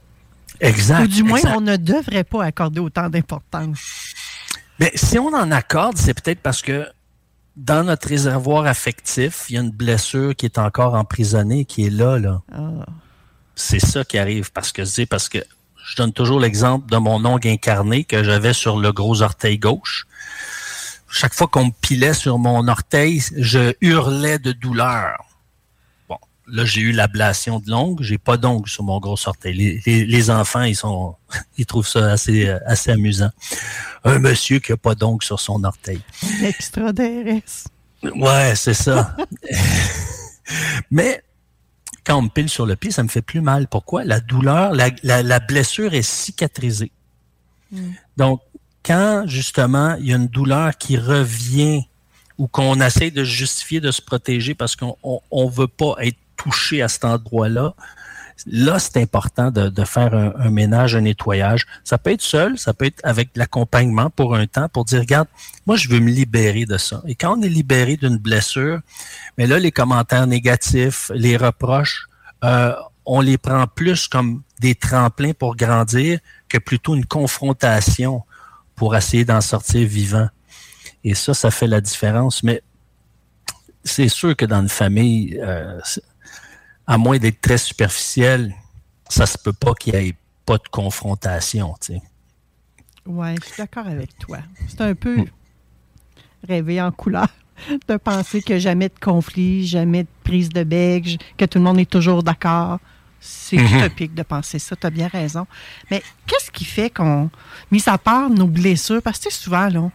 Exact. 0.60 1.04
Ou 1.04 1.06
du 1.08 1.22
moins, 1.22 1.40
on 1.54 1.60
ne 1.60 1.76
devrait 1.76 2.24
pas 2.24 2.44
accorder 2.44 2.80
autant 2.80 3.10
d'importance. 3.10 4.14
Mais 4.80 4.90
si 4.94 5.18
on 5.18 5.28
en 5.28 5.50
accorde, 5.50 5.98
c'est 5.98 6.14
peut-être 6.14 6.40
parce 6.40 6.62
que 6.62 6.86
dans 7.56 7.84
notre 7.84 8.08
réservoir 8.08 8.64
affectif, 8.64 9.44
il 9.48 9.54
y 9.56 9.58
a 9.58 9.60
une 9.60 9.70
blessure 9.70 10.34
qui 10.34 10.46
est 10.46 10.58
encore 10.58 10.94
emprisonnée, 10.94 11.66
qui 11.66 11.86
est 11.86 11.90
là. 11.90 12.18
là. 12.18 12.40
Ah. 12.50 12.86
C'est 13.54 13.80
ça 13.80 14.04
qui 14.04 14.16
arrive. 14.16 14.50
Parce 14.52 14.72
que 14.72 14.86
c'est 14.86 15.06
parce 15.06 15.28
que 15.28 15.38
je 15.84 15.96
donne 15.96 16.12
toujours 16.12 16.40
l'exemple 16.40 16.90
de 16.90 16.96
mon 16.96 17.22
ongle 17.24 17.48
incarné 17.48 18.04
que 18.04 18.24
j'avais 18.24 18.54
sur 18.54 18.78
le 18.78 18.92
gros 18.92 19.20
orteil 19.20 19.58
gauche 19.58 20.06
chaque 21.12 21.34
fois 21.34 21.46
qu'on 21.46 21.66
me 21.66 21.70
pilait 21.70 22.14
sur 22.14 22.38
mon 22.38 22.66
orteil, 22.68 23.22
je 23.36 23.74
hurlais 23.82 24.38
de 24.38 24.52
douleur. 24.52 25.24
Bon, 26.08 26.16
là, 26.46 26.64
j'ai 26.64 26.80
eu 26.80 26.92
l'ablation 26.92 27.60
de 27.60 27.70
l'ongle. 27.70 28.02
J'ai 28.02 28.16
pas 28.16 28.38
d'ongle 28.38 28.68
sur 28.68 28.82
mon 28.82 28.98
gros 28.98 29.18
orteil. 29.28 29.82
Les, 29.84 30.30
enfants, 30.30 30.62
ils 30.62 30.74
sont, 30.74 31.14
ils 31.58 31.66
trouvent 31.66 31.86
ça 31.86 32.12
assez, 32.12 32.48
assez 32.66 32.90
amusant. 32.90 33.30
Un 34.04 34.18
monsieur 34.20 34.58
qui 34.58 34.72
a 34.72 34.76
pas 34.78 34.94
d'ongle 34.94 35.22
sur 35.22 35.38
son 35.38 35.62
orteil. 35.64 36.00
Extra 36.42 36.92
DRS. 36.92 37.68
Ouais, 38.16 38.54
c'est 38.56 38.74
ça. 38.74 39.14
Mais 40.90 41.22
quand 42.04 42.18
on 42.18 42.22
me 42.22 42.28
pile 42.30 42.48
sur 42.48 42.64
le 42.64 42.74
pied, 42.74 42.90
ça 42.90 43.02
me 43.02 43.08
fait 43.08 43.22
plus 43.22 43.42
mal. 43.42 43.68
Pourquoi? 43.68 44.02
La 44.04 44.20
douleur, 44.20 44.72
la, 44.72 45.40
blessure 45.40 45.92
est 45.92 46.02
cicatrisée. 46.02 46.90
Hmm. 47.70 47.92
Donc, 48.16 48.40
quand 48.84 49.24
justement 49.26 49.96
il 49.96 50.06
y 50.06 50.12
a 50.12 50.16
une 50.16 50.28
douleur 50.28 50.76
qui 50.76 50.96
revient 50.96 51.86
ou 52.38 52.46
qu'on 52.48 52.80
essaie 52.80 53.10
de 53.10 53.24
justifier 53.24 53.80
de 53.80 53.90
se 53.90 54.02
protéger 54.02 54.54
parce 54.54 54.76
qu'on 54.76 54.96
ne 55.32 55.50
veut 55.50 55.68
pas 55.68 55.94
être 56.00 56.18
touché 56.36 56.82
à 56.82 56.88
cet 56.88 57.04
endroit-là, 57.04 57.74
là, 58.46 58.78
c'est 58.78 58.96
important 58.96 59.50
de, 59.50 59.68
de 59.68 59.84
faire 59.84 60.14
un, 60.14 60.50
ménage, 60.50 60.96
un 60.96 61.02
nettoyage. 61.02 61.66
Ça 61.84 61.98
peut 61.98 62.10
être 62.10 62.22
seul, 62.22 62.58
ça 62.58 62.74
peut 62.74 62.86
être 62.86 63.00
avec 63.04 63.30
l'accompagnement 63.36 64.10
pour 64.10 64.34
un 64.34 64.46
temps, 64.46 64.68
pour 64.68 64.84
dire, 64.84 65.00
regarde, 65.00 65.28
moi, 65.66 65.76
je 65.76 65.88
veux 65.88 66.00
me 66.00 66.10
libérer 66.10 66.64
de 66.64 66.78
ça. 66.78 67.02
Et 67.06 67.14
quand 67.14 67.38
on 67.38 67.42
est 67.42 67.48
libéré 67.48 67.96
d'une 67.96 68.18
blessure, 68.18 68.80
mais 69.38 69.46
là, 69.46 69.58
les 69.58 69.72
commentaires 69.72 70.26
négatifs, 70.26 71.10
les 71.14 71.36
reproches, 71.36 72.06
euh, 72.44 72.74
on 73.04 73.20
les 73.20 73.38
prend 73.38 73.66
plus 73.66 74.08
comme 74.08 74.42
des 74.60 74.74
tremplins 74.74 75.32
pour 75.32 75.56
grandir 75.56 76.18
que 76.48 76.58
plutôt 76.58 76.94
une 76.94 77.06
confrontation 77.06 78.22
pour 78.82 78.96
essayer 78.96 79.24
d'en 79.24 79.40
sortir 79.40 79.86
vivant. 79.86 80.26
Et 81.04 81.14
ça, 81.14 81.34
ça 81.34 81.52
fait 81.52 81.68
la 81.68 81.80
différence. 81.80 82.42
Mais 82.42 82.64
c'est 83.84 84.08
sûr 84.08 84.34
que 84.34 84.44
dans 84.44 84.60
une 84.60 84.68
famille, 84.68 85.38
euh, 85.40 85.78
à 86.84 86.98
moins 86.98 87.16
d'être 87.16 87.40
très 87.40 87.58
superficiel, 87.58 88.52
ça 89.08 89.24
se 89.24 89.38
peut 89.38 89.52
pas 89.52 89.74
qu'il 89.74 89.94
n'y 89.94 90.08
ait 90.08 90.16
pas 90.44 90.58
de 90.58 90.66
confrontation. 90.68 91.76
Tu 91.80 91.92
sais. 91.92 92.02
Oui, 93.06 93.36
je 93.40 93.46
suis 93.46 93.56
d'accord 93.56 93.86
avec 93.86 94.18
toi. 94.18 94.38
C'est 94.66 94.80
un 94.80 94.96
peu 94.96 95.18
mm. 95.18 95.26
rêver 96.48 96.82
en 96.82 96.90
couleur 96.90 97.28
de 97.86 97.96
penser 97.96 98.42
que 98.42 98.58
jamais 98.58 98.88
de 98.88 98.98
conflit, 99.00 99.64
jamais 99.64 100.02
de 100.02 100.08
prise 100.24 100.48
de 100.48 100.64
bec, 100.64 101.20
que 101.38 101.44
tout 101.44 101.58
le 101.58 101.64
monde 101.64 101.78
est 101.78 101.88
toujours 101.88 102.24
d'accord. 102.24 102.80
C'est 103.24 103.56
mm 103.56 103.66
-hmm. 103.66 103.78
utopique 103.78 104.14
de 104.14 104.24
penser 104.24 104.58
ça, 104.58 104.74
tu 104.74 104.86
as 104.86 104.90
bien 104.90 105.06
raison. 105.06 105.46
Mais 105.90 106.02
qu'est-ce 106.26 106.50
qui 106.50 106.64
fait 106.64 106.90
qu'on, 106.90 107.30
mis 107.70 107.82
à 107.86 107.96
part 107.96 108.28
nos 108.28 108.48
blessures, 108.48 109.00
parce 109.00 109.20
que 109.20 109.32
souvent, 109.32 109.68
là, 109.68 109.90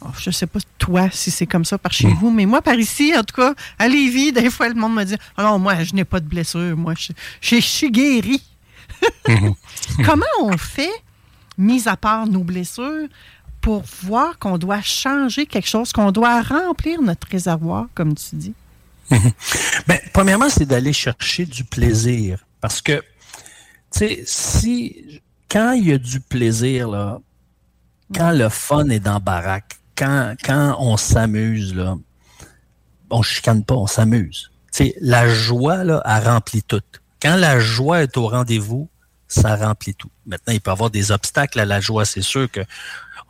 oh, 0.00 0.08
je 0.18 0.30
ne 0.30 0.32
sais 0.32 0.46
pas 0.46 0.60
toi 0.78 1.10
si 1.12 1.30
c'est 1.30 1.46
comme 1.46 1.66
ça 1.66 1.76
par 1.76 1.92
chez 1.92 2.08
vous, 2.08 2.30
mais 2.30 2.46
moi, 2.46 2.62
par 2.62 2.76
ici, 2.76 3.12
en 3.14 3.22
tout 3.22 3.36
cas, 3.36 3.52
à 3.78 3.86
Lévis, 3.86 4.32
des 4.32 4.48
fois, 4.48 4.68
le 4.68 4.74
monde 4.74 4.94
me 4.94 5.04
dit 5.04 5.18
non, 5.36 5.58
moi, 5.58 5.74
je 5.84 5.92
n'ai 5.94 6.06
pas 6.06 6.20
de 6.20 6.28
blessure, 6.34 6.74
moi, 6.76 6.94
je, 6.96 7.12
je, 7.42 7.56
je 7.56 7.60
suis 7.60 7.90
guéri. 7.90 8.42
Mhm. 9.28 9.54
Comment 10.06 10.36
on 10.40 10.56
fait, 10.56 10.96
mis 11.58 11.86
à 11.86 11.96
part 11.96 12.26
nos 12.26 12.44
blessures, 12.44 13.08
pour 13.60 13.82
voir 14.02 14.38
qu'on 14.38 14.56
doit 14.56 14.80
changer 14.80 15.44
quelque 15.44 15.68
chose, 15.68 15.92
qu'on 15.92 16.12
doit 16.12 16.40
remplir 16.40 17.02
notre 17.02 17.26
réservoir, 17.28 17.82
comme 17.94 18.14
tu 18.14 18.36
dis? 18.36 18.54
Bien, 19.88 19.98
premièrement, 20.12 20.48
c'est 20.48 20.64
d'aller 20.64 20.94
chercher 20.94 21.44
du 21.44 21.64
plaisir. 21.64 22.38
Parce 22.60 22.80
que, 22.82 23.02
tu 23.90 23.98
sais, 23.98 24.22
si, 24.26 25.22
quand 25.50 25.72
il 25.72 25.88
y 25.88 25.92
a 25.92 25.98
du 25.98 26.20
plaisir, 26.20 26.88
là, 26.88 27.20
quand 28.14 28.32
le 28.32 28.48
fun 28.48 28.88
est 28.88 29.00
dans 29.00 29.20
baraque, 29.20 29.78
quand, 29.96 30.34
quand 30.42 30.76
on 30.78 30.96
s'amuse, 30.96 31.74
là, 31.74 31.96
on 33.10 33.22
chicane 33.22 33.64
pas, 33.64 33.74
on 33.74 33.86
s'amuse. 33.86 34.50
Tu 34.72 34.84
sais, 34.84 34.94
la 35.00 35.28
joie, 35.28 35.84
là, 35.84 36.02
elle 36.04 36.28
remplit 36.28 36.62
tout. 36.62 36.80
Quand 37.20 37.36
la 37.36 37.58
joie 37.60 38.02
est 38.02 38.16
au 38.16 38.28
rendez-vous, 38.28 38.88
ça 39.28 39.56
remplit 39.56 39.94
tout. 39.94 40.10
Maintenant, 40.26 40.52
il 40.52 40.60
peut 40.60 40.70
y 40.70 40.72
avoir 40.72 40.90
des 40.90 41.12
obstacles 41.12 41.60
à 41.60 41.64
la 41.64 41.80
joie. 41.80 42.04
C'est 42.04 42.22
sûr 42.22 42.50
que 42.50 42.60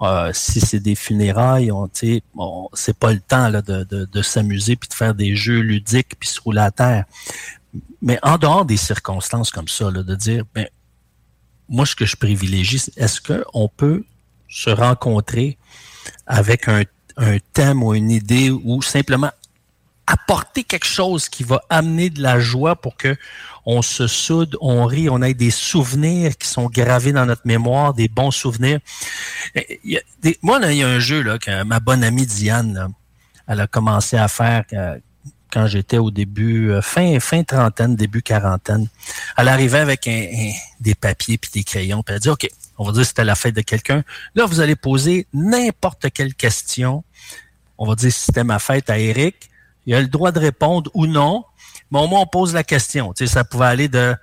euh, 0.02 0.30
si 0.32 0.60
c'est 0.60 0.80
des 0.80 0.94
funérailles, 0.94 1.70
on, 1.70 1.90
bon, 2.34 2.70
c'est 2.72 2.96
pas 2.96 3.12
le 3.12 3.20
temps 3.20 3.48
là, 3.48 3.60
de, 3.60 3.84
de, 3.84 4.06
de 4.06 4.22
s'amuser 4.22 4.76
puis 4.76 4.88
de 4.88 4.94
faire 4.94 5.14
des 5.14 5.36
jeux 5.36 5.60
ludiques 5.60 6.18
puis 6.18 6.28
se 6.28 6.40
rouler 6.40 6.62
à 6.62 6.70
terre. 6.70 7.04
Mais 8.02 8.18
en 8.22 8.38
dehors 8.38 8.64
des 8.64 8.76
circonstances 8.76 9.50
comme 9.50 9.68
ça, 9.68 9.90
là, 9.90 10.02
de 10.02 10.14
dire, 10.14 10.44
ben, 10.54 10.66
moi, 11.68 11.86
ce 11.86 11.94
que 11.94 12.06
je 12.06 12.16
privilégie, 12.16 12.82
est-ce 12.96 13.20
qu'on 13.20 13.68
peut 13.68 14.04
se 14.48 14.70
rencontrer 14.70 15.58
avec 16.26 16.68
un, 16.68 16.82
un 17.16 17.38
thème 17.52 17.82
ou 17.82 17.94
une 17.94 18.10
idée 18.10 18.50
ou 18.50 18.82
simplement 18.82 19.30
apporter 20.06 20.64
quelque 20.64 20.86
chose 20.86 21.28
qui 21.28 21.44
va 21.44 21.62
amener 21.68 22.10
de 22.10 22.20
la 22.20 22.40
joie 22.40 22.74
pour 22.74 22.96
que 22.96 23.16
on 23.64 23.82
se 23.82 24.06
soude, 24.06 24.56
on 24.60 24.84
rit, 24.86 25.08
on 25.08 25.22
ait 25.22 25.34
des 25.34 25.50
souvenirs 25.50 26.36
qui 26.36 26.48
sont 26.48 26.66
gravés 26.66 27.12
dans 27.12 27.26
notre 27.26 27.46
mémoire, 27.46 27.94
des 27.94 28.08
bons 28.08 28.32
souvenirs? 28.32 28.80
Moi, 30.42 30.58
là, 30.58 30.72
il 30.72 30.78
y 30.78 30.82
a 30.82 30.88
un 30.88 30.98
jeu 30.98 31.22
là, 31.22 31.38
que 31.38 31.62
ma 31.62 31.78
bonne 31.78 32.02
amie 32.02 32.26
Diane, 32.26 32.74
là, 32.74 32.88
elle 33.46 33.60
a 33.60 33.66
commencé 33.66 34.16
à 34.16 34.26
faire 34.28 34.64
quand 35.52 35.66
j'étais 35.66 35.98
au 35.98 36.10
début, 36.10 36.70
euh, 36.70 36.82
fin, 36.82 37.18
fin 37.20 37.42
trentaine, 37.42 37.96
début 37.96 38.22
quarantaine. 38.22 38.88
Elle 39.36 39.48
arrivait 39.48 39.78
avec 39.78 40.08
des 40.80 40.94
papiers 40.94 41.38
puis 41.38 41.50
des 41.52 41.64
crayons, 41.64 42.02
puis 42.02 42.14
elle 42.14 42.20
dit, 42.20 42.28
OK, 42.28 42.48
on 42.78 42.84
va 42.84 42.92
dire 42.92 43.02
que 43.02 43.08
c'était 43.08 43.24
la 43.24 43.34
fête 43.34 43.54
de 43.54 43.60
quelqu'un. 43.60 44.02
Là, 44.34 44.46
vous 44.46 44.60
allez 44.60 44.76
poser 44.76 45.26
n'importe 45.32 46.10
quelle 46.12 46.34
question. 46.34 47.04
On 47.78 47.86
va 47.86 47.94
dire 47.94 48.12
si 48.12 48.20
c'était 48.26 48.44
ma 48.44 48.58
fête 48.58 48.90
à 48.90 48.98
Eric 48.98 49.50
il 49.86 49.94
a 49.94 50.00
le 50.00 50.06
droit 50.06 50.32
de 50.32 50.38
répondre 50.38 50.90
ou 50.94 51.06
non, 51.06 51.44
mais 51.90 51.98
au 51.98 52.06
moins 52.06 52.20
on 52.20 52.26
pose 52.26 52.54
la 52.54 52.64
question. 52.64 53.12
Tu 53.12 53.26
ça 53.26 53.44
pouvait 53.44 53.66
aller 53.66 53.88
de 53.88 54.14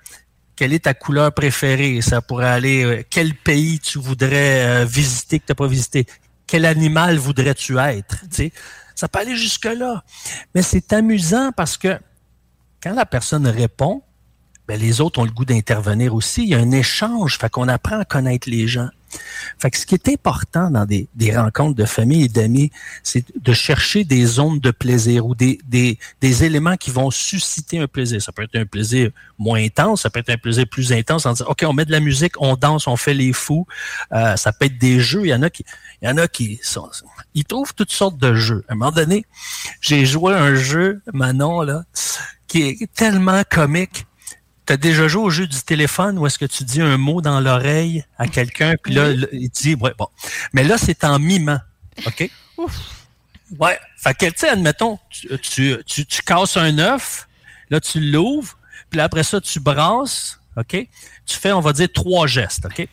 quelle 0.56 0.72
est 0.72 0.84
ta 0.84 0.94
couleur 0.94 1.32
préférée, 1.32 2.00
ça 2.00 2.20
pourrait 2.20 2.48
aller 2.48 2.84
euh, 2.84 3.02
quel 3.08 3.34
pays 3.34 3.78
tu 3.78 3.98
voudrais 3.98 4.66
euh, 4.66 4.84
visiter 4.84 5.38
que 5.38 5.46
tu 5.46 5.52
n'as 5.52 5.56
pas 5.56 5.66
visité, 5.66 6.06
quel 6.46 6.64
animal 6.64 7.18
voudrais-tu 7.18 7.78
être? 7.78 8.24
Tu 8.34 8.50
ça 8.98 9.06
peut 9.06 9.20
aller 9.20 9.36
jusque-là. 9.36 10.02
Mais 10.56 10.62
c'est 10.62 10.92
amusant 10.92 11.52
parce 11.56 11.76
que 11.76 12.00
quand 12.82 12.94
la 12.94 13.06
personne 13.06 13.46
répond, 13.46 14.02
ben 14.66 14.78
les 14.78 15.00
autres 15.00 15.20
ont 15.20 15.24
le 15.24 15.30
goût 15.30 15.44
d'intervenir 15.44 16.12
aussi. 16.16 16.42
Il 16.42 16.48
y 16.48 16.54
a 16.56 16.58
un 16.58 16.72
échange, 16.72 17.38
fait 17.38 17.48
qu'on 17.48 17.68
apprend 17.68 18.00
à 18.00 18.04
connaître 18.04 18.50
les 18.50 18.66
gens. 18.66 18.88
Fait 19.58 19.70
que 19.70 19.78
ce 19.78 19.86
qui 19.86 19.94
est 19.94 20.08
important 20.08 20.68
dans 20.70 20.84
des, 20.84 21.08
des 21.14 21.36
rencontres 21.36 21.76
de 21.76 21.84
famille 21.84 22.24
et 22.24 22.28
d'amis, 22.28 22.70
c'est 23.04 23.24
de 23.40 23.52
chercher 23.52 24.02
des 24.02 24.26
zones 24.26 24.58
de 24.58 24.72
plaisir 24.72 25.26
ou 25.26 25.34
des, 25.36 25.60
des, 25.68 25.98
des, 26.20 26.44
éléments 26.44 26.76
qui 26.76 26.90
vont 26.90 27.10
susciter 27.10 27.78
un 27.78 27.86
plaisir. 27.86 28.20
Ça 28.20 28.32
peut 28.32 28.42
être 28.42 28.56
un 28.56 28.66
plaisir 28.66 29.10
moins 29.38 29.62
intense, 29.62 30.02
ça 30.02 30.10
peut 30.10 30.20
être 30.20 30.30
un 30.30 30.36
plaisir 30.36 30.66
plus 30.68 30.92
intense 30.92 31.24
en 31.24 31.32
disant, 31.32 31.46
OK, 31.48 31.64
on 31.66 31.72
met 31.72 31.84
de 31.84 31.92
la 31.92 32.00
musique, 32.00 32.34
on 32.40 32.56
danse, 32.56 32.86
on 32.86 32.96
fait 32.96 33.14
les 33.14 33.32
fous. 33.32 33.66
Euh, 34.12 34.36
ça 34.36 34.52
peut 34.52 34.66
être 34.66 34.78
des 34.78 35.00
jeux. 35.00 35.24
Il 35.24 35.30
y 35.30 35.34
en 35.34 35.42
a 35.42 35.50
qui, 35.50 35.64
il 36.02 36.08
y 36.08 36.12
en 36.12 36.16
a 36.16 36.28
qui 36.28 36.60
sont, 36.62 36.88
ils 37.34 37.44
trouvent 37.44 37.74
toutes 37.74 37.92
sortes 37.92 38.18
de 38.18 38.34
jeux. 38.34 38.64
À 38.68 38.72
un 38.72 38.76
moment 38.76 38.92
donné, 38.92 39.24
j'ai 39.80 40.06
joué 40.06 40.34
un 40.34 40.54
jeu, 40.54 41.02
Manon, 41.12 41.62
là, 41.62 41.84
qui 42.46 42.62
est 42.62 42.94
tellement 42.94 43.42
comique 43.48 44.06
tu 44.68 44.74
as 44.74 44.76
déjà 44.76 45.08
joué 45.08 45.22
au 45.22 45.30
jeu 45.30 45.46
du 45.46 45.62
téléphone 45.62 46.18
où 46.18 46.26
est-ce 46.26 46.38
que 46.38 46.44
tu 46.44 46.62
dis 46.62 46.82
un 46.82 46.98
mot 46.98 47.22
dans 47.22 47.40
l'oreille 47.40 48.04
à 48.18 48.28
quelqu'un, 48.28 48.74
puis 48.76 48.92
là, 48.92 49.12
il 49.32 49.48
dit, 49.48 49.74
ouais, 49.74 49.94
bon. 49.96 50.08
Mais 50.52 50.62
là, 50.62 50.76
c'est 50.76 51.04
en 51.04 51.18
mimant. 51.18 51.60
OK? 52.06 52.30
Ouf. 52.58 52.76
Ouais. 53.58 53.78
Fait 53.96 54.12
que, 54.12 54.26
tu 54.26 54.32
sais, 54.36 54.50
admettons, 54.50 54.98
tu, 55.08 55.26
tu, 55.38 55.76
tu, 55.86 56.04
tu, 56.04 56.22
casses 56.22 56.58
un 56.58 56.78
œuf, 56.78 57.28
là, 57.70 57.80
tu 57.80 57.98
l'ouvres, 57.98 58.58
puis 58.90 58.98
là, 58.98 59.04
après 59.04 59.22
ça, 59.22 59.40
tu 59.40 59.58
brasses, 59.58 60.38
OK? 60.58 60.86
Tu 61.24 61.36
fais, 61.38 61.52
on 61.52 61.60
va 61.60 61.72
dire, 61.72 61.88
trois 61.90 62.26
gestes, 62.26 62.66
OK? 62.66 62.86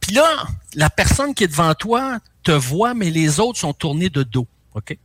Puis 0.00 0.12
là, 0.14 0.44
la 0.74 0.90
personne 0.90 1.34
qui 1.34 1.44
est 1.44 1.48
devant 1.48 1.74
toi 1.74 2.18
te 2.42 2.52
voit, 2.52 2.94
mais 2.94 3.10
les 3.10 3.40
autres 3.40 3.58
sont 3.58 3.72
tournés 3.72 4.08
de 4.10 4.22
dos, 4.22 4.46
OK? 4.74 4.96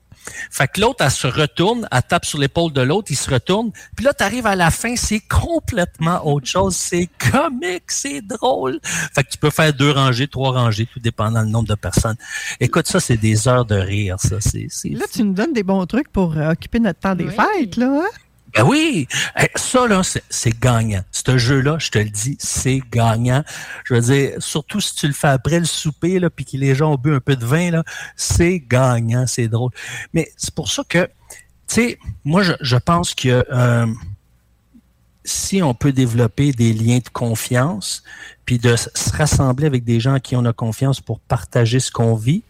Fait 0.49 0.67
que 0.67 0.81
l'autre, 0.81 1.03
elle 1.03 1.11
se 1.11 1.27
retourne, 1.27 1.87
elle 1.91 2.01
tape 2.03 2.25
sur 2.25 2.39
l'épaule 2.39 2.71
de 2.73 2.81
l'autre, 2.81 3.07
il 3.11 3.15
se 3.15 3.29
retourne. 3.29 3.71
Puis 3.95 4.05
là, 4.05 4.13
tu 4.13 4.23
arrives 4.23 4.47
à 4.47 4.55
la 4.55 4.71
fin, 4.71 4.95
c'est 4.95 5.19
complètement 5.19 6.25
autre 6.25 6.47
chose. 6.47 6.75
C'est 6.75 7.09
comique, 7.31 7.83
c'est 7.87 8.21
drôle. 8.21 8.79
Fait 8.83 9.23
que 9.23 9.29
tu 9.29 9.37
peux 9.37 9.49
faire 9.49 9.73
deux 9.73 9.91
rangées, 9.91 10.27
trois 10.27 10.51
rangées, 10.51 10.87
tout 10.91 10.99
dépendant 10.99 11.43
du 11.43 11.51
nombre 11.51 11.67
de 11.67 11.75
personnes. 11.75 12.17
Écoute, 12.59 12.87
ça, 12.87 12.99
c'est 12.99 13.17
des 13.17 13.47
heures 13.47 13.65
de 13.65 13.75
rire, 13.75 14.17
ça. 14.19 14.37
C'est, 14.39 14.67
là, 14.89 15.05
tu 15.11 15.23
nous 15.23 15.33
donnes 15.33 15.53
des 15.53 15.63
bons 15.63 15.85
trucs 15.85 16.11
pour 16.11 16.37
euh, 16.37 16.51
occuper 16.51 16.79
notre 16.79 16.99
temps 16.99 17.15
des 17.15 17.25
oui. 17.25 17.35
fêtes, 17.35 17.77
là. 17.77 18.01
Hein? 18.03 18.09
Ben 18.55 18.63
oui, 18.63 19.05
ça 19.55 19.85
là, 19.85 20.01
c'est 20.29 20.57
gagnant. 20.57 21.03
Ce 21.11 21.37
jeu-là, 21.37 21.77
je 21.77 21.91
te 21.91 21.99
le 21.99 22.09
dis, 22.09 22.37
c'est 22.39 22.81
gagnant. 22.89 23.43
Je 23.83 23.95
veux 23.95 24.01
dire, 24.01 24.31
surtout 24.39 24.79
si 24.79 24.95
tu 24.95 25.07
le 25.07 25.13
fais 25.13 25.27
après 25.27 25.59
le 25.59 25.65
souper, 25.65 26.19
là, 26.19 26.29
puis 26.29 26.45
que 26.45 26.55
les 26.55 26.73
gens 26.73 26.93
ont 26.93 26.97
bu 26.97 27.13
un 27.13 27.19
peu 27.19 27.35
de 27.35 27.45
vin, 27.45 27.71
là, 27.71 27.83
c'est 28.15 28.59
gagnant, 28.59 29.27
c'est 29.27 29.49
drôle. 29.49 29.71
Mais 30.13 30.31
c'est 30.37 30.53
pour 30.55 30.71
ça 30.71 30.83
que, 30.87 31.05
tu 31.67 31.75
sais, 31.75 31.99
moi, 32.23 32.43
je, 32.43 32.53
je, 32.61 32.77
pense 32.77 33.13
que 33.13 33.45
euh, 33.51 33.87
si 35.25 35.61
on 35.61 35.73
peut 35.73 35.91
développer 35.91 36.53
des 36.53 36.71
liens 36.71 36.99
de 36.99 37.09
confiance, 37.09 38.03
puis 38.45 38.57
de 38.57 38.77
se 38.77 39.11
rassembler 39.17 39.67
avec 39.67 39.83
des 39.83 39.99
gens 39.99 40.13
à 40.13 40.21
qui 40.21 40.37
on 40.37 40.45
a 40.45 40.53
confiance 40.53 41.01
pour 41.01 41.19
partager 41.19 41.81
ce 41.81 41.91
qu'on 41.91 42.15
vit, 42.15 42.43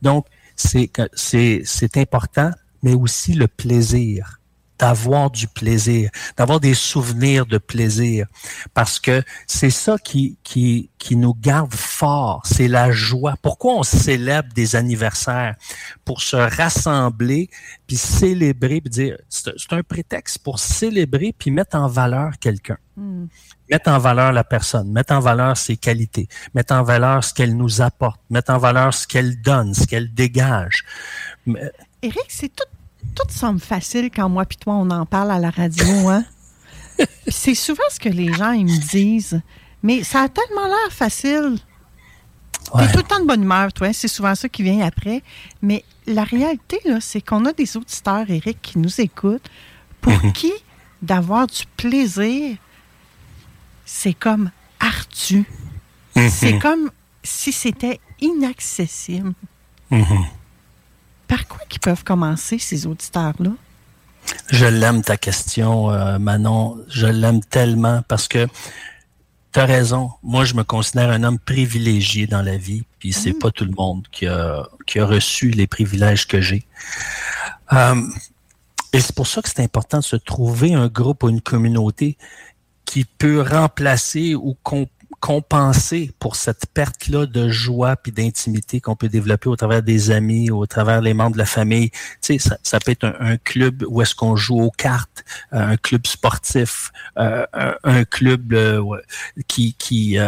donc 0.00 0.26
c'est 0.56 0.90
c'est 1.14 1.96
important, 1.96 2.50
mais 2.82 2.94
aussi 2.94 3.34
le 3.34 3.46
plaisir 3.46 4.40
d'avoir 4.82 5.30
du 5.30 5.46
plaisir, 5.46 6.10
d'avoir 6.36 6.58
des 6.58 6.74
souvenirs 6.74 7.46
de 7.46 7.58
plaisir, 7.58 8.26
parce 8.74 8.98
que 8.98 9.22
c'est 9.46 9.70
ça 9.70 9.96
qui, 9.96 10.36
qui, 10.42 10.90
qui 10.98 11.14
nous 11.14 11.34
garde 11.34 11.72
fort, 11.72 12.42
c'est 12.44 12.66
la 12.66 12.90
joie. 12.90 13.36
Pourquoi 13.42 13.74
on 13.74 13.84
célèbre 13.84 14.48
des 14.56 14.74
anniversaires? 14.74 15.54
Pour 16.04 16.20
se 16.20 16.34
rassembler, 16.34 17.48
puis 17.86 17.96
célébrer, 17.96 18.80
puis 18.80 18.90
dire, 18.90 19.18
c'est 19.28 19.72
un 19.72 19.84
prétexte 19.84 20.40
pour 20.40 20.58
célébrer, 20.58 21.32
puis 21.38 21.52
mettre 21.52 21.76
en 21.76 21.86
valeur 21.86 22.32
quelqu'un. 22.40 22.78
Mm. 22.96 23.26
Mettre 23.70 23.88
en 23.88 23.98
valeur 23.98 24.32
la 24.32 24.42
personne, 24.42 24.90
mettre 24.90 25.12
en 25.14 25.20
valeur 25.20 25.56
ses 25.56 25.76
qualités, 25.76 26.26
mettre 26.54 26.74
en 26.74 26.82
valeur 26.82 27.22
ce 27.22 27.32
qu'elle 27.32 27.56
nous 27.56 27.82
apporte, 27.82 28.20
mettre 28.30 28.50
en 28.50 28.58
valeur 28.58 28.92
ce 28.92 29.06
qu'elle 29.06 29.40
donne, 29.40 29.74
ce 29.74 29.86
qu'elle 29.86 30.12
dégage. 30.12 30.84
Éric, 32.02 32.26
c'est 32.26 32.48
tout 32.48 32.66
tout 33.14 33.28
semble 33.30 33.60
facile 33.60 34.10
quand 34.14 34.28
moi 34.28 34.44
puis 34.44 34.58
toi, 34.58 34.74
on 34.74 34.90
en 34.90 35.06
parle 35.06 35.30
à 35.30 35.38
la 35.38 35.50
radio, 35.50 36.08
hein? 36.08 36.24
c'est 37.28 37.54
souvent 37.54 37.82
ce 37.90 37.98
que 38.00 38.08
les 38.08 38.32
gens 38.32 38.52
ils 38.52 38.64
me 38.66 38.90
disent. 38.90 39.40
Mais 39.82 40.04
ça 40.04 40.22
a 40.22 40.28
tellement 40.28 40.66
l'air 40.66 40.90
facile. 40.92 41.58
T'es 42.78 42.90
tout 42.92 42.98
le 42.98 43.02
temps 43.02 43.20
de 43.20 43.26
bonne 43.26 43.42
humeur, 43.42 43.72
toi. 43.72 43.92
C'est 43.92 44.08
souvent 44.08 44.34
ça 44.34 44.48
qui 44.48 44.62
vient 44.62 44.80
après. 44.86 45.22
Mais 45.60 45.84
la 46.06 46.24
réalité, 46.24 46.78
là, 46.84 46.98
c'est 47.00 47.20
qu'on 47.20 47.44
a 47.44 47.52
des 47.52 47.76
auditeurs, 47.76 48.24
Eric, 48.30 48.62
qui 48.62 48.78
nous 48.78 49.00
écoutent, 49.00 49.50
pour 50.00 50.12
Mhm. 50.12 50.32
qui 50.32 50.52
d'avoir 51.02 51.46
du 51.48 51.64
plaisir, 51.76 52.56
c'est 53.84 54.14
comme 54.14 54.50
ardu. 54.78 55.44
Mhm. 56.14 56.30
C'est 56.30 56.58
comme 56.60 56.90
si 57.24 57.52
c'était 57.52 58.00
inaccessible. 58.20 59.32
Par 61.28 61.46
quoi 61.48 61.60
qu'ils 61.68 61.80
peuvent 61.80 62.04
commencer, 62.04 62.58
ces 62.58 62.86
auditeurs-là? 62.86 63.50
Je 64.48 64.66
l'aime 64.66 65.02
ta 65.02 65.16
question, 65.16 65.90
euh, 65.90 66.18
Manon. 66.18 66.78
Je 66.88 67.06
l'aime 67.06 67.42
tellement 67.42 68.02
parce 68.06 68.28
que 68.28 68.46
tu 69.52 69.60
as 69.60 69.64
raison. 69.64 70.10
Moi, 70.22 70.44
je 70.44 70.54
me 70.54 70.62
considère 70.62 71.10
un 71.10 71.24
homme 71.24 71.38
privilégié 71.38 72.26
dans 72.26 72.42
la 72.42 72.56
vie, 72.56 72.84
puis 72.98 73.12
c'est 73.12 73.32
pas 73.34 73.50
tout 73.50 73.64
le 73.64 73.72
monde 73.76 74.06
qui 74.12 74.26
a, 74.26 74.66
qui 74.86 74.98
a 75.00 75.06
reçu 75.06 75.50
les 75.50 75.66
privilèges 75.66 76.26
que 76.26 76.40
j'ai. 76.40 76.64
Euh, 77.72 78.00
et 78.92 79.00
c'est 79.00 79.14
pour 79.14 79.26
ça 79.26 79.42
que 79.42 79.48
c'est 79.48 79.62
important 79.62 79.98
de 79.98 80.04
se 80.04 80.16
trouver 80.16 80.74
un 80.74 80.88
groupe 80.88 81.22
ou 81.24 81.28
une 81.28 81.40
communauté 81.40 82.16
qui 82.84 83.04
peut 83.04 83.40
remplacer 83.42 84.34
ou 84.34 84.56
com- 84.62 84.86
compenser 85.22 86.10
pour 86.18 86.34
cette 86.34 86.66
perte-là 86.74 87.26
de 87.26 87.48
joie 87.48 87.94
puis 87.94 88.10
d'intimité 88.10 88.80
qu'on 88.80 88.96
peut 88.96 89.08
développer 89.08 89.48
au 89.48 89.54
travers 89.54 89.80
des 89.80 90.10
amis, 90.10 90.50
au 90.50 90.66
travers 90.66 91.00
les 91.00 91.14
membres 91.14 91.34
de 91.34 91.38
la 91.38 91.46
famille. 91.46 91.90
Tu 91.90 91.98
sais, 92.20 92.38
ça, 92.38 92.58
ça 92.64 92.80
peut 92.80 92.90
être 92.90 93.04
un, 93.20 93.36
club 93.36 93.84
où 93.86 94.02
est-ce 94.02 94.16
qu'on 94.16 94.34
joue 94.34 94.60
aux 94.60 94.72
cartes, 94.72 95.24
euh, 95.52 95.60
un 95.60 95.76
club 95.76 96.08
sportif, 96.08 96.90
euh, 97.18 97.46
un, 97.84 98.04
club 98.04 98.52
euh, 98.52 98.82
qui, 99.46 99.74
qui 99.78 100.18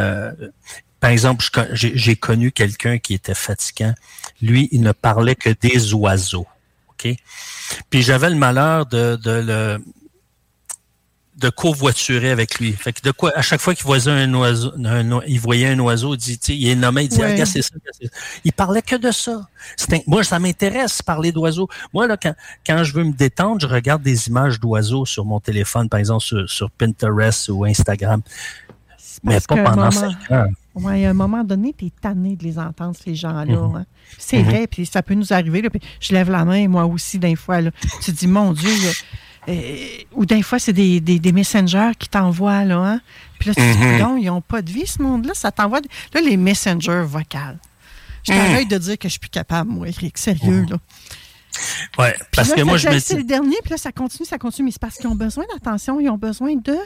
par 1.00 1.10
exemple, 1.10 1.44
j'ai 1.72 2.16
connu 2.16 2.52
quelqu'un 2.52 2.98
qui 2.98 3.14
était 3.14 3.34
fatigant. 3.34 3.94
Lui, 4.40 4.68
il 4.70 4.80
ne 4.82 4.92
parlait 4.92 5.34
que 5.34 5.50
des 5.50 5.92
oiseaux. 5.92 6.46
Puis 7.90 8.02
j'avais 8.02 8.30
le 8.30 8.36
malheur 8.36 8.86
de, 8.86 9.16
de 9.16 9.30
le 9.30 9.78
de 11.44 11.50
covoiturer 11.50 12.30
avec 12.30 12.58
lui. 12.58 12.72
Fait 12.72 12.92
que 12.92 13.00
de 13.02 13.10
quoi, 13.10 13.32
à 13.36 13.42
chaque 13.42 13.60
fois 13.60 13.74
qu'il 13.74 13.84
voyait 13.84 14.08
un 14.10 14.32
oiseau, 14.34 14.72
un 14.84 15.20
il 15.26 15.38
voyait 15.38 15.68
un 15.68 15.78
oiseau, 15.78 16.14
il 16.14 16.18
dit, 16.18 16.38
il 16.48 16.68
est 16.68 16.74
nommé, 16.74 17.02
il 17.04 17.08
dit, 17.08 17.18
Ouais. 17.18 17.40
Ah, 17.40 17.44
c'est 17.46 17.62
ça. 17.62 17.74
Il 18.44 18.52
parlait 18.52 18.82
que 18.82 18.96
de 18.96 19.10
ça. 19.10 19.46
Un- 19.92 19.98
moi, 20.06 20.24
ça 20.24 20.38
m'intéresse, 20.38 21.02
parler 21.02 21.32
d'oiseaux. 21.32 21.68
Moi, 21.92 22.06
là, 22.06 22.16
quand, 22.16 22.34
quand 22.66 22.82
je 22.84 22.92
veux 22.94 23.04
me 23.04 23.12
détendre, 23.12 23.60
je 23.60 23.66
regarde 23.66 24.02
des 24.02 24.28
images 24.28 24.58
d'oiseaux 24.58 25.04
sur 25.04 25.24
mon 25.24 25.38
téléphone, 25.40 25.88
par 25.88 26.00
exemple, 26.00 26.22
sur, 26.24 26.48
sur 26.48 26.70
Pinterest 26.70 27.48
ou 27.50 27.64
Instagram. 27.64 28.22
Mais 29.22 29.34
Parce 29.34 29.46
pas 29.46 29.62
pendant 29.62 29.90
cinq 29.90 30.16
heures. 30.30 30.48
Oui, 30.74 31.04
à 31.06 31.10
un 31.10 31.14
moment 31.14 31.44
donné, 31.44 31.72
tu 31.78 31.86
es 31.86 31.90
tanné 32.00 32.34
de 32.36 32.42
les 32.42 32.58
entendre, 32.58 32.96
ces 33.02 33.14
gens-là. 33.14 33.44
Mhm. 33.44 33.76
hein. 33.76 33.86
C'est 34.18 34.38
Mhm. 34.38 34.44
vrai, 34.44 34.66
puis 34.66 34.86
ça 34.86 35.02
peut 35.02 35.14
nous 35.14 35.32
arriver. 35.32 35.62
là, 35.62 35.70
puis 35.70 35.80
je 36.00 36.12
lève 36.12 36.30
la 36.30 36.44
main, 36.44 36.66
moi 36.68 36.84
aussi, 36.84 37.18
d'un 37.18 37.36
fois. 37.36 37.60
Là. 37.60 37.70
Tu 38.02 38.12
te 38.12 38.18
dis, 38.18 38.26
mon 38.26 38.52
Dieu, 38.52 38.68
là, 38.70 38.90
ou 40.12 40.24
d'un 40.26 40.42
fois, 40.42 40.58
c'est 40.58 40.72
des, 40.72 41.00
des, 41.00 41.18
des 41.18 41.32
messengers 41.32 41.92
qui 41.98 42.08
t'envoient. 42.08 42.64
Là, 42.64 42.76
hein. 42.78 43.00
Puis 43.38 43.48
là, 43.50 43.54
tu 43.54 43.60
te 43.60 43.72
dis, 43.72 43.78
Mhm. 43.84 43.98
non, 43.98 44.16
ils 44.16 44.26
n'ont 44.26 44.40
pas 44.40 44.62
de 44.62 44.70
vie, 44.70 44.86
ce 44.86 45.02
monde-là. 45.02 45.32
Ça 45.34 45.50
t'envoie. 45.52 45.80
de- 45.80 45.88
Là, 46.14 46.20
les 46.20 46.36
messengers 46.36 47.02
vocales. 47.04 47.58
Je 48.26 48.32
t'arrête 48.32 48.68
de 48.68 48.78
dire 48.78 48.96
que 48.98 49.06
je 49.08 49.12
suis 49.12 49.20
plus 49.20 49.28
capable, 49.28 49.70
moi, 49.70 49.86
Eric. 49.88 50.16
Sérieux, 50.16 50.64
là. 50.70 50.76
Ouais, 51.98 52.14
parce 52.34 52.48
là, 52.48 52.56
que 52.56 52.62
moi, 52.62 52.78
je 52.78 52.88
me 52.88 52.98
C'est 52.98 53.16
le 53.16 53.22
dernier, 53.24 53.56
puis 53.62 53.70
là, 53.70 53.76
ça 53.76 53.92
continue, 53.92 54.26
ça 54.26 54.38
continue. 54.38 54.66
Mais 54.66 54.70
c'est 54.72 54.80
parce 54.80 54.96
qu'ils 54.96 55.06
ont 55.08 55.14
besoin 55.14 55.44
d'attention, 55.52 56.00
ils 56.00 56.08
ont 56.08 56.16
besoin 56.18 56.54
de. 56.56 56.76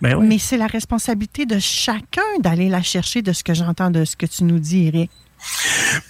Ben 0.00 0.14
oui. 0.16 0.26
Mais 0.28 0.38
c'est 0.38 0.56
la 0.56 0.66
responsabilité 0.66 1.44
de 1.46 1.58
chacun 1.58 2.22
d'aller 2.40 2.68
la 2.68 2.82
chercher 2.82 3.20
de 3.22 3.32
ce 3.32 3.42
que 3.42 3.52
j'entends 3.54 3.90
de 3.90 4.04
ce 4.04 4.16
que 4.16 4.26
tu 4.26 4.44
nous 4.44 4.58
dis, 4.58 4.86
Eric. 4.86 5.10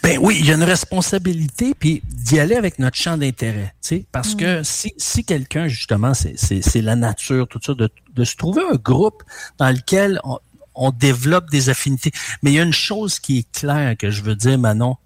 Ben 0.03 0.19
oui, 0.21 0.37
il 0.41 0.47
y 0.47 0.51
a 0.53 0.55
une 0.55 0.63
responsabilité, 0.65 1.75
puis 1.79 2.03
d'y 2.05 2.39
aller 2.41 2.55
avec 2.57 2.79
notre 2.79 2.97
champ 2.97 3.17
d'intérêt. 3.17 3.75
tu 3.83 3.89
sais, 3.97 4.05
Parce 4.13 4.35
que 4.35 4.63
si, 4.63 4.93
si 4.97 5.25
quelqu'un, 5.25 5.69
justement, 5.69 6.15
c'est- 6.15 6.35
c'est 6.37 6.63
c'est 6.63 6.83
la 6.83 6.97
nature, 6.97 7.47
tout 7.49 7.61
ça, 7.65 7.75
de, 7.75 7.89
de 8.15 8.25
se 8.25 8.37
trouver 8.37 8.63
un 8.71 8.77
groupe 8.77 9.23
dans 9.59 9.71
lequel 9.71 10.21
on, 10.25 10.39
on 10.75 10.91
développe 10.91 11.51
des 11.51 11.69
affinités. 11.69 12.13
Mais 12.43 12.53
il 12.53 12.55
y 12.55 12.61
a 12.61 12.63
une 12.63 12.73
chose 12.73 13.19
qui 13.19 13.39
est 13.39 13.51
claire 13.53 13.97
que 13.97 14.11
je 14.11 14.23
veux 14.23 14.37
dire, 14.37 14.59
Manon, 14.59 14.97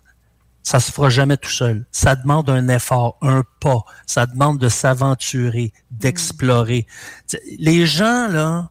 ça 0.63 0.81
se 0.81 0.91
fera 0.93 1.11
jamais 1.11 1.37
tout 1.37 1.51
seul. 1.51 1.85
Ça 1.93 2.17
demande 2.17 2.49
un 2.49 2.69
effort, 2.69 3.19
un 3.23 3.43
pas. 3.61 3.85
Ça 4.07 4.25
demande 4.27 4.59
de 4.59 4.69
s'aventurer, 4.69 5.73
d'explorer. 5.91 6.87
Sais, 7.27 7.41
Les 7.59 7.87
gens, 7.87 8.29
là, 8.29 8.71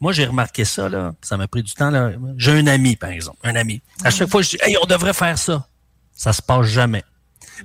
moi, 0.00 0.12
j'ai 0.12 0.26
remarqué 0.26 0.64
ça, 0.64 0.88
là. 0.88 1.14
Ça 1.22 1.36
m'a 1.36 1.48
pris 1.48 1.62
du 1.62 1.72
temps, 1.72 1.90
là. 1.90 2.12
J'ai 2.36 2.52
un 2.52 2.66
ami, 2.66 2.96
par 2.96 3.10
exemple. 3.10 3.38
Un 3.44 3.56
ami. 3.56 3.80
À 4.04 4.10
chaque 4.10 4.28
fois, 4.28 4.42
je 4.42 4.50
dis, 4.50 4.58
hey, 4.62 4.76
on 4.82 4.86
devrait 4.86 5.14
faire 5.14 5.38
ça. 5.38 5.66
Ça 6.14 6.32
se 6.32 6.42
passe 6.42 6.66
jamais. 6.66 7.04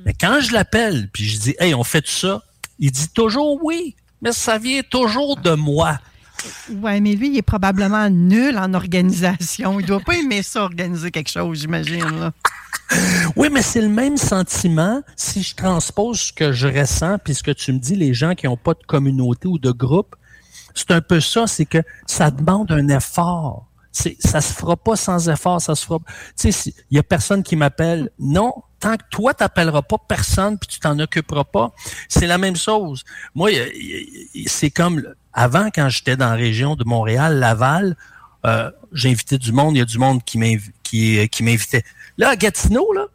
Mais 0.05 0.13
quand 0.13 0.39
je 0.41 0.53
l'appelle, 0.53 1.09
puis 1.11 1.25
je 1.25 1.39
dis, 1.39 1.55
hey, 1.59 1.73
on 1.73 1.83
fait 1.83 2.01
tout 2.01 2.11
ça, 2.11 2.43
il 2.79 2.91
dit 2.91 3.09
toujours 3.09 3.59
oui. 3.63 3.95
Mais 4.21 4.31
ça 4.31 4.57
vient 4.57 4.81
toujours 4.83 5.37
de 5.37 5.51
moi. 5.51 5.99
Oui, 6.69 7.01
mais 7.01 7.15
lui, 7.15 7.29
il 7.29 7.37
est 7.37 7.43
probablement 7.43 8.09
nul 8.09 8.57
en 8.57 8.73
organisation. 8.73 9.79
Il 9.79 9.85
doit 9.85 9.99
pas 9.99 10.15
aimer 10.15 10.43
ça, 10.43 10.63
organiser 10.63 11.11
quelque 11.11 11.29
chose, 11.29 11.59
j'imagine. 11.59 12.31
Oui, 13.35 13.49
mais 13.51 13.61
c'est 13.61 13.81
le 13.81 13.89
même 13.89 14.17
sentiment 14.17 15.01
si 15.15 15.43
je 15.43 15.55
transpose 15.55 16.19
ce 16.19 16.33
que 16.33 16.51
je 16.51 16.67
ressens, 16.67 17.19
puis 17.19 17.35
ce 17.35 17.43
que 17.43 17.51
tu 17.51 17.71
me 17.73 17.79
dis, 17.79 17.95
les 17.95 18.13
gens 18.13 18.35
qui 18.35 18.47
n'ont 18.47 18.57
pas 18.57 18.73
de 18.73 18.83
communauté 18.85 19.47
ou 19.47 19.59
de 19.59 19.71
groupe, 19.71 20.15
c'est 20.73 20.91
un 20.91 21.01
peu 21.01 21.19
ça, 21.19 21.47
c'est 21.47 21.65
que 21.65 21.79
ça 22.05 22.31
demande 22.31 22.71
un 22.71 22.87
effort. 22.89 23.67
C'est, 23.91 24.15
ça 24.19 24.39
se 24.39 24.53
fera 24.53 24.77
pas 24.77 24.95
sans 24.95 25.29
effort, 25.29 25.61
ça 25.61 25.75
se 25.75 25.85
fera. 25.85 25.99
Tu 26.39 26.51
sais, 26.51 26.73
il 26.89 26.95
y 26.95 26.99
a 26.99 27.03
personne 27.03 27.43
qui 27.43 27.57
m'appelle. 27.57 28.09
Non, 28.19 28.53
tant 28.79 28.95
que 28.95 29.03
toi 29.09 29.33
t'appelleras 29.33 29.83
pas 29.83 29.97
personne 29.97 30.57
puis 30.57 30.67
tu 30.67 30.79
t'en 30.79 30.97
occuperas 30.99 31.43
pas, 31.43 31.71
c'est 32.09 32.27
la 32.27 32.37
même 32.37 32.55
chose. 32.55 33.03
Moi, 33.35 33.51
c'est 34.47 34.71
comme 34.71 35.03
avant 35.33 35.69
quand 35.73 35.87
j'étais 35.89 36.17
dans 36.17 36.29
la 36.29 36.35
région 36.35 36.75
de 36.75 36.83
Montréal, 36.83 37.39
Laval, 37.39 37.95
euh, 38.45 38.71
j'invitais 38.91 39.37
du 39.37 39.51
monde, 39.51 39.75
il 39.75 39.79
y 39.79 39.81
a 39.81 39.85
du 39.85 39.97
monde 39.97 40.23
qui 40.23 40.39
qui, 40.83 41.29
qui 41.29 41.43
m'invitait. 41.43 41.83
Là, 42.17 42.29
à 42.29 42.35
Gatineau, 42.35 42.91
là, 42.91 43.05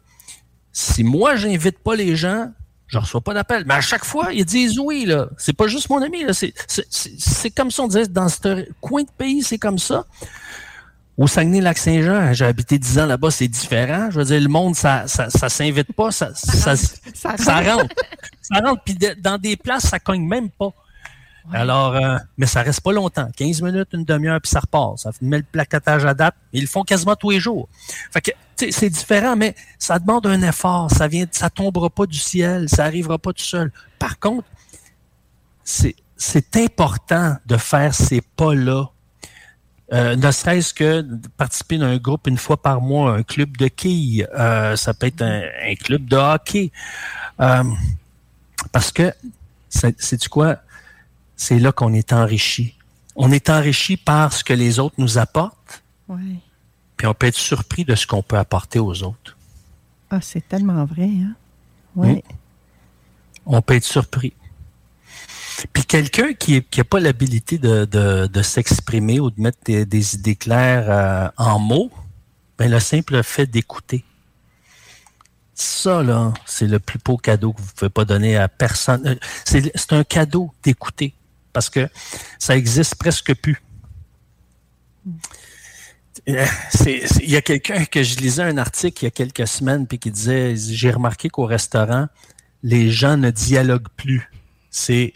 si 0.71 1.03
moi 1.03 1.35
j'invite 1.35 1.79
pas 1.79 1.95
les 1.95 2.15
gens, 2.15 2.51
je 2.87 2.97
reçois 2.97 3.21
pas 3.21 3.33
d'appel. 3.33 3.63
Mais 3.67 3.73
à 3.75 3.81
chaque 3.81 4.05
fois, 4.05 4.33
ils 4.33 4.45
disent 4.45 4.79
oui, 4.79 5.05
là. 5.05 5.27
C'est 5.37 5.53
pas 5.53 5.67
juste 5.67 5.89
mon 5.89 6.01
ami, 6.01 6.23
là. 6.23 6.33
C'est, 6.33 6.53
c'est, 6.67 6.85
c'est- 6.89 7.13
c'est 7.19 7.49
comme 7.51 7.69
ça, 7.71 7.83
on 7.83 7.87
disait, 7.87 8.07
dans 8.07 8.29
ce 8.29 8.65
coin 8.81 9.03
de 9.03 9.09
pays, 9.17 9.43
c'est 9.43 9.57
comme 9.57 9.77
ça. 9.79 10.05
Au 11.17 11.25
Saguenay-Lac-Saint-Jean, 11.25 12.31
j'ai 12.33 12.45
habité 12.45 12.77
10 12.77 12.99
ans 12.99 13.05
là-bas, 13.07 13.31
c'est 13.31 13.47
différent. 13.47 14.09
Je 14.11 14.19
veux 14.19 14.25
dire, 14.25 14.39
le 14.39 14.47
monde, 14.49 14.75
ça, 14.75 15.07
ça, 15.07 15.29
ça 15.31 15.49
s'invite 15.49 15.91
pas, 15.93 16.11
ça, 16.11 16.29
ça, 16.35 16.75
ça, 16.75 17.59
rentre. 17.61 17.93
Ça 18.41 18.59
rentre, 18.63 18.83
puis 18.83 18.95
dans 19.19 19.39
des 19.39 19.57
places, 19.57 19.87
ça 19.87 19.99
cogne 19.99 20.25
même 20.27 20.49
pas. 20.51 20.69
Alors, 21.53 21.95
euh, 21.95 22.17
mais 22.37 22.45
ça 22.45 22.61
reste 22.61 22.81
pas 22.81 22.91
longtemps. 22.91 23.29
15 23.35 23.61
minutes, 23.61 23.89
une 23.93 24.03
demi-heure, 24.03 24.41
puis 24.41 24.49
ça 24.49 24.59
repart. 24.59 24.97
Ça 24.99 25.11
met 25.21 25.37
le 25.37 25.43
plaquettage 25.43 26.05
à 26.05 26.13
date. 26.13 26.35
Ils 26.53 26.61
le 26.61 26.67
font 26.67 26.83
quasiment 26.83 27.15
tous 27.15 27.31
les 27.31 27.39
jours. 27.39 27.69
Fait 28.11 28.21
que, 28.21 28.31
c'est 28.71 28.89
différent, 28.89 29.35
mais 29.35 29.55
ça 29.77 29.99
demande 29.99 30.25
un 30.27 30.41
effort. 30.41 30.91
Ça 30.91 31.07
vient, 31.07 31.25
ça 31.31 31.49
tombera 31.49 31.89
pas 31.89 32.05
du 32.05 32.17
ciel. 32.17 32.67
Ça 32.69 32.85
arrivera 32.85 33.17
pas 33.17 33.33
tout 33.33 33.43
seul. 33.43 33.71
Par 33.99 34.19
contre, 34.19 34.47
c'est, 35.63 35.95
c'est 36.15 36.57
important 36.57 37.37
de 37.45 37.57
faire 37.57 37.93
ces 37.93 38.21
pas-là. 38.21 38.89
Euh, 39.93 40.17
ne 40.17 40.31
serait-ce 40.31 40.73
que 40.73 41.01
de 41.01 41.27
participer 41.37 41.77
d'un 41.77 41.97
groupe 41.97 42.27
une 42.27 42.37
fois 42.37 42.61
par 42.61 42.81
mois, 42.81 43.13
un 43.13 43.23
club 43.23 43.55
de 43.55 43.69
quilles, 43.69 44.27
euh, 44.37 44.75
ça 44.75 44.93
peut 44.93 45.07
être 45.07 45.21
un, 45.21 45.75
club 45.75 46.05
de 46.05 46.17
hockey. 46.17 46.71
Euh, 47.39 47.63
parce 48.73 48.91
que, 48.91 49.13
c'est 49.69 50.17
tu 50.17 50.29
quoi? 50.29 50.57
C'est 51.37 51.59
là 51.59 51.71
qu'on 51.71 51.93
est 51.93 52.11
enrichi. 52.11 52.75
On 53.15 53.31
est 53.31 53.49
enrichi 53.49 53.95
par 53.95 54.33
ce 54.33 54.43
que 54.43 54.53
les 54.53 54.79
autres 54.79 54.95
nous 54.97 55.17
apportent, 55.17 55.83
Ouais. 56.09 56.17
puis 56.97 57.07
on 57.07 57.13
peut 57.13 57.27
être 57.27 57.37
surpris 57.37 57.85
de 57.85 57.95
ce 57.95 58.05
qu'on 58.05 58.21
peut 58.23 58.37
apporter 58.37 58.79
aux 58.79 59.03
autres. 59.03 59.37
Ah, 60.09 60.19
c'est 60.21 60.47
tellement 60.47 60.83
vrai, 60.85 61.05
hein? 61.09 61.35
Oui. 61.95 62.23
On 63.45 63.61
peut 63.61 63.75
être 63.75 63.83
surpris. 63.85 64.33
Puis 65.73 65.83
quelqu'un 65.85 66.33
qui 66.33 66.63
n'a 66.77 66.83
pas 66.83 66.99
l'habilité 66.99 67.57
de, 67.57 67.85
de- 67.85 68.27
de 68.27 68.41
s'exprimer 68.43 69.19
ou 69.19 69.31
de 69.31 69.41
mettre 69.41 69.57
des, 69.65 69.85
des 69.85 70.15
idées 70.15 70.35
claires 70.35 70.85
euh, 70.89 71.29
en 71.37 71.57
mots, 71.59 71.91
ben 72.59 72.69
le 72.69 72.79
simple 72.79 73.23
fait 73.23 73.47
d'écouter. 73.47 74.03
Ça, 75.55 76.03
là, 76.03 76.33
c'est 76.45 76.67
le 76.67 76.77
plus 76.79 76.99
beau 77.03 77.17
cadeau 77.17 77.53
que 77.53 77.61
vous 77.61 77.67
ne 77.67 77.71
pouvez 77.71 77.89
pas 77.89 78.05
donner 78.05 78.37
à 78.37 78.47
personne. 78.47 79.07
Euh, 79.07 79.15
c'est 79.45 79.93
un 79.93 80.03
cadeau 80.03 80.53
d'écouter 80.61 81.15
parce 81.57 81.71
que 81.71 81.89
ça 82.37 82.55
existe 82.55 82.93
presque 82.93 83.33
plus. 83.33 83.59
Il 86.27 86.45
y 87.23 87.35
a 87.35 87.41
quelqu'un 87.41 87.83
que 87.85 88.03
je 88.03 88.17
lisais 88.17 88.43
un 88.43 88.59
article 88.59 89.01
il 89.01 89.05
y 89.05 89.07
a 89.07 89.11
quelques 89.11 89.47
semaines 89.47 89.87
puis 89.87 89.97
qui 89.97 90.11
disait 90.11 90.55
j'ai 90.55 90.91
remarqué 90.91 91.29
qu'au 91.29 91.45
restaurant, 91.45 92.09
les 92.61 92.91
gens 92.91 93.17
ne 93.17 93.31
dialoguent 93.31 93.89
plus. 93.95 94.29
C'est 94.69 95.15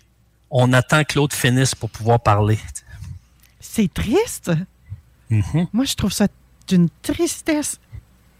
on 0.49 0.73
attend 0.73 1.03
que 1.03 1.19
l'autre 1.19 1.35
finisse 1.35 1.75
pour 1.75 1.91
pouvoir 1.91 2.19
parler. 2.19 2.57
C'est 3.59 3.93
triste. 3.93 4.51
Mhm. 5.29 5.67
Moi, 5.73 5.85
je 5.85 5.93
trouve 5.93 6.11
ça 6.11 6.27
d'une 6.67 6.89
tristesse 7.03 7.79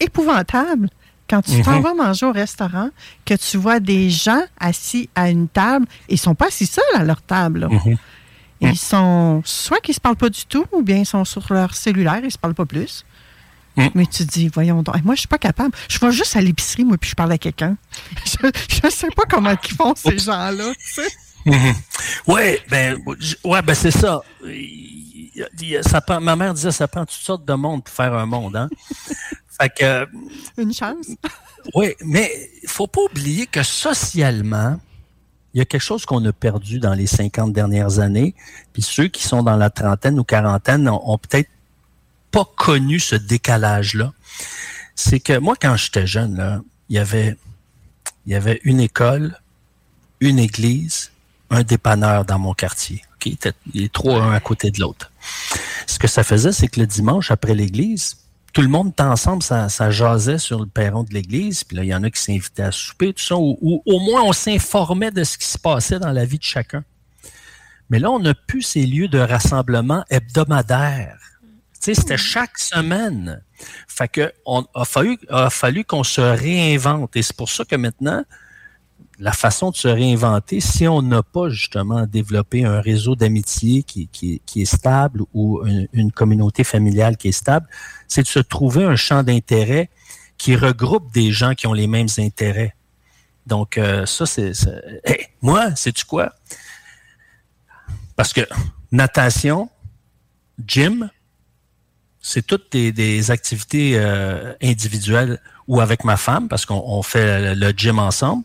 épouvantable 0.00 0.90
quand 1.32 1.40
tu 1.42 1.62
t'en 1.62 1.76
Mhm. 1.78 1.82
vas 1.82 1.94
manger 1.94 2.26
au 2.26 2.32
restaurant, 2.32 2.90
que 3.24 3.32
tu 3.32 3.56
vois 3.56 3.80
des 3.80 4.10
gens 4.10 4.42
assis 4.60 5.08
à 5.14 5.30
une 5.30 5.48
table, 5.48 5.86
ils 6.10 6.18
sont 6.18 6.34
pas 6.34 6.48
assis 6.48 6.66
seuls 6.66 6.84
à 6.94 7.04
leur 7.04 7.22
table. 7.22 7.60
là. 7.60 7.68
Mhm. 7.70 7.96
Ils 8.60 8.76
sont 8.78 9.40
soit 9.46 9.80
qu'ils 9.80 9.94
se 9.94 10.00
parlent 10.00 10.16
pas 10.16 10.28
du 10.28 10.44
tout, 10.44 10.66
ou 10.72 10.82
bien 10.82 10.98
ils 10.98 11.06
sont 11.06 11.24
sur 11.24 11.50
leur 11.50 11.74
cellulaire, 11.74 12.20
ils 12.22 12.30
se 12.30 12.36
parlent 12.36 12.54
pas 12.54 12.66
plus. 12.66 13.06
Mhm. 13.78 13.90
Mais 13.94 14.04
tu 14.04 14.26
te 14.26 14.30
dis, 14.30 14.48
voyons 14.52 14.82
donc, 14.82 15.02
moi, 15.04 15.14
je 15.14 15.20
suis 15.20 15.28
pas 15.28 15.38
capable. 15.38 15.74
Je 15.88 15.98
vais 15.98 16.12
juste 16.12 16.36
à 16.36 16.42
l'épicerie, 16.42 16.84
moi, 16.84 16.98
puis 16.98 17.08
je 17.08 17.14
parle 17.14 17.32
à 17.32 17.38
quelqu'un. 17.38 17.76
Je, 18.26 18.46
ne 18.86 18.90
sais 18.90 19.08
pas 19.16 19.22
comment 19.28 19.50
ils 19.64 19.74
font, 19.74 19.94
ces 19.96 20.18
gens-là. 20.18 20.72
tu 20.74 20.92
sais. 21.02 21.08
Mhm. 21.46 21.74
Ouais, 22.28 22.60
ben, 22.68 22.98
ouais, 23.44 23.62
ben 23.62 23.74
c'est 23.74 23.90
ça. 23.90 24.20
Il- 24.44 25.32
il- 25.60 25.80
ça 25.82 26.02
prend- 26.02 26.20
ma 26.20 26.36
mère 26.36 26.52
disait 26.52 26.70
ça 26.72 26.86
prend 26.86 27.06
toutes 27.06 27.18
sortes 27.24 27.44
de 27.46 27.54
monde 27.54 27.82
pour 27.82 27.94
faire 27.94 28.12
un 28.14 28.26
monde, 28.26 28.54
hein. 28.54 28.68
Fait 29.62 29.70
que, 29.70 30.08
Une 30.60 30.72
chance. 30.72 31.06
oui, 31.74 31.94
mais 32.04 32.50
il 32.62 32.68
faut 32.68 32.86
pas 32.86 33.02
oublier 33.02 33.46
que 33.46 33.62
socialement, 33.62 34.78
il 35.54 35.58
y 35.58 35.60
a 35.60 35.64
quelque 35.64 35.82
chose 35.82 36.04
qu'on 36.06 36.24
a 36.24 36.32
perdu 36.32 36.78
dans 36.78 36.94
les 36.94 37.06
50 37.06 37.52
dernières 37.52 37.98
années. 37.98 38.34
Puis 38.72 38.82
ceux 38.82 39.08
qui 39.08 39.22
sont 39.22 39.42
dans 39.42 39.56
la 39.56 39.70
trentaine 39.70 40.18
ou 40.18 40.24
quarantaine 40.24 40.88
ont, 40.88 41.00
ont 41.10 41.18
peut-être 41.18 41.50
pas 42.30 42.44
connu 42.56 42.98
ce 42.98 43.14
décalage-là. 43.16 44.12
C'est 44.94 45.20
que 45.20 45.38
moi, 45.38 45.54
quand 45.60 45.76
j'étais 45.76 46.06
jeune, 46.06 46.36
là, 46.36 46.60
il 46.88 46.96
y 46.96 46.98
avait, 46.98 47.36
il 48.26 48.32
y 48.32 48.34
avait 48.34 48.60
une 48.64 48.80
école, 48.80 49.38
une 50.20 50.38
église, 50.38 51.10
un 51.50 51.62
dépanneur 51.62 52.24
dans 52.24 52.38
mon 52.38 52.54
quartier. 52.54 53.02
OK? 53.16 53.26
Il 53.26 53.32
était- 53.34 53.52
Les 53.74 53.88
trois, 53.90 54.22
un 54.22 54.32
à 54.32 54.40
côté 54.40 54.70
de 54.70 54.80
l'autre. 54.80 55.12
Ce 55.86 55.98
que 55.98 56.08
ça 56.08 56.24
faisait, 56.24 56.52
c'est 56.52 56.68
que 56.68 56.80
le 56.80 56.86
dimanche, 56.86 57.30
après 57.30 57.54
l'église, 57.54 58.16
tout 58.52 58.60
le 58.60 58.68
monde 58.68 58.90
était 58.90 59.02
ensemble, 59.02 59.42
ça, 59.42 59.68
jasait 59.90 60.38
sur 60.38 60.60
le 60.60 60.66
perron 60.66 61.04
de 61.04 61.14
l'église, 61.14 61.64
puis 61.64 61.76
là, 61.76 61.84
il 61.84 61.88
y 61.88 61.94
en 61.94 62.02
a 62.02 62.10
qui 62.10 62.20
s'invitaient 62.20 62.62
à 62.62 62.72
souper, 62.72 63.12
tout 63.12 63.22
ça, 63.22 63.36
ou, 63.36 63.82
au 63.86 64.00
moins 64.00 64.22
on 64.22 64.32
s'informait 64.32 65.10
de 65.10 65.24
ce 65.24 65.38
qui 65.38 65.46
se 65.46 65.58
passait 65.58 65.98
dans 65.98 66.12
la 66.12 66.24
vie 66.24 66.38
de 66.38 66.44
chacun. 66.44 66.84
Mais 67.90 67.98
là, 67.98 68.10
on 68.10 68.20
n'a 68.20 68.34
plus 68.34 68.62
ces 68.62 68.86
lieux 68.86 69.08
de 69.08 69.18
rassemblement 69.18 70.04
hebdomadaires. 70.10 71.18
Tu 71.74 71.80
sais, 71.80 71.94
c'était 71.94 72.16
chaque 72.16 72.58
semaine. 72.58 73.42
Fait 73.88 74.08
que 74.08 74.32
on 74.46 74.64
a 74.74 74.84
fallu, 74.84 75.18
a 75.28 75.50
fallu 75.50 75.84
qu'on 75.84 76.04
se 76.04 76.20
réinvente. 76.20 77.16
Et 77.16 77.22
c'est 77.22 77.36
pour 77.36 77.50
ça 77.50 77.64
que 77.64 77.76
maintenant, 77.76 78.24
la 79.18 79.32
façon 79.32 79.70
de 79.70 79.76
se 79.76 79.88
réinventer, 79.88 80.60
si 80.60 80.88
on 80.88 81.02
n'a 81.02 81.22
pas 81.22 81.48
justement 81.48 82.06
développé 82.06 82.64
un 82.64 82.80
réseau 82.80 83.14
d'amitié 83.14 83.82
qui, 83.82 84.08
est 84.56 84.64
stable 84.64 85.22
ou 85.34 85.62
une, 85.92 86.12
communauté 86.12 86.64
familiale 86.64 87.16
qui 87.16 87.28
est 87.28 87.32
stable, 87.32 87.66
c'est 88.08 88.22
de 88.22 88.28
se 88.28 88.38
trouver 88.38 88.84
un 88.84 88.96
champ 88.96 89.22
d'intérêt 89.22 89.90
qui 90.38 90.56
regroupe 90.56 91.12
des 91.12 91.30
gens 91.30 91.54
qui 91.54 91.66
ont 91.66 91.72
les 91.72 91.86
mêmes 91.86 92.08
intérêts. 92.18 92.74
Donc, 93.46 93.78
euh, 93.78 94.06
ça, 94.06 94.26
c'est... 94.26 94.52
moi, 95.40 95.74
sais-tu 95.76 96.04
quoi? 96.04 96.32
Parce 98.16 98.32
que 98.32 98.46
natation, 98.90 99.68
gym, 100.66 101.10
c'est 102.20 102.46
toutes 102.46 102.72
des, 102.72 103.30
activités 103.30 103.92
euh, 103.96 104.54
individuelles 104.62 105.40
ou 105.66 105.80
avec 105.80 106.04
ma 106.04 106.16
femme, 106.16 106.48
parce 106.48 106.66
qu'on 106.66 106.82
on 106.86 107.02
fait 107.02 107.54
le 107.54 107.70
gym 107.70 107.98
ensemble, 107.98 108.44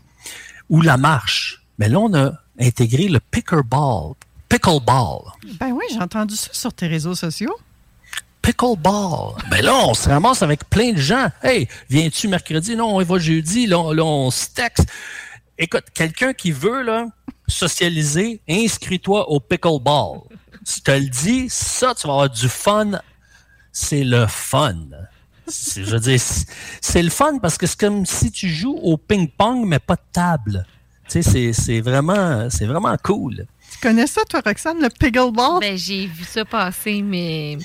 ou 0.70 0.82
la 0.82 0.98
marche. 0.98 1.64
Mais 1.78 1.90
là, 1.90 2.00
on 2.00 2.14
a 2.14 2.32
intégré 2.60 3.08
le 3.08 3.20
pickleball. 3.20 4.14
Pickleball. 4.50 5.20
Ben 5.60 5.72
oui, 5.72 5.86
j'ai 5.92 6.00
entendu 6.00 6.36
ça 6.36 6.50
sur 6.54 6.74
tes 6.74 6.88
réseaux 6.88 7.16
sociaux. 7.16 7.56
Pickleball. 8.42 9.36
Ben 9.50 9.62
là, 9.64 9.74
on 9.76 9.94
se 9.94 10.08
ramasse 10.08 10.42
avec 10.42 10.70
plein 10.70 10.94
de 10.94 10.98
gens. 11.00 11.28
Hey, 11.44 11.68
viens-tu 11.90 12.28
mercredi? 12.28 12.76
Non, 12.76 12.96
on 12.96 13.02
y 13.02 13.04
va 13.04 13.18
jeudi. 13.20 13.68
Là, 13.68 13.80
on- 13.80 13.92
là, 13.92 14.04
on 14.04 14.32
se 14.32 14.48
texte. 14.50 14.88
Écoute, 15.58 15.86
quelqu'un 15.94 16.34
qui 16.34 16.52
veut 16.52 16.82
là, 16.84 17.08
socialiser, 17.48 18.42
inscris-toi 18.48 19.30
au 19.30 19.40
pickleball. 19.40 20.20
Si 20.64 20.82
tu 20.82 20.92
le 20.92 21.10
dis, 21.10 21.48
ça, 21.50 21.94
tu 21.96 22.08
vas 22.08 22.14
avoir 22.14 22.30
du 22.30 22.48
fun. 22.48 22.92
C'est 23.72 24.04
le 24.04 24.28
fun. 24.28 24.76
C'est- 25.48 25.84
Je 25.84 25.92
veux 25.92 26.00
dire, 26.00 26.20
c'est- 26.82 27.02
le 27.04 27.10
fun 27.10 27.38
parce 27.40 27.58
que 27.58 27.66
c'est 27.68 27.80
comme 27.80 28.06
si 28.06 28.32
tu 28.32 28.50
joues 28.50 28.78
au 28.82 28.98
ping-pong, 28.98 29.66
mais 29.66 29.80
pas 29.80 29.96
de 29.96 30.02
table. 30.12 30.66
Tu 31.10 31.24
sais, 31.24 31.54
c'est- 31.54 31.80
vraiment, 31.82 32.50
c'est 32.50 32.66
vraiment 32.66 32.96
cool. 33.02 33.46
Tu 33.72 33.78
connais 33.82 34.08
ça, 34.08 34.22
toi, 34.30 34.42
Roxane, 34.46 34.82
le 34.82 34.90
pickleball? 34.90 35.60
Ben, 35.62 35.78
j'ai 35.78 36.08
vu 36.08 36.24
ça 36.26 36.44
passer, 36.46 37.02
mais 37.02 37.58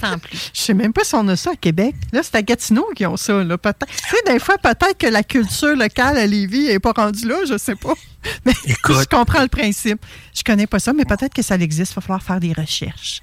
sans 0.00 0.18
plus. 0.18 0.50
Je 0.54 0.60
sais 0.60 0.74
même 0.74 0.92
pas 0.92 1.02
si 1.04 1.14
on 1.14 1.26
a 1.28 1.36
ça 1.36 1.52
à 1.52 1.56
Québec. 1.56 1.94
Là, 2.12 2.20
c'est 2.22 2.34
à 2.36 2.42
Gatineau 2.42 2.86
qui 2.94 3.06
ont 3.06 3.16
ça. 3.16 3.42
Là. 3.42 3.56
Peut-être- 3.58 3.86
Tu 3.86 4.08
sais, 4.16 4.32
des 4.32 4.38
fois, 4.38 4.58
peut-être 4.58 4.98
que 4.98 5.06
la 5.06 5.22
culture 5.22 5.74
locale 5.76 6.16
à 6.18 6.26
Lévis 6.26 6.66
n'est 6.66 6.78
pas 6.78 6.92
rendue 6.92 7.26
là, 7.26 7.36
je 7.48 7.58
sais 7.58 7.76
pas. 7.76 7.94
Mais 8.44 8.52
je 8.66 9.06
comprends 9.06 9.42
le 9.42 9.48
principe. 9.48 10.04
Je 10.34 10.42
connais 10.44 10.66
pas 10.66 10.78
ça, 10.78 10.92
mais 10.92 11.04
peut-être 11.06 11.32
que 11.32 11.42
ça 11.42 11.54
existe. 11.54 11.92
Il 11.92 11.94
va 11.96 12.00
falloir 12.02 12.22
faire 12.22 12.38
des 12.40 12.52
recherches. 12.52 13.22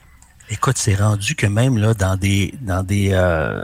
Écoute, 0.50 0.78
c'est 0.78 0.96
rendu 0.96 1.36
que 1.36 1.46
même 1.46 1.78
là, 1.78 1.94
dans 1.94 2.16
des 2.16 2.54
dans 2.62 2.82
des 2.82 3.10
euh, 3.12 3.64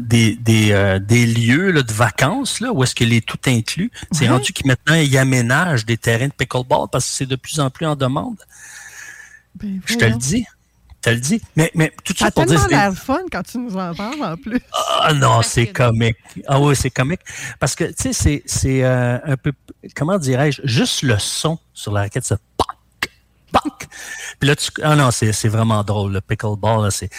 des, 0.00 0.36
des, 0.36 0.72
euh, 0.72 0.98
des 0.98 1.26
lieux 1.26 1.70
là, 1.70 1.82
de 1.82 1.92
vacances 1.92 2.60
là, 2.60 2.72
où 2.72 2.82
est-ce 2.82 2.94
qu'il 2.94 3.12
est 3.12 3.24
tout 3.26 3.38
inclus, 3.46 3.90
c'est 4.12 4.24
Ouais. 4.24 4.30
rendu 4.30 4.52
qu'ils 4.52 4.66
maintenant 4.66 4.94
ils 4.94 5.16
aménagent 5.18 5.84
des 5.86 5.96
terrains 5.96 6.28
de 6.28 6.32
pickleball 6.32 6.88
parce 6.90 7.06
que 7.06 7.12
c'est 7.16 7.26
de 7.26 7.36
plus 7.36 7.60
en 7.60 7.70
plus 7.70 7.86
en 7.86 7.96
demande. 7.96 8.36
Ben, 9.56 9.80
Je 9.86 9.96
te 9.96 10.04
le 10.04 10.16
dis. 10.16 10.46
Je 11.04 11.10
te 11.10 11.14
le 11.14 11.20
dis. 11.20 11.40
Mais, 11.56 11.70
mais 11.74 11.92
tout 12.04 12.14
Ça 12.16 12.30
pour 12.30 12.46
dire. 12.46 12.60
tellement 12.66 12.82
l'air 12.84 12.94
fun 12.94 13.18
quand 13.30 13.42
tu 13.42 13.58
nous 13.58 13.76
en 13.76 13.92
parles 13.94 14.22
en 14.22 14.36
plus. 14.36 14.60
Ah 15.00 15.12
non, 15.12 15.42
c'est 15.42 15.66
comique. 15.66 16.16
Ah 16.46 16.60
oui, 16.60 16.76
c'est 16.76 16.90
comique. 16.90 17.20
Parce 17.58 17.74
que, 17.74 17.84
tu 17.84 17.94
sais, 17.98 18.12
c'est, 18.12 18.42
c'est 18.46 18.84
euh, 18.84 19.18
un 19.24 19.36
peu, 19.36 19.52
comment 19.96 20.16
dirais-je, 20.18 20.62
juste 20.64 21.02
le 21.02 21.18
son 21.18 21.58
sur 21.74 21.92
la 21.92 22.02
raquette, 22.02 22.24
ça 22.24 22.38
PAC, 22.56 23.10
PAC. 23.50 23.88
Là, 24.42 24.56
tu, 24.56 24.70
ah 24.82 24.96
non, 24.96 25.10
c'est, 25.10 25.48
vraiment 25.48 25.84
drôle, 25.84 26.12
le 26.12 26.20
pickleball. 26.20 26.90
C'est, 26.90 27.10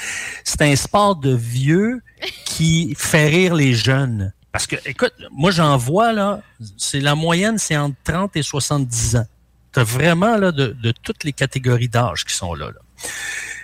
un 0.61 0.75
sport 0.75 1.15
de 1.15 1.33
vieux 1.33 2.01
qui 2.45 2.95
fait 2.97 3.27
rire 3.27 3.55
les 3.55 3.73
jeunes. 3.73 4.33
Parce 4.51 4.67
que, 4.67 4.75
écoute, 4.85 5.13
moi, 5.31 5.51
j'en 5.51 5.77
vois, 5.77 6.13
là, 6.13 6.41
c'est 6.77 6.99
la 6.99 7.15
moyenne, 7.15 7.57
c'est 7.57 7.77
entre 7.77 7.95
30 8.03 8.35
et 8.35 8.43
70 8.43 9.15
ans. 9.15 9.25
T'as 9.71 9.83
vraiment, 9.83 10.37
là, 10.37 10.51
de, 10.51 10.67
de 10.67 10.91
toutes 10.91 11.23
les 11.23 11.33
catégories 11.33 11.89
d'âge 11.89 12.25
qui 12.25 12.35
sont 12.35 12.53
là, 12.53 12.67
là. 12.67 13.09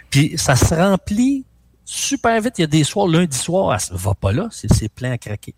Puis 0.09 0.37
ça 0.37 0.55
se 0.55 0.73
remplit 0.73 1.45
super 1.85 2.41
vite. 2.41 2.53
Il 2.57 2.61
y 2.61 2.63
a 2.63 2.67
des 2.67 2.83
soirs, 2.83 3.07
lundi 3.07 3.37
soir, 3.37 3.79
ça 3.79 3.93
va 3.95 4.13
pas 4.13 4.31
là, 4.31 4.47
c'est 4.51 4.71
c'est 4.73 4.89
plein 4.89 5.11
à 5.11 5.17
craquer. 5.17 5.53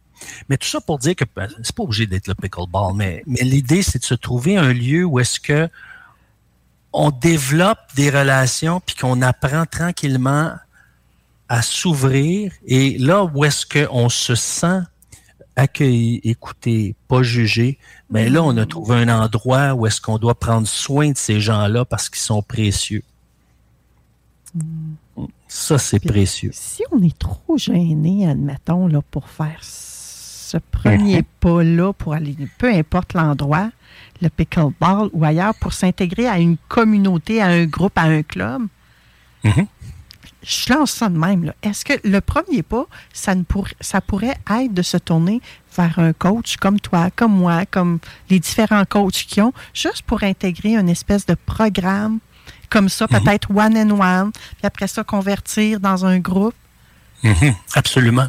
Mais 0.50 0.58
tout 0.58 0.68
ça 0.68 0.80
pour 0.82 1.00
dire 1.00 1.16
que 1.16 1.26
ben, 1.36 1.48
c'est 1.64 1.76
pas 1.76 1.84
obligé 1.84 2.06
d'être 2.06 2.28
le 2.28 2.36
pickleball, 2.36 2.94
mais, 2.96 3.24
mais 3.26 3.42
l'idée, 3.42 3.82
c'est 3.82 4.00
de 4.00 4.04
se 4.04 4.14
trouver 4.14 4.58
un 4.58 4.72
lieu 4.72 5.04
où 5.04 5.20
est-ce 5.20 5.40
que 5.40 5.68
on 6.94 7.12
développe 7.12 7.80
des 7.96 8.10
relations 8.10 8.82
puis 8.86 8.96
qu'on 8.96 9.22
apprend 9.22 9.66
tranquillement 9.66 10.54
à 11.50 11.62
s'ouvrir 11.62 12.52
et 12.66 12.98
là 12.98 13.24
où 13.24 13.44
est-ce 13.46 13.66
qu'on 13.66 14.10
se 14.10 14.36
sent 14.36 14.82
accueilli, 15.56 16.22
écouté, 16.24 16.96
pas 17.08 17.24
jugé, 17.24 17.78
mais 18.10 18.30
là, 18.30 18.42
on 18.44 18.56
a 18.58 18.66
trouvé 18.66 18.96
un 18.96 19.10
endroit 19.10 19.74
où 19.74 19.86
est-ce 19.86 20.02
qu'on 20.02 20.18
doit 20.18 20.36
prendre 20.36 20.68
soin 20.68 21.12
de 21.12 21.18
ces 21.18 21.42
gens-là 21.42 21.86
parce 21.86 22.10
qu'ils 22.10 22.22
sont 22.22 22.42
précieux. 22.42 23.04
Ça, 25.48 25.78
c'est 25.78 26.00
précieux. 26.00 26.52
Si 26.54 26.84
on 26.92 27.02
est 27.04 27.18
trop 27.18 27.58
gêné, 27.58 28.28
admettons, 28.28 28.88
là, 28.88 29.02
pour 29.12 29.30
faire 29.30 29.60
ce 29.62 30.58
premier 30.58 31.24
pas-là, 31.40 31.94
pour 31.94 32.14
aller, 32.14 32.36
peu 32.58 32.74
importe 32.74 33.14
l'endroit, 33.14 33.72
le 34.22 34.30
pickleball 34.30 35.10
ou 35.14 35.26
ailleurs, 35.26 35.56
pour 35.56 35.74
s'intégrer 35.74 36.28
à 36.28 36.40
une 36.40 36.58
communauté, 36.68 37.42
à 37.42 37.48
un 37.48 37.66
groupe, 37.66 37.98
à 37.98 38.04
un 38.04 38.24
club, 38.24 38.64
Mhm. 39.44 39.66
je 40.44 40.74
lance 40.74 40.92
ça 40.92 41.10
de 41.10 41.18
même. 41.18 41.52
Est-ce 41.64 41.84
que 41.84 41.94
le 42.08 42.22
premier 42.22 42.62
pas, 42.64 42.86
ça, 43.14 43.34
ne 43.36 43.44
pourrait, 43.44 43.74
ça 43.82 44.02
pourrait 44.02 44.38
être 44.50 44.74
de 44.74 44.82
se 44.84 44.98
tourner 44.98 45.42
vers 45.76 45.98
un 46.00 46.14
coach 46.14 46.58
comme 46.58 46.80
toi, 46.80 47.10
comme 47.16 47.34
moi, 47.34 47.66
comme 47.66 48.00
les 48.30 48.40
différents 48.40 48.86
coachs 48.86 49.26
qui 49.28 49.42
ont, 49.42 49.54
juste 49.74 50.04
pour 50.04 50.22
intégrer 50.24 50.76
une 50.76 50.90
espèce 50.90 51.26
de 51.26 51.36
programme 51.46 52.20
comme 52.70 52.88
ça, 52.90 53.08
peut-être 53.08 53.50
one 53.52 53.76
and 53.78 54.00
one, 54.00 54.32
puis 54.32 54.66
après 54.66 54.88
ça, 54.88 55.04
convertir 55.04 55.80
dans 55.80 56.06
un 56.06 56.20
groupe? 56.20 56.56
Mhm, 57.24 57.54
Absolument. 57.76 58.28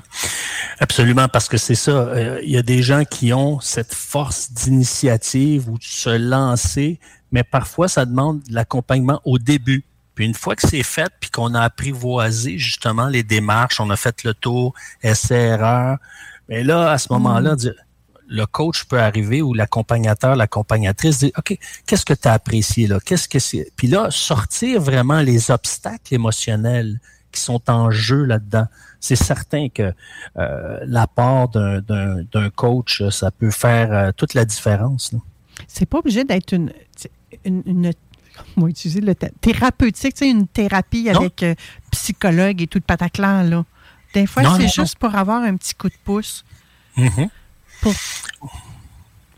Absolument, 0.79 1.29
parce 1.29 1.49
que 1.49 1.57
c'est 1.57 1.75
ça. 1.75 1.93
euh, 1.93 2.41
Il 2.43 2.51
y 2.51 2.57
a 2.57 2.63
des 2.63 2.83
gens 2.83 3.05
qui 3.05 3.33
ont 3.33 3.61
cette 3.61 3.95
force 3.95 4.53
d'initiative 4.53 5.69
ou 5.69 5.79
de 5.79 5.85
se 5.85 6.11
lancer, 6.11 6.99
mais 7.31 7.43
parfois, 7.45 7.89
ça 7.89 8.05
demande 8.05 8.43
de 8.43 8.55
l'accompagnement 8.55 9.21
au 9.25 9.39
début. 9.39 9.85
Puis 10.15 10.27
une 10.27 10.35
fois 10.35 10.57
que 10.57 10.69
c'est 10.69 10.83
fait, 10.83 11.11
puis 11.21 11.31
qu'on 11.31 11.55
a 11.55 11.63
apprivoisé 11.63 12.59
justement 12.59 13.07
les 13.09 13.23
démarches, 13.23 13.81
on 13.81 13.89
a 13.91 13.97
fait 13.97 14.25
le 14.25 14.35
tour, 14.35 14.75
essai, 15.03 15.37
erreur, 15.37 15.97
mais 16.49 16.63
là, 16.63 16.91
à 16.91 16.99
ce 16.99 17.11
moment-là, 17.13 17.57
dire, 17.57 17.75
le 18.29 18.45
coach 18.47 18.85
peut 18.85 18.99
arriver 19.01 19.41
ou 19.41 19.55
l'accompagnateur, 19.55 20.37
l'accompagnatrice 20.37 21.19
dire 21.21 21.31
OK, 21.39 21.59
qu'est-ce 21.87 22.05
que 22.05 22.15
tu 22.15 22.29
as 22.29 22.33
apprécié 22.33 22.87
là? 22.87 22.99
Qu'est-ce 23.05 23.29
que 23.29 23.39
c'est? 23.39 23.71
Puis 23.77 23.89
là 23.89 24.11
sortir 24.11 24.81
vraiment 24.81 25.21
les 25.21 25.51
obstacles 25.51 26.15
émotionnels 26.15 26.99
qui 27.33 27.41
sont 27.41 27.63
en 27.69 27.91
jeu 27.91 28.25
là-dedans. 28.25 28.67
C'est 29.01 29.17
certain 29.17 29.69
que 29.69 29.93
euh, 30.37 30.79
l'apport 30.87 31.49
d'un 31.49 32.51
coach, 32.55 33.03
ça 33.11 33.31
peut 33.31 33.51
faire 33.51 33.93
euh, 33.93 34.11
toute 34.17 34.35
la 34.35 34.45
différence. 34.45 35.13
C'est 35.67 35.87
pas 35.87 35.99
obligé 35.99 36.25
d'être 36.25 36.53
une, 36.53 36.73
une, 37.45 37.93
utiliser 38.67 39.01
le 39.01 39.15
thérapeutique, 39.15 40.21
une 40.21 40.47
thérapie 40.47 41.09
avec 41.09 41.43
euh, 41.43 41.55
psychologue 41.91 42.63
et 42.63 42.67
tout 42.67 42.79
le 42.79 42.85
pataclan, 42.85 43.43
là. 43.43 43.65
Des 44.15 44.27
fois, 44.27 44.43
c'est 44.59 44.69
juste 44.69 44.99
pour 44.99 45.15
avoir 45.15 45.43
un 45.43 45.57
petit 45.57 45.75
coup 45.75 45.89
de 45.89 45.95
pouce. 46.05 46.45
Mm-hmm. 46.99 47.29
Pour, 47.81 47.95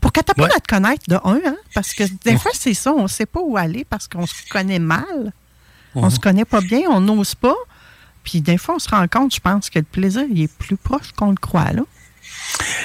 pour 0.01 0.11
qu'elle 0.11 0.23
à 0.27 0.59
te 0.59 0.67
connaître 0.67 1.03
de 1.07 1.15
un, 1.15 1.39
hein? 1.45 1.55
parce 1.73 1.93
que 1.93 2.03
des 2.25 2.37
fois, 2.37 2.51
c'est 2.53 2.73
ça, 2.73 2.93
on 2.93 3.03
ne 3.03 3.07
sait 3.07 3.25
pas 3.25 3.39
où 3.41 3.55
aller 3.57 3.85
parce 3.85 4.07
qu'on 4.07 4.25
se 4.25 4.47
connaît 4.49 4.79
mal. 4.79 5.31
On 5.95 6.09
se 6.09 6.17
mm-hmm. 6.17 6.19
connaît 6.19 6.45
pas 6.45 6.61
bien, 6.61 6.81
on 6.89 6.99
n'ose 6.99 7.35
pas. 7.35 7.55
Puis 8.25 8.41
des 8.41 8.57
fois, 8.57 8.75
on 8.75 8.79
se 8.79 8.89
rend 8.89 9.07
compte, 9.07 9.33
je 9.33 9.39
pense, 9.39 9.69
que 9.69 9.79
le 9.79 9.85
plaisir, 9.85 10.23
il 10.29 10.41
est 10.41 10.53
plus 10.53 10.75
proche 10.75 11.13
qu'on 11.15 11.29
le 11.29 11.37
croit, 11.37 11.71
là. 11.71 11.83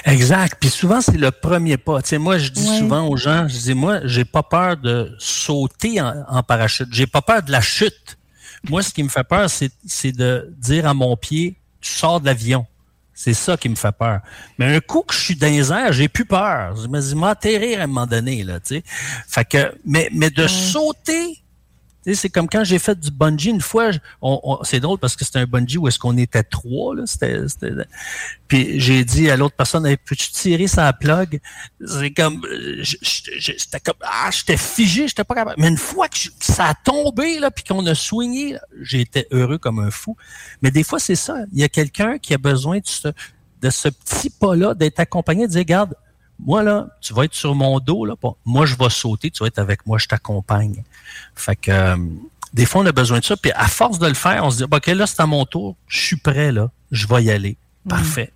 Exact. 0.05 0.57
Puis 0.61 0.71
souvent, 0.71 1.01
c'est 1.01 1.17
le 1.17 1.31
premier 1.31 1.77
pas. 1.77 2.03
Tu 2.03 2.11
sais, 2.11 2.19
moi, 2.19 2.39
je 2.39 2.51
dis 2.51 2.67
souvent 2.79 3.09
aux 3.09 3.17
gens, 3.17 3.49
je 3.49 3.57
dis, 3.57 3.75
moi, 3.75 4.01
j'ai 4.05 4.25
pas 4.25 4.43
peur 4.43 4.77
de 4.77 5.15
sauter 5.19 6.01
en, 6.01 6.25
en 6.29 6.43
parachute. 6.43 6.89
J'ai 6.93 7.07
pas 7.07 7.23
peur 7.23 7.43
de 7.43 7.51
la 7.51 7.61
chute. 7.61 8.19
Moi, 8.69 8.83
ce 8.83 8.93
qui 8.93 9.03
me 9.03 9.09
fait 9.09 9.25
peur, 9.25 9.49
c'est 9.51 10.12
de 10.12 10.53
dire 10.59 10.87
à 10.87 10.95
mon 10.95 11.17
pied, 11.17 11.57
tu 11.81 11.91
sors 11.91 12.21
de 12.21 12.27
l'avion. 12.27 12.67
C'est 13.15 13.35
ça 13.35 13.57
qui 13.57 13.69
me 13.69 13.75
fait 13.75 13.93
peur. 13.93 14.21
Mais 14.59 14.77
un 14.77 14.81
coup 14.81 15.03
que 15.03 15.15
je 15.15 15.21
suis 15.21 15.37
dans 15.37 15.47
les 15.47 15.71
airs, 15.71 15.93
j'ai 15.93 16.09
plus 16.09 16.25
peur. 16.25 16.75
Je 16.77 16.89
me 16.89 17.01
dis, 17.01 17.15
m'atterrir 17.15 17.81
à 17.81 17.85
un 17.85 17.87
moment 17.87 18.07
donné, 18.07 18.45
là, 18.45 18.61
tu 18.61 18.77
sais. 18.77 18.83
Fait 19.29 19.45
que, 19.45 19.75
mais, 19.85 20.09
mais 20.12 20.31
de 20.31 20.47
sauter, 20.47 21.43
c'est 22.06 22.31
comme 22.31 22.48
quand 22.48 22.64
j'ai 22.64 22.78
fait 22.78 22.98
du 22.98 23.10
bungee 23.10 23.51
une 23.51 23.60
fois. 23.60 23.90
c'est 24.62 24.81
drôle 24.81 24.98
parce 24.98 25.16
que 25.16 25.24
c'était 25.24 25.40
un 25.40 25.47
bungee 25.47 25.78
où 25.78 25.89
est-ce 25.89 25.98
qu'on 25.98 26.16
était 26.16 26.43
trois. 26.43 26.94
Là, 26.94 27.05
puis 28.48 28.81
j'ai 28.81 29.05
dit 29.05 29.31
à 29.31 29.36
l'autre 29.36 29.55
personne, 29.55 29.85
peux-tu 30.05 30.31
tirer 30.32 30.66
sa 30.66 30.93
plug? 30.93 31.40
C'est 31.86 32.10
comme, 32.12 32.43
j'étais 32.81 33.81
comme, 33.81 33.97
ah, 34.02 34.31
j'étais 34.32 34.56
figé, 34.56 35.09
j'étais 35.09 35.24
pas 35.24 35.35
capable. 35.35 35.60
Mais 35.60 35.68
une 35.68 35.77
fois 35.77 36.09
que 36.09 36.18
ça 36.40 36.66
a 36.66 36.74
tombé 36.74 37.39
là, 37.39 37.51
puis 37.51 37.64
qu'on 37.64 37.86
a 37.86 37.94
j'ai 38.81 39.01
été 39.01 39.27
heureux 39.31 39.59
comme 39.59 39.78
un 39.78 39.90
fou. 39.90 40.16
Mais 40.62 40.70
des 40.70 40.82
fois 40.82 40.98
c'est 40.98 41.16
ça. 41.16 41.36
Il 41.52 41.59
y 41.59 41.64
a 41.64 41.68
quelqu'un 41.68 42.18
qui 42.18 42.35
a 42.35 42.39
besoin 42.39 42.78
de 42.78 42.86
ce, 42.86 43.09
de 43.60 43.70
ce 43.70 43.89
petit 43.89 44.31
pas-là, 44.31 44.74
d'être 44.74 45.01
accompagné, 45.01 45.47
de 45.47 45.52
dire, 45.52 45.60
regarde, 45.60 45.94
moi, 46.45 46.62
là, 46.62 46.89
tu 47.01 47.12
vas 47.12 47.25
être 47.25 47.35
sur 47.35 47.55
mon 47.55 47.81
dos, 47.81 48.05
là. 48.05 48.15
Moi, 48.45 48.67
je 48.67 48.77
vais 48.77 48.91
sauter, 48.91 49.31
tu 49.31 49.43
vas 49.43 49.49
être 49.49 49.59
avec 49.59 49.87
moi, 49.87 49.99
je 49.99 50.07
t'accompagne. 50.07 50.85
Fait 51.35 51.57
que 51.57 51.71
euh, 51.71 51.97
des 52.53 52.67
fois, 52.67 52.83
on 52.83 52.87
a 52.87 52.93
besoin 52.93 53.21
de 53.21 53.25
ça. 53.25 53.37
Puis 53.37 53.53
à 53.53 53.69
force 53.69 53.99
de 53.99 54.07
le 54.07 54.15
faire, 54.15 54.45
on 54.45 54.51
se 54.51 54.59
dit 54.59 54.65
OK, 54.65 54.87
là, 54.87 55.07
c'est 55.07 55.21
à 55.21 55.27
mon 55.27 55.45
tour, 55.45 55.77
je 55.87 56.01
suis 56.01 56.17
prêt, 56.17 56.53
là, 56.53 56.71
je 56.91 57.07
vais 57.07 57.25
y 57.25 57.31
aller. 57.31 57.57
Mm. 57.85 57.89
Parfait. 57.89 58.33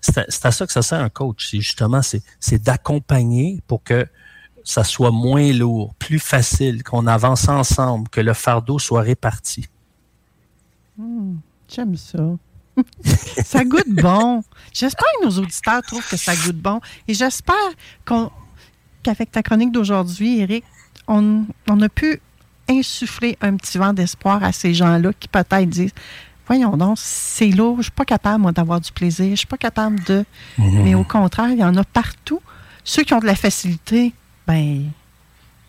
C'est 0.00 0.46
à, 0.46 0.50
ça 0.50 0.66
que 0.66 0.72
ça 0.72 0.82
sert 0.82 1.00
un 1.00 1.08
coach. 1.08 1.48
C'est 1.50 1.60
justement, 1.60 2.00
c'est 2.02 2.62
d'accompagner 2.62 3.62
pour 3.68 3.84
que 3.84 4.04
ça 4.64 4.82
soit 4.82 5.12
moins 5.12 5.52
lourd, 5.52 5.94
plus 5.94 6.18
facile, 6.18 6.82
qu'on 6.82 7.06
avance 7.06 7.48
ensemble, 7.48 8.08
que 8.08 8.20
le 8.20 8.34
fardeau 8.34 8.78
soit 8.78 9.02
réparti. 9.02 9.68
Mm. 10.98 11.36
J'aime 11.68 11.96
ça. 11.96 12.36
ça 13.44 13.64
goûte 13.64 13.88
bon. 13.88 14.42
J'espère 14.72 15.08
que 15.20 15.26
nos 15.26 15.38
auditeurs 15.38 15.82
trouvent 15.82 16.08
que 16.08 16.16
ça 16.16 16.34
goûte 16.34 16.56
bon. 16.56 16.80
Et 17.08 17.14
j'espère 17.14 17.56
qu'avec 18.04 19.30
ta 19.30 19.42
chronique 19.42 19.72
d'aujourd'hui, 19.72 20.40
Eric, 20.40 20.64
on, 21.08 21.44
a 21.68 21.88
pu 21.88 22.20
insuffler 22.68 23.36
un 23.40 23.56
petit 23.56 23.78
vent 23.78 23.92
d'espoir 23.92 24.42
à 24.42 24.52
ces 24.52 24.74
gens-là 24.74 25.10
qui 25.18 25.28
peut-être 25.28 25.68
disent 25.68 25.92
Voyons 26.46 26.76
donc, 26.76 26.98
c'est 26.98 27.50
lourd, 27.50 27.74
je 27.74 27.78
ne 27.78 27.82
suis 27.84 27.92
pas 27.92 28.04
capable, 28.04 28.42
moi, 28.42 28.52
d'avoir 28.52 28.80
du 28.80 28.90
plaisir, 28.90 29.26
je 29.26 29.30
ne 29.30 29.36
suis 29.36 29.46
pas 29.46 29.56
capable 29.56 30.02
de. 30.04 30.24
Mhm. 30.58 30.82
Mais 30.82 30.94
au 30.94 31.04
contraire, 31.04 31.50
il 31.50 31.58
y 31.58 31.64
en 31.64 31.76
a 31.76 31.84
partout. 31.84 32.40
Ceux 32.84 33.04
qui 33.04 33.14
ont 33.14 33.20
de 33.20 33.26
la 33.26 33.36
facilité, 33.36 34.12
ben, 34.46 34.90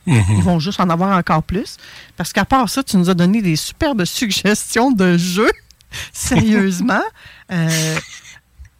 mhm. 0.07 0.23
ils 0.29 0.43
vont 0.43 0.59
juste 0.59 0.79
en 0.79 0.89
avoir 0.89 1.15
encore 1.15 1.43
plus. 1.43 1.77
Parce 2.17 2.33
qu'à 2.33 2.43
part 2.43 2.69
ça, 2.69 2.83
tu 2.83 2.97
nous 2.97 3.09
as 3.09 3.13
donné 3.13 3.41
des 3.41 3.55
superbes 3.55 4.03
suggestions 4.05 4.91
de 4.91 5.17
jeux. 5.17 5.51
Sérieusement? 6.13 7.03
Euh, 7.51 7.95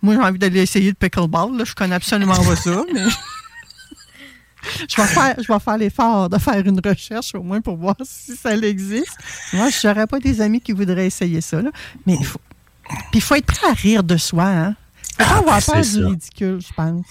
moi, 0.02 0.16
j'ai 0.16 0.22
envie 0.22 0.40
d'aller 0.40 0.62
essayer 0.62 0.90
le 0.90 0.96
pickleball. 0.96 1.58
Là. 1.58 1.64
Je 1.64 1.74
connais 1.74 1.96
absolument 1.96 2.36
pas 2.36 2.56
ça, 2.56 2.84
mais 2.94 3.02
je 4.90 5.02
vais 5.02 5.08
faire, 5.08 5.36
je 5.42 5.52
vais 5.52 5.60
faire 5.60 5.78
l'effort 5.78 6.30
de 6.30 6.38
faire 6.38 6.66
une 6.66 6.82
recherche 6.84 7.34
au 7.36 7.44
moins 7.44 7.62
pour 7.62 7.78
voir 7.78 7.96
si 8.04 8.36
ça 8.36 8.56
existe. 8.56 9.18
Moi, 9.54 9.70
je 9.70 9.88
n'aurais 9.88 10.08
pas 10.08 10.20
des 10.20 10.42
amis 10.42 10.62
qui 10.62 10.74
voudraient 10.74 11.08
essayer 11.08 11.42
ça. 11.42 11.62
Là. 11.62 11.72
Mais 12.06 12.16
il 12.20 12.26
faut, 12.26 12.42
puis 12.84 13.00
il 13.16 13.22
faut 13.22 13.36
être 13.36 13.46
prêt 13.46 13.68
à 13.70 13.74
rire 13.74 14.04
de 14.04 14.18
soi. 14.18 14.46
Hein? 14.46 14.76
Il 15.20 15.26
faut 15.26 15.34
pas 15.34 15.38
avoir 15.40 15.62
peur 15.64 15.82
du 15.82 16.06
ridicule, 16.06 16.60
je 16.62 16.74
pense. 16.74 17.06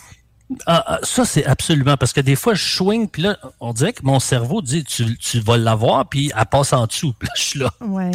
Ah, 0.66 0.84
ah, 0.86 0.98
ça, 1.02 1.24
c'est 1.24 1.44
absolument. 1.44 1.96
Parce 1.96 2.12
que 2.12 2.20
des 2.20 2.36
fois, 2.36 2.54
je 2.54 2.64
swing, 2.64 3.08
puis 3.08 3.22
là, 3.22 3.38
on 3.60 3.72
dirait 3.72 3.92
que 3.92 4.02
mon 4.02 4.20
cerveau 4.20 4.62
dit 4.62 4.84
tu, 4.84 5.16
tu 5.18 5.40
vas 5.40 5.56
l'avoir, 5.56 6.08
puis 6.08 6.32
elle 6.36 6.46
passe 6.46 6.72
en 6.72 6.86
dessous. 6.86 7.14
Puis 7.18 7.28
là, 7.28 7.34
je 7.36 7.42
suis 7.42 7.58
là. 7.58 7.70
Ouais. 7.80 8.10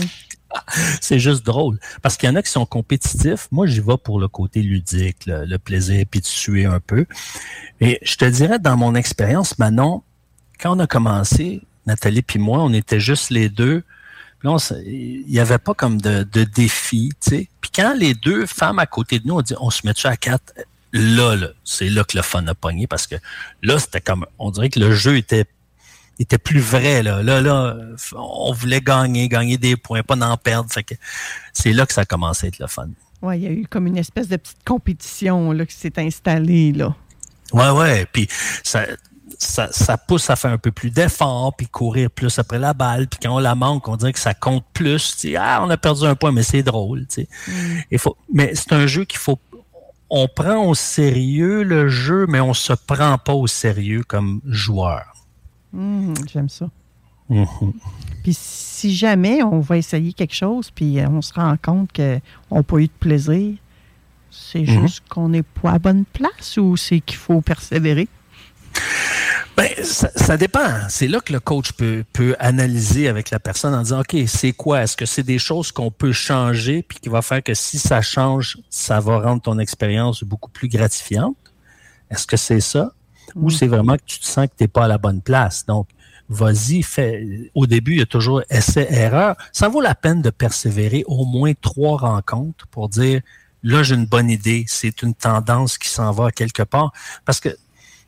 c'est 1.01 1.19
juste 1.19 1.45
drôle. 1.45 1.79
Parce 2.01 2.17
qu'il 2.17 2.29
y 2.29 2.31
en 2.31 2.35
a 2.35 2.41
qui 2.41 2.51
sont 2.51 2.65
compétitifs. 2.65 3.47
Moi, 3.51 3.67
j'y 3.67 3.79
vais 3.79 3.97
pour 3.97 4.19
le 4.19 4.27
côté 4.27 4.61
ludique, 4.61 5.25
le, 5.25 5.57
plaisir, 5.57 6.05
puis 6.09 6.21
de 6.21 6.25
suer 6.25 6.65
un 6.65 6.79
peu. 6.79 7.05
Et 7.81 7.99
je 8.01 8.15
te 8.15 8.25
dirais, 8.25 8.59
dans 8.59 8.77
mon 8.77 8.95
expérience, 8.95 9.57
Manon, 9.59 10.03
quand 10.59 10.75
on 10.75 10.79
a 10.79 10.87
commencé, 10.87 11.61
Nathalie 11.85 12.21
puis 12.21 12.39
moi, 12.39 12.59
on 12.59 12.73
était 12.73 12.99
juste 12.99 13.29
les 13.29 13.49
deux. 13.49 13.83
il 14.43 15.25
n'y 15.27 15.39
avait 15.39 15.57
pas 15.57 15.73
comme 15.73 15.99
de, 16.01 16.23
défi, 16.23 17.11
tu 17.21 17.29
sais. 17.29 17.49
Puis 17.61 17.71
quand 17.73 17.93
les 17.95 18.13
deux 18.13 18.45
femmes 18.45 18.79
à 18.79 18.85
côté 18.85 19.19
de 19.19 19.27
nous 19.27 19.35
ont 19.35 19.41
dit, 19.41 19.55
on 19.59 19.69
se 19.69 19.85
met 19.85 19.93
à 20.03 20.17
quatre, 20.17 20.53
là, 20.93 21.35
là 21.35 21.47
c'est 21.63 21.89
là 21.89 22.03
que 22.03 22.17
le 22.17 22.23
fun 22.23 22.45
a 22.47 22.55
pogné 22.55 22.87
parce 22.87 23.07
que 23.07 23.15
là, 23.61 23.79
c'était 23.79 24.01
comme, 24.01 24.25
on 24.39 24.51
dirait 24.51 24.69
que 24.69 24.79
le 24.79 24.93
jeu 24.93 25.17
était 25.17 25.45
était 26.19 26.37
plus 26.37 26.59
vrai. 26.59 27.03
Là. 27.03 27.21
là, 27.21 27.41
là, 27.41 27.77
on 28.15 28.51
voulait 28.51 28.81
gagner, 28.81 29.29
gagner 29.29 29.57
des 29.57 29.75
points, 29.75 30.01
pas 30.01 30.15
n'en 30.15 30.35
perdre. 30.37 30.69
c'est 31.53 31.73
là 31.73 31.85
que 31.85 31.93
ça 31.93 32.01
a 32.01 32.05
commencé 32.05 32.45
à 32.45 32.49
être 32.49 32.59
le 32.59 32.67
fun. 32.67 32.89
Oui, 33.21 33.37
il 33.37 33.43
y 33.43 33.47
a 33.47 33.51
eu 33.51 33.67
comme 33.67 33.87
une 33.87 33.97
espèce 33.97 34.27
de 34.27 34.37
petite 34.37 34.63
compétition 34.65 35.51
là, 35.51 35.65
qui 35.65 35.75
s'est 35.75 35.93
installée. 35.97 36.71
Là. 36.71 36.95
Ouais, 37.53 37.69
ouais. 37.69 38.07
Puis 38.11 38.27
ça, 38.63 38.85
ça, 39.39 39.97
pousse 39.97 40.29
à 40.29 40.35
faire 40.35 40.51
un 40.51 40.57
peu 40.57 40.71
plus 40.71 40.89
d'effort, 40.89 41.55
puis 41.55 41.67
courir 41.67 42.09
plus 42.09 42.37
après 42.39 42.59
la 42.59 42.73
balle. 42.73 43.07
Puis 43.07 43.19
quand 43.21 43.35
on 43.35 43.39
la 43.39 43.55
manque, 43.55 43.87
on 43.87 43.95
dirait 43.95 44.13
que 44.13 44.19
ça 44.19 44.33
compte 44.33 44.65
plus. 44.73 45.25
Ah, 45.37 45.61
on 45.63 45.69
a 45.69 45.77
perdu 45.77 46.05
un 46.05 46.15
point, 46.15 46.31
mais 46.31 46.43
c'est 46.43 46.63
drôle. 46.63 47.05
Mm. 47.17 47.51
Il 47.91 47.99
faut, 47.99 48.17
mais 48.31 48.53
c'est 48.55 48.73
un 48.73 48.87
jeu 48.87 49.05
qu'il 49.05 49.19
faut. 49.19 49.39
On 50.09 50.27
prend 50.27 50.65
au 50.65 50.73
sérieux 50.75 51.63
le 51.63 51.89
jeu, 51.89 52.25
mais 52.27 52.39
on 52.39 52.53
se 52.53 52.73
prend 52.73 53.17
pas 53.17 53.33
au 53.33 53.47
sérieux 53.47 54.03
comme 54.07 54.41
joueur. 54.45 55.13
Mmh, 55.73 56.13
j'aime 56.31 56.49
ça. 56.49 56.69
Mmh. 57.29 57.43
Puis 58.23 58.33
si 58.33 58.95
jamais 58.95 59.43
on 59.43 59.59
va 59.59 59.77
essayer 59.77 60.13
quelque 60.13 60.33
chose, 60.35 60.71
puis 60.71 60.99
euh, 60.99 61.07
on 61.09 61.21
se 61.21 61.33
rend 61.33 61.55
compte 61.61 61.91
qu'on 61.93 62.55
n'a 62.55 62.63
pas 62.63 62.77
eu 62.77 62.87
de 62.87 62.91
plaisir, 62.99 63.55
c'est 64.31 64.61
mmh. 64.61 64.81
juste 64.81 65.03
qu'on 65.09 65.29
n'est 65.29 65.43
pas 65.43 65.71
à 65.71 65.79
bonne 65.79 66.05
place 66.05 66.57
ou 66.57 66.77
c'est 66.77 67.01
qu'il 67.01 67.17
faut 67.17 67.41
persévérer? 67.41 68.07
Ben, 69.55 69.69
ça, 69.83 70.37
dépend. 70.37 70.69
C'est 70.87 71.07
là 71.07 71.19
que 71.19 71.33
le 71.33 71.39
coach 71.39 71.71
peut, 71.71 72.03
peut 72.13 72.35
analyser 72.39 73.07
avec 73.07 73.31
la 73.31 73.39
personne 73.39 73.73
en 73.73 73.81
disant, 73.81 74.01
OK, 74.01 74.15
c'est 74.27 74.51
quoi? 74.51 74.83
Est-ce 74.83 74.95
que 74.95 75.07
c'est 75.07 75.23
des 75.23 75.39
choses 75.39 75.71
qu'on 75.71 75.89
peut 75.89 76.11
changer 76.11 76.83
puis 76.83 76.99
qui 76.99 77.09
va 77.09 77.23
faire 77.23 77.41
que 77.41 77.55
si 77.55 77.79
ça 77.79 78.01
change, 78.03 78.59
ça 78.69 78.99
va 78.99 79.19
rendre 79.19 79.41
ton 79.41 79.57
expérience 79.57 80.23
beaucoup 80.23 80.51
plus 80.51 80.67
gratifiante? 80.67 81.37
Est-ce 82.11 82.27
que 82.27 82.37
c'est 82.37 82.61
ça? 82.61 82.93
ou 83.35 83.49
c'est 83.49 83.67
vraiment 83.67 83.95
que 83.95 84.03
tu 84.05 84.19
te 84.19 84.25
sens 84.25 84.47
que 84.47 84.53
tu 84.57 84.63
n'es 84.63 84.67
pas 84.67 84.85
à 84.85 84.87
la 84.87 84.97
bonne 84.97 85.21
place? 85.21 85.65
Donc, 85.65 85.87
vas-y, 86.29 86.83
fais. 86.83 87.49
Au 87.55 87.65
début, 87.65 87.93
il 87.93 87.99
y 87.99 88.01
a 88.01 88.05
toujours 88.05 88.41
essai-erreur. 88.49 89.35
Ça 89.51 89.69
vaut 89.69 89.81
la 89.81 89.95
peine 89.95 90.21
de 90.21 90.29
persévérer 90.29 91.03
au 91.07 91.25
moins 91.25 91.53
trois 91.53 91.97
rencontres 91.97 92.67
pour 92.67 92.89
dire 92.89 93.21
là, 93.63 93.83
j'ai 93.83 93.95
une 93.95 94.05
bonne 94.05 94.29
idée, 94.29 94.65
c'est 94.67 95.01
une 95.01 95.13
tendance 95.13 95.77
qui 95.77 95.89
s'en 95.89 96.11
va 96.11 96.31
quelque 96.31 96.63
part. 96.63 96.91
Parce 97.25 97.39
que 97.39 97.49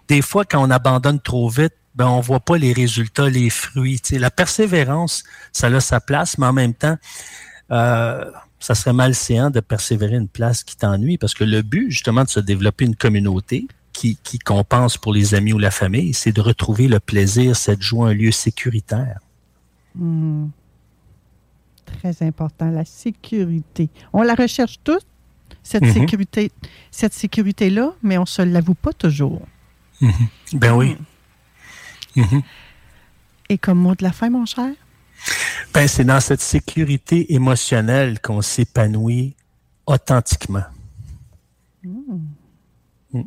des 0.09 0.21
fois, 0.21 0.43
quand 0.43 0.61
on 0.61 0.71
abandonne 0.71 1.21
trop 1.21 1.47
vite, 1.49 1.73
ben, 1.95 2.07
on 2.07 2.19
voit 2.19 2.39
pas 2.39 2.57
les 2.57 2.73
résultats, 2.73 3.29
les 3.29 3.49
fruits. 3.49 4.01
la 4.11 4.31
persévérance, 4.31 5.23
ça 5.51 5.67
a 5.67 5.79
sa 5.79 5.99
place, 5.99 6.37
mais 6.37 6.47
en 6.47 6.53
même 6.53 6.73
temps, 6.73 6.97
euh, 7.71 8.25
ça 8.59 8.75
serait 8.75 8.93
malséant 8.93 9.49
de 9.49 9.59
persévérer 9.59 10.15
une 10.15 10.27
place 10.27 10.63
qui 10.63 10.75
t'ennuie 10.75 11.17
parce 11.17 11.33
que 11.33 11.43
le 11.43 11.61
but, 11.61 11.89
justement, 11.91 12.23
de 12.23 12.29
se 12.29 12.39
développer 12.39 12.85
une 12.85 12.95
communauté, 12.95 13.67
qui, 13.91 14.39
compense 14.39 14.97
pour 14.97 15.13
les 15.13 15.35
amis 15.35 15.51
ou 15.51 15.57
la 15.57 15.71
famille, 15.71 16.13
c'est 16.13 16.31
de 16.31 16.39
retrouver 16.39 16.87
le 16.87 17.01
plaisir, 17.01 17.57
c'est 17.57 17.75
de 17.75 17.81
jouer 17.81 18.11
un 18.11 18.13
lieu 18.13 18.31
sécuritaire. 18.31 19.19
Hmm. 19.93 20.47
Très 21.85 22.25
important, 22.25 22.69
la 22.69 22.85
sécurité. 22.85 23.89
On 24.13 24.21
la 24.21 24.35
recherche 24.35 24.79
tous. 24.83 25.01
cette 25.61 25.83
Mhm. 25.83 25.93
sécurité, 25.93 26.51
cette 26.89 27.13
sécurité-là, 27.13 27.93
mais 28.01 28.17
on 28.17 28.21
ne 28.21 28.27
se 28.27 28.41
l'avoue 28.41 28.75
pas 28.75 28.93
toujours. 28.93 29.41
Mhm. 30.01 30.27
Ben 30.53 30.73
oui. 30.75 30.97
Mhm. 32.15 32.41
Et 33.49 33.57
comme 33.57 33.79
mot 33.79 33.95
de 33.95 34.03
la 34.03 34.11
fin, 34.11 34.29
mon 34.29 34.45
cher? 34.45 34.71
Ben, 35.73 35.87
c'est 35.87 36.03
dans 36.03 36.19
cette 36.19 36.41
sécurité 36.41 37.33
émotionnelle 37.33 38.19
qu'on 38.21 38.41
s'épanouit 38.41 39.35
authentiquement. 39.85 40.63
Hmm. 41.83 43.23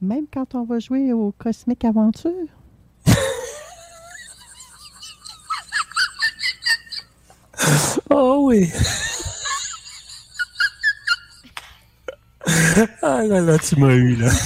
Même 0.00 0.26
quand 0.32 0.54
on 0.54 0.64
va 0.64 0.78
jouer 0.78 1.12
au 1.12 1.32
Cosmic 1.32 1.84
Aventure? 1.84 2.32
Oh 8.10 8.46
oui. 8.46 8.70
Ah 13.16 13.22
là 13.22 13.40
là, 13.40 13.58
tu 13.58 13.76
m'as 13.76 13.92
eu 13.94 14.16
là. 14.16 14.30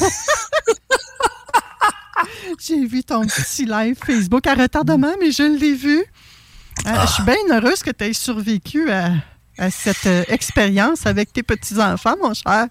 J'ai 2.59 2.87
vu 2.87 3.03
ton 3.03 3.27
petit 3.27 3.65
live 3.65 3.97
Facebook 4.05 4.47
à 4.47 4.55
retardement, 4.55 5.13
mais 5.21 5.33
je 5.33 5.43
l'ai 5.43 5.75
vu. 5.75 5.99
Euh, 6.87 7.07
Je 7.07 7.13
suis 7.13 7.23
bien 7.25 7.35
heureuse 7.51 7.83
que 7.83 7.91
tu 7.91 8.05
aies 8.05 8.13
survécu 8.13 8.91
à, 8.91 9.11
à 9.59 9.71
cette 9.71 10.07
euh, 10.07 10.25
expérience 10.29 11.07
avec 11.07 11.33
tes 11.33 11.43
petits-enfants, 11.43 12.15
mon 12.23 12.35
cher. 12.35 12.67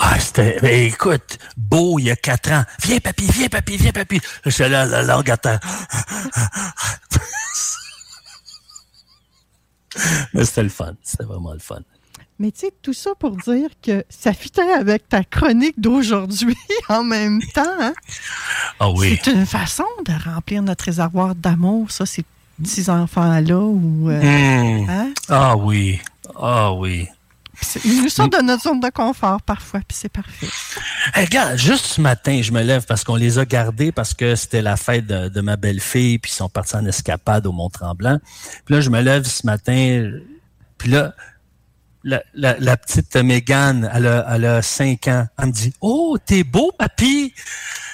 Ah, 0.00 0.18
c'était. 0.18 0.58
ben, 0.60 0.86
écoute, 0.86 1.38
beau, 1.56 1.98
il 1.98 2.04
y 2.06 2.10
a 2.10 2.16
quatre 2.16 2.50
ans. 2.52 2.64
Viens, 2.82 2.98
papy, 3.00 3.26
viens, 3.32 3.48
papy, 3.48 3.76
viens, 3.76 3.92
papy. 3.92 4.20
J'étais 4.44 4.68
là, 4.68 4.86
la 4.86 5.02
langue 5.02 5.30
à 5.30 5.36
terre. 5.36 5.60
Mais 10.34 10.44
c'était 10.44 10.62
le 10.64 10.68
fun. 10.68 10.94
C'était 11.02 11.24
vraiment 11.24 11.52
le 11.52 11.58
fun. 11.58 11.80
Mais 12.38 12.52
tu 12.52 12.60
sais, 12.60 12.72
tout 12.82 12.92
ça 12.92 13.10
pour 13.18 13.36
dire 13.36 13.68
que 13.82 14.04
ça 14.08 14.32
fitait 14.32 14.62
avec 14.72 15.08
ta 15.08 15.24
chronique 15.24 15.80
d'aujourd'hui 15.80 16.56
en 16.88 17.02
même 17.02 17.40
temps. 17.54 17.64
hein? 17.80 17.94
Ah 18.78 18.90
oui. 18.90 19.18
C'est 19.24 19.32
une 19.32 19.46
façon 19.46 19.84
de 20.06 20.12
remplir 20.30 20.62
notre 20.62 20.84
réservoir 20.84 21.34
d'amour, 21.34 21.90
ça, 21.90 22.06
ces 22.06 22.24
petits-enfants-là. 22.62 23.58
Ou, 23.58 24.10
euh, 24.10 24.20
Hmm. 24.20 24.88
hein? 24.90 25.12
Ah 25.28 25.56
oui. 25.56 26.00
Ah 26.38 26.72
oui. 26.72 27.08
Ils 27.84 28.02
nous 28.04 28.08
sortent 28.08 28.36
de 28.38 28.42
notre 28.42 28.62
zone 28.62 28.78
de 28.78 28.88
confort 28.88 29.42
parfois, 29.42 29.80
puis 29.80 29.96
c'est 30.00 30.08
parfait. 30.08 30.46
Hey, 31.12 31.24
regarde, 31.24 31.56
juste 31.58 31.86
ce 31.86 32.00
matin, 32.00 32.40
je 32.40 32.52
me 32.52 32.62
lève 32.62 32.84
parce 32.86 33.02
qu'on 33.02 33.16
les 33.16 33.40
a 33.40 33.44
gardés 33.44 33.90
parce 33.90 34.14
que 34.14 34.36
c'était 34.36 34.62
la 34.62 34.76
fête 34.76 35.06
de, 35.06 35.28
de 35.28 35.40
ma 35.40 35.56
belle-fille, 35.56 36.18
puis 36.20 36.30
ils 36.30 36.34
sont 36.36 36.48
partis 36.48 36.76
en 36.76 36.86
escapade 36.86 37.48
au 37.48 37.52
Mont-Tremblant. 37.52 38.20
Puis 38.64 38.76
là, 38.76 38.80
je 38.80 38.90
me 38.90 39.00
lève 39.00 39.24
ce 39.24 39.44
matin, 39.44 40.08
puis 40.78 40.88
là, 40.90 41.14
la, 42.08 42.22
la, 42.34 42.58
la 42.58 42.76
petite 42.76 43.14
Mégane, 43.16 43.90
elle 43.94 44.06
a, 44.06 44.26
elle 44.34 44.44
a 44.44 44.62
5 44.62 45.08
ans. 45.08 45.26
Elle 45.38 45.46
me 45.46 45.52
dit 45.52 45.72
Oh, 45.80 46.16
t'es 46.24 46.44
beau, 46.44 46.72
papy! 46.76 47.32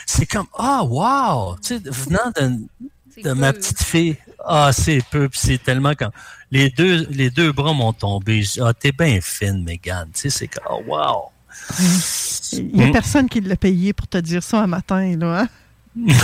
C'est 0.07 0.27
comme 0.27 0.47
Ah, 0.59 0.83
wow! 0.85 1.57
Tu 1.57 1.77
sais, 1.77 1.83
venant 1.85 2.31
de, 2.37 3.23
de 3.23 3.33
ma 3.33 3.53
petite 3.53 3.83
fille. 3.83 4.17
Ah, 4.47 4.71
c'est 4.73 5.01
peu, 5.11 5.29
puis 5.29 5.41
c'est 5.43 5.63
tellement 5.63 5.93
quand. 5.99 6.11
Les 6.51 6.71
deux, 6.71 7.07
les 7.11 7.31
deux 7.31 7.51
bras 7.53 7.73
m'ont 7.73 7.93
tombé. 7.95 8.43
Je 8.43 8.53
dis, 8.53 8.61
Ah, 8.61 8.73
t'es 8.75 8.93
bien 8.93 9.19
fine, 9.23 9.65
Mégane. 9.65 10.11
Tu 10.15 10.23
sais, 10.23 10.31
c'est 10.31 10.49
comme 10.49 10.65
Oh, 10.71 10.83
wow! 10.87 11.31
Il 12.53 12.67
n'y 12.77 12.83
a 12.85 12.87
Mm. 12.89 12.93
personne 12.93 13.29
qui 13.29 13.41
l'a 13.41 13.57
payé 13.57 13.93
pour 13.93 14.07
te 14.09 14.19
dire 14.19 14.43
ça 14.43 14.61
un 14.63 14.67
matin, 14.67 15.17
là. 15.19 15.41
hein? 15.43 15.49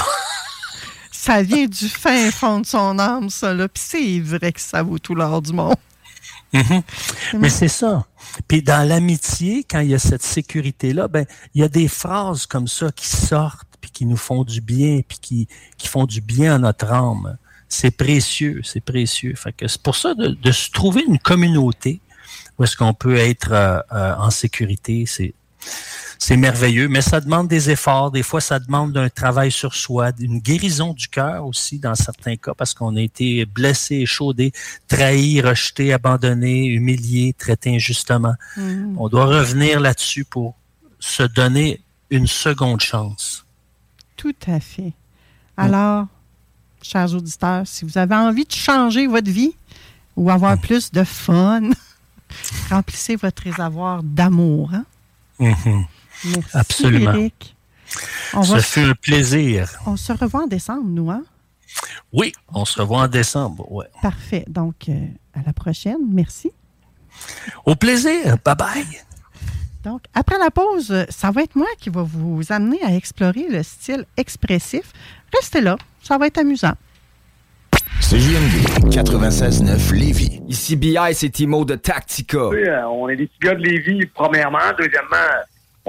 ça 1.12 1.42
vient 1.42 1.66
du 1.66 1.88
fin 1.88 2.30
fond 2.30 2.60
de 2.60 2.66
son 2.66 2.98
âme, 2.98 3.30
ça, 3.30 3.52
là. 3.54 3.68
Puis 3.68 3.82
c'est 3.86 4.20
vrai 4.20 4.52
que 4.52 4.60
ça 4.60 4.82
vaut 4.82 4.98
tout 4.98 5.14
l'or 5.14 5.40
du 5.42 5.52
monde. 5.52 5.76
Mhm. 6.52 6.82
Mais 7.38 7.48
c'est 7.48 7.68
ça. 7.68 8.06
Puis 8.48 8.62
dans 8.62 8.86
l'amitié, 8.86 9.64
quand 9.68 9.80
il 9.80 9.90
y 9.90 9.94
a 9.94 9.98
cette 9.98 10.22
sécurité-là, 10.22 11.08
ben 11.08 11.24
il 11.54 11.60
y 11.60 11.64
a 11.64 11.68
des 11.68 11.88
phrases 11.88 12.46
comme 12.46 12.66
ça 12.66 12.90
qui 12.92 13.06
sortent, 13.06 13.68
puis 13.80 13.90
qui 13.90 14.06
nous 14.06 14.16
font 14.16 14.44
du 14.44 14.60
bien, 14.60 15.00
puis 15.06 15.18
qui, 15.20 15.48
qui 15.78 15.88
font 15.88 16.06
du 16.06 16.20
bien 16.20 16.56
à 16.56 16.58
notre 16.58 16.90
âme. 16.92 17.36
C'est 17.68 17.92
précieux, 17.92 18.62
c'est 18.64 18.80
précieux. 18.80 19.34
Fait 19.36 19.52
que 19.52 19.68
c'est 19.68 19.80
pour 19.80 19.94
ça 19.94 20.14
de, 20.14 20.28
de 20.28 20.52
se 20.52 20.70
trouver 20.70 21.04
une 21.06 21.18
communauté 21.18 22.00
où 22.58 22.64
est-ce 22.64 22.76
qu'on 22.76 22.92
peut 22.92 23.16
être 23.16 23.52
euh, 23.52 23.80
euh, 23.92 24.14
en 24.16 24.30
sécurité, 24.30 25.04
c'est 25.06 25.32
c'est 26.22 26.36
merveilleux, 26.36 26.86
mais 26.88 27.00
ça 27.00 27.18
demande 27.18 27.48
des 27.48 27.70
efforts. 27.70 28.10
Des 28.10 28.22
fois, 28.22 28.42
ça 28.42 28.58
demande 28.58 28.94
un 28.98 29.08
travail 29.08 29.50
sur 29.50 29.74
soi, 29.74 30.10
une 30.20 30.38
guérison 30.38 30.92
du 30.92 31.08
cœur 31.08 31.46
aussi 31.46 31.78
dans 31.78 31.94
certains 31.94 32.36
cas, 32.36 32.52
parce 32.54 32.74
qu'on 32.74 32.94
a 32.96 33.00
été 33.00 33.46
blessé, 33.46 33.96
échaudé, 33.96 34.52
trahi, 34.86 35.40
rejeté, 35.40 35.94
abandonné, 35.94 36.66
humilié, 36.66 37.32
traité 37.32 37.74
injustement. 37.74 38.34
Mhm. 38.58 38.96
On 38.98 39.08
doit 39.08 39.24
revenir 39.24 39.80
là-dessus 39.80 40.24
pour 40.24 40.54
se 40.98 41.22
donner 41.22 41.80
une 42.10 42.26
seconde 42.26 42.80
chance. 42.80 43.46
Tout 44.16 44.36
à 44.46 44.60
fait. 44.60 44.92
Alors, 45.56 46.06
chers 46.82 47.14
auditeurs, 47.14 47.66
si 47.66 47.86
vous 47.86 47.96
avez 47.96 48.14
envie 48.14 48.44
de 48.44 48.52
changer 48.52 49.06
votre 49.06 49.30
vie 49.30 49.54
ou 50.16 50.30
avoir 50.30 50.58
plus 50.58 50.92
de 50.92 51.02
fun, 51.02 51.62
remplissez 52.70 53.16
votre 53.16 53.42
réservoir 53.42 54.02
d'amour. 54.02 54.70
Hein? 54.74 54.84
Merci, 56.24 56.50
Absolument. 56.52 57.14
Eric. 57.14 57.56
On, 58.34 58.42
fut 58.42 58.80
un 58.80 58.94
plaisir. 58.94 59.68
on 59.86 59.96
se 59.96 60.12
revoit 60.12 60.44
en 60.44 60.46
décembre, 60.46 60.84
nous, 60.84 61.10
hein? 61.10 61.24
Oui, 62.12 62.32
on 62.52 62.64
se 62.64 62.80
revoit 62.80 63.02
en 63.02 63.08
décembre. 63.08 63.70
Ouais. 63.70 63.86
Parfait. 64.02 64.44
Donc, 64.48 64.88
euh, 64.88 65.06
à 65.34 65.40
la 65.44 65.52
prochaine. 65.52 65.98
Merci. 66.12 66.52
Au 67.64 67.74
plaisir. 67.74 68.36
Bye 68.44 68.56
bye. 68.56 68.86
Donc, 69.84 70.02
après 70.14 70.38
la 70.38 70.50
pause, 70.50 71.06
ça 71.08 71.30
va 71.30 71.42
être 71.42 71.56
moi 71.56 71.68
qui 71.78 71.88
va 71.90 72.02
vous 72.02 72.42
amener 72.50 72.82
à 72.82 72.94
explorer 72.94 73.48
le 73.48 73.62
style 73.62 74.04
expressif. 74.16 74.92
Restez 75.34 75.60
là, 75.60 75.76
ça 76.02 76.18
va 76.18 76.26
être 76.26 76.38
amusant. 76.38 76.74
CJMD 78.00 78.90
96.9 78.90 79.94
Lévis. 79.94 80.40
Ici 80.48 80.76
BI, 80.76 80.96
c'est 81.12 81.30
Timo 81.30 81.64
de 81.64 81.76
Tactica. 81.76 82.48
Oui, 82.48 82.64
euh, 82.64 82.86
on 82.88 83.08
est 83.08 83.16
des 83.16 83.26
petits 83.26 83.38
gars 83.40 83.54
de 83.54 83.62
Lévis, 83.62 84.06
premièrement. 84.06 84.58
Deuxièmement, 84.76 85.16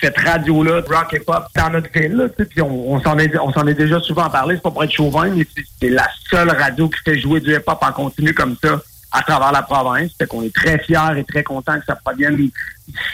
cette 0.00 0.18
radio-là, 0.18 0.82
de 0.82 0.86
rock 0.88 1.14
et 1.14 1.20
pop, 1.20 1.44
dans 1.54 1.70
notre 1.70 1.90
ville. 1.92 2.12
là, 2.12 2.28
tu 2.28 2.34
sais, 2.38 2.44
Puis 2.46 2.60
on, 2.62 2.92
on 2.92 3.00
s'en 3.00 3.18
est, 3.18 3.36
on 3.38 3.52
s'en 3.52 3.66
est 3.66 3.74
déjà 3.74 4.00
souvent 4.00 4.28
parlé, 4.28 4.56
c'est 4.56 4.62
pas 4.62 4.70
pour 4.70 4.84
être 4.84 4.92
chauvin, 4.92 5.28
mais 5.30 5.46
c'est- 5.56 5.64
c'est 5.80 5.88
la 5.90 6.06
seule 6.30 6.50
radio 6.50 6.88
qui 6.88 6.98
fait 7.04 7.18
jouer 7.18 7.40
du 7.40 7.52
hip-hop 7.54 7.78
en 7.80 7.92
continu 7.92 8.34
comme 8.34 8.56
ça 8.62 8.80
à 9.12 9.22
travers 9.22 9.52
la 9.52 9.62
province. 9.62 10.10
Fait 10.18 10.26
qu'on 10.26 10.42
est 10.42 10.52
très 10.54 10.78
fiers 10.80 10.98
et 11.18 11.24
très 11.24 11.42
contents 11.44 11.78
que 11.78 11.84
ça 11.86 11.94
provienne 11.94 12.34
du 12.36 12.50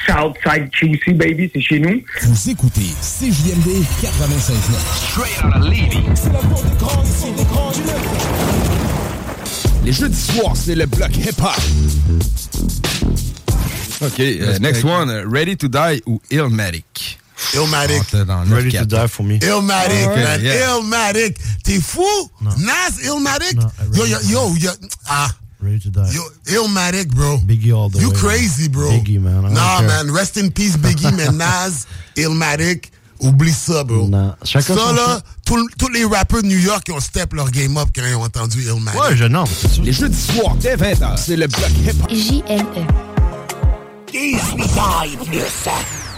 Southside 0.06 0.70
QC, 0.72 1.12
baby, 1.12 1.50
c'est 1.54 1.60
chez 1.60 1.78
nous. 1.78 2.00
Vous 2.22 2.50
écoutez 2.50 2.90
CJMD 3.02 3.84
96.9. 4.00 4.78
Straight 5.10 5.44
out 5.44 5.56
of 5.56 5.68
Lévis. 5.68 6.00
Les 9.84 9.92
jeudis 9.92 10.20
soirs, 10.20 10.56
c'est 10.56 10.74
le 10.74 10.86
bloc 10.86 11.14
hip-hop. 11.16 11.56
OK, 14.00 14.20
euh, 14.20 14.58
next 14.60 14.82
one, 14.84 15.10
uh, 15.10 15.24
Ready 15.30 15.56
to 15.56 15.68
Die 15.68 16.00
ou 16.06 16.20
Illmatic? 16.30 17.18
Illmatic. 17.54 18.02
Ready 18.48 18.70
to 18.72 18.84
Die 18.86 19.06
for 19.08 19.24
me. 19.24 19.38
Illmatic, 19.38 20.06
Okay, 20.08 20.24
man. 20.24 20.40
yeah. 20.42 20.68
Illmatic. 20.76 21.36
T'es 21.64 21.80
fou? 21.80 22.02
Nas 22.40 22.98
Illmatic? 23.04 23.58
yo, 23.94 24.04
yo, 24.04 24.18
yo, 24.28 24.54
yo. 24.58 24.70
Ah. 25.08 25.30
Ready 25.62 25.78
to 25.80 25.90
die. 25.90 26.10
Yo, 26.12 26.22
Illmatic, 26.46 27.08
bro. 27.14 27.38
Biggie 27.38 27.72
all 27.74 27.90
the 27.90 27.98
You 28.00 28.08
way. 28.10 28.16
crazy, 28.16 28.68
bro. 28.68 28.90
Biggie, 28.90 29.18
man. 29.20 29.38
I 29.38 29.42
don't 29.48 29.52
Nah, 29.54 29.80
man. 29.82 30.10
Rest 30.12 30.36
in 30.38 30.50
peace, 30.50 30.76
Biggie, 30.76 31.12
man. 31.16 31.36
Nas, 31.38 31.86
Illmatic. 32.16 32.90
Oublie 33.22 33.52
ça, 33.52 33.84
bro. 33.84 34.08
Chacun 34.44 34.74
ça, 34.74 34.80
son 34.88 34.94
là, 34.94 35.20
tous 35.44 35.88
les 35.92 36.04
rappeurs 36.06 36.42
de 36.42 36.46
New 36.48 36.58
York 36.58 36.84
ils 36.88 36.92
ont 36.94 37.00
step 37.00 37.34
leur 37.34 37.50
game 37.50 37.76
up 37.76 37.88
quand 37.94 38.02
ils 38.06 38.14
ont 38.14 38.22
entendu 38.22 38.62
Illmatic. 38.62 38.98
Ouais, 38.98 39.14
je 39.16 39.24
non. 39.24 39.44
Les 39.82 39.92
jeudis 39.92 40.18
soirs, 40.18 40.56
dès 40.56 40.74
20h, 40.76 41.18
c'est 41.18 41.36
le 41.36 41.46
bloc 41.46 41.68
hip-hop. 41.86 42.10
JLE. 42.10 43.09
18 44.12 44.78
ans 44.78 45.02
et 45.04 45.16
plus. 45.24 45.68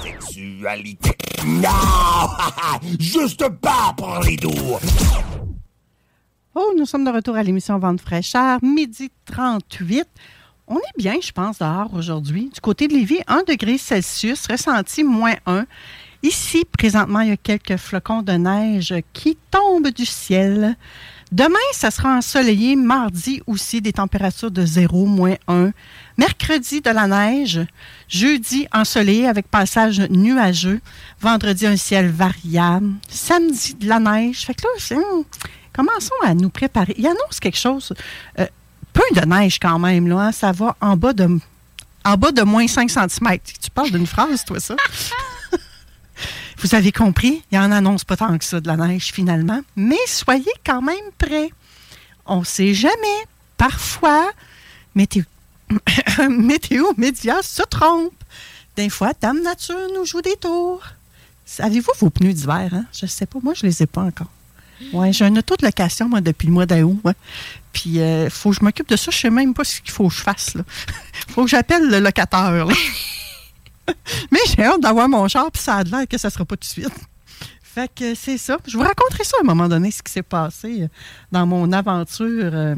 Sexualité. 0.03 1.11
Non! 1.45 1.69
Juste 2.99 3.47
pas 3.61 3.93
pour 3.97 4.19
les 4.25 4.37
doux. 4.37 4.79
Oh, 6.55 6.73
nous 6.77 6.87
sommes 6.87 7.05
de 7.05 7.11
retour 7.11 7.37
à 7.37 7.43
l'émission 7.43 7.79
Vente 7.79 8.01
fraîcheur, 8.01 8.59
midi 8.63 9.11
38. 9.27 10.07
On 10.69 10.77
est 10.77 10.97
bien, 10.97 11.17
je 11.23 11.33
pense, 11.33 11.59
dehors 11.59 11.93
aujourd'hui. 11.93 12.51
Du 12.55 12.61
côté 12.61 12.89
de 12.89 12.95
Lévis, 12.95 13.21
1 13.27 13.43
degré 13.47 13.77
Celsius, 13.77 14.47
ressenti 14.47 15.05
moins 15.05 15.35
1. 15.45 15.67
Ici, 16.23 16.65
présentement, 16.79 17.21
il 17.21 17.29
y 17.29 17.33
a 17.33 17.37
quelques 17.37 17.77
flocons 17.77 18.23
de 18.23 18.33
neige 18.33 18.95
qui 19.13 19.37
tombent 19.51 19.91
du 19.91 20.07
ciel. 20.07 20.77
Demain, 21.31 21.59
ça 21.73 21.91
sera 21.91 22.17
ensoleillé. 22.17 22.77
Mardi 22.77 23.43
aussi, 23.47 23.83
des 23.83 23.93
températures 23.93 24.51
de 24.51 24.65
0, 24.65 25.05
moins 25.07 25.37
1. 25.49 25.73
Mercredi, 26.19 26.81
de 26.81 26.91
la 26.91 27.07
neige. 27.07 27.61
Jeudi, 28.09 28.67
ensoleillé 28.73 29.27
avec 29.29 29.49
passage 29.49 30.01
nuageux. 30.11 30.81
Vendredi, 31.21 31.67
un 31.67 31.77
ciel 31.77 32.09
variable. 32.11 32.93
Samedi, 33.09 33.75
de 33.75 33.89
la 33.89 33.99
neige. 33.99 34.45
Fait 34.45 34.55
que 34.55 34.63
là, 34.63 34.97
hum, 34.99 35.25
commençons 35.73 36.15
à 36.23 36.35
nous 36.35 36.51
préparer. 36.51 36.95
Il 36.99 37.07
annonce 37.07 37.41
quelque 37.41 37.59
chose. 37.59 37.93
euh, 38.39 38.47
peu 38.93 39.03
de 39.15 39.25
neige 39.27 39.59
quand 39.59 39.79
même, 39.79 40.07
là. 40.09 40.19
hein. 40.27 40.33
Ça 40.33 40.53
va 40.53 40.77
en 40.81 40.97
bas 40.97 41.15
de, 41.15 41.39
en 42.05 42.17
bas 42.17 42.31
de 42.33 42.43
moins 42.43 42.67
5 42.69 42.91
cm. 42.91 43.39
Tu 43.63 43.71
parles 43.71 43.91
d'une 43.91 44.07
phrase, 44.07 44.45
toi, 44.45 44.61
ça? 44.61 44.77
Vous 46.59 46.75
avez 46.75 46.93
compris, 46.93 47.43
il 47.51 47.59
en 47.59 47.73
annonce 47.73 48.05
pas 48.05 48.17
tant 48.17 48.37
que 48.39 48.45
ça 48.45 48.61
de 48.61 48.69
la 48.69 48.77
neige 48.77 49.11
finalement, 49.13 49.61
mais 49.75 49.97
soyez 50.07 50.53
quand 50.65 50.81
même 50.83 51.11
prêts. 51.19 51.51
On 52.27 52.41
ne 52.41 52.45
sait 52.45 52.73
jamais. 52.75 52.93
Parfois, 53.57 54.31
météo, 54.95 55.25
météo 56.31 56.85
média 56.97 57.43
se 57.43 57.63
trompe. 57.63 58.13
Des 58.77 58.89
fois, 58.89 59.13
Dame 59.21 59.43
Nature 59.43 59.89
nous 59.95 60.05
joue 60.05 60.23
des 60.23 60.37
tours. 60.37 60.83
Avez-vous 61.59 61.93
vos 61.99 62.11
pneus 62.11 62.33
d'hiver? 62.33 62.71
Hein? 62.73 62.87
Je 62.93 63.05
ne 63.05 63.11
sais 63.11 63.27
pas. 63.27 63.39
Moi, 63.43 63.55
je 63.55 63.67
ne 63.67 63.71
les 63.71 63.83
ai 63.83 63.87
pas 63.87 64.03
encore. 64.03 64.31
Ouais, 64.93 65.13
j'ai 65.13 65.25
un 65.25 65.37
auto 65.37 65.55
de 65.57 65.65
location, 65.65 66.09
moi, 66.09 66.21
depuis 66.21 66.47
le 66.47 66.53
mois 66.53 66.67
d'août. 66.67 67.01
Puis, 67.73 67.99
il 67.99 68.31
faut 68.31 68.51
que 68.51 68.57
je 68.57 68.65
m'occupe 68.65 68.89
de 68.89 68.97
ça. 68.97 69.11
Je 69.11 69.17
ne 69.17 69.21
sais 69.21 69.31
même 69.31 69.55
pas 69.55 69.65
ce 69.65 69.81
qu'il 69.81 69.93
faut 69.93 70.09
que 70.09 70.15
je 70.15 70.23
fasse. 70.23 70.53
Il 70.55 70.65
faut 71.33 71.45
que 71.45 71.51
j'appelle 71.51 71.89
le 71.89 72.01
locateur. 72.01 72.67
là. 72.67 72.75
Mais 74.31 74.39
j'ai 74.47 74.65
hâte 74.65 74.81
d'avoir 74.81 75.09
mon 75.09 75.27
char, 75.29 75.51
ça 75.55 75.77
a 75.77 75.83
l'air 75.85 76.07
que 76.09 76.19
ça 76.19 76.29
ne 76.29 76.33
sera 76.33 76.45
pas 76.45 76.57
tout 76.57 76.67
de 76.67 76.73
suite. 76.73 76.95
Fait 77.63 77.91
que 77.93 78.15
c'est 78.15 78.39
ça. 78.39 78.59
Je 78.67 78.77
vous 78.77 78.83
raconterai 78.83 79.25
ça 79.25 79.37
à 79.39 79.41
un 79.43 79.47
moment 79.47 79.69
donné, 79.69 79.91
ce 79.91 80.03
qui 80.03 80.13
s'est 80.13 80.23
passé 80.23 80.83
euh, 80.83 80.89
dans 81.31 81.47
mon 81.47 81.73
aventure 81.73 82.51
euh, 82.53 82.75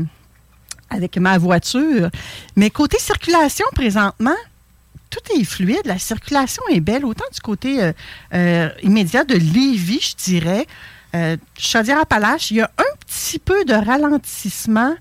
avec 0.94 1.16
ma 1.18 1.38
voiture. 1.38 2.10
Mais 2.56 2.70
côté 2.70 2.98
circulation, 2.98 3.66
présentement, 3.74 4.36
tout 5.10 5.38
est 5.38 5.44
fluide. 5.44 5.82
La 5.84 5.98
circulation 5.98 6.62
est 6.70 6.80
belle, 6.80 7.04
autant 7.04 7.24
du 7.32 7.40
côté 7.40 7.82
euh, 7.82 7.92
euh, 8.32 8.68
immédiat 8.82 9.24
de 9.24 9.34
Lévis, 9.34 10.14
je 10.18 10.24
dirais. 10.24 10.66
Euh, 11.14 11.36
Chaudière-Appalaches, 11.58 12.50
il 12.50 12.56
y 12.58 12.60
a 12.60 12.70
un 12.78 12.96
petit 13.06 13.38
peu 13.38 13.64
de 13.64 13.74
ralentissement 13.74 14.94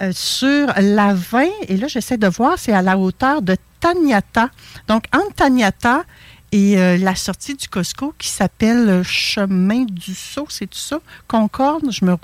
euh, 0.00 0.12
sur 0.14 0.72
la 0.78 1.12
20. 1.12 1.46
Et 1.68 1.76
là, 1.76 1.86
j'essaie 1.86 2.16
de 2.16 2.26
voir, 2.26 2.58
c'est 2.58 2.72
à 2.72 2.80
la 2.80 2.96
hauteur 2.96 3.42
de 3.42 3.56
Taniata. 3.80 4.48
Donc, 4.88 5.04
entre 5.14 5.34
Taniata 5.34 6.04
et 6.52 6.78
euh, 6.78 6.96
la 6.96 7.14
sortie 7.14 7.54
du 7.54 7.68
Costco 7.68 8.12
qui 8.18 8.28
s'appelle 8.28 8.88
euh, 8.88 9.02
Chemin 9.04 9.84
du 9.84 10.14
Saut, 10.14 10.46
c'est 10.48 10.66
tout 10.66 10.78
ça? 10.78 11.00
Concorde, 11.28 11.90
je 11.92 12.04
me, 12.04 12.16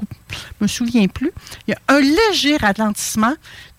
me 0.60 0.66
souviens 0.66 1.06
plus. 1.06 1.30
Il 1.66 1.70
y 1.70 1.74
a 1.74 1.94
un 1.94 2.00
léger 2.00 2.56
ralentissement 2.56 3.34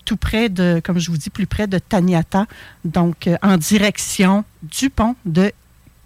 tout 0.06 0.16
près 0.16 0.48
de, 0.48 0.80
comme 0.82 0.98
je 0.98 1.10
vous 1.10 1.18
dis, 1.18 1.28
plus 1.28 1.46
près 1.46 1.66
de 1.66 1.78
Taniata, 1.78 2.46
donc 2.84 3.26
euh, 3.26 3.36
en 3.42 3.58
direction 3.58 4.44
du 4.62 4.88
pont 4.88 5.16
de 5.26 5.52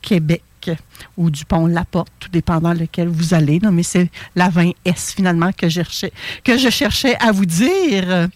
Québec 0.01 0.43
ou 1.16 1.31
du 1.31 1.44
pont 1.44 1.66
La 1.66 1.85
Porte, 1.85 2.12
tout 2.19 2.28
dépendant 2.28 2.73
lequel 2.73 3.09
vous 3.09 3.35
allez. 3.35 3.60
là, 3.60 3.70
mais 3.70 3.85
c'est 3.85 4.10
la 4.35 4.48
20S 4.48 5.14
finalement 5.14 5.52
que, 5.52 5.66
que 6.43 6.59
je 6.59 6.70
cherchais 6.70 7.16
à 7.20 7.31
vous 7.31 7.47
dire. 7.47 8.28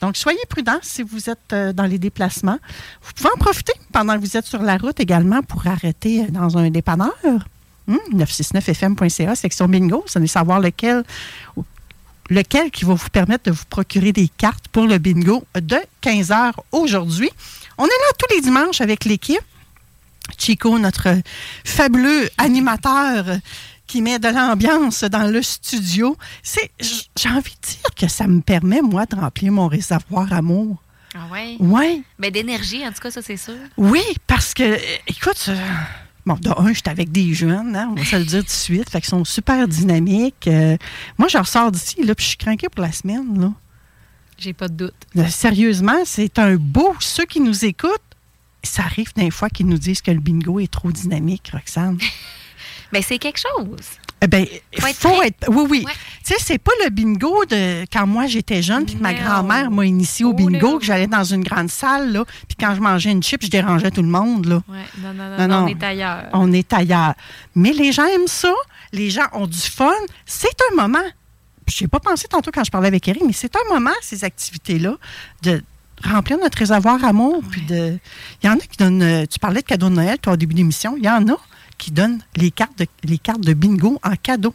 Donc, 0.00 0.16
soyez 0.16 0.40
prudents 0.48 0.78
si 0.82 1.02
vous 1.02 1.28
êtes 1.28 1.52
euh, 1.52 1.72
dans 1.72 1.84
les 1.84 1.98
déplacements. 1.98 2.58
Vous 3.02 3.12
pouvez 3.14 3.30
en 3.34 3.38
profiter 3.38 3.72
pendant 3.92 4.14
que 4.14 4.20
vous 4.20 4.36
êtes 4.36 4.46
sur 4.46 4.62
la 4.62 4.76
route 4.76 4.98
également 5.00 5.42
pour 5.42 5.66
arrêter 5.66 6.22
euh, 6.22 6.30
dans 6.30 6.56
un 6.56 6.70
dépanneur. 6.70 7.12
Hum, 7.88 7.98
969fm.ca, 8.14 9.34
section 9.34 9.68
bingo. 9.68 10.04
Vous 10.06 10.18
allez 10.18 10.26
savoir 10.26 10.60
lequel, 10.60 11.04
lequel 12.30 12.70
qui 12.70 12.84
va 12.84 12.94
vous 12.94 13.08
permettre 13.10 13.44
de 13.44 13.50
vous 13.50 13.64
procurer 13.68 14.12
des 14.12 14.28
cartes 14.28 14.68
pour 14.68 14.86
le 14.86 14.98
bingo 14.98 15.44
de 15.54 15.78
15 16.00 16.30
heures 16.30 16.64
aujourd'hui. 16.72 17.30
On 17.76 17.84
est 17.84 17.88
là 17.88 18.12
tous 18.18 18.34
les 18.34 18.40
dimanches 18.40 18.80
avec 18.80 19.04
l'équipe. 19.04 19.40
Chico, 20.38 20.78
notre 20.78 21.08
fabuleux 21.64 22.28
animateur 22.38 23.24
qui 23.90 24.02
met 24.02 24.20
de 24.20 24.28
l'ambiance 24.28 25.02
dans 25.02 25.28
le 25.28 25.42
studio. 25.42 26.16
C'est, 26.44 26.70
j'ai 26.80 27.28
envie 27.28 27.56
de 27.60 27.66
dire 27.66 27.90
que 27.96 28.06
ça 28.06 28.28
me 28.28 28.40
permet, 28.40 28.82
moi, 28.82 29.04
de 29.04 29.16
remplir 29.16 29.50
mon 29.50 29.66
réservoir 29.66 30.32
amour. 30.32 30.80
Ah 31.12 31.26
ouais? 31.32 31.56
Ouais. 31.58 32.02
Ben, 32.16 32.30
d'énergie, 32.30 32.86
en 32.86 32.92
tout 32.92 33.00
cas, 33.02 33.10
ça, 33.10 33.20
c'est 33.20 33.36
sûr. 33.36 33.56
Oui, 33.76 34.02
parce 34.28 34.54
que, 34.54 34.62
euh, 34.62 34.78
écoute, 35.08 35.44
euh, 35.48 35.56
bon, 36.24 36.34
de 36.34 36.50
un, 36.56 36.72
j'étais 36.72 36.90
avec 36.90 37.10
des 37.10 37.34
jeunes, 37.34 37.74
hein, 37.74 37.88
on 37.90 37.96
va 37.96 38.04
se 38.04 38.14
le 38.14 38.24
dire 38.24 38.40
tout 38.42 38.46
de 38.46 38.50
suite, 38.50 38.88
fait 38.88 39.00
qu'ils 39.00 39.10
sont 39.10 39.24
super 39.24 39.66
dynamiques. 39.66 40.46
Euh, 40.46 40.76
moi, 41.18 41.26
je 41.26 41.38
ressors 41.38 41.72
d'ici, 41.72 42.04
là, 42.04 42.14
puis 42.14 42.22
je 42.22 42.28
suis 42.28 42.38
craquée 42.38 42.68
pour 42.68 42.84
la 42.84 42.92
semaine, 42.92 43.40
là. 43.40 43.52
J'ai 44.38 44.52
pas 44.52 44.68
de 44.68 44.74
doute. 44.74 45.28
Sérieusement, 45.28 45.98
c'est 46.04 46.38
un 46.38 46.54
beau. 46.54 46.94
Ceux 47.00 47.26
qui 47.26 47.40
nous 47.40 47.64
écoutent, 47.64 48.00
ça 48.62 48.84
arrive 48.84 49.12
des 49.16 49.32
fois 49.32 49.50
qu'ils 49.50 49.66
nous 49.66 49.78
disent 49.78 50.00
que 50.00 50.12
le 50.12 50.20
bingo 50.20 50.60
est 50.60 50.70
trop 50.70 50.92
dynamique, 50.92 51.50
Roxane. 51.52 51.98
Ben, 52.92 53.02
c'est 53.02 53.18
quelque 53.18 53.38
chose. 53.38 53.78
Eh 54.22 54.26
ben, 54.26 54.44
Faut 54.78 54.86
être 54.86 54.96
faut 54.96 55.08
prêt. 55.16 55.26
être. 55.28 55.48
Oui, 55.48 55.66
oui. 55.70 55.84
Tu 56.26 56.34
sais, 56.34 56.36
c'est 56.38 56.58
pas 56.58 56.72
le 56.84 56.90
bingo 56.90 57.44
de 57.46 57.84
quand 57.90 58.06
moi 58.06 58.26
j'étais 58.26 58.60
jeune, 58.60 58.84
puis 58.84 58.96
que 58.96 59.02
ma 59.02 59.14
grand-mère 59.14 59.70
m'a 59.70 59.86
initié 59.86 60.26
au 60.26 60.34
bingo, 60.34 60.78
que 60.78 60.84
j'allais 60.84 61.06
dans 61.06 61.24
une 61.24 61.42
grande 61.42 61.70
salle, 61.70 62.12
là, 62.12 62.24
puis 62.46 62.56
quand 62.60 62.74
je 62.74 62.80
mangeais 62.80 63.10
une 63.12 63.22
chip, 63.22 63.42
je 63.42 63.48
dérangeais 63.48 63.90
tout 63.90 64.02
le 64.02 64.08
monde, 64.08 64.44
là. 64.46 64.60
Ouais, 64.68 64.78
non, 65.02 65.14
non, 65.14 65.36
non, 65.38 65.48
Non, 65.48 65.64
on 65.64 65.66
est 65.68 65.82
ailleurs. 65.82 66.24
On 66.34 66.52
est 66.52 66.70
ailleurs. 66.72 67.14
Mais 67.54 67.72
les 67.72 67.92
gens 67.92 68.04
aiment 68.06 68.26
ça. 68.26 68.52
Les 68.92 69.08
gens 69.08 69.26
ont 69.32 69.46
du 69.46 69.58
fun. 69.58 69.90
C'est 70.26 70.54
un 70.70 70.76
moment. 70.76 70.98
Je 71.66 71.84
n'ai 71.84 71.88
pas 71.88 72.00
pensé 72.00 72.26
tantôt 72.28 72.50
quand 72.52 72.64
je 72.64 72.70
parlais 72.70 72.88
avec 72.88 73.06
Eric, 73.08 73.22
mais 73.24 73.32
c'est 73.32 73.54
un 73.56 73.72
moment, 73.72 73.90
ces 74.02 74.24
activités-là, 74.24 74.96
de 75.44 75.62
remplir 76.04 76.36
notre 76.38 76.58
réservoir 76.58 77.02
amour. 77.04 77.42
Puis 77.50 77.62
de. 77.62 77.98
Il 78.42 78.46
y 78.46 78.50
en 78.50 78.54
a 78.54 78.58
qui 78.58 78.76
donnent. 78.76 79.02
euh, 79.02 79.24
Tu 79.26 79.38
parlais 79.38 79.62
de 79.62 79.66
cadeaux 79.66 79.88
de 79.88 79.94
Noël, 79.94 80.18
toi, 80.18 80.34
au 80.34 80.36
début 80.36 80.52
de 80.54 80.58
l'émission. 80.58 80.94
Il 80.98 81.04
y 81.04 81.08
en 81.08 81.26
a 81.28 81.38
qui 81.80 81.90
donnent 81.90 82.20
les 82.36 82.50
cartes 82.50 82.78
de, 82.78 82.86
les 83.04 83.18
cartes 83.18 83.40
de 83.40 83.54
bingo 83.54 83.98
en 84.04 84.14
cadeau. 84.14 84.54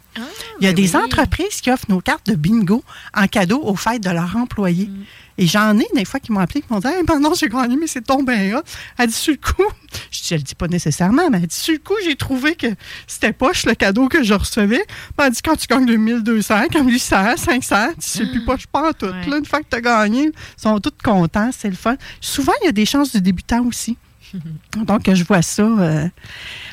Il 0.60 0.64
y 0.64 0.68
a 0.68 0.72
ben 0.72 0.76
des 0.76 0.96
oui. 0.96 1.02
entreprises 1.02 1.60
qui 1.60 1.70
offrent 1.70 1.90
nos 1.90 2.00
cartes 2.00 2.26
de 2.26 2.36
bingo 2.36 2.84
en 3.14 3.26
cadeau 3.26 3.60
aux 3.62 3.74
fêtes 3.74 4.02
de 4.02 4.10
leurs 4.10 4.36
employés. 4.36 4.86
Mm. 4.86 5.04
Et 5.38 5.46
j'en 5.46 5.76
ai 5.78 5.86
des 5.94 6.04
fois 6.04 6.20
qui 6.20 6.32
m'ont 6.32 6.40
appelé 6.40 6.62
qui 6.62 6.72
m'ont 6.72 6.78
dit 6.78 6.86
hey, 6.86 7.02
ben 7.04 7.18
non, 7.18 7.34
j'ai 7.34 7.48
gagné, 7.48 7.76
mais 7.76 7.88
c'est 7.88 8.00
tombé 8.00 8.54
hot. 8.54 8.62
Elle 8.96 9.08
dit 9.08 9.12
sur 9.12 9.32
le 9.32 9.38
coup, 9.38 9.70
je 10.10 10.22
dis, 10.22 10.28
elle 10.30 10.38
le 10.38 10.44
dit 10.44 10.54
pas 10.54 10.68
nécessairement, 10.68 11.28
mais 11.28 11.38
elle 11.42 11.48
dit 11.48 11.56
sur 11.56 11.74
le 11.74 11.80
coup, 11.80 11.96
j'ai 12.04 12.14
trouvé 12.14 12.54
que 12.54 12.68
c'était 13.06 13.32
poche 13.32 13.66
le 13.66 13.74
cadeau 13.74 14.08
que 14.08 14.22
je 14.22 14.32
recevais. 14.32 14.84
Puis 14.86 15.26
elle 15.26 15.32
dit 15.32 15.42
quand 15.42 15.56
tu 15.56 15.66
gagnes 15.66 15.84
2200, 15.84 16.68
comme 16.72 16.88
800, 16.88 17.36
500, 17.36 17.76
c'est 17.98 18.30
plus 18.30 18.44
poche 18.44 18.66
pas 18.68 18.90
en 18.90 18.92
tout. 18.92 19.06
Là, 19.06 19.38
une 19.38 19.44
fois 19.44 19.60
que 19.60 19.66
tu 19.68 19.76
as 19.76 19.80
gagné, 19.80 20.26
ils 20.26 20.62
sont 20.62 20.78
tous 20.78 20.92
contents, 21.02 21.50
c'est 21.52 21.68
le 21.68 21.76
fun. 21.76 21.96
Souvent, 22.20 22.52
il 22.62 22.66
y 22.66 22.68
a 22.68 22.72
des 22.72 22.86
chances 22.86 23.12
de 23.12 23.18
débutants 23.18 23.66
aussi. 23.66 23.98
Donc, 24.76 25.12
je 25.12 25.24
vois 25.24 25.42
ça. 25.42 25.62
euh. 25.62 26.08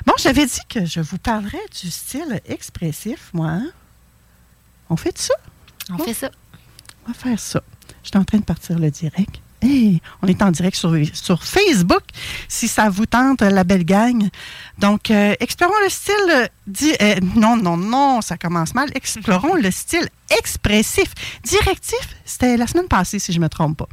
Bon, 0.06 0.14
j'avais 0.20 0.46
dit 0.46 0.60
que 0.70 0.86
je 0.86 1.00
vous 1.00 1.18
parlerais 1.18 1.62
du 1.82 1.90
style 1.90 2.42
expressif, 2.48 3.30
moi. 3.34 3.50
hein? 3.50 3.72
On 4.90 4.98
fait 4.98 5.18
ça? 5.18 5.34
On 5.90 5.98
fait 5.98 6.14
ça. 6.14 6.30
On 7.06 7.12
va 7.12 7.14
faire 7.14 7.40
ça. 7.40 7.62
Je 8.04 8.10
suis 8.10 8.18
en 8.18 8.24
train 8.24 8.38
de 8.40 8.44
partir 8.44 8.78
le 8.80 8.90
direct. 8.92 9.40
Hey, 9.62 10.02
on 10.22 10.28
est 10.28 10.42
en 10.42 10.52
direct 10.52 10.76
sur, 10.76 10.94
sur 11.14 11.42
Facebook, 11.42 12.04
si 12.50 12.68
ça 12.68 12.90
vous 12.90 13.06
tente, 13.06 13.42
la 13.42 13.64
belle 13.64 13.86
gang. 13.86 14.28
Donc, 14.78 15.10
euh, 15.10 15.36
explorons 15.40 15.74
le 15.86 15.90
style... 15.90 16.50
di- 16.68 16.94
euh, 17.02 17.16
non, 17.38 17.56
non, 17.56 17.78
non, 17.78 18.20
ça 18.22 18.38
commence 18.38 18.74
mal. 18.74 18.90
Explorons 18.94 19.56
le 19.56 19.72
style 19.72 20.10
expressif. 20.38 21.14
Directif, 21.44 21.98
c'était 22.26 22.58
la 22.58 22.68
semaine 22.68 22.90
passée, 22.90 23.20
si 23.20 23.32
je 23.32 23.40
ne 23.40 23.44
me 23.46 23.50
trompe 23.50 23.78
pas. 23.78 23.88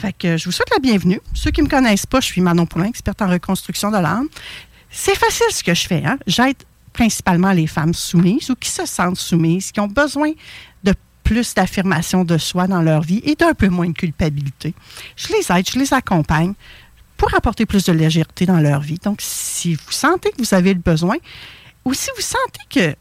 Fait 0.00 0.12
que 0.12 0.36
je 0.36 0.44
vous 0.44 0.52
souhaite 0.52 0.70
la 0.70 0.78
bienvenue. 0.78 1.20
Ceux 1.34 1.50
qui 1.50 1.60
ne 1.60 1.66
me 1.66 1.70
connaissent 1.70 2.06
pas, 2.06 2.20
je 2.20 2.26
suis 2.26 2.40
Manon 2.40 2.66
Poulin, 2.66 2.84
experte 2.84 3.20
en 3.20 3.26
reconstruction 3.26 3.90
de 3.90 3.96
l'âme. 3.96 4.28
C'est 4.90 5.16
facile 5.16 5.46
ce 5.50 5.64
que 5.64 5.74
je 5.74 5.88
fais. 5.88 6.04
Hein? 6.04 6.20
J'aide 6.24 6.56
principalement 6.92 7.50
les 7.50 7.66
femmes 7.66 7.94
soumises 7.94 8.48
ou 8.48 8.54
qui 8.54 8.70
se 8.70 8.86
sentent 8.86 9.18
soumises, 9.18 9.72
qui 9.72 9.80
ont 9.80 9.88
besoin 9.88 10.30
de 10.84 10.94
plus 11.24 11.52
d'affirmation 11.52 12.24
de 12.24 12.38
soi 12.38 12.68
dans 12.68 12.80
leur 12.80 13.02
vie 13.02 13.20
et 13.24 13.34
d'un 13.34 13.54
peu 13.54 13.66
moins 13.66 13.88
de 13.88 13.92
culpabilité. 13.92 14.72
Je 15.16 15.32
les 15.32 15.50
aide, 15.50 15.68
je 15.68 15.76
les 15.76 15.92
accompagne 15.92 16.54
pour 17.16 17.34
apporter 17.34 17.66
plus 17.66 17.84
de 17.84 17.92
légèreté 17.92 18.46
dans 18.46 18.60
leur 18.60 18.80
vie. 18.80 19.00
Donc, 19.02 19.18
si 19.20 19.74
vous 19.74 19.90
sentez 19.90 20.30
que 20.30 20.38
vous 20.38 20.54
avez 20.54 20.74
le 20.74 20.80
besoin 20.80 21.16
ou 21.84 21.92
si 21.92 22.08
vous 22.14 22.22
sentez 22.22 22.62
que 22.70 22.96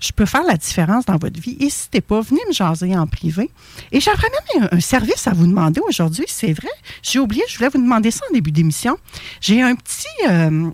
je 0.00 0.12
peux 0.12 0.26
faire 0.26 0.44
la 0.44 0.56
différence 0.56 1.06
dans 1.06 1.16
votre 1.16 1.40
vie, 1.40 1.56
n'hésitez 1.58 2.00
pas, 2.00 2.20
venez 2.20 2.42
me 2.48 2.52
jaser 2.52 2.96
en 2.96 3.06
privé. 3.06 3.50
Et 3.92 4.00
j'aurais 4.00 4.28
même 4.58 4.68
un, 4.72 4.80
service 4.80 5.26
à 5.26 5.32
vous 5.32 5.46
demander 5.46 5.80
aujourd'hui, 5.88 6.26
c'est 6.28 6.52
vrai. 6.52 6.68
J'ai 7.02 7.18
oublié, 7.18 7.42
je 7.48 7.56
voulais 7.56 7.70
vous 7.70 7.82
demander 7.82 8.10
ça 8.10 8.24
en 8.30 8.34
début 8.34 8.52
d'émission. 8.52 8.98
J'ai 9.40 9.62
un 9.62 9.74
petit, 9.74 10.06
euh, 10.28 10.70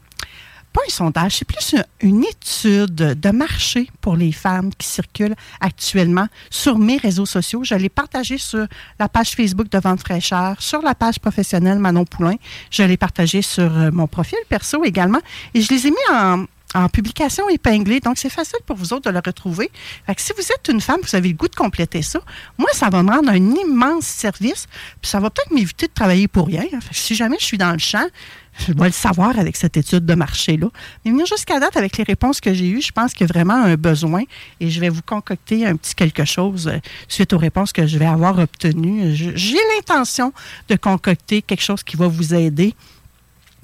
pas 0.73 0.81
un 0.87 0.91
sondage, 0.91 1.37
c'est 1.37 1.45
plus 1.45 1.75
une, 2.01 2.09
une 2.09 2.25
étude 2.25 2.95
de 2.95 3.31
marché 3.31 3.89
pour 4.01 4.17
les 4.17 4.33
femmes 4.33 4.71
qui 4.75 4.89
circulent 4.89 5.37
actuellement 5.61 6.27
sur 6.49 6.79
mes 6.79 6.97
réseaux 6.97 7.27
sociaux. 7.27 7.63
Je 7.63 7.75
l'ai 7.75 7.89
partagé 7.89 8.39
sur 8.39 8.67
la 8.99 9.09
page 9.09 9.31
Facebook 9.31 9.69
de 9.69 9.79
Vente 9.79 10.01
Fraîcheur, 10.01 10.61
sur 10.61 10.83
la 10.83 10.95
page 10.95 11.21
professionnelle 11.21 11.79
Manon 11.79 12.05
Poulain. 12.05 12.37
Je 12.71 12.83
l'ai 12.83 12.97
partagé 12.97 13.43
sur 13.43 13.77
euh, 13.77 13.91
mon 13.93 14.07
profil 14.07 14.39
perso 14.49 14.83
également. 14.85 15.21
Et 15.55 15.61
je 15.61 15.73
les 15.73 15.87
ai 15.87 15.91
mis 15.91 15.97
en, 16.13 16.47
en 16.75 16.89
publication 16.89 17.49
épinglée. 17.49 18.01
Donc, 18.01 18.19
c'est 18.19 18.31
facile 18.31 18.61
pour 18.67 18.77
vous 18.77 18.93
autres 18.93 19.11
de 19.11 19.11
le 19.11 19.21
retrouver. 19.25 19.71
Fait 20.07 20.15
que 20.15 20.23
si 20.23 20.33
vous 20.37 20.43
êtes 20.43 20.69
une 20.69 20.81
femme, 20.81 21.01
vous 21.03 21.17
avez 21.17 21.29
le 21.29 21.35
goût 21.35 21.49
de 21.49 21.55
compléter 21.55 22.03
ça, 22.03 22.21
moi, 22.59 22.71
ça 22.73 22.89
va 22.89 23.03
me 23.03 23.11
rendre 23.11 23.31
un 23.31 23.37
immense 23.37 24.05
service. 24.05 24.67
Puis 25.01 25.11
ça 25.11 25.21
va 25.21 25.31
peut-être 25.31 25.53
m'éviter 25.53 25.87
de 25.87 25.93
travailler 25.93 26.29
pour 26.29 26.47
rien. 26.47 26.63
Que 26.63 26.77
si 26.93 27.15
jamais 27.15 27.37
je 27.41 27.45
suis 27.45 27.59
dans 27.59 27.73
le 27.73 27.79
champ, 27.79 28.07
je 28.67 28.73
dois 28.73 28.87
le 28.87 28.93
savoir 28.93 29.39
avec 29.39 29.57
cette 29.57 29.77
étude 29.77 30.05
de 30.05 30.15
marché-là. 30.15 30.69
Mais 31.05 31.11
venir 31.11 31.27
jusqu'à 31.27 31.61
date 31.61 31.77
avec 31.77 31.97
les 31.97 32.05
réponses 32.05 32.41
que 32.41 32.53
j'ai 32.53 32.69
eues, 32.69 32.83
je 32.83 32.93
pense 32.93 33.13
qu'il 33.13 33.27
y 33.27 33.31
a 33.31 33.33
vraiment 33.33 33.55
un 33.55 33.77
besoin 33.77 34.23
et 34.61 34.71
je 34.71 34.81
vais 34.81 34.89
vous 34.89 35.03
concocter 35.03 35.67
un 35.67 35.77
petit 35.77 35.95
quelque 35.95 36.25
chose 36.25 36.69
euh, 36.69 36.79
suite 37.09 37.33
aux 37.33 37.39
réponses 37.39 37.73
que 37.73 37.87
je 37.87 37.99
vais 37.99 38.07
avoir 38.07 38.39
obtenues. 38.39 39.15
J'ai 39.15 39.59
l'intention 39.77 40.33
de 40.69 40.77
concocter 40.77 41.43
quelque 41.43 41.63
chose 41.63 41.83
qui 41.83 41.97
va 41.97 42.09
vous 42.09 42.35
aider, 42.35 42.75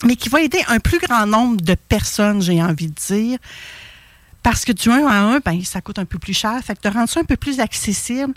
mais 0.05 0.16
qui 0.16 0.28
va 0.28 0.40
aider 0.40 0.62
un 0.68 0.78
plus 0.78 0.98
grand 0.98 1.27
nombre 1.27 1.60
de 1.60 1.74
personnes, 1.74 2.43
j'ai 2.43 2.62
envie 2.62 2.89
de 2.89 2.94
dire. 2.94 3.39
Parce 4.43 4.64
que 4.64 4.73
du 4.73 4.89
1 4.90 5.06
à 5.06 5.20
1, 5.35 5.40
ben, 5.40 5.64
ça 5.64 5.81
coûte 5.81 5.98
un 5.98 6.05
peu 6.05 6.18
plus 6.18 6.35
cher. 6.35 6.59
Fait 6.62 6.77
que 6.78 6.89
de 6.89 6.94
rendre 6.94 7.09
ça 7.09 7.20
un 7.20 7.24
peu 7.24 7.36
plus 7.36 7.59
accessible? 7.59 8.32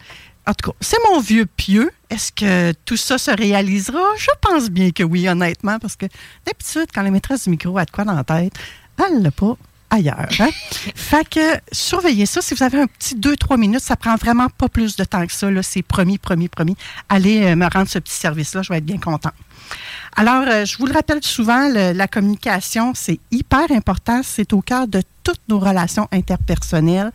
En 0.48 0.53
tout 0.53 0.72
cas, 0.72 0.77
c'est 0.81 0.98
mon 1.11 1.19
vieux 1.19 1.45
pieux. 1.45 1.91
Est-ce 2.10 2.31
que 2.31 2.72
tout 2.86 2.98
ça 2.98 3.19
se 3.19 3.30
réalisera? 3.30 4.02
Je 4.18 4.31
pense 4.41 4.69
bien 4.72 4.90
que 4.90 5.03
oui, 5.03 5.30
honnêtement, 5.30 5.77
parce 5.77 5.95
que 5.95 6.07
d'habitude, 6.45 6.88
quand 6.94 7.03
la 7.03 7.11
maîtresse 7.11 7.44
du 7.44 7.52
micro 7.52 7.77
a 7.77 7.86
de 7.86 7.91
quoi 7.91 8.06
dans 8.06 8.15
la 8.15 8.23
tête, 8.23 8.53
elle 8.98 9.22
l'a 9.22 9.30
pas 9.30 9.56
ailleurs. 9.91 10.27
hein? 10.40 10.49
fait 10.95 11.30
que 11.30 11.60
surveillez 11.72 12.26
ça. 12.26 12.41
Si 12.41 12.56
vous 12.56 12.64
avez 12.64 12.80
un 12.81 12.88
petit 12.88 13.15
2-3 13.15 13.60
minutes, 13.60 13.81
ça 13.81 13.95
prend 13.95 14.15
vraiment 14.15 14.48
pas 14.49 14.69
plus 14.69 14.95
de 14.95 15.03
temps 15.03 15.26
que 15.27 15.34
ça. 15.34 15.49
C'est 15.61 15.84
promis, 15.84 16.18
promis, 16.18 16.48
promis. 16.48 16.76
Allez 17.10 17.44
euh, 17.44 17.56
me 17.56 17.68
rendre 17.68 17.88
ce 17.88 17.99
petit 17.99 18.15
service-là, 18.15 18.64
je 18.64 18.69
vais 18.69 18.80
être 18.80 18.86
bien 18.86 18.98
content. 18.98 19.31
Alors, 20.15 20.43
euh, 20.47 20.65
je 20.65 20.77
vous 20.77 20.85
le 20.85 20.93
rappelle 20.93 21.23
souvent, 21.23 21.69
la 21.69 22.07
communication, 22.07 22.93
c'est 22.95 23.19
hyper 23.31 23.71
important. 23.71 24.21
C'est 24.23 24.53
au 24.53 24.61
cœur 24.61 24.87
de 24.87 25.01
toutes 25.23 25.41
nos 25.47 25.59
relations 25.59 26.07
interpersonnelles. 26.11 27.11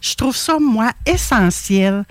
Je 0.00 0.14
trouve 0.14 0.36
ça, 0.36 0.58
moi, 0.60 0.92
essentiel 1.06 2.04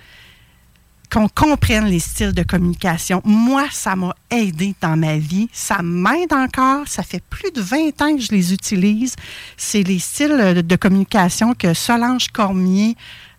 qu'on 1.10 1.28
comprenne 1.28 1.86
les 1.86 2.00
styles 2.00 2.32
de 2.32 2.42
communication. 2.42 3.22
Moi, 3.24 3.66
ça 3.70 3.96
m'a 3.96 4.14
aidé 4.30 4.74
dans 4.80 4.96
ma 4.96 5.16
vie. 5.16 5.48
Ça 5.52 5.80
m'aide 5.82 6.32
encore. 6.32 6.86
Ça 6.86 7.02
fait 7.02 7.22
plus 7.30 7.50
de 7.50 7.60
20 7.60 8.02
ans 8.02 8.14
que 8.16 8.22
je 8.22 8.32
les 8.32 8.52
utilise. 8.52 9.14
C'est 9.56 9.82
les 9.82 9.98
styles 9.98 10.32
euh, 10.32 10.62
de 10.62 10.76
communication 10.76 11.54
que 11.54 11.72
Solange 11.72 12.28
Cormier, 12.28 12.96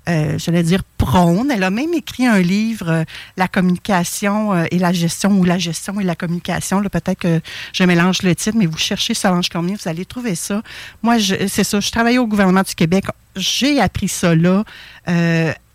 euh, 0.09 0.37
j'allais 0.37 0.63
dire, 0.63 0.83
prône. 0.97 1.51
Elle 1.51 1.63
a 1.63 1.69
même 1.69 1.93
écrit 1.93 2.25
un 2.25 2.39
livre, 2.39 2.89
euh, 2.89 3.03
La 3.37 3.47
communication 3.47 4.53
euh, 4.53 4.65
et 4.71 4.79
la 4.79 4.91
gestion, 4.91 5.31
ou 5.31 5.43
La 5.43 5.59
gestion 5.59 5.99
et 5.99 6.03
la 6.03 6.15
communication. 6.15 6.81
Peut-être 6.81 7.19
que 7.19 7.41
je 7.73 7.83
mélange 7.83 8.23
le 8.23 8.33
titre, 8.33 8.57
mais 8.57 8.65
vous 8.65 8.77
cherchez 8.77 9.13
Solange 9.13 9.49
Cormier, 9.49 9.75
vous 9.75 9.87
allez 9.87 10.05
trouver 10.05 10.35
ça. 10.35 10.61
Moi, 11.03 11.17
c'est 11.19 11.63
ça. 11.63 11.79
Je 11.79 11.91
travaillais 11.91 12.17
au 12.17 12.27
gouvernement 12.27 12.63
du 12.63 12.73
Québec. 12.73 13.05
J'ai 13.35 13.79
appris 13.79 14.07
ça 14.07 14.33
là. 14.35 14.63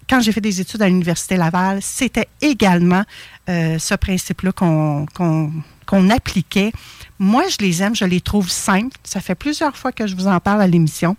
Quand 0.08 0.20
j'ai 0.20 0.32
fait 0.32 0.40
des 0.40 0.60
études 0.60 0.82
à 0.82 0.88
l'Université 0.88 1.36
Laval, 1.36 1.80
c'était 1.80 2.28
également 2.40 3.04
ce 3.46 3.94
principe-là 3.94 4.52
qu'on 4.52 6.10
appliquait. 6.10 6.72
Moi, 7.18 7.44
je 7.48 7.64
les 7.64 7.82
aime, 7.82 7.94
je 7.94 8.04
les 8.04 8.20
trouve 8.20 8.50
simples. 8.50 8.96
Ça 9.04 9.20
fait 9.20 9.34
plusieurs 9.34 9.76
fois 9.76 9.92
que 9.92 10.06
je 10.06 10.14
vous 10.14 10.26
en 10.26 10.40
parle 10.40 10.60
à 10.60 10.66
l'émission. 10.66 11.16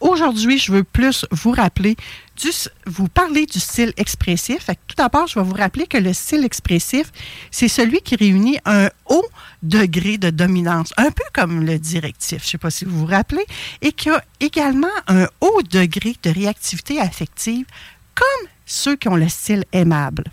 Aujourd'hui, 0.00 0.58
je 0.58 0.72
veux 0.72 0.84
plus 0.84 1.26
vous 1.32 1.50
rappeler, 1.50 1.96
du, 2.40 2.50
vous 2.86 3.08
parler 3.08 3.46
du 3.46 3.58
style 3.58 3.92
expressif. 3.96 4.66
Tout 4.86 4.94
d'abord, 4.96 5.26
je 5.26 5.38
vais 5.38 5.44
vous 5.44 5.54
rappeler 5.54 5.86
que 5.86 5.98
le 5.98 6.12
style 6.12 6.44
expressif, 6.44 7.10
c'est 7.50 7.68
celui 7.68 8.00
qui 8.00 8.16
réunit 8.16 8.58
un 8.64 8.88
haut 9.06 9.26
degré 9.62 10.18
de 10.18 10.30
dominance, 10.30 10.92
un 10.96 11.10
peu 11.10 11.24
comme 11.32 11.64
le 11.64 11.78
directif, 11.78 12.42
je 12.42 12.46
ne 12.46 12.50
sais 12.50 12.58
pas 12.58 12.70
si 12.70 12.84
vous 12.84 13.00
vous 13.00 13.06
rappelez, 13.06 13.44
et 13.82 13.92
qui 13.92 14.10
a 14.10 14.22
également 14.38 14.86
un 15.08 15.26
haut 15.40 15.62
degré 15.68 16.14
de 16.22 16.30
réactivité 16.30 17.00
affective, 17.00 17.66
comme 18.14 18.48
ceux 18.66 18.96
qui 18.96 19.08
ont 19.08 19.16
le 19.16 19.28
style 19.28 19.64
aimable. 19.72 20.24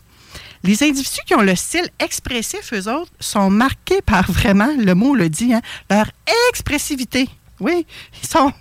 Les 0.64 0.82
individus 0.82 1.22
qui 1.26 1.36
ont 1.36 1.42
le 1.42 1.56
style 1.56 1.88
expressif, 2.00 2.74
eux 2.74 2.92
autres, 2.92 3.12
sont 3.20 3.50
marqués 3.50 4.02
par 4.02 4.32
vraiment, 4.32 4.74
le 4.78 4.96
mot 4.96 5.16
le 5.16 5.30
dit, 5.30 5.54
hein, 5.54 5.62
leur 5.90 6.10
expressivité. 6.50 7.30
Oui, 7.60 7.86
ils 8.22 8.28
sont, 8.28 8.52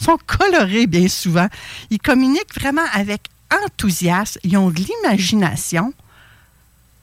sont 0.00 0.18
colorés 0.26 0.86
bien 0.86 1.08
souvent. 1.08 1.48
Ils 1.90 1.98
communiquent 1.98 2.54
vraiment 2.54 2.84
avec 2.92 3.28
enthousiasme. 3.64 4.40
Ils 4.44 4.56
ont 4.56 4.70
de 4.70 4.80
l'imagination. 4.80 5.92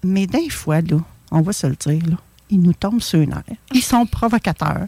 Mais 0.04 0.28
d'un 0.28 0.50
fois, 0.50 0.80
on 1.32 1.42
va 1.42 1.54
se 1.54 1.68
le 1.68 1.76
dire, 1.76 2.18
ils 2.50 2.60
nous 2.60 2.74
tombent 2.74 3.02
sur 3.02 3.20
les 3.20 3.28
nerfs. 3.28 3.44
Ils 3.74 3.84
sont 3.84 4.06
provocateurs. 4.06 4.88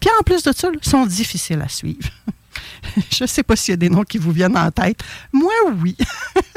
Puis 0.00 0.10
en 0.18 0.22
plus 0.22 0.42
de 0.42 0.52
ça, 0.52 0.68
ils 0.72 0.88
sont 0.88 1.06
difficiles 1.06 1.60
à 1.60 1.68
suivre. 1.68 2.10
Je 3.10 3.24
ne 3.24 3.26
sais 3.26 3.42
pas 3.42 3.56
s'il 3.56 3.72
y 3.72 3.74
a 3.74 3.76
des 3.76 3.90
noms 3.90 4.04
qui 4.04 4.18
vous 4.18 4.32
viennent 4.32 4.56
en 4.56 4.70
tête. 4.70 5.00
Moi, 5.32 5.52
oui. 5.82 5.96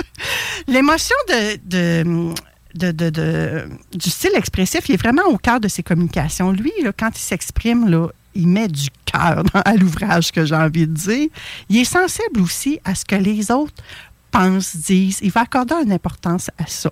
L'émotion 0.67 1.15
de, 1.27 2.33
du 2.73 4.09
style 4.09 4.31
expressif, 4.35 4.89
est 4.89 4.97
vraiment 4.97 5.23
au 5.27 5.37
cœur 5.37 5.59
de 5.59 5.67
ses 5.67 5.83
communications. 5.83 6.51
Lui, 6.51 6.71
quand 6.97 7.09
il 7.15 7.21
s'exprime, 7.21 7.89
il 8.35 8.47
met 8.47 8.67
du 8.67 8.89
cœur 9.05 9.43
à 9.53 9.75
l'ouvrage, 9.75 10.31
que 10.31 10.45
j'ai 10.45 10.55
envie 10.55 10.87
de 10.87 10.93
dire. 10.93 11.29
Il 11.69 11.77
est 11.77 11.85
sensible 11.85 12.41
aussi 12.41 12.79
à 12.83 12.95
ce 12.95 13.05
que 13.05 13.15
les 13.15 13.51
autres 13.51 13.83
pensent, 14.31 14.75
disent. 14.75 15.19
Il 15.21 15.31
va 15.31 15.41
accorder 15.41 15.75
une 15.83 15.91
importance 15.91 16.49
à 16.57 16.67
ça. 16.67 16.91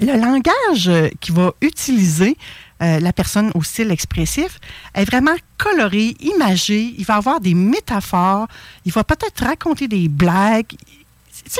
Le 0.00 0.16
langage 0.18 0.88
euh, 0.88 1.08
qu'il 1.20 1.34
va 1.34 1.52
utiliser, 1.60 2.36
euh, 2.82 3.00
la 3.00 3.12
personne 3.12 3.50
au 3.54 3.62
style 3.62 3.90
expressif, 3.90 4.58
est 4.94 5.04
vraiment 5.04 5.34
coloré, 5.58 6.14
imagé. 6.20 6.94
Il 6.96 7.04
va 7.04 7.16
avoir 7.16 7.40
des 7.40 7.54
métaphores. 7.54 8.46
Il 8.86 8.92
va 8.92 9.04
peut-être 9.04 9.44
raconter 9.44 9.88
des 9.88 10.08
blagues. 10.08 10.72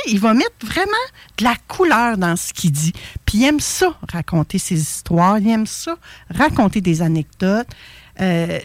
Il 0.06 0.20
va 0.20 0.32
mettre 0.32 0.64
vraiment 0.64 0.90
de 1.36 1.44
la 1.44 1.54
couleur 1.68 2.16
dans 2.16 2.36
ce 2.36 2.52
qu'il 2.52 2.72
dit. 2.72 2.92
Puis 3.26 3.38
il 3.38 3.44
aime 3.44 3.60
ça, 3.60 3.94
raconter 4.10 4.58
ses 4.58 4.80
histoires. 4.80 5.38
Il 5.38 5.48
aime 5.48 5.66
ça, 5.66 5.96
raconter 6.30 6.80
des 6.80 7.02
anecdotes. 7.02 7.68
Euh, 8.20 8.58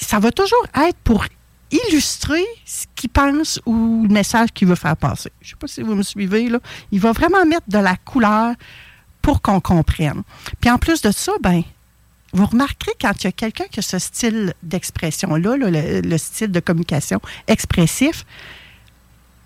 ça 0.00 0.18
va 0.18 0.32
toujours 0.32 0.66
être 0.74 0.96
pour 1.04 1.24
illustrer 1.70 2.44
ce 2.64 2.84
qu'il 2.94 3.10
pense 3.10 3.60
ou 3.66 4.04
le 4.06 4.12
message 4.12 4.50
qu'il 4.52 4.68
veut 4.68 4.74
faire 4.74 4.96
passer. 4.96 5.30
Je 5.40 5.48
ne 5.48 5.50
sais 5.50 5.56
pas 5.56 5.66
si 5.66 5.82
vous 5.82 5.94
me 5.94 6.02
suivez, 6.02 6.48
là. 6.48 6.58
Il 6.92 7.00
va 7.00 7.12
vraiment 7.12 7.44
mettre 7.44 7.68
de 7.68 7.78
la 7.78 7.96
couleur 7.96 8.54
pour 9.22 9.42
qu'on 9.42 9.60
comprenne. 9.60 10.22
Puis 10.60 10.70
en 10.70 10.78
plus 10.78 11.00
de 11.02 11.10
ça, 11.10 11.32
ben, 11.42 11.62
vous 12.32 12.46
remarquerez 12.46 12.92
quand 13.00 13.12
il 13.22 13.24
y 13.24 13.28
a 13.28 13.32
quelqu'un 13.32 13.64
qui 13.70 13.80
a 13.80 13.82
ce 13.82 13.98
style 13.98 14.54
d'expression-là, 14.62 15.56
là, 15.56 15.70
le, 15.70 16.00
le 16.00 16.18
style 16.18 16.52
de 16.52 16.60
communication 16.60 17.20
expressif, 17.46 18.24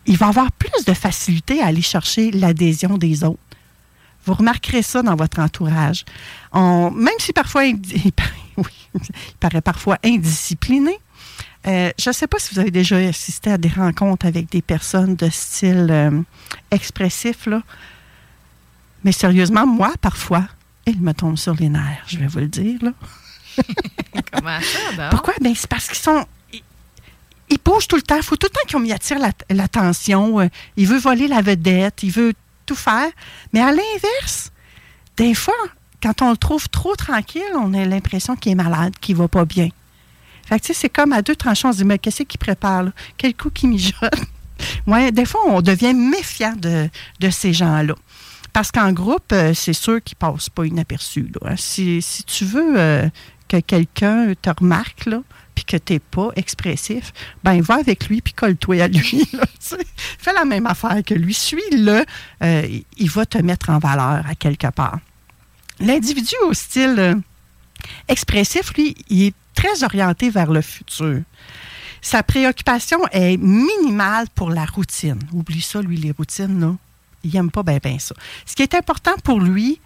il 0.06 0.16
va 0.16 0.28
avoir 0.28 0.50
plus 0.52 0.84
de 0.84 0.94
facilité 0.94 1.60
à 1.60 1.66
aller 1.66 1.82
chercher 1.82 2.30
l'adhésion 2.30 2.96
des 2.96 3.24
autres. 3.24 3.38
Vous 4.24 4.34
remarquerez 4.34 4.82
ça 4.82 5.02
dans 5.02 5.16
votre 5.16 5.38
entourage. 5.38 6.04
Même 6.54 7.18
si 7.18 7.32
parfois 7.32 7.64
il, 7.64 7.76
il 8.04 8.12
oui, 8.94 9.00
il 9.30 9.36
paraît 9.40 9.60
parfois 9.60 9.98
indiscipliné, 10.04 10.98
euh, 11.66 11.90
je 11.98 12.10
ne 12.10 12.14
sais 12.14 12.26
pas 12.26 12.38
si 12.38 12.54
vous 12.54 12.60
avez 12.60 12.70
déjà 12.70 12.96
assisté 12.96 13.50
à 13.50 13.58
des 13.58 13.68
rencontres 13.68 14.26
avec 14.26 14.50
des 14.50 14.62
personnes 14.62 15.16
de 15.16 15.28
style 15.30 15.88
euh, 15.90 16.22
expressif, 16.70 17.46
là. 17.46 17.62
mais 19.04 19.12
sérieusement, 19.12 19.66
moi, 19.66 19.92
parfois, 20.00 20.44
il 20.86 21.00
me 21.00 21.12
tombe 21.12 21.36
sur 21.36 21.54
les 21.54 21.68
nerfs, 21.68 22.04
je 22.06 22.18
vais 22.18 22.26
vous 22.26 22.38
le 22.38 22.48
dire. 22.48 22.78
Là. 22.82 22.92
Comment 24.32 24.60
ça, 24.60 24.78
ben? 24.96 25.10
Pourquoi? 25.10 25.34
Ben, 25.40 25.54
c'est 25.54 25.68
parce 25.68 25.88
qu'ils 25.88 25.98
sont. 25.98 26.24
Ils, 26.52 26.62
ils 27.50 27.58
bougent 27.62 27.88
tout 27.88 27.96
le 27.96 28.02
temps. 28.02 28.16
Il 28.16 28.22
faut 28.22 28.36
tout 28.36 28.46
le 28.50 28.54
temps 28.54 28.78
qu'on 28.78 28.84
y 28.84 28.92
attire 28.92 29.18
la- 29.18 29.32
l'attention. 29.50 30.40
Euh, 30.40 30.48
il 30.76 30.86
veut 30.86 30.98
voler 30.98 31.28
la 31.28 31.42
vedette. 31.42 32.02
Il 32.04 32.10
veut 32.12 32.32
tout 32.66 32.76
faire. 32.76 33.10
Mais 33.52 33.60
à 33.60 33.70
l'inverse, 33.72 34.52
des 35.16 35.34
fois, 35.34 35.54
quand 36.02 36.22
on 36.22 36.30
le 36.30 36.36
trouve 36.36 36.68
trop 36.68 36.94
tranquille, 36.96 37.42
on 37.54 37.74
a 37.74 37.84
l'impression 37.84 38.36
qu'il 38.36 38.52
est 38.52 38.56
malade, 38.56 38.94
qu'il 39.00 39.16
va 39.16 39.28
pas 39.28 39.44
bien. 39.44 39.68
Fait 40.46 40.58
que, 40.58 40.72
c'est 40.72 40.88
comme 40.88 41.12
à 41.12 41.22
deux 41.22 41.36
tranchants. 41.36 41.70
On 41.70 41.72
se 41.72 41.78
dit, 41.78 41.84
mais 41.84 41.98
qu'est-ce 41.98 42.22
qu'il 42.22 42.38
prépare? 42.38 42.86
Quel 43.16 43.34
coup 43.34 43.50
qui 43.50 43.66
mijote? 43.66 44.14
ouais, 44.86 45.12
des 45.12 45.26
fois, 45.26 45.42
on 45.46 45.60
devient 45.60 45.92
méfiant 45.94 46.54
de, 46.56 46.88
ces 47.30 47.52
gens-là. 47.52 47.94
Parce 48.52 48.72
qu'en 48.72 48.92
groupe, 48.92 49.30
euh, 49.32 49.52
c'est 49.54 49.74
sûr 49.74 50.02
qu'ils 50.02 50.16
ne 50.20 50.32
passent 50.32 50.48
pas 50.48 50.64
inaperçus. 50.64 51.30
hein. 51.44 51.54
Si, 51.56 52.02
tu 52.26 52.44
veux 52.44 52.78
euh, 52.78 53.08
que 53.46 53.60
quelqu'un 53.60 54.32
te 54.40 54.50
remarque, 54.50 55.08
puis 55.54 55.64
que 55.64 55.76
tu 55.76 55.92
n'es 55.92 55.98
pas 55.98 56.30
expressif, 56.36 57.12
ben 57.44 57.60
va 57.60 57.74
avec 57.74 58.08
lui 58.08 58.22
puis 58.22 58.32
colle-toi 58.32 58.82
à 58.82 58.88
lui. 58.88 59.28
Fais 60.18 60.32
la 60.32 60.44
même 60.44 60.66
affaire 60.66 61.02
que 61.04 61.14
lui. 61.14 61.34
Suis-le. 61.34 62.04
euh, 62.42 62.80
il 62.96 63.10
va 63.10 63.26
te 63.26 63.38
mettre 63.38 63.70
en 63.70 63.78
valeur 63.78 64.24
à 64.26 64.34
quelque 64.34 64.68
part. 64.68 64.98
L'individu 65.80 66.34
au 66.46 66.54
style 66.54 66.96
euh, 66.98 67.14
expressif, 68.08 68.72
lui, 68.74 68.96
il 69.08 69.26
est 69.26 69.34
très 69.54 69.84
orienté 69.84 70.30
vers 70.30 70.50
le 70.50 70.60
futur. 70.60 71.22
Sa 72.00 72.22
préoccupation 72.22 73.00
est 73.10 73.36
minimale 73.36 74.26
pour 74.34 74.50
la 74.50 74.64
routine. 74.64 75.18
Oublie 75.32 75.60
ça, 75.60 75.80
lui, 75.82 75.96
les 75.96 76.12
routines, 76.12 76.60
là. 76.60 76.74
Il 77.24 77.32
n'aime 77.32 77.50
pas 77.50 77.64
bien 77.64 77.98
ça. 77.98 78.14
Ce 78.46 78.54
qui 78.54 78.62
est 78.62 78.74
important 78.74 79.14
pour 79.24 79.40
lui, 79.40 79.80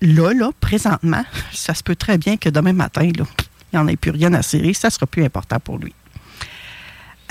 là, 0.00 0.32
là, 0.32 0.50
présentement, 0.60 1.24
ça 1.52 1.74
se 1.74 1.82
peut 1.82 1.96
très 1.96 2.18
bien 2.18 2.36
que 2.36 2.48
demain 2.48 2.72
matin, 2.72 3.10
là, 3.16 3.24
il 3.72 3.76
n'y 3.76 3.78
en 3.78 3.88
a 3.88 3.96
plus 3.96 4.12
rien 4.12 4.32
à 4.34 4.42
serrer, 4.42 4.72
ça 4.72 4.90
sera 4.90 5.06
plus 5.06 5.24
important 5.24 5.58
pour 5.58 5.78
lui. 5.78 5.92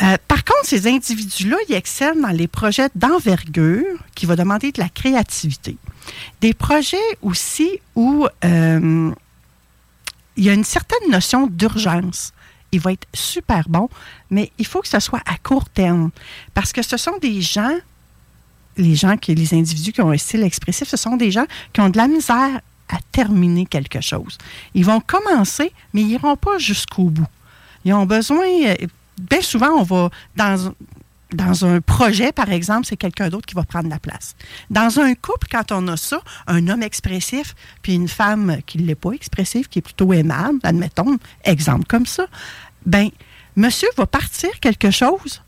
Euh, 0.01 0.17
par 0.27 0.43
contre, 0.43 0.65
ces 0.65 0.87
individus-là, 0.87 1.57
ils 1.69 1.75
excellent 1.75 2.21
dans 2.21 2.35
les 2.35 2.47
projets 2.47 2.89
d'envergure 2.95 3.99
qui 4.15 4.25
vont 4.25 4.35
demander 4.35 4.71
de 4.71 4.79
la 4.81 4.89
créativité. 4.89 5.77
Des 6.41 6.53
projets 6.53 6.97
aussi 7.21 7.79
où 7.95 8.27
euh, 8.43 9.11
il 10.35 10.43
y 10.43 10.49
a 10.49 10.53
une 10.53 10.63
certaine 10.63 11.11
notion 11.11 11.47
d'urgence. 11.47 12.33
Il 12.71 12.79
va 12.79 12.93
être 12.93 13.07
super 13.13 13.69
bon, 13.69 13.87
mais 14.31 14.51
il 14.57 14.65
faut 14.65 14.81
que 14.81 14.87
ce 14.87 14.99
soit 14.99 15.21
à 15.27 15.37
court 15.37 15.69
terme. 15.69 16.09
Parce 16.55 16.73
que 16.73 16.81
ce 16.81 16.97
sont 16.97 17.17
des 17.21 17.41
gens, 17.41 17.77
les 18.77 18.95
gens 18.95 19.15
qui, 19.15 19.35
les 19.35 19.53
individus 19.53 19.93
qui 19.93 20.01
ont 20.01 20.11
un 20.11 20.17
style 20.17 20.41
expressif, 20.41 20.87
ce 20.87 20.97
sont 20.97 21.17
des 21.17 21.29
gens 21.29 21.45
qui 21.71 21.81
ont 21.81 21.89
de 21.89 21.97
la 21.97 22.07
misère 22.07 22.61
à 22.89 22.97
terminer 23.11 23.65
quelque 23.67 24.01
chose. 24.01 24.37
Ils 24.73 24.85
vont 24.85 24.99
commencer, 24.99 25.71
mais 25.93 26.01
ils 26.01 26.07
n'iront 26.07 26.35
pas 26.35 26.57
jusqu'au 26.57 27.05
bout. 27.05 27.27
Ils 27.85 27.93
ont 27.93 28.05
besoin, 28.05 28.45
euh, 28.65 28.75
bien 29.19 29.41
souvent, 29.41 29.71
on 29.79 29.83
va 29.83 30.09
dans, 30.35 31.65
un 31.65 31.81
projet, 31.81 32.31
par 32.31 32.51
exemple, 32.51 32.85
c'est 32.85 32.97
quelqu'un 32.97 33.29
d'autre 33.29 33.45
qui 33.45 33.55
va 33.55 33.63
prendre 33.63 33.89
la 33.89 33.99
place. 33.99 34.35
Dans 34.69 34.99
un 34.99 35.15
couple, 35.15 35.47
quand 35.51 35.71
on 35.71 35.87
a 35.87 35.97
ça, 35.97 36.21
un 36.47 36.67
homme 36.67 36.83
expressif, 36.83 37.55
puis 37.81 37.95
une 37.95 38.07
femme 38.07 38.57
qui 38.65 38.77
ne 38.77 38.85
l'est 38.85 38.95
pas 38.95 39.11
expressive, 39.11 39.67
qui 39.67 39.79
est 39.79 39.83
plutôt 39.83 40.13
aimable, 40.13 40.59
admettons, 40.63 41.17
exemple 41.43 41.85
comme 41.87 42.05
ça, 42.05 42.27
ben, 42.85 43.09
monsieur 43.55 43.89
va 43.97 44.05
partir 44.05 44.51
quelque 44.59 44.91
chose. 44.91 45.41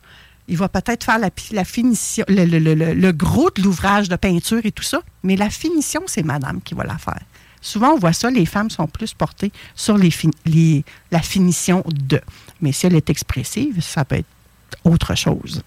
Il 0.48 0.56
va 0.56 0.68
peut-être 0.68 1.04
faire 1.04 1.18
la, 1.18 1.64
finition, 1.64 2.24
le 2.28 3.10
gros 3.12 3.50
de 3.50 3.62
l'ouvrage 3.62 4.08
de 4.08 4.16
peinture 4.16 4.60
et 4.64 4.72
tout 4.72 4.84
ça, 4.84 5.00
mais 5.22 5.36
la 5.36 5.50
finition, 5.50 6.02
c'est 6.06 6.22
madame 6.22 6.60
qui 6.62 6.74
va 6.74 6.84
la 6.84 6.98
faire. 6.98 7.20
Souvent, 7.66 7.94
on 7.94 7.98
voit 7.98 8.12
ça, 8.12 8.30
les 8.30 8.46
femmes 8.46 8.70
sont 8.70 8.86
plus 8.86 9.12
portées 9.12 9.50
sur 9.74 9.98
les, 9.98 10.10
les, 10.44 10.84
la 11.10 11.20
finition 11.20 11.82
de. 11.86 12.20
Mais 12.60 12.72
si 12.72 12.86
elle 12.86 12.94
est 12.94 13.10
expressive, 13.10 13.80
ça 13.80 14.04
peut 14.04 14.16
être 14.16 14.26
autre 14.84 15.14
chose. 15.14 15.62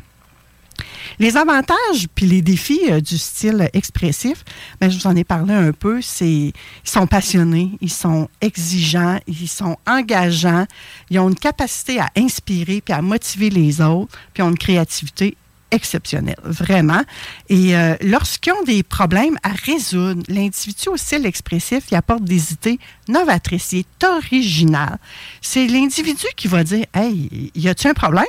Les 1.18 1.36
avantages 1.36 2.08
puis 2.16 2.26
les 2.26 2.42
défis 2.42 2.80
euh, 2.90 3.02
du 3.02 3.18
style 3.18 3.70
expressif, 3.74 4.44
ben, 4.80 4.90
je 4.90 4.98
vous 4.98 5.08
en 5.08 5.16
ai 5.16 5.24
parlé 5.24 5.54
un 5.54 5.74
peu, 5.74 6.02
c'est 6.02 6.26
ils 6.26 6.54
sont 6.84 7.08
passionnés, 7.08 7.72
ils 7.82 7.92
sont 7.92 8.30
exigeants, 8.40 9.20
ils 9.28 9.50
sont 9.50 9.78
engageants, 9.86 10.66
ils 11.10 11.20
ont 11.20 11.30
une 11.30 11.36
capacité 11.36 12.00
à 12.00 12.10
inspirer 12.16 12.82
puis 12.82 12.94
à 12.94 13.02
motiver 13.02 13.50
les 13.50 13.82
autres, 13.82 14.18
puis 14.34 14.44
ont 14.44 14.50
une 14.50 14.58
créativité 14.58 15.36
exceptionnelle, 15.72 16.40
vraiment. 16.44 17.02
Et 17.50 17.76
euh, 17.76 17.96
lorsqu'ils 18.02 18.54
ont 18.54 18.64
des 18.64 18.84
problèmes 18.84 19.38
à 19.44 19.50
résoudre, 19.50 20.24
l'individu 20.28 20.90
au 20.90 20.98
style 20.98 21.26
expressif, 21.26 21.86
il 21.92 21.96
apporte 21.96 22.24
des 22.24 22.54
idées 22.54 22.80
novatrices, 23.08 23.72
il 23.74 23.80
est 23.80 24.04
original. 24.04 24.98
C'est 25.42 25.68
l'individu 25.68 26.26
qui 26.36 26.48
va 26.48 26.64
dire 26.64 26.86
Hey, 26.94 27.52
y 27.56 27.68
a-t-il 27.68 27.92
un 27.92 27.94
problème? 27.94 28.26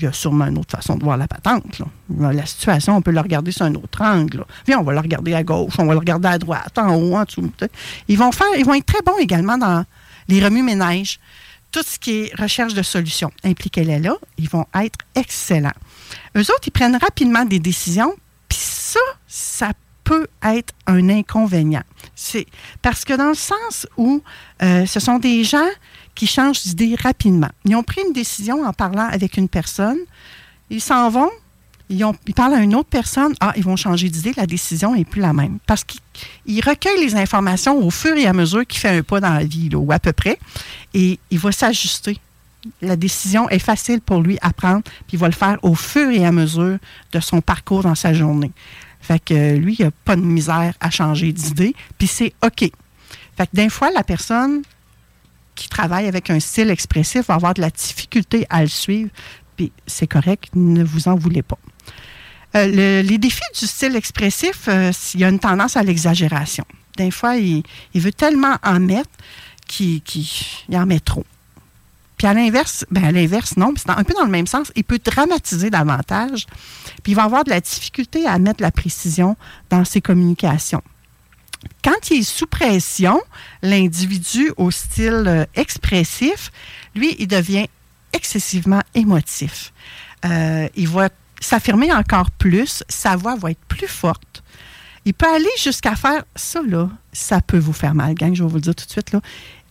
il 0.00 0.04
y 0.04 0.06
a 0.06 0.12
sûrement 0.12 0.46
une 0.46 0.58
autre 0.58 0.76
façon 0.76 0.96
de 0.96 1.04
voir 1.04 1.16
la 1.16 1.28
patente. 1.28 1.82
La 2.18 2.46
situation, 2.46 2.96
on 2.96 3.02
peut 3.02 3.10
la 3.10 3.22
regarder 3.22 3.52
sur 3.52 3.66
un 3.66 3.74
autre 3.74 4.02
angle. 4.02 4.44
Viens, 4.66 4.78
on 4.78 4.82
va 4.82 4.92
la 4.92 5.02
regarder 5.02 5.34
à 5.34 5.42
gauche, 5.42 5.74
on 5.78 5.84
va 5.84 5.94
la 5.94 6.00
regarder 6.00 6.28
à 6.28 6.38
droite, 6.38 6.78
en 6.78 6.94
haut, 6.94 7.16
en 7.16 7.24
dessous. 7.24 7.50
Ils 8.08 8.18
vont, 8.18 8.32
faire, 8.32 8.46
ils 8.56 8.64
vont 8.64 8.74
être 8.74 8.86
très 8.86 9.02
bons 9.02 9.18
également 9.18 9.58
dans 9.58 9.84
les 10.28 10.42
remue-ménages. 10.42 11.18
Tout 11.72 11.82
ce 11.84 11.98
qui 11.98 12.22
est 12.22 12.40
recherche 12.40 12.74
de 12.74 12.82
solutions. 12.82 13.30
Impliquez-les 13.44 14.00
là, 14.00 14.16
ils 14.38 14.48
vont 14.48 14.66
être 14.74 14.98
excellents. 15.14 15.72
Eux 16.36 16.40
autres, 16.40 16.66
ils 16.66 16.72
prennent 16.72 16.96
rapidement 16.96 17.44
des 17.44 17.60
décisions, 17.60 18.14
puis 18.48 18.58
ça, 18.60 19.00
ça 19.28 19.72
peut 20.02 20.26
être 20.42 20.74
un 20.86 21.08
inconvénient. 21.08 21.84
C'est 22.16 22.46
parce 22.82 23.04
que 23.04 23.12
dans 23.12 23.28
le 23.28 23.34
sens 23.34 23.86
où 23.96 24.22
euh, 24.62 24.84
ce 24.84 24.98
sont 24.98 25.18
des 25.18 25.44
gens 25.44 25.68
qui 26.14 26.26
changent 26.26 26.62
d'idée 26.62 26.96
rapidement. 26.96 27.50
Ils 27.64 27.76
ont 27.76 27.82
pris 27.82 28.00
une 28.06 28.12
décision 28.12 28.64
en 28.64 28.72
parlant 28.72 29.08
avec 29.08 29.36
une 29.36 29.48
personne. 29.48 29.98
Ils 30.68 30.80
s'en 30.80 31.08
vont. 31.08 31.30
Ils, 31.90 32.04
ont, 32.04 32.14
ils, 32.26 32.34
parlent 32.34 32.54
à 32.54 32.60
une 32.60 32.74
autre 32.74 32.88
personne. 32.88 33.34
Ah, 33.40 33.52
ils 33.56 33.64
vont 33.64 33.76
changer 33.76 34.08
d'idée. 34.08 34.32
La 34.36 34.46
décision 34.46 34.94
n'est 34.94 35.04
plus 35.04 35.20
la 35.20 35.32
même. 35.32 35.58
Parce 35.66 35.84
qu'ils 35.84 36.64
recueillent 36.64 37.04
les 37.04 37.16
informations 37.16 37.76
au 37.84 37.90
fur 37.90 38.16
et 38.16 38.26
à 38.26 38.32
mesure 38.32 38.64
qu'il 38.64 38.80
fait 38.80 38.96
un 38.98 39.02
pas 39.02 39.20
dans 39.20 39.34
la 39.34 39.44
vie, 39.44 39.68
ou 39.74 39.90
à 39.90 39.98
peu 39.98 40.12
près. 40.12 40.38
Et 40.94 41.18
il 41.30 41.38
va 41.38 41.50
s'ajuster. 41.50 42.18
La 42.80 42.94
décision 42.94 43.48
est 43.48 43.58
facile 43.58 44.00
pour 44.00 44.20
lui 44.20 44.38
à 44.40 44.52
prendre, 44.52 44.82
puis 44.82 45.14
il 45.14 45.18
va 45.18 45.26
le 45.26 45.34
faire 45.34 45.58
au 45.62 45.74
fur 45.74 46.10
et 46.10 46.24
à 46.24 46.30
mesure 46.30 46.78
de 47.12 47.20
son 47.20 47.40
parcours 47.40 47.82
dans 47.82 47.94
sa 47.94 48.14
journée. 48.14 48.52
Fait 49.00 49.18
que 49.18 49.56
lui, 49.56 49.76
il 49.78 49.84
n'a 49.86 49.90
pas 49.90 50.14
de 50.14 50.20
misère 50.20 50.74
à 50.78 50.90
changer 50.90 51.32
d'idée, 51.32 51.74
puis 51.98 52.06
c'est 52.06 52.34
OK. 52.44 52.70
Fait 53.36 53.46
que 53.46 53.54
d'un 53.54 53.70
fois, 53.70 53.90
la 53.90 54.04
personne 54.04 54.62
qui 55.54 55.68
travaille 55.68 56.06
avec 56.06 56.30
un 56.30 56.40
style 56.40 56.70
expressif 56.70 57.26
va 57.26 57.34
avoir 57.34 57.54
de 57.54 57.60
la 57.60 57.70
difficulté 57.70 58.46
à 58.50 58.62
le 58.62 58.68
suivre. 58.68 59.10
C'est 59.86 60.06
correct, 60.06 60.50
ne 60.54 60.84
vous 60.84 61.08
en 61.08 61.16
voulez 61.16 61.42
pas. 61.42 61.58
Euh, 62.56 63.02
les 63.02 63.18
défis 63.18 63.40
du 63.58 63.66
style 63.66 63.94
expressif, 63.94 64.68
euh, 64.68 64.92
il 65.14 65.20
y 65.20 65.24
a 65.24 65.28
une 65.28 65.38
tendance 65.38 65.76
à 65.76 65.82
l'exagération. 65.82 66.64
Des 66.96 67.10
fois, 67.10 67.36
il, 67.36 67.62
veut 67.94 68.12
tellement 68.12 68.56
en 68.64 68.80
mettre 68.80 69.10
qu'il 69.66 70.02
en 70.74 70.86
met 70.86 71.00
trop. 71.00 71.24
Puis 72.16 72.26
à 72.26 72.34
l'inverse, 72.34 72.84
ben 72.90 73.04
à 73.04 73.12
l'inverse, 73.12 73.56
non, 73.56 73.72
c'est 73.76 73.88
un 73.88 74.04
peu 74.04 74.12
dans 74.14 74.24
le 74.24 74.30
même 74.30 74.46
sens. 74.46 74.72
Il 74.76 74.84
peut 74.84 74.98
dramatiser 75.02 75.70
davantage, 75.70 76.46
puis 77.02 77.12
il 77.12 77.14
va 77.14 77.22
avoir 77.22 77.44
de 77.44 77.50
la 77.50 77.60
difficulté 77.60 78.26
à 78.26 78.38
mettre 78.38 78.62
la 78.62 78.72
précision 78.72 79.36
dans 79.70 79.84
ses 79.84 80.00
communications 80.00 80.82
quand 81.82 82.10
il 82.10 82.20
est 82.20 82.22
sous 82.22 82.46
pression, 82.46 83.20
l'individu 83.62 84.52
au 84.56 84.70
style 84.70 85.24
euh, 85.26 85.44
expressif, 85.54 86.50
lui, 86.94 87.16
il 87.18 87.28
devient 87.28 87.66
excessivement 88.12 88.82
émotif. 88.94 89.72
Euh, 90.24 90.68
il 90.76 90.88
va 90.88 91.08
s'affirmer 91.40 91.92
encore 91.92 92.30
plus, 92.30 92.84
sa 92.88 93.16
voix 93.16 93.36
va 93.36 93.52
être 93.52 93.64
plus 93.68 93.88
forte. 93.88 94.42
Il 95.04 95.14
peut 95.14 95.32
aller 95.32 95.48
jusqu'à 95.58 95.96
faire 95.96 96.24
ça, 96.36 96.60
là, 96.66 96.90
ça 97.12 97.40
peut 97.40 97.58
vous 97.58 97.72
faire 97.72 97.94
mal, 97.94 98.14
gang, 98.14 98.34
je 98.34 98.42
vais 98.42 98.48
vous 98.48 98.56
le 98.56 98.60
dire 98.60 98.74
tout 98.74 98.84
de 98.84 98.90
suite, 98.90 99.12
là. 99.12 99.20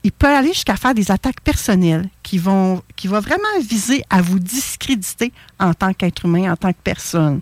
Il 0.03 0.13
peut 0.13 0.27
aller 0.27 0.53
jusqu'à 0.53 0.77
faire 0.77 0.93
des 0.93 1.11
attaques 1.11 1.41
personnelles 1.41 2.09
qui 2.23 2.37
vont, 2.37 2.81
qui 2.95 3.09
vont 3.09 3.19
vraiment 3.19 3.43
viser 3.61 4.01
à 4.09 4.21
vous 4.21 4.39
discréditer 4.39 5.33
en 5.59 5.73
tant 5.73 5.93
qu'être 5.93 6.25
humain, 6.25 6.53
en 6.53 6.55
tant 6.55 6.71
que 6.71 6.79
personne. 6.81 7.41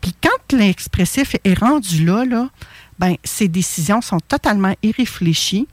Puis 0.00 0.12
quand 0.20 0.56
l'expressif 0.56 1.36
est 1.44 1.58
rendu 1.58 2.04
là, 2.04 2.24
là, 2.24 2.48
ben, 2.98 3.14
ses 3.22 3.46
décisions 3.46 4.00
sont 4.00 4.20
totalement 4.20 4.74
irréfléchies, 4.82 5.68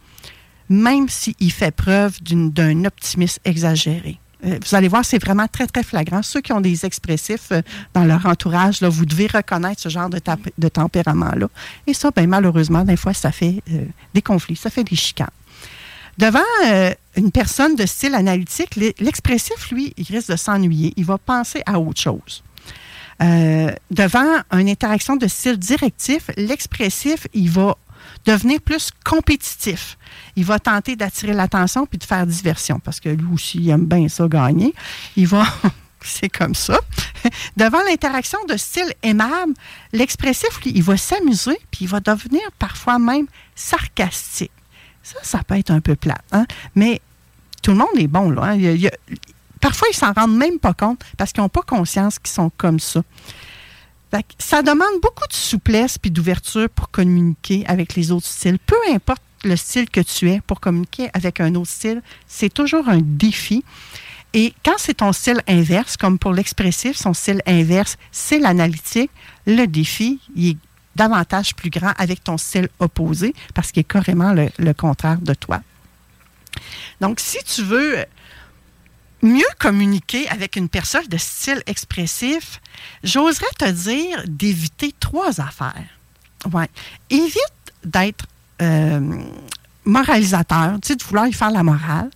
même 0.70 1.10
s'il 1.10 1.52
fait 1.52 1.72
preuve 1.72 2.22
d'un 2.22 2.86
optimisme 2.86 3.42
exagéré. 3.44 4.20
Euh, 4.46 4.60
vous 4.66 4.76
allez 4.76 4.88
voir, 4.88 5.06
c'est 5.06 5.20
vraiment 5.20 5.48
très, 5.48 5.68
très 5.68 5.84
flagrant. 5.84 6.22
Ceux 6.22 6.42
qui 6.42 6.52
ont 6.52 6.62
des 6.62 6.86
expressifs 6.86 7.52
euh, 7.52 7.62
dans 7.94 8.04
leur 8.04 8.26
entourage, 8.26 8.82
là, 8.82 8.90
vous 8.90 9.06
devez 9.06 9.28
reconnaître 9.28 9.82
ce 9.82 9.90
genre 9.90 10.10
de, 10.10 10.20
de 10.58 10.68
tempérament-là. 10.68 11.48
Et 11.88 11.94
ça, 11.94 12.12
ben, 12.12 12.28
malheureusement, 12.28 12.84
des 12.84 12.98
fois, 12.98 13.14
ça 13.14 13.32
fait 13.32 13.62
euh, 13.72 13.86
des 14.14 14.22
conflits, 14.22 14.56
ça 14.56 14.70
fait 14.70 14.84
des 14.84 14.96
chicanes. 14.96 15.28
Devant 16.20 16.40
une 17.18 17.32
personne 17.32 17.76
de 17.76 17.88
style 17.88 18.14
analytique, 18.14 18.76
l'expressif, 18.76 19.72
lui, 19.72 19.96
il 19.98 20.06
risque 20.06 20.30
de 20.30 20.36
s'ennuyer. 20.36 20.94
Il 20.96 21.06
va 21.06 21.18
penser 21.18 21.64
à 21.66 21.80
autre 21.80 22.00
chose. 22.00 22.44
Devant 23.20 24.44
une 24.52 24.70
interaction 24.70 25.16
de 25.16 25.26
style 25.28 25.58
directif, 25.58 26.30
l'expressif, 26.38 27.26
il 27.34 27.50
va 27.50 27.76
devenir 28.26 28.62
plus 28.62 28.90
compétitif. 29.04 29.98
Il 30.36 30.46
va 30.46 30.60
tenter 30.60 30.96
d'attirer 30.96 31.34
l'attention 31.34 31.86
puis 31.86 31.98
de 31.98 32.04
faire 32.04 32.26
diversion 32.26 32.80
parce 32.80 33.00
que 33.00 33.10
lui 33.10 33.28
aussi, 33.34 33.60
il 33.60 33.70
aime 33.70 33.86
bien 33.86 34.08
ça 34.08 34.28
gagner. 34.28 34.74
Il 35.16 35.28
va. 35.28 35.46
C'est 36.06 36.28
comme 36.28 36.54
ça. 36.54 36.78
Devant 37.56 37.82
l'interaction 37.84 38.40
de 38.50 38.58
style 38.58 38.94
aimable, 39.04 39.54
l'expressif, 39.94 40.60
lui, 40.62 40.74
il 40.76 40.84
va 40.84 40.98
s'amuser 40.98 41.58
puis 41.72 41.86
il 41.86 41.88
va 41.88 42.02
devenir 42.02 42.42
parfois 42.60 43.00
même 43.00 43.28
sarcastique. 43.56 44.52
Ça, 45.02 45.20
ça 45.22 45.44
peut 45.44 45.58
être 45.58 45.72
un 45.72 45.80
peu 45.80 45.96
plat. 45.96 46.18
Hein? 46.34 46.46
Mais 46.76 47.02
tout 47.62 47.72
le 47.72 47.78
monde 47.78 47.98
est 47.98 48.08
bon, 48.08 48.32
là. 48.32 48.54
Hein? 48.54 48.90
Parfois, 49.62 49.88
ils 49.92 49.96
s'en 49.96 50.12
rendent 50.12 50.36
même 50.36 50.60
pas 50.60 50.74
compte 50.74 51.02
parce 51.18 51.32
qu'ils 51.32 51.42
n'ont 51.42 51.50
pas 51.50 51.62
conscience 51.62 52.20
qu'ils 52.20 52.34
sont 52.34 52.52
comme 52.58 52.80
ça. 52.80 53.02
Ça 54.38 54.62
demande 54.62 55.02
beaucoup 55.02 55.28
de 55.28 55.34
souplesse 55.34 55.98
puis 55.98 56.12
d'ouverture 56.12 56.70
pour 56.70 56.92
communiquer 56.92 57.66
avec 57.68 57.96
les 57.96 58.12
autres 58.12 58.28
styles. 58.28 58.60
Peu 58.60 58.76
importe 58.92 59.22
le 59.44 59.56
style 59.56 59.90
que 59.90 60.02
tu 60.02 60.30
es 60.30 60.42
pour 60.42 60.60
communiquer 60.60 61.10
avec 61.14 61.40
un 61.40 61.56
autre 61.56 61.70
style, 61.70 62.02
c'est 62.28 62.54
toujours 62.54 62.88
un 62.88 63.00
défi. 63.02 63.64
Et 64.34 64.54
quand 64.64 64.76
c'est 64.78 64.96
ton 64.96 65.14
style 65.14 65.42
inverse, 65.48 65.98
comme 65.98 66.18
pour 66.18 66.34
l'expressif, 66.34 66.98
son 66.98 67.14
style 67.14 67.42
inverse, 67.46 67.98
c'est 68.12 68.40
l'analytique, 68.40 69.12
le 69.46 69.66
défi, 69.66 70.20
est 70.38 70.58
davantage 70.96 71.56
plus 71.56 71.70
grand 71.70 71.94
avec 71.98 72.24
ton 72.24 72.38
style 72.38 72.70
opposé 72.80 73.34
parce 73.54 73.72
qu'il 73.72 73.82
est 73.82 73.84
carrément 73.84 74.34
le 74.34 74.74
contraire 74.74 75.20
de 75.20 75.34
toi. 75.34 75.62
Donc, 77.02 77.20
si 77.20 77.38
tu 77.44 77.64
veux 77.64 78.06
mieux 79.24 79.44
communiquer 79.60 80.28
avec 80.30 80.56
une 80.56 80.70
personne 80.70 81.08
de 81.08 81.18
style 81.18 81.64
expressif, 81.66 82.62
j'oserais 83.04 83.46
te 83.58 83.70
dire 83.70 84.24
d'éviter 84.28 84.94
trois 85.00 85.42
affaires. 85.42 85.90
Ouais. 86.52 86.70
Évite 87.10 87.38
d'être 87.86 88.26
euh, 88.62 89.24
moralisateur, 89.86 90.80
tu 90.82 90.90
sais, 90.90 90.96
de 90.96 91.04
vouloir 91.04 91.28
y 91.28 91.34
faire 91.34 91.52
la 91.52 91.64
morale. 91.64 92.12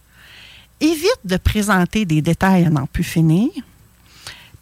Évite 0.79 1.19
de 1.25 1.37
présenter 1.37 2.05
des 2.05 2.21
détails 2.21 2.65
à 2.65 2.69
n'en 2.69 2.85
plus 2.85 3.03
finir. 3.03 3.49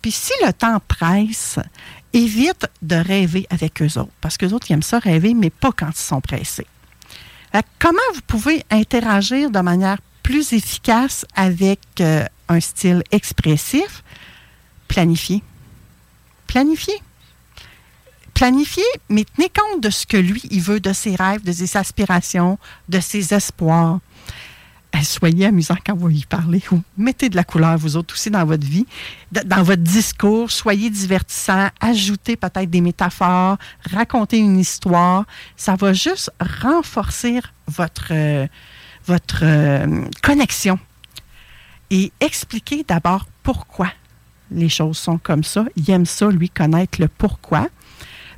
Puis 0.02 0.12
si 0.12 0.32
le 0.46 0.54
temps 0.54 0.80
presse, 0.88 1.60
évite 2.14 2.68
de 2.82 2.96
rêver 2.96 3.48
avec 3.50 3.82
eux 3.82 4.00
autres, 4.00 4.12
parce 4.22 4.38
qu'eux 4.38 4.54
autres, 4.54 4.68
ils 4.70 4.74
aiment 4.74 4.84
ça 4.84 5.00
rêver, 5.00 5.34
mais 5.34 5.50
pas 5.50 5.72
quand 5.76 5.90
ils 5.90 6.02
sont 6.02 6.22
pressés. 6.22 6.68
Comment 7.80 7.98
vous 8.14 8.22
pouvez 8.28 8.64
interagir 8.70 9.50
de 9.50 9.60
manière 9.60 9.98
plus 10.24 10.54
efficace 10.54 11.26
avec 11.36 11.80
euh, 12.02 12.26
un 12.50 12.60
style 12.60 13.04
expressif? 13.12 14.04
Planifier. 14.88 15.44
Planifier. 16.48 17.02
Planifier, 18.34 18.84
mais 19.10 19.26
tenez 19.36 19.50
compte 19.50 19.82
de 19.82 19.90
ce 19.90 20.06
que 20.06 20.18
lui, 20.18 20.42
il 20.52 20.62
veut, 20.62 20.80
de 20.82 20.92
ses 20.92 21.16
rêves, 21.16 21.44
de 21.44 21.54
ses 21.54 21.78
aspirations, 21.78 22.60
de 22.90 23.00
ses 23.00 23.34
espoirs. 23.34 24.00
Euh, 24.96 25.00
Soyez 25.04 25.46
amusant 25.46 25.78
quand 25.86 25.96
vous 25.96 26.10
y 26.10 26.26
parlez. 26.26 26.62
Ou 26.72 26.82
mettez 26.98 27.30
de 27.30 27.36
la 27.36 27.44
couleur, 27.44 27.78
vous 27.78 27.96
autres 27.96 28.14
aussi, 28.14 28.30
dans 28.30 28.46
votre 28.46 28.66
vie, 28.66 28.86
dans 29.32 29.64
votre 29.64 29.82
discours. 29.82 30.52
Soyez 30.52 30.90
divertissant. 30.90 31.70
Ajoutez 31.80 32.36
peut-être 32.36 32.70
des 32.70 32.82
métaphores. 32.82 33.58
Racontez 33.92 34.38
une 34.38 34.60
histoire. 34.60 35.26
Ça 35.56 35.76
va 35.76 35.94
juste 35.94 36.32
renforcer 36.62 37.40
votre, 37.68 38.10
euh, 38.12 38.48
votre 39.06 39.40
euh, 39.44 40.06
connexion. 40.22 40.80
Et 41.92 42.12
expliquez 42.20 42.84
d'abord 42.84 43.26
pourquoi 43.44 43.92
les 44.52 44.70
choses 44.70 44.98
sont 44.98 45.18
comme 45.18 45.44
ça. 45.44 45.66
Il 45.76 45.90
aime 45.90 46.06
ça, 46.06 46.30
lui, 46.30 46.50
connaître 46.50 47.00
le 47.02 47.08
pourquoi. 47.08 47.68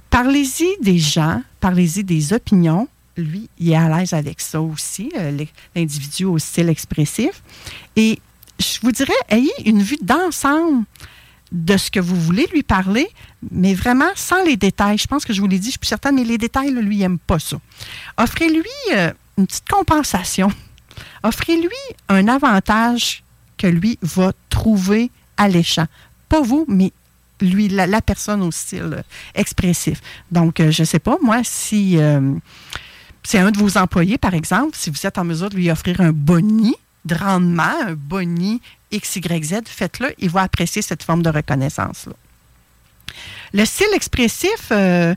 Parlez-y 0.10 0.78
des 0.82 0.99
gens, 0.99 1.41
parlez-y 1.60 2.03
des 2.03 2.34
opinions. 2.34 2.88
Lui, 3.18 3.49
il 3.57 3.72
est 3.72 3.76
à 3.76 3.90
l'aise 3.90 4.14
avec 4.14 4.40
ça 4.40 4.61
aussi, 4.61 5.11
euh, 5.18 5.45
l'individu 5.76 6.26
au 6.26 6.38
style 6.38 6.69
expressif. 6.69 7.41
Et 7.95 8.19
je 8.60 8.80
vous 8.82 8.91
dirais, 8.91 9.14
ayez 9.30 9.52
une 9.65 9.82
vue 9.82 9.98
d'ensemble 10.02 10.86
de 11.52 11.78
ce 11.78 11.90
que 11.90 11.99
vous 11.99 12.15
voulez 12.15 12.45
lui 12.52 12.64
parler, 12.64 13.07
mais 13.52 13.74
vraiment 13.74 14.10
sans 14.15 14.44
les 14.44 14.57
détails. 14.57 14.98
Je 14.98 15.07
pense 15.07 15.26
que 15.26 15.34
je 15.34 15.41
vous 15.41 15.48
l'ai 15.48 15.60
dit, 15.60 15.68
je 15.68 15.72
suis 15.72 15.80
plus 15.80 15.88
certaine, 15.88 16.15
mais 16.15 16.24
les 16.24 16.38
détails, 16.38 16.72
lui, 16.72 16.98
il 16.98 16.99
n'aime 16.99 17.19
pas 17.19 17.40
ça. 17.40 17.57
Offrez-lui 18.18 18.64
euh, 18.94 19.11
une 19.38 19.48
petite 19.48 19.68
compensation. 19.68 20.52
Offrez-lui 21.24 21.69
un 22.10 22.28
avantage 22.28 23.24
que 23.58 23.68
lui 23.68 23.98
va 24.02 24.34
trouver 24.50 25.12
alléchant. 25.38 25.88
Pas 26.30 26.42
vous, 26.42 26.66
mais 26.68 26.92
lui, 27.42 27.68
la, 27.68 28.02
personne 28.02 28.42
au 28.42 28.52
style 28.52 28.96
euh, 28.98 29.02
expressif. 29.36 30.02
Donc, 30.32 30.60
euh, 30.60 30.72
je 30.72 30.82
ne 30.82 30.86
sais 30.86 31.00
pas, 31.00 31.18
moi, 31.22 31.42
si 31.44 31.98
euh, 31.98 32.34
c'est 33.24 33.40
un 33.40 33.52
de 33.52 33.58
vos 33.58 33.78
employés, 33.78 34.18
par 34.18 34.34
exemple, 34.34 34.76
si 34.76 34.90
vous 34.90 35.06
êtes 35.06 35.18
en 35.18 35.24
mesure 35.24 35.50
de 35.50 35.56
lui 35.56 35.70
offrir 35.70 36.02
un 36.02 36.12
boni 36.12 36.76
de 37.06 37.16
rendement, 37.16 37.88
un 37.88 37.94
boni 37.94 38.62
XYZ, 38.92 39.62
faites-le, 39.66 40.14
il 40.18 40.30
va 40.30 40.42
apprécier 40.42 40.82
cette 40.82 41.04
forme 41.04 41.22
de 41.22 41.30
reconnaissance-là. 41.30 42.14
Le 43.54 43.66
style 43.66 43.88
expressif, 43.94 44.70
euh, 44.72 45.16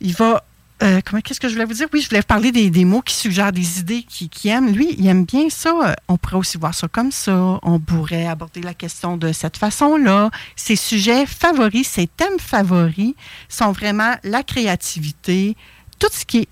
il 0.00 0.14
va. 0.14 0.44
Euh, 0.82 1.00
comment 1.04 1.22
qu'est-ce 1.22 1.40
que 1.40 1.48
je 1.48 1.54
voulais 1.54 1.64
vous 1.64 1.74
dire? 1.74 1.86
Oui, 1.92 2.00
je 2.00 2.08
voulais 2.08 2.20
vous 2.20 2.26
parler 2.26 2.50
des, 2.50 2.84
mots 2.84 3.02
qui 3.02 3.14
suggèrent 3.14 3.52
des 3.52 3.80
idées 3.80 4.02
qui, 4.02 4.28
qui 4.28 4.48
aiment. 4.48 4.72
Lui, 4.72 4.94
il 4.98 5.06
aime 5.06 5.24
bien 5.24 5.48
ça. 5.48 5.94
On 6.08 6.16
pourrait 6.16 6.36
aussi 6.36 6.58
voir 6.58 6.74
ça 6.74 6.88
comme 6.88 7.12
ça. 7.12 7.58
On 7.62 7.78
pourrait 7.78 8.26
aborder 8.26 8.60
la 8.60 8.74
question 8.74 9.16
de 9.16 9.32
cette 9.32 9.56
façon-là. 9.56 10.30
Ses 10.56 10.76
sujets 10.76 11.24
favoris, 11.26 11.86
ses 11.86 12.06
thèmes 12.06 12.38
favoris 12.38 13.14
sont 13.48 13.72
vraiment 13.72 14.14
la 14.24 14.42
créativité, 14.42 15.56
tout 15.98 16.08
ce 16.10 16.24
qui 16.24 16.38
est 16.38 16.48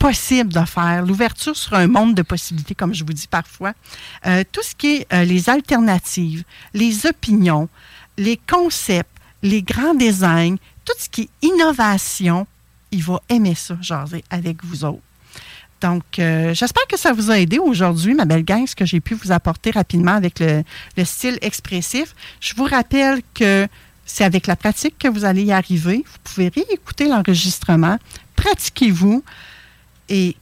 possible 0.00 0.52
de 0.52 0.64
faire, 0.64 1.04
l'ouverture 1.04 1.54
sur 1.56 1.74
un 1.74 1.86
monde 1.86 2.14
de 2.14 2.22
possibilités, 2.22 2.74
comme 2.74 2.94
je 2.94 3.04
vous 3.04 3.12
dis 3.12 3.28
parfois, 3.28 3.74
Euh, 4.26 4.42
tout 4.50 4.62
ce 4.62 4.74
qui 4.74 4.96
est 4.96 5.12
euh, 5.12 5.24
les 5.24 5.48
alternatives, 5.48 6.42
les 6.74 7.06
opinions, 7.06 7.68
les 8.16 8.38
concepts, 8.38 9.16
les 9.42 9.62
grands 9.62 9.94
designs, 9.94 10.56
tout 10.84 10.94
ce 10.98 11.08
qui 11.08 11.22
est 11.22 11.46
innovation, 11.46 12.46
il 12.92 13.02
va 13.02 13.20
aimer 13.28 13.54
ça, 13.54 13.76
jaser 13.80 14.24
avec 14.30 14.64
vous 14.64 14.84
autres. 14.84 15.00
Donc, 15.80 16.18
euh, 16.18 16.52
j'espère 16.52 16.86
que 16.86 16.98
ça 16.98 17.12
vous 17.12 17.30
a 17.30 17.38
aidé 17.38 17.58
aujourd'hui, 17.58 18.12
ma 18.14 18.26
belle 18.26 18.44
gang, 18.44 18.66
ce 18.66 18.76
que 18.76 18.84
j'ai 18.84 19.00
pu 19.00 19.14
vous 19.14 19.32
apporter 19.32 19.70
rapidement 19.70 20.12
avec 20.14 20.38
le, 20.40 20.62
le 20.96 21.04
style 21.06 21.38
expressif. 21.40 22.14
Je 22.40 22.54
vous 22.54 22.64
rappelle 22.64 23.22
que 23.34 23.66
c'est 24.04 24.24
avec 24.24 24.46
la 24.46 24.56
pratique 24.56 24.98
que 24.98 25.08
vous 25.08 25.24
allez 25.24 25.44
y 25.44 25.52
arriver. 25.52 26.04
Vous 26.06 26.18
pouvez 26.24 26.48
réécouter 26.48 27.08
l'enregistrement. 27.08 27.96
Pratiquez-vous. 28.36 29.22
Et 30.10 30.36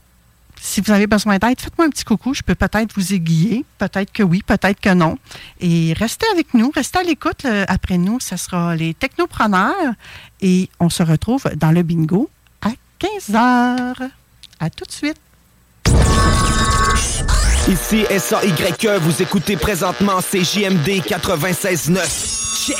si 0.59 0.81
vous 0.81 0.91
avez 0.91 1.07
besoin 1.07 1.37
d'aide, 1.37 1.61
faites-moi 1.61 1.87
un 1.87 1.89
petit 1.89 2.03
coucou. 2.03 2.33
Je 2.33 2.41
peux 2.41 2.55
peut-être 2.55 2.93
vous 2.95 3.13
aiguiller. 3.13 3.63
Peut-être 3.77 4.11
que 4.11 4.23
oui, 4.23 4.41
peut-être 4.45 4.81
que 4.81 4.93
non. 4.93 5.17
Et 5.61 5.93
restez 5.93 6.25
avec 6.33 6.53
nous, 6.53 6.69
restez 6.75 6.99
à 6.99 7.03
l'écoute. 7.03 7.43
Le- 7.43 7.63
Après 7.71 7.97
nous, 7.97 8.19
ce 8.19 8.35
sera 8.35 8.75
les 8.75 8.93
technopreneurs. 8.93 9.93
Et 10.41 10.69
on 10.81 10.89
se 10.89 11.03
retrouve 11.03 11.43
dans 11.55 11.71
le 11.71 11.83
bingo 11.83 12.29
à 12.99 13.07
15 13.07 13.35
heures. 13.35 14.09
À 14.59 14.69
tout 14.69 14.85
de 14.85 14.91
suite. 14.91 15.17
Ici 17.67 18.05
SAYE, 18.19 18.97
vous 18.99 19.21
écoutez 19.21 19.55
présentement 19.55 20.19
CJMD 20.21 21.01
96.9. 21.05 22.65
Check. 22.65 22.77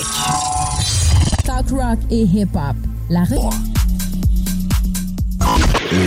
Talk 1.45 1.69
rock 1.69 1.99
et 2.09 2.23
hip-hop. 2.23 2.75
La 3.09 3.21
radio. 3.21 3.49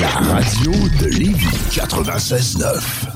La 0.00 0.08
radio 0.08 0.72
de 1.00 1.06
Lévis 1.06 1.46
96.9. 1.70 3.08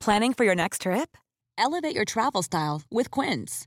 Planning 0.00 0.32
for 0.34 0.44
your 0.44 0.54
next 0.54 0.82
trip? 0.82 1.16
Elevate 1.56 1.94
your 1.94 2.04
travel 2.04 2.42
style 2.42 2.82
with 2.90 3.10
Quince. 3.10 3.66